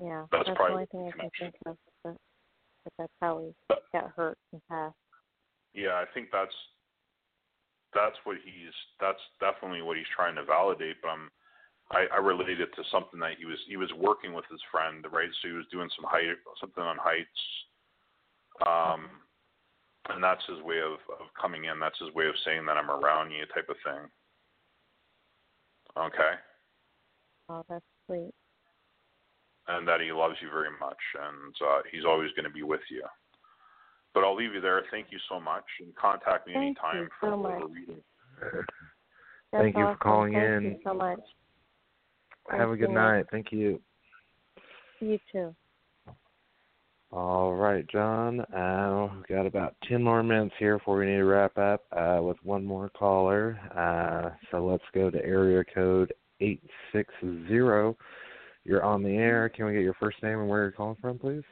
Yeah, 0.02 0.26
That's 0.32 0.44
that's, 0.44 0.48
the 0.50 0.54
probably 0.56 0.74
only 0.74 0.90
thing 0.90 1.06
I 1.06 1.10
the 1.10 1.30
can 1.30 1.30
think 1.38 1.54
of. 1.66 1.76
But, 2.02 2.16
but 2.84 2.92
that's 2.98 3.16
how 3.20 3.40
he 3.40 3.54
got 3.92 4.10
hurt 4.10 4.38
and 4.52 4.60
passed. 4.68 4.96
Yeah, 5.72 5.94
I 5.94 6.04
think 6.12 6.28
that's 6.30 6.54
that's 7.94 8.18
what 8.24 8.36
he's 8.44 8.74
that's 9.00 9.22
definitely 9.38 9.82
what 9.82 9.96
he's 9.96 10.10
trying 10.14 10.34
to 10.34 10.44
validate, 10.44 10.96
but 11.00 11.08
I'm 11.08 11.30
I, 11.90 12.06
I 12.12 12.18
related 12.18 12.60
it 12.60 12.74
to 12.74 12.82
something 12.90 13.20
that 13.20 13.38
he 13.38 13.44
was 13.46 13.58
he 13.68 13.76
was 13.76 13.90
working 13.96 14.34
with 14.34 14.44
his 14.50 14.60
friend, 14.70 15.06
right? 15.12 15.30
So 15.40 15.48
he 15.48 15.54
was 15.54 15.66
doing 15.70 15.88
some 15.94 16.06
height 16.08 16.34
something 16.60 16.82
on 16.82 16.96
heights. 16.98 17.42
Um 18.66 19.22
and 20.10 20.22
that's 20.22 20.42
his 20.46 20.60
way 20.62 20.78
of, 20.80 20.98
of 21.20 21.26
coming 21.40 21.64
in. 21.64 21.80
That's 21.80 21.98
his 21.98 22.12
way 22.14 22.26
of 22.26 22.34
saying 22.44 22.66
that 22.66 22.76
I'm 22.76 22.90
around 22.90 23.30
you 23.30 23.44
type 23.54 23.68
of 23.68 23.76
thing. 23.84 24.08
Okay. 25.96 26.34
Oh, 27.48 27.64
that's 27.68 27.84
sweet. 28.06 28.32
and 29.68 29.86
that 29.88 30.00
he 30.00 30.12
loves 30.12 30.36
you 30.42 30.50
very 30.50 30.70
much, 30.80 30.98
and 31.20 31.54
uh, 31.66 31.80
he's 31.90 32.04
always 32.04 32.30
going 32.32 32.44
to 32.44 32.50
be 32.50 32.62
with 32.62 32.80
you. 32.90 33.02
But 34.12 34.24
I'll 34.24 34.36
leave 34.36 34.54
you 34.54 34.60
there. 34.60 34.82
Thank 34.90 35.06
you 35.10 35.18
so 35.28 35.40
much, 35.40 35.64
and 35.80 35.94
contact 35.96 36.46
me 36.46 36.54
Thank 36.54 36.78
anytime 36.78 37.04
you 37.04 37.08
for 37.20 37.30
so 37.30 37.42
further 37.42 37.58
much. 37.60 37.70
reading. 37.70 38.02
That's 39.52 39.62
Thank 39.62 39.76
you 39.76 39.86
for 39.86 39.96
calling 39.96 40.32
Thank 40.34 40.44
in. 40.44 40.62
Thank 40.62 40.76
you 40.76 40.80
so 40.84 40.94
much. 40.94 41.20
Have 42.50 42.70
a 42.70 42.76
good 42.76 42.90
you. 42.90 42.94
night. 42.94 43.26
Thank 43.30 43.52
you. 43.52 43.80
You 45.00 45.18
too. 45.32 45.54
All 47.14 47.54
right, 47.54 47.86
Jon. 47.86 48.40
Uh, 48.40 49.08
we've 49.14 49.26
got 49.28 49.46
about 49.46 49.76
10 49.88 50.02
more 50.02 50.24
minutes 50.24 50.56
here 50.58 50.78
before 50.78 50.98
we 50.98 51.06
need 51.06 51.18
to 51.18 51.24
wrap 51.24 51.56
up 51.56 51.84
uh, 51.92 52.18
with 52.20 52.36
one 52.42 52.64
more 52.64 52.88
caller. 52.88 53.56
Uh, 53.72 54.36
so 54.50 54.66
let's 54.66 54.82
go 54.92 55.10
to 55.10 55.24
area 55.24 55.62
code 55.72 56.12
860. 56.40 57.96
You're 58.64 58.82
on 58.82 59.04
the 59.04 59.10
air. 59.10 59.48
Can 59.48 59.66
we 59.66 59.74
get 59.74 59.82
your 59.82 59.94
first 59.94 60.20
name 60.24 60.40
and 60.40 60.48
where 60.48 60.62
you're 60.62 60.72
calling 60.72 60.96
from, 61.00 61.20
please? 61.20 61.44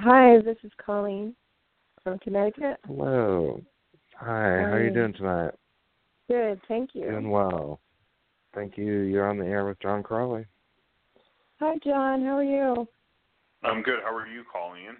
Hi, 0.00 0.36
this 0.44 0.58
is 0.62 0.72
Colleen 0.84 1.34
from 2.02 2.18
Connecticut. 2.18 2.76
Hello. 2.84 3.62
Hi. 4.16 4.26
How 4.26 4.72
are 4.72 4.84
you 4.84 4.92
doing 4.92 5.14
tonight? 5.14 5.54
Good, 6.28 6.60
thank 6.68 6.90
you. 6.92 7.08
Doing 7.08 7.30
well. 7.30 7.80
Thank 8.54 8.76
you. 8.76 8.92
You're 8.92 9.30
on 9.30 9.38
the 9.38 9.46
air 9.46 9.64
with 9.64 9.80
Jon 9.80 10.02
Crawley. 10.02 10.44
Hi, 11.60 11.78
Jon. 11.82 12.22
How 12.22 12.36
are 12.36 12.44
you? 12.44 12.86
I'm 13.64 13.82
good. 13.82 14.00
How 14.04 14.14
are 14.14 14.26
you, 14.26 14.44
Colleen? 14.52 14.96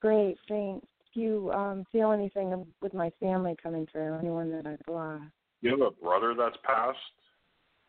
Great, 0.00 0.36
thanks. 0.48 0.86
Do 1.12 1.20
you 1.20 1.52
um, 1.52 1.84
feel 1.90 2.12
anything 2.12 2.64
with 2.80 2.94
my 2.94 3.10
family 3.20 3.56
coming 3.60 3.86
through? 3.90 4.18
Anyone 4.18 4.50
that 4.52 4.66
I've 4.66 4.92
lost? 4.92 5.24
You 5.60 5.70
have 5.70 5.80
a 5.80 5.90
brother 5.90 6.34
that's 6.38 6.56
passed. 6.64 6.98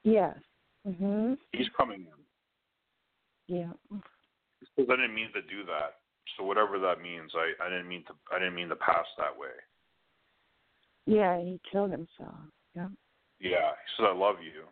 Yes. 0.04 0.38
Mhm. 0.88 1.38
He's 1.54 1.70
coming 1.78 2.08
in. 2.08 3.56
Yeah. 3.56 3.72
Says 4.76 4.88
I 4.90 4.96
didn't 4.96 5.14
mean 5.14 5.32
to 5.34 5.42
do 5.44 5.64
that. 5.66 6.00
So 6.38 6.44
whatever 6.44 6.80
that 6.80 7.02
means, 7.02 7.32
I, 7.36 7.54
I 7.64 7.70
didn't 7.70 7.88
mean 7.88 8.04
to 8.06 8.14
I 8.34 8.40
didn't 8.40 8.56
mean 8.56 8.70
to 8.70 8.76
pass 8.76 9.06
that 9.18 9.38
way. 9.38 9.54
Yeah, 11.06 11.40
he 11.40 11.60
killed 11.72 11.92
himself. 11.92 12.36
Yeah. 12.76 12.88
Yeah, 13.40 13.72
he 13.72 13.88
said 13.98 14.08
I 14.08 14.14
love 14.14 14.38
you, 14.42 14.64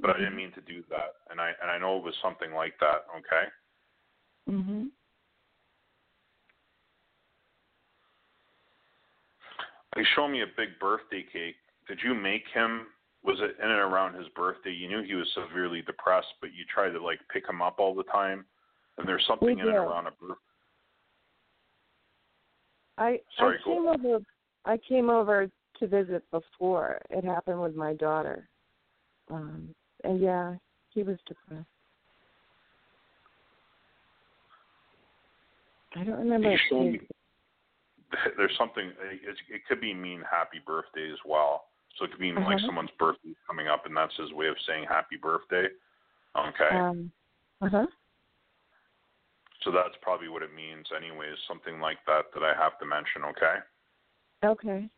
but 0.00 0.10
I 0.10 0.18
didn't 0.18 0.36
mean 0.36 0.52
to 0.52 0.60
do 0.62 0.82
that, 0.90 1.14
and 1.30 1.40
I 1.40 1.52
and 1.62 1.70
I 1.70 1.78
know 1.78 1.96
it 1.98 2.04
was 2.04 2.14
something 2.22 2.52
like 2.52 2.74
that. 2.80 3.06
Okay. 3.16 3.48
Mhm. 4.50 4.90
They 9.94 10.04
show 10.14 10.28
me 10.28 10.42
a 10.42 10.46
big 10.46 10.78
birthday 10.78 11.22
cake. 11.22 11.56
Did 11.86 12.00
you 12.02 12.14
make 12.14 12.46
him? 12.48 12.86
Was 13.22 13.38
it 13.40 13.56
in 13.58 13.70
and 13.70 13.80
around 13.80 14.14
his 14.14 14.28
birthday? 14.28 14.70
You 14.70 14.88
knew 14.88 15.02
he 15.02 15.14
was 15.14 15.30
severely 15.34 15.82
depressed, 15.82 16.34
but 16.40 16.52
you 16.52 16.64
tried 16.64 16.90
to 16.90 17.02
like 17.02 17.20
pick 17.28 17.48
him 17.48 17.60
up 17.62 17.78
all 17.78 17.94
the 17.94 18.04
time. 18.04 18.46
And 18.98 19.06
there's 19.06 19.24
something 19.26 19.46
We 19.46 19.52
in 19.52 19.68
and 19.68 19.76
around 19.76 20.06
a 20.06 20.10
birthday. 20.12 20.34
I 22.98 23.20
Sorry, 23.36 23.58
I 23.58 23.62
came 23.62 23.86
over 23.86 24.24
I 24.64 24.76
came 24.78 25.10
over 25.10 25.50
to 25.78 25.86
visit 25.86 26.28
before. 26.30 27.00
It 27.10 27.24
happened 27.24 27.62
with 27.62 27.74
my 27.74 27.94
daughter. 27.94 28.48
Um 29.30 29.74
and 30.04 30.20
yeah, 30.20 30.56
he 30.90 31.02
was 31.02 31.18
depressed. 31.26 31.66
I 35.96 36.04
don't 36.04 36.18
remember. 36.18 36.48
Me 36.48 37.00
there's 38.36 38.56
something. 38.58 38.88
It, 38.88 39.36
it 39.48 39.62
could 39.68 39.80
be 39.80 39.94
mean 39.94 40.22
happy 40.28 40.58
birthday 40.64 41.10
as 41.12 41.18
well. 41.24 41.64
So 41.96 42.04
it 42.04 42.12
could 42.12 42.20
mean 42.20 42.36
like 42.36 42.56
Uh-huh. 42.56 42.66
someone's 42.66 42.90
birthday 42.98 43.34
coming 43.46 43.68
up, 43.68 43.86
and 43.86 43.96
that's 43.96 44.16
his 44.16 44.32
way 44.32 44.46
of 44.46 44.56
saying 44.66 44.84
happy 44.88 45.16
birthday. 45.16 45.68
Okay. 46.36 46.76
Um, 46.76 47.10
uh 47.60 47.68
huh. 47.68 47.86
so 49.62 49.70
that's 49.70 49.96
probably 50.00 50.28
what 50.28 50.42
it 50.42 50.54
means, 50.54 50.86
anyways. 50.96 51.36
Something 51.46 51.80
like 51.80 51.98
that 52.06 52.26
that 52.34 52.42
I 52.42 52.54
have 52.54 52.78
to 52.78 52.86
mention. 52.86 53.24
Okay. 53.24 53.56
Okay. 54.44 54.88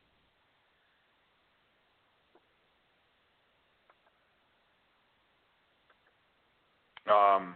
Um, 7.11 7.55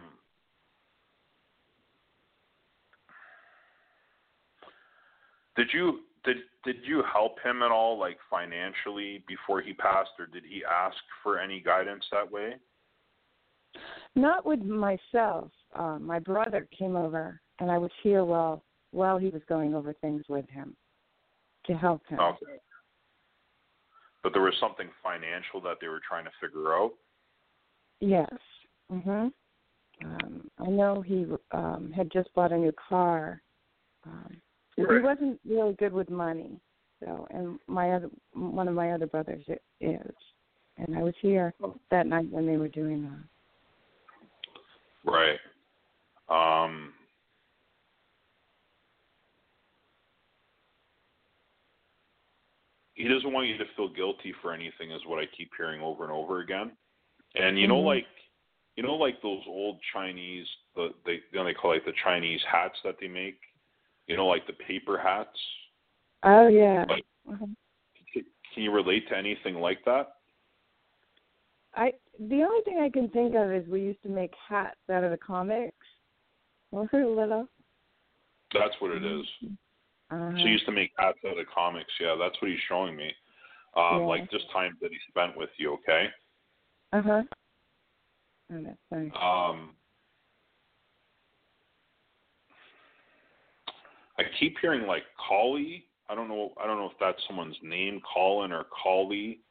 did 5.57 5.67
you 5.73 5.99
did 6.23 6.37
did 6.63 6.77
you 6.83 7.03
help 7.11 7.37
him 7.43 7.63
at 7.63 7.71
all, 7.71 7.97
like 7.99 8.17
financially, 8.29 9.23
before 9.27 9.61
he 9.61 9.73
passed, 9.73 10.11
or 10.19 10.27
did 10.27 10.43
he 10.45 10.63
ask 10.63 10.97
for 11.23 11.39
any 11.39 11.59
guidance 11.59 12.05
that 12.11 12.31
way? 12.31 12.55
Not 14.15 14.45
with 14.45 14.61
myself. 14.61 15.51
Uh, 15.75 15.97
my 15.99 16.19
brother 16.19 16.67
came 16.77 16.95
over, 16.95 17.41
and 17.59 17.71
I 17.71 17.77
was 17.77 17.91
here 18.03 18.23
while 18.23 18.63
while 18.91 19.17
he 19.17 19.29
was 19.29 19.41
going 19.49 19.73
over 19.73 19.93
things 19.93 20.23
with 20.29 20.47
him 20.49 20.75
to 21.65 21.73
help 21.73 22.05
him. 22.07 22.19
Okay. 22.19 22.59
But 24.23 24.33
there 24.33 24.41
was 24.41 24.55
something 24.59 24.89
financial 25.03 25.61
that 25.61 25.77
they 25.81 25.87
were 25.87 26.01
trying 26.07 26.25
to 26.25 26.31
figure 26.41 26.73
out. 26.73 26.93
Yes. 27.99 28.33
Mhm. 28.91 29.31
Um, 30.03 30.51
I 30.59 30.67
know 30.67 31.01
he 31.01 31.25
um, 31.51 31.91
had 31.91 32.11
just 32.11 32.33
bought 32.33 32.51
a 32.51 32.57
new 32.57 32.73
car. 32.73 33.41
Um, 34.05 34.41
He 34.77 34.83
wasn't 34.83 35.39
really 35.43 35.73
good 35.73 35.91
with 35.91 36.09
money, 36.09 36.61
so 37.03 37.27
and 37.31 37.57
my 37.65 37.93
other 37.93 38.11
one 38.33 38.67
of 38.67 38.75
my 38.75 38.91
other 38.91 39.07
brothers 39.07 39.43
is, 39.81 40.11
and 40.77 40.95
I 40.95 41.01
was 41.01 41.15
here 41.19 41.55
that 41.89 42.05
night 42.05 42.31
when 42.31 42.45
they 42.45 42.57
were 42.57 42.67
doing 42.67 43.03
that. 43.03 45.11
Right. 45.11 45.39
Um, 46.29 46.93
he 52.93 53.07
doesn't 53.07 53.33
want 53.33 53.47
you 53.47 53.57
to 53.57 53.65
feel 53.75 53.89
guilty 53.89 54.31
for 54.41 54.53
anything, 54.53 54.91
is 54.91 55.01
what 55.07 55.17
I 55.17 55.25
keep 55.35 55.49
hearing 55.57 55.81
over 55.81 56.03
and 56.03 56.13
over 56.13 56.41
again. 56.41 56.77
And 57.33 57.57
you 57.57 57.67
know, 57.67 57.81
Mhm. 57.81 57.85
like, 57.85 58.07
you 58.75 58.83
know, 58.83 58.95
like 58.95 59.21
those 59.21 59.43
old 59.47 59.81
Chinese, 59.91 60.47
the 60.75 60.93
they 61.03 61.13
you 61.13 61.23
know 61.33 61.45
they 61.45 61.55
call 61.55 61.71
it 61.71 61.83
the 61.83 61.93
Chinese 61.93 62.43
hats 62.43 62.79
that 62.83 62.99
they 62.99 63.07
make. 63.07 63.41
You 64.07 64.15
know, 64.17 64.27
like 64.27 64.47
the 64.47 64.53
paper 64.53 64.97
hats. 64.97 65.37
Oh 66.23 66.47
yeah. 66.47 66.85
Like, 66.89 67.03
can 68.13 68.63
you 68.63 68.71
relate 68.71 69.07
to 69.09 69.17
anything 69.17 69.55
like 69.55 69.83
that? 69.85 70.13
I 71.75 71.93
the 72.19 72.43
only 72.43 72.63
thing 72.63 72.79
I 72.79 72.89
can 72.89 73.09
think 73.09 73.35
of 73.35 73.51
is 73.51 73.67
we 73.67 73.81
used 73.81 74.01
to 74.03 74.09
make 74.09 74.33
hats 74.49 74.79
out 74.91 75.03
of 75.03 75.11
the 75.11 75.17
comics. 75.17 75.75
When 76.71 76.89
we 76.91 77.03
were 77.03 77.21
little. 77.21 77.47
That's 78.53 78.73
what 78.79 78.91
it 78.91 79.05
is. 79.05 79.25
Uh-huh. 80.09 80.31
So 80.31 80.37
he 80.37 80.49
used 80.49 80.65
to 80.65 80.71
make 80.71 80.91
hats 80.97 81.19
out 81.29 81.37
of 81.37 81.45
comics. 81.53 81.91
Yeah, 81.99 82.15
that's 82.19 82.35
what 82.41 82.49
he's 82.49 82.59
showing 82.67 82.95
me. 82.95 83.11
Um, 83.75 83.99
Yeah. 83.99 84.05
Like 84.07 84.31
just 84.31 84.49
time 84.51 84.77
that 84.81 84.91
he 84.91 84.97
spent 85.09 85.37
with 85.37 85.49
you. 85.57 85.73
Okay. 85.75 86.07
Uh 86.93 87.01
huh. 87.01 87.23
Oh, 88.53 88.75
that's. 88.91 89.15
Um, 89.21 89.75
I 94.19 94.23
keep 94.39 94.55
hearing 94.61 94.87
like 94.87 95.03
Collie. 95.27 95.85
I 96.09 96.15
don't 96.15 96.27
know. 96.27 96.53
I 96.61 96.65
don't 96.67 96.77
know 96.77 96.85
if 96.87 96.97
that's 96.99 97.21
someone's 97.27 97.57
name, 97.61 98.01
Colin 98.13 98.51
or 98.51 98.65
Collie. 98.83 99.41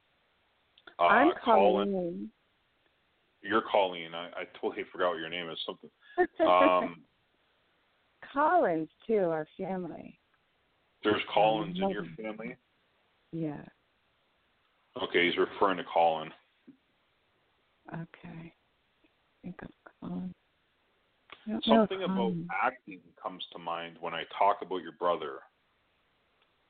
Uh, 0.99 1.05
I'm 1.05 1.33
Colin. 1.45 1.93
Colleen. 1.93 2.31
You're 3.43 3.63
Colleen. 3.71 4.15
I, 4.15 4.27
I 4.29 4.45
totally 4.61 4.85
forgot 4.91 5.11
what 5.11 5.19
your 5.19 5.29
name 5.31 5.49
is. 5.51 5.59
Something. 5.67 5.91
Um, 6.47 7.03
Collins 8.33 8.89
too, 9.07 9.29
our 9.31 9.47
family. 9.59 10.19
there's 11.05 11.23
Collins 11.33 11.79
in 11.81 11.91
your 11.91 12.07
family. 12.21 12.57
Yeah. 13.33 13.63
Okay, 15.03 15.27
he's 15.27 15.37
referring 15.37 15.77
to 15.77 15.85
Colin. 15.93 16.31
Okay. 17.93 18.03
I 18.25 18.53
think 19.43 19.57
of 19.63 19.69
Collins. 20.01 20.35
Something 21.65 22.03
about 22.03 22.33
acting 22.63 23.01
comes 23.23 23.45
to 23.53 23.59
mind 23.59 23.97
when 24.01 24.15
I 24.15 24.25
talk 24.39 24.59
about 24.63 24.83
your 24.83 24.93
brother. 24.99 25.39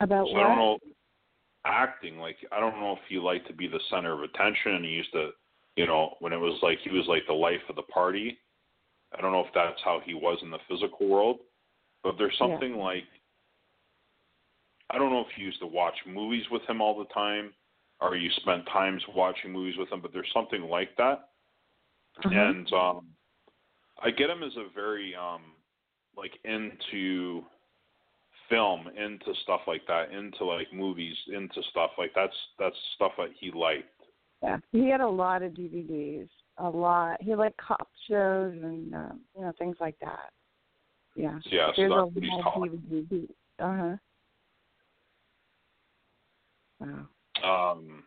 about 0.01 0.27
so 0.27 0.35
what? 0.35 0.45
I 0.45 0.49
don't 0.49 0.59
know 0.59 0.79
acting 1.65 2.19
like 2.19 2.37
I 2.53 2.61
don't 2.61 2.79
know 2.79 2.93
if 2.93 2.99
he 3.09 3.19
liked 3.19 3.47
to 3.49 3.53
be 3.53 3.67
the 3.67 3.81
center 3.91 4.13
of 4.13 4.21
attention 4.23 4.75
and 4.75 4.85
he 4.85 4.93
used 4.93 5.13
to 5.13 5.31
you 5.77 5.87
know 5.87 6.15
when 6.21 6.33
it 6.33 6.39
was 6.39 6.59
like 6.63 6.79
he 6.85 6.91
was 6.91 7.07
like 7.09 7.23
the 7.27 7.35
life 7.35 7.61
of 7.69 7.77
the 7.77 7.83
party. 7.83 8.39
I 9.17 9.21
don't 9.21 9.33
know 9.33 9.41
if 9.41 9.53
that's 9.55 9.81
how 9.85 10.01
he 10.05 10.15
was 10.15 10.39
in 10.43 10.51
the 10.51 10.59
physical 10.69 11.09
world, 11.09 11.39
but 12.03 12.17
there's 12.19 12.37
Yeah. 12.41 12.49
something 12.49 12.77
like 12.77 13.05
I 14.91 14.99
don't 14.99 15.11
know 15.11 15.21
if 15.21 15.37
you 15.37 15.47
used 15.47 15.61
to 15.61 15.67
watch 15.67 15.97
movies 16.07 16.45
with 16.51 16.63
him 16.69 16.81
all 16.81 16.97
the 16.99 17.13
time 17.13 17.53
or 18.01 18.15
you 18.15 18.31
spent 18.37 18.67
times 18.67 19.03
watching 19.15 19.53
movies 19.53 19.77
with 19.79 19.91
him, 19.91 20.01
but 20.01 20.13
there's 20.13 20.31
something 20.33 20.63
like 20.63 20.95
that. 20.97 21.31
Uh-huh. 22.25 22.31
And 22.31 22.73
um 22.73 23.07
I 24.03 24.11
get 24.11 24.31
him 24.31 24.43
as 24.43 24.57
a 24.57 24.73
very 24.75 25.15
um 25.15 25.43
like 26.17 26.33
into 26.45 27.45
film, 28.49 28.89
into 28.89 29.35
stuff 29.43 29.63
like 29.67 29.87
that, 29.89 30.13
into 30.13 30.45
like 30.45 30.73
movies, 30.73 31.17
into 31.29 31.63
stuff 31.71 31.91
like 31.99 32.13
that's 32.15 32.37
that's 32.59 32.77
stuff 32.95 33.13
that 33.19 33.31
he 33.39 33.51
liked. 33.51 33.89
Yeah, 34.43 34.59
he 34.73 34.89
had 34.89 35.01
a 35.01 35.09
lot 35.09 35.43
of 35.43 35.53
DVDs, 35.53 36.29
a 36.59 36.69
lot. 36.69 37.21
He 37.23 37.35
liked 37.35 37.57
cop 37.57 37.89
shows 38.09 38.53
and 38.63 38.95
um, 38.95 39.21
you 39.37 39.43
know 39.43 39.53
things 39.59 39.77
like 39.81 39.99
that. 40.01 40.31
Yeah. 41.17 41.39
Yeah, 41.47 41.69
so 41.69 41.73
There's 41.77 41.91
that's 41.91 42.57
a 42.57 42.59
lot 42.59 42.69
of 42.69 42.75
DVDs. 42.75 43.31
Uh 43.59 43.77
huh. 43.77 43.97
Wow. 47.43 47.73
Um, 47.73 48.05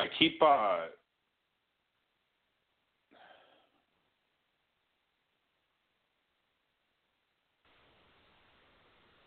I 0.00 0.06
keep 0.18 0.40
uh, 0.42 0.78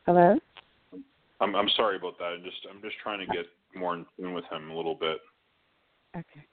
Hello. 0.06 0.38
I'm 1.40 1.56
I'm 1.56 1.70
sorry 1.76 1.98
about 1.98 2.18
that. 2.18 2.26
I'm 2.26 2.44
just 2.44 2.58
I'm 2.70 2.82
just 2.82 2.96
trying 3.02 3.20
to 3.20 3.26
get 3.34 3.46
more 3.76 3.96
in 3.96 4.06
tune 4.18 4.34
with 4.34 4.46
him 4.46 4.70
a 4.72 4.76
little 4.76 4.96
bit. 4.96 5.18
Okay. 6.16 6.46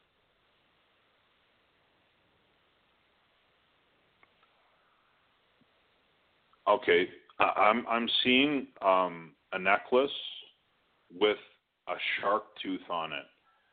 Okay, 6.69 7.09
I- 7.39 7.53
I'm 7.57 7.87
I'm 7.89 8.09
seeing 8.23 8.69
um, 8.83 9.33
a 9.53 9.59
necklace 9.59 10.11
with 11.19 11.39
a 11.89 11.95
shark 12.21 12.45
tooth 12.63 12.89
on 12.91 13.13
it. 13.13 13.25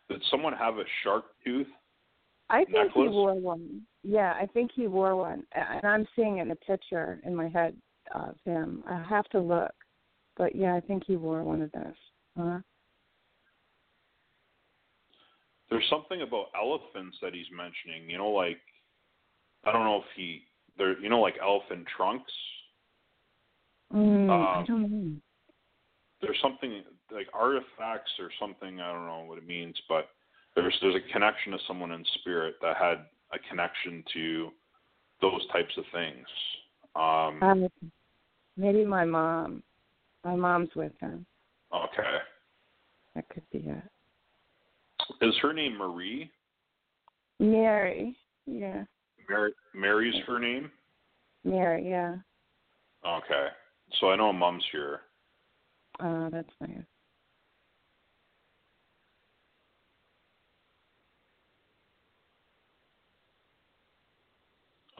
Did 0.09 0.23
someone 0.31 0.53
have 0.53 0.77
a 0.77 0.83
shark 1.03 1.25
tooth? 1.43 1.67
I 2.49 2.63
think 2.63 2.69
he 2.93 3.01
Necklace? 3.03 3.11
wore 3.11 3.35
one. 3.35 3.81
Yeah, 4.03 4.33
I 4.39 4.45
think 4.45 4.71
he 4.73 4.87
wore 4.87 5.15
one, 5.17 5.43
and 5.53 5.83
I'm 5.85 6.07
seeing 6.15 6.37
it 6.37 6.43
in 6.43 6.51
a 6.51 6.55
picture 6.55 7.19
in 7.25 7.35
my 7.35 7.49
head 7.49 7.75
of 8.15 8.35
him. 8.45 8.83
I 8.87 9.03
have 9.03 9.25
to 9.29 9.39
look, 9.39 9.73
but 10.37 10.55
yeah, 10.55 10.73
I 10.75 10.79
think 10.79 11.03
he 11.05 11.17
wore 11.17 11.43
one 11.43 11.61
of 11.61 11.71
those. 11.73 11.83
Uh-huh. 12.39 12.59
There's 15.69 15.83
something 15.89 16.21
about 16.21 16.45
elephants 16.55 17.17
that 17.21 17.33
he's 17.33 17.47
mentioning. 17.51 18.09
You 18.09 18.17
know, 18.17 18.29
like 18.29 18.59
I 19.65 19.73
don't 19.73 19.83
know 19.83 19.97
if 19.97 20.05
he 20.15 20.43
there. 20.77 20.97
You 20.99 21.09
know, 21.09 21.19
like 21.19 21.35
elephant 21.41 21.85
trunks. 21.97 22.31
Mm, 23.93 24.29
I 24.29 24.59
Um, 24.59 24.65
don't 24.65 24.91
know. 24.91 25.15
There's 26.21 26.39
something 26.41 26.81
like 27.11 27.27
artifacts 27.33 28.11
or 28.19 28.29
something. 28.39 28.79
I 28.81 28.91
don't 28.91 29.05
know 29.05 29.23
what 29.27 29.37
it 29.37 29.47
means, 29.47 29.75
but 29.87 30.09
there's 30.55 30.75
there's 30.81 30.95
a 30.95 31.11
connection 31.13 31.51
to 31.53 31.57
someone 31.67 31.91
in 31.91 32.03
spirit 32.19 32.55
that 32.61 32.77
had 32.77 33.05
a 33.33 33.39
connection 33.49 34.03
to 34.13 34.49
those 35.21 35.45
types 35.51 35.73
of 35.77 35.83
things. 35.93 36.27
Um, 36.95 37.41
Um, 37.43 37.69
maybe 38.55 38.85
my 38.85 39.05
mom. 39.05 39.63
My 40.23 40.35
mom's 40.35 40.69
with 40.75 40.91
him. 40.99 41.25
okay, 41.73 42.17
That 43.15 43.29
could 43.29 43.43
be 43.51 43.59
it. 43.59 43.83
is 45.21 45.35
her 45.41 45.53
name 45.53 45.77
Marie? 45.77 46.29
Mary. 47.39 48.17
Yeah. 48.45 48.83
Mary 49.29 49.53
Mary's 49.73 50.15
her 50.25 50.39
name. 50.39 50.71
Mary. 51.43 51.89
Yeah. 51.89 52.15
Okay, 53.05 53.47
so 53.99 54.09
I 54.09 54.15
know 54.15 54.29
a 54.29 54.33
mom's 54.33 54.63
here. 54.71 55.01
Oh, 56.01 56.29
that's 56.31 56.49
nice. 56.59 56.83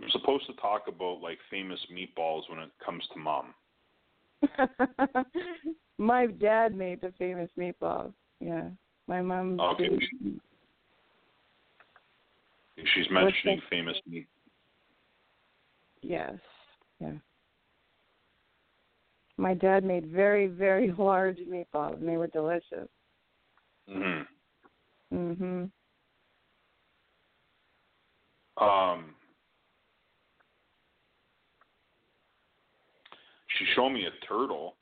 I'm 0.01 0.09
supposed 0.11 0.45
to 0.47 0.53
talk 0.53 0.83
about 0.87 1.21
like 1.21 1.39
famous 1.49 1.79
meatballs 1.91 2.49
when 2.49 2.59
it 2.59 2.69
comes 2.83 3.03
to 3.13 3.19
mom. 3.19 3.53
My 5.97 6.27
dad 6.27 6.75
made 6.75 7.01
the 7.01 7.11
famous 7.17 7.49
meatballs. 7.57 8.13
Yeah, 8.39 8.69
my 9.07 9.21
mom. 9.21 9.59
Okay. 9.59 9.89
did- 9.89 10.39
She's 12.93 13.09
mentioning 13.09 13.59
famous 13.71 13.97
meat. 14.07 14.27
Yes. 16.03 16.35
Yeah. 16.99 17.13
My 19.37 19.55
dad 19.55 19.83
made 19.83 20.05
very, 20.05 20.45
very 20.45 20.91
large 20.97 21.37
meatballs, 21.39 21.95
and 21.95 22.07
they 22.07 22.17
were 22.17 22.27
delicious. 22.27 22.87
hmm 23.89 24.21
Mhm. 25.11 25.71
Um, 28.57 29.15
she 33.57 33.65
showed 33.75 33.89
me 33.89 34.05
a 34.05 34.25
turtle. 34.25 34.75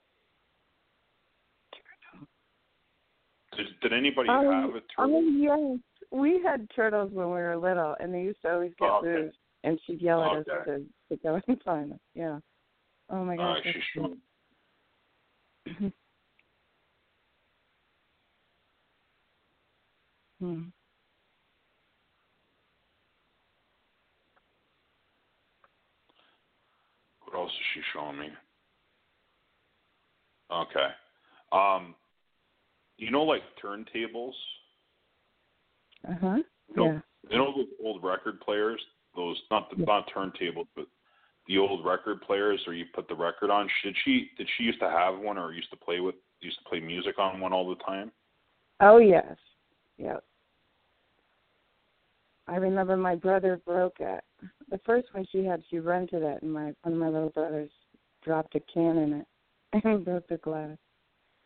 Did, 3.55 3.67
did 3.81 3.93
anybody 3.93 4.29
Oh, 4.29 4.51
have 4.51 4.69
a 4.71 4.81
turtle? 4.95 5.21
Oh 5.21 5.21
yes, 5.21 5.79
we 6.11 6.41
had 6.43 6.67
turtles 6.75 7.11
when 7.13 7.27
we 7.27 7.33
were 7.33 7.55
little, 7.57 7.95
and 7.99 8.13
they 8.13 8.21
used 8.21 8.41
to 8.41 8.51
always 8.51 8.73
get 8.79 8.89
Oh, 8.89 8.97
okay. 8.97 9.23
loose, 9.23 9.35
and 9.63 9.79
she'd 9.85 10.01
yell 10.01 10.23
at 10.23 10.37
us 10.37 10.45
Okay. 10.49 10.83
to, 11.09 11.15
to 11.15 11.21
go 11.23 11.39
and 11.47 11.61
find 11.63 11.91
them. 11.91 11.99
Yeah. 12.13 12.39
Oh 13.09 13.23
my 13.23 13.35
Uh, 13.35 13.55
gosh. 13.55 13.63
she 13.63 13.79
showed. 13.93 14.17
cute. 15.77 15.93
hmm. 20.39 20.61
What 27.25 27.37
else 27.39 27.51
is 27.51 27.57
she 27.73 27.81
showing 27.93 28.19
me? 28.19 28.27
Okay. 30.51 30.87
Um, 31.51 31.95
you 32.97 33.11
know, 33.11 33.23
like 33.23 33.41
turntables. 33.63 34.33
Uh 36.07 36.13
huh. 36.21 36.37
You 36.69 36.75
know, 36.75 36.85
Yeah. 36.85 36.99
you 37.29 37.37
know 37.37 37.53
those 37.55 37.67
old 37.83 38.03
record 38.03 38.39
players. 38.41 38.81
Those 39.15 39.41
not 39.49 39.69
the 39.69 39.83
not 39.83 40.09
turntables, 40.13 40.67
but 40.75 40.87
the 41.47 41.57
old 41.57 41.85
record 41.85 42.21
players 42.21 42.61
where 42.65 42.75
you 42.75 42.85
put 42.93 43.07
the 43.07 43.15
record 43.15 43.49
on. 43.49 43.69
Did 43.83 43.95
she 44.03 44.31
did 44.37 44.47
she 44.57 44.63
used 44.63 44.79
to 44.79 44.89
have 44.89 45.17
one 45.19 45.37
or 45.37 45.53
used 45.53 45.69
to 45.71 45.77
play 45.77 45.99
with 45.99 46.15
used 46.41 46.57
to 46.59 46.69
play 46.69 46.79
music 46.79 47.17
on 47.17 47.39
one 47.39 47.53
all 47.53 47.69
the 47.69 47.83
time? 47.83 48.11
Oh 48.81 48.97
yes. 48.97 49.35
Yep. 49.97 50.23
I 52.47 52.57
remember 52.57 52.95
my 52.95 53.15
brother 53.15 53.59
broke 53.65 53.99
it. 53.99 54.23
The 54.69 54.79
first 54.85 55.07
one 55.13 55.25
she 55.31 55.43
had, 55.43 55.63
she 55.69 55.79
rented 55.79 56.21
it, 56.21 56.43
and 56.43 56.53
my 56.53 56.73
one 56.83 56.93
of 56.93 56.99
my 56.99 57.09
little 57.09 57.29
brothers 57.29 57.71
dropped 58.23 58.55
a 58.55 58.59
can 58.71 58.97
in 58.97 59.13
it 59.13 59.27
and 59.83 60.05
broke 60.05 60.41
glass. 60.41 60.77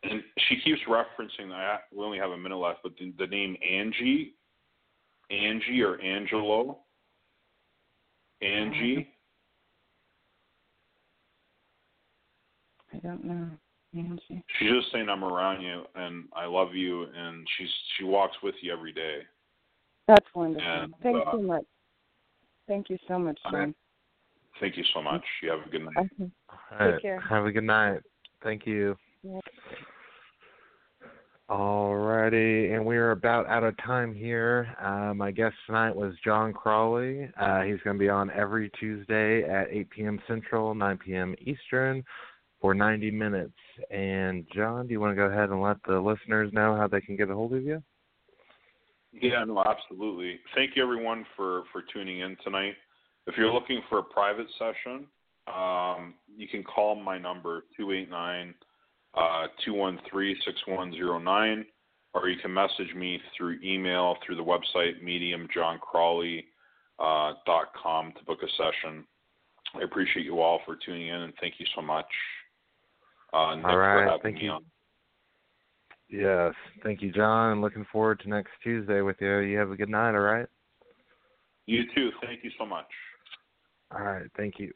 And 0.02 0.22
she 0.48 0.56
keeps 0.64 0.80
referencing. 0.88 1.52
I 1.52 1.78
we 1.92 2.04
only 2.04 2.18
have 2.18 2.30
a 2.30 2.38
minute 2.38 2.56
left, 2.56 2.80
but 2.82 2.92
the, 2.98 3.12
the 3.18 3.26
name 3.26 3.56
Angie, 3.68 4.34
Angie 5.30 5.82
or 5.82 6.00
Angelo, 6.00 6.78
Angie. 8.40 9.08
I 12.92 12.98
don't 12.98 13.24
know. 13.24 13.48
Nancy. 13.92 14.44
She's 14.58 14.70
just 14.70 14.92
saying 14.92 15.08
I'm 15.08 15.24
around 15.24 15.62
you 15.62 15.84
and 15.96 16.24
I 16.34 16.46
love 16.46 16.74
you, 16.74 17.06
and 17.14 17.46
she's 17.58 17.68
she 17.96 18.04
walks 18.04 18.36
with 18.42 18.54
you 18.62 18.72
every 18.72 18.92
day. 18.92 19.18
That's 20.06 20.26
wonderful. 20.34 20.68
And, 20.68 20.94
Thanks 21.02 21.20
uh, 21.26 21.32
so 21.32 21.42
much. 21.42 21.64
Thank 22.66 22.88
you 22.88 22.98
so 23.08 23.18
much, 23.18 23.38
I- 23.44 23.50
Jon. 23.50 23.74
Thank 24.60 24.76
you 24.76 24.84
so 24.92 25.02
much. 25.02 25.22
You 25.42 25.50
have 25.50 25.66
a 25.66 25.70
good 25.70 25.84
night. 25.84 25.96
Okay. 25.96 26.30
All 26.50 26.78
right. 26.78 26.92
Take 26.92 27.02
care. 27.02 27.20
Have 27.20 27.46
a 27.46 27.52
good 27.52 27.64
night. 27.64 28.00
Thank 28.42 28.66
you. 28.66 28.96
Yeah. 29.22 29.40
Alrighty, 31.50 32.72
and 32.72 32.86
we're 32.86 33.10
about 33.10 33.46
out 33.48 33.64
of 33.64 33.76
time 33.78 34.14
here. 34.14 34.68
Uh, 34.80 35.12
my 35.14 35.32
guest 35.32 35.56
tonight 35.66 35.94
was 35.94 36.14
Jon 36.24 36.52
Crawley. 36.52 37.28
Uh, 37.40 37.62
he's 37.62 37.80
going 37.82 37.96
to 37.96 37.98
be 37.98 38.08
on 38.08 38.30
every 38.30 38.70
Tuesday 38.78 39.42
at 39.42 39.66
8 39.68 39.90
p.m. 39.90 40.20
Central, 40.28 40.76
9 40.76 40.98
p.m. 41.04 41.34
Eastern 41.40 42.04
for 42.60 42.72
90 42.72 43.10
minutes. 43.10 43.56
And 43.90 44.46
Jon, 44.54 44.86
do 44.86 44.92
you 44.92 45.00
want 45.00 45.10
to 45.10 45.16
go 45.16 45.24
ahead 45.24 45.50
and 45.50 45.60
let 45.60 45.78
the 45.88 45.98
listeners 45.98 46.52
know 46.52 46.76
how 46.76 46.86
they 46.86 47.00
can 47.00 47.16
get 47.16 47.30
a 47.30 47.34
hold 47.34 47.52
of 47.52 47.64
you? 47.64 47.82
Yeah, 49.12 49.42
no, 49.44 49.64
absolutely. 49.64 50.38
Thank 50.54 50.76
you 50.76 50.84
everyone 50.84 51.26
for 51.36 51.64
for 51.72 51.82
tuning 51.92 52.20
in 52.20 52.36
tonight. 52.44 52.74
If 53.26 53.34
you're 53.36 53.52
looking 53.52 53.82
for 53.88 53.98
a 53.98 54.04
private 54.04 54.46
session, 54.56 55.06
um, 55.50 56.14
you 56.36 56.48
can 56.48 56.62
call 56.62 56.94
my 56.94 57.18
number 57.18 57.64
two 57.76 57.92
eight 57.92 58.10
nine 58.10 58.54
uh 59.14 59.48
two 59.64 59.74
one 59.74 59.98
three 60.10 60.36
six 60.44 60.56
one 60.66 60.92
zero 60.92 61.18
nine, 61.18 61.66
or 62.14 62.28
you 62.28 62.38
can 62.40 62.52
message 62.54 62.94
me 62.94 63.20
through 63.36 63.58
email 63.62 64.16
through 64.24 64.36
the 64.36 64.42
website 64.42 65.02
mediumjoncrawley 65.02 66.44
uh, 66.98 67.34
dot 67.46 67.72
com 67.80 68.12
to 68.18 68.24
book 68.24 68.38
a 68.42 68.48
session. 68.56 69.04
I 69.74 69.82
appreciate 69.82 70.24
you 70.24 70.40
all 70.40 70.60
for 70.64 70.76
tuning 70.84 71.08
in 71.08 71.14
and 71.14 71.32
thank 71.40 71.54
you 71.58 71.66
so 71.74 71.82
much. 71.82 72.06
Uh, 73.32 73.54
Nick 73.54 73.66
All 73.66 73.72
for 73.72 74.04
having 74.04 74.20
thank 74.22 74.36
me 74.36 74.44
you. 74.44 74.50
on. 74.50 74.64
Yes, 76.08 76.54
thank 76.82 77.02
you, 77.02 77.12
Jon. 77.12 77.60
Looking 77.60 77.86
forward 77.92 78.18
to 78.20 78.28
next 78.28 78.50
Tuesday 78.64 79.00
with 79.00 79.16
you. 79.20 79.38
You 79.38 79.58
have 79.58 79.70
a 79.70 79.76
good 79.76 79.88
night, 79.88 80.10
all 80.10 80.20
right? 80.20 80.46
You 81.66 81.84
too. 81.94 82.10
Thank 82.20 82.42
you 82.42 82.50
so 82.58 82.66
much. 82.66 82.88
All 83.92 84.02
right, 84.02 84.26
thank 84.36 84.58
you. 84.58 84.72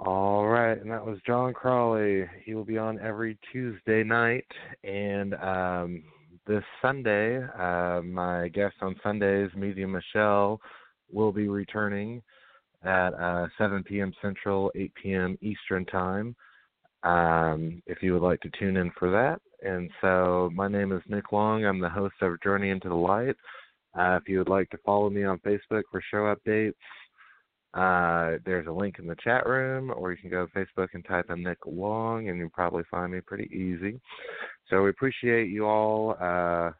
All 0.00 0.46
right, 0.46 0.80
and 0.80 0.90
that 0.90 1.04
was 1.04 1.18
Jon 1.26 1.52
Crawley. 1.52 2.24
He 2.44 2.54
will 2.54 2.64
be 2.64 2.78
on 2.78 2.98
every 3.00 3.38
Tuesday 3.52 4.02
night, 4.02 4.46
and 4.82 5.34
um, 5.34 6.02
this 6.46 6.64
Sunday, 6.80 7.42
uh, 7.58 8.02
my 8.02 8.48
guest 8.48 8.74
on 8.80 8.96
Sundays, 9.02 9.50
Medium 9.54 9.92
Michelle, 9.92 10.60
will 11.12 11.30
be 11.30 11.48
returning 11.48 12.22
at 12.82 13.14
uh, 13.14 13.46
7 13.58 13.84
p.m. 13.84 14.12
Central, 14.20 14.72
8 14.74 14.92
p.m. 15.00 15.38
Eastern 15.40 15.84
Time. 15.86 16.34
Um, 17.04 17.82
if 17.86 18.02
you 18.02 18.12
would 18.12 18.22
like 18.22 18.40
to 18.40 18.50
tune 18.58 18.76
in 18.76 18.90
for 18.98 19.10
that. 19.10 19.40
And 19.64 19.90
so, 20.00 20.50
my 20.54 20.68
name 20.68 20.92
is 20.92 21.02
Nick 21.08 21.32
Long. 21.32 21.64
I'm 21.64 21.80
the 21.80 21.88
host 21.88 22.14
of 22.22 22.40
Journey 22.42 22.70
into 22.70 22.88
the 22.88 22.94
Light. 22.94 23.36
Uh, 23.94 24.18
if 24.20 24.28
you 24.28 24.38
would 24.38 24.48
like 24.48 24.70
to 24.70 24.78
follow 24.84 25.10
me 25.10 25.24
on 25.24 25.38
Facebook 25.40 25.82
for 25.90 26.02
show 26.10 26.34
updates, 26.34 26.72
uh, 27.74 28.38
there's 28.44 28.66
a 28.66 28.72
link 28.72 28.98
in 28.98 29.06
the 29.06 29.16
chat 29.22 29.46
room, 29.46 29.92
or 29.96 30.10
you 30.10 30.18
can 30.18 30.30
go 30.30 30.46
to 30.46 30.52
Facebook 30.52 30.88
and 30.92 31.04
type 31.04 31.30
in 31.30 31.42
Nick 31.42 31.58
Long, 31.66 32.28
and 32.28 32.38
you'll 32.38 32.50
probably 32.50 32.84
find 32.90 33.12
me 33.12 33.20
pretty 33.20 33.50
easy. 33.52 33.98
So 34.68 34.82
we 34.82 34.90
appreciate 34.90 35.48
you 35.48 35.66
all 35.66 36.16
uh, 36.20 36.72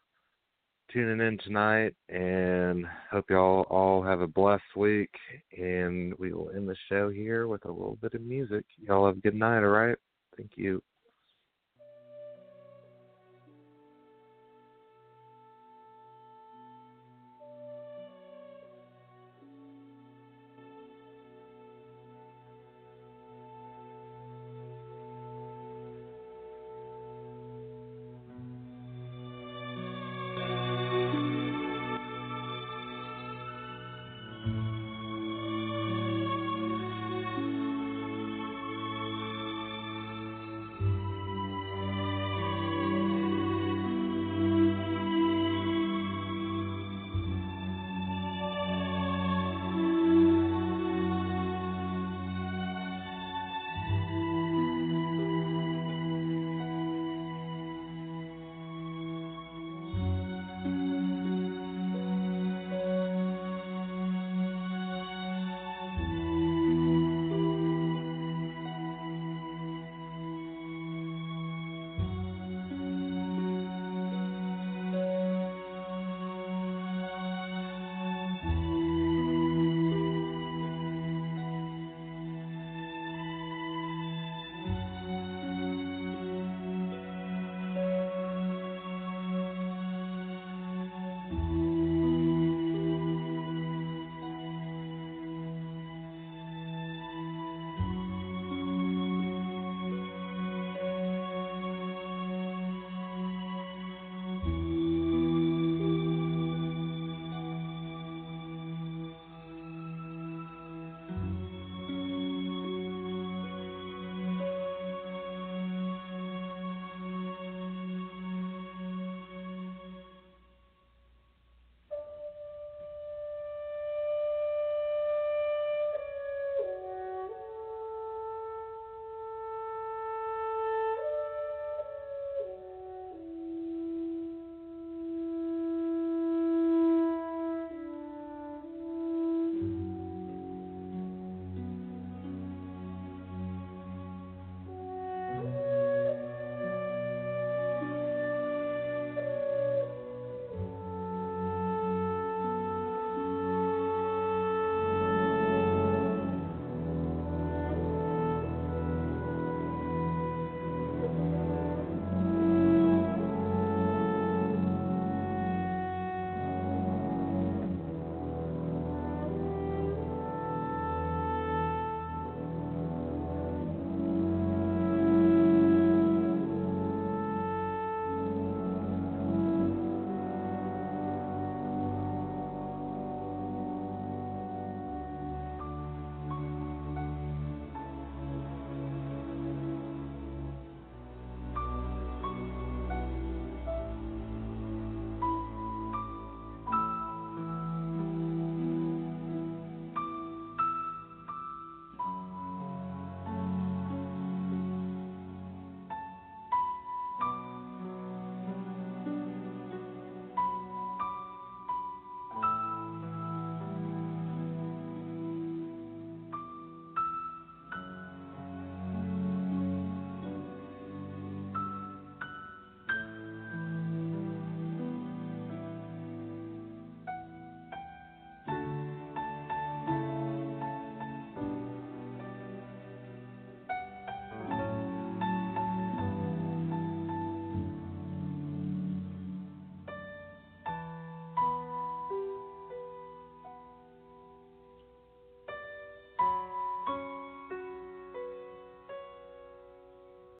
tuning 0.92 1.26
in 1.26 1.38
tonight, 1.38 1.94
and 2.08 2.84
hope 3.10 3.30
y'all 3.30 3.62
all 3.70 4.02
have 4.02 4.20
a 4.20 4.26
blessed 4.26 4.76
week. 4.76 5.14
And 5.58 6.14
we 6.18 6.32
will 6.32 6.50
end 6.54 6.68
the 6.68 6.76
show 6.88 7.08
here 7.08 7.48
with 7.48 7.64
a 7.64 7.72
little 7.72 7.98
bit 8.02 8.14
of 8.14 8.20
music. 8.20 8.64
Y'all 8.78 9.06
have 9.06 9.16
a 9.16 9.20
good 9.20 9.34
night, 9.34 9.58
all 9.58 9.68
right? 9.68 9.96
Thank 10.36 10.52
you. 10.56 10.82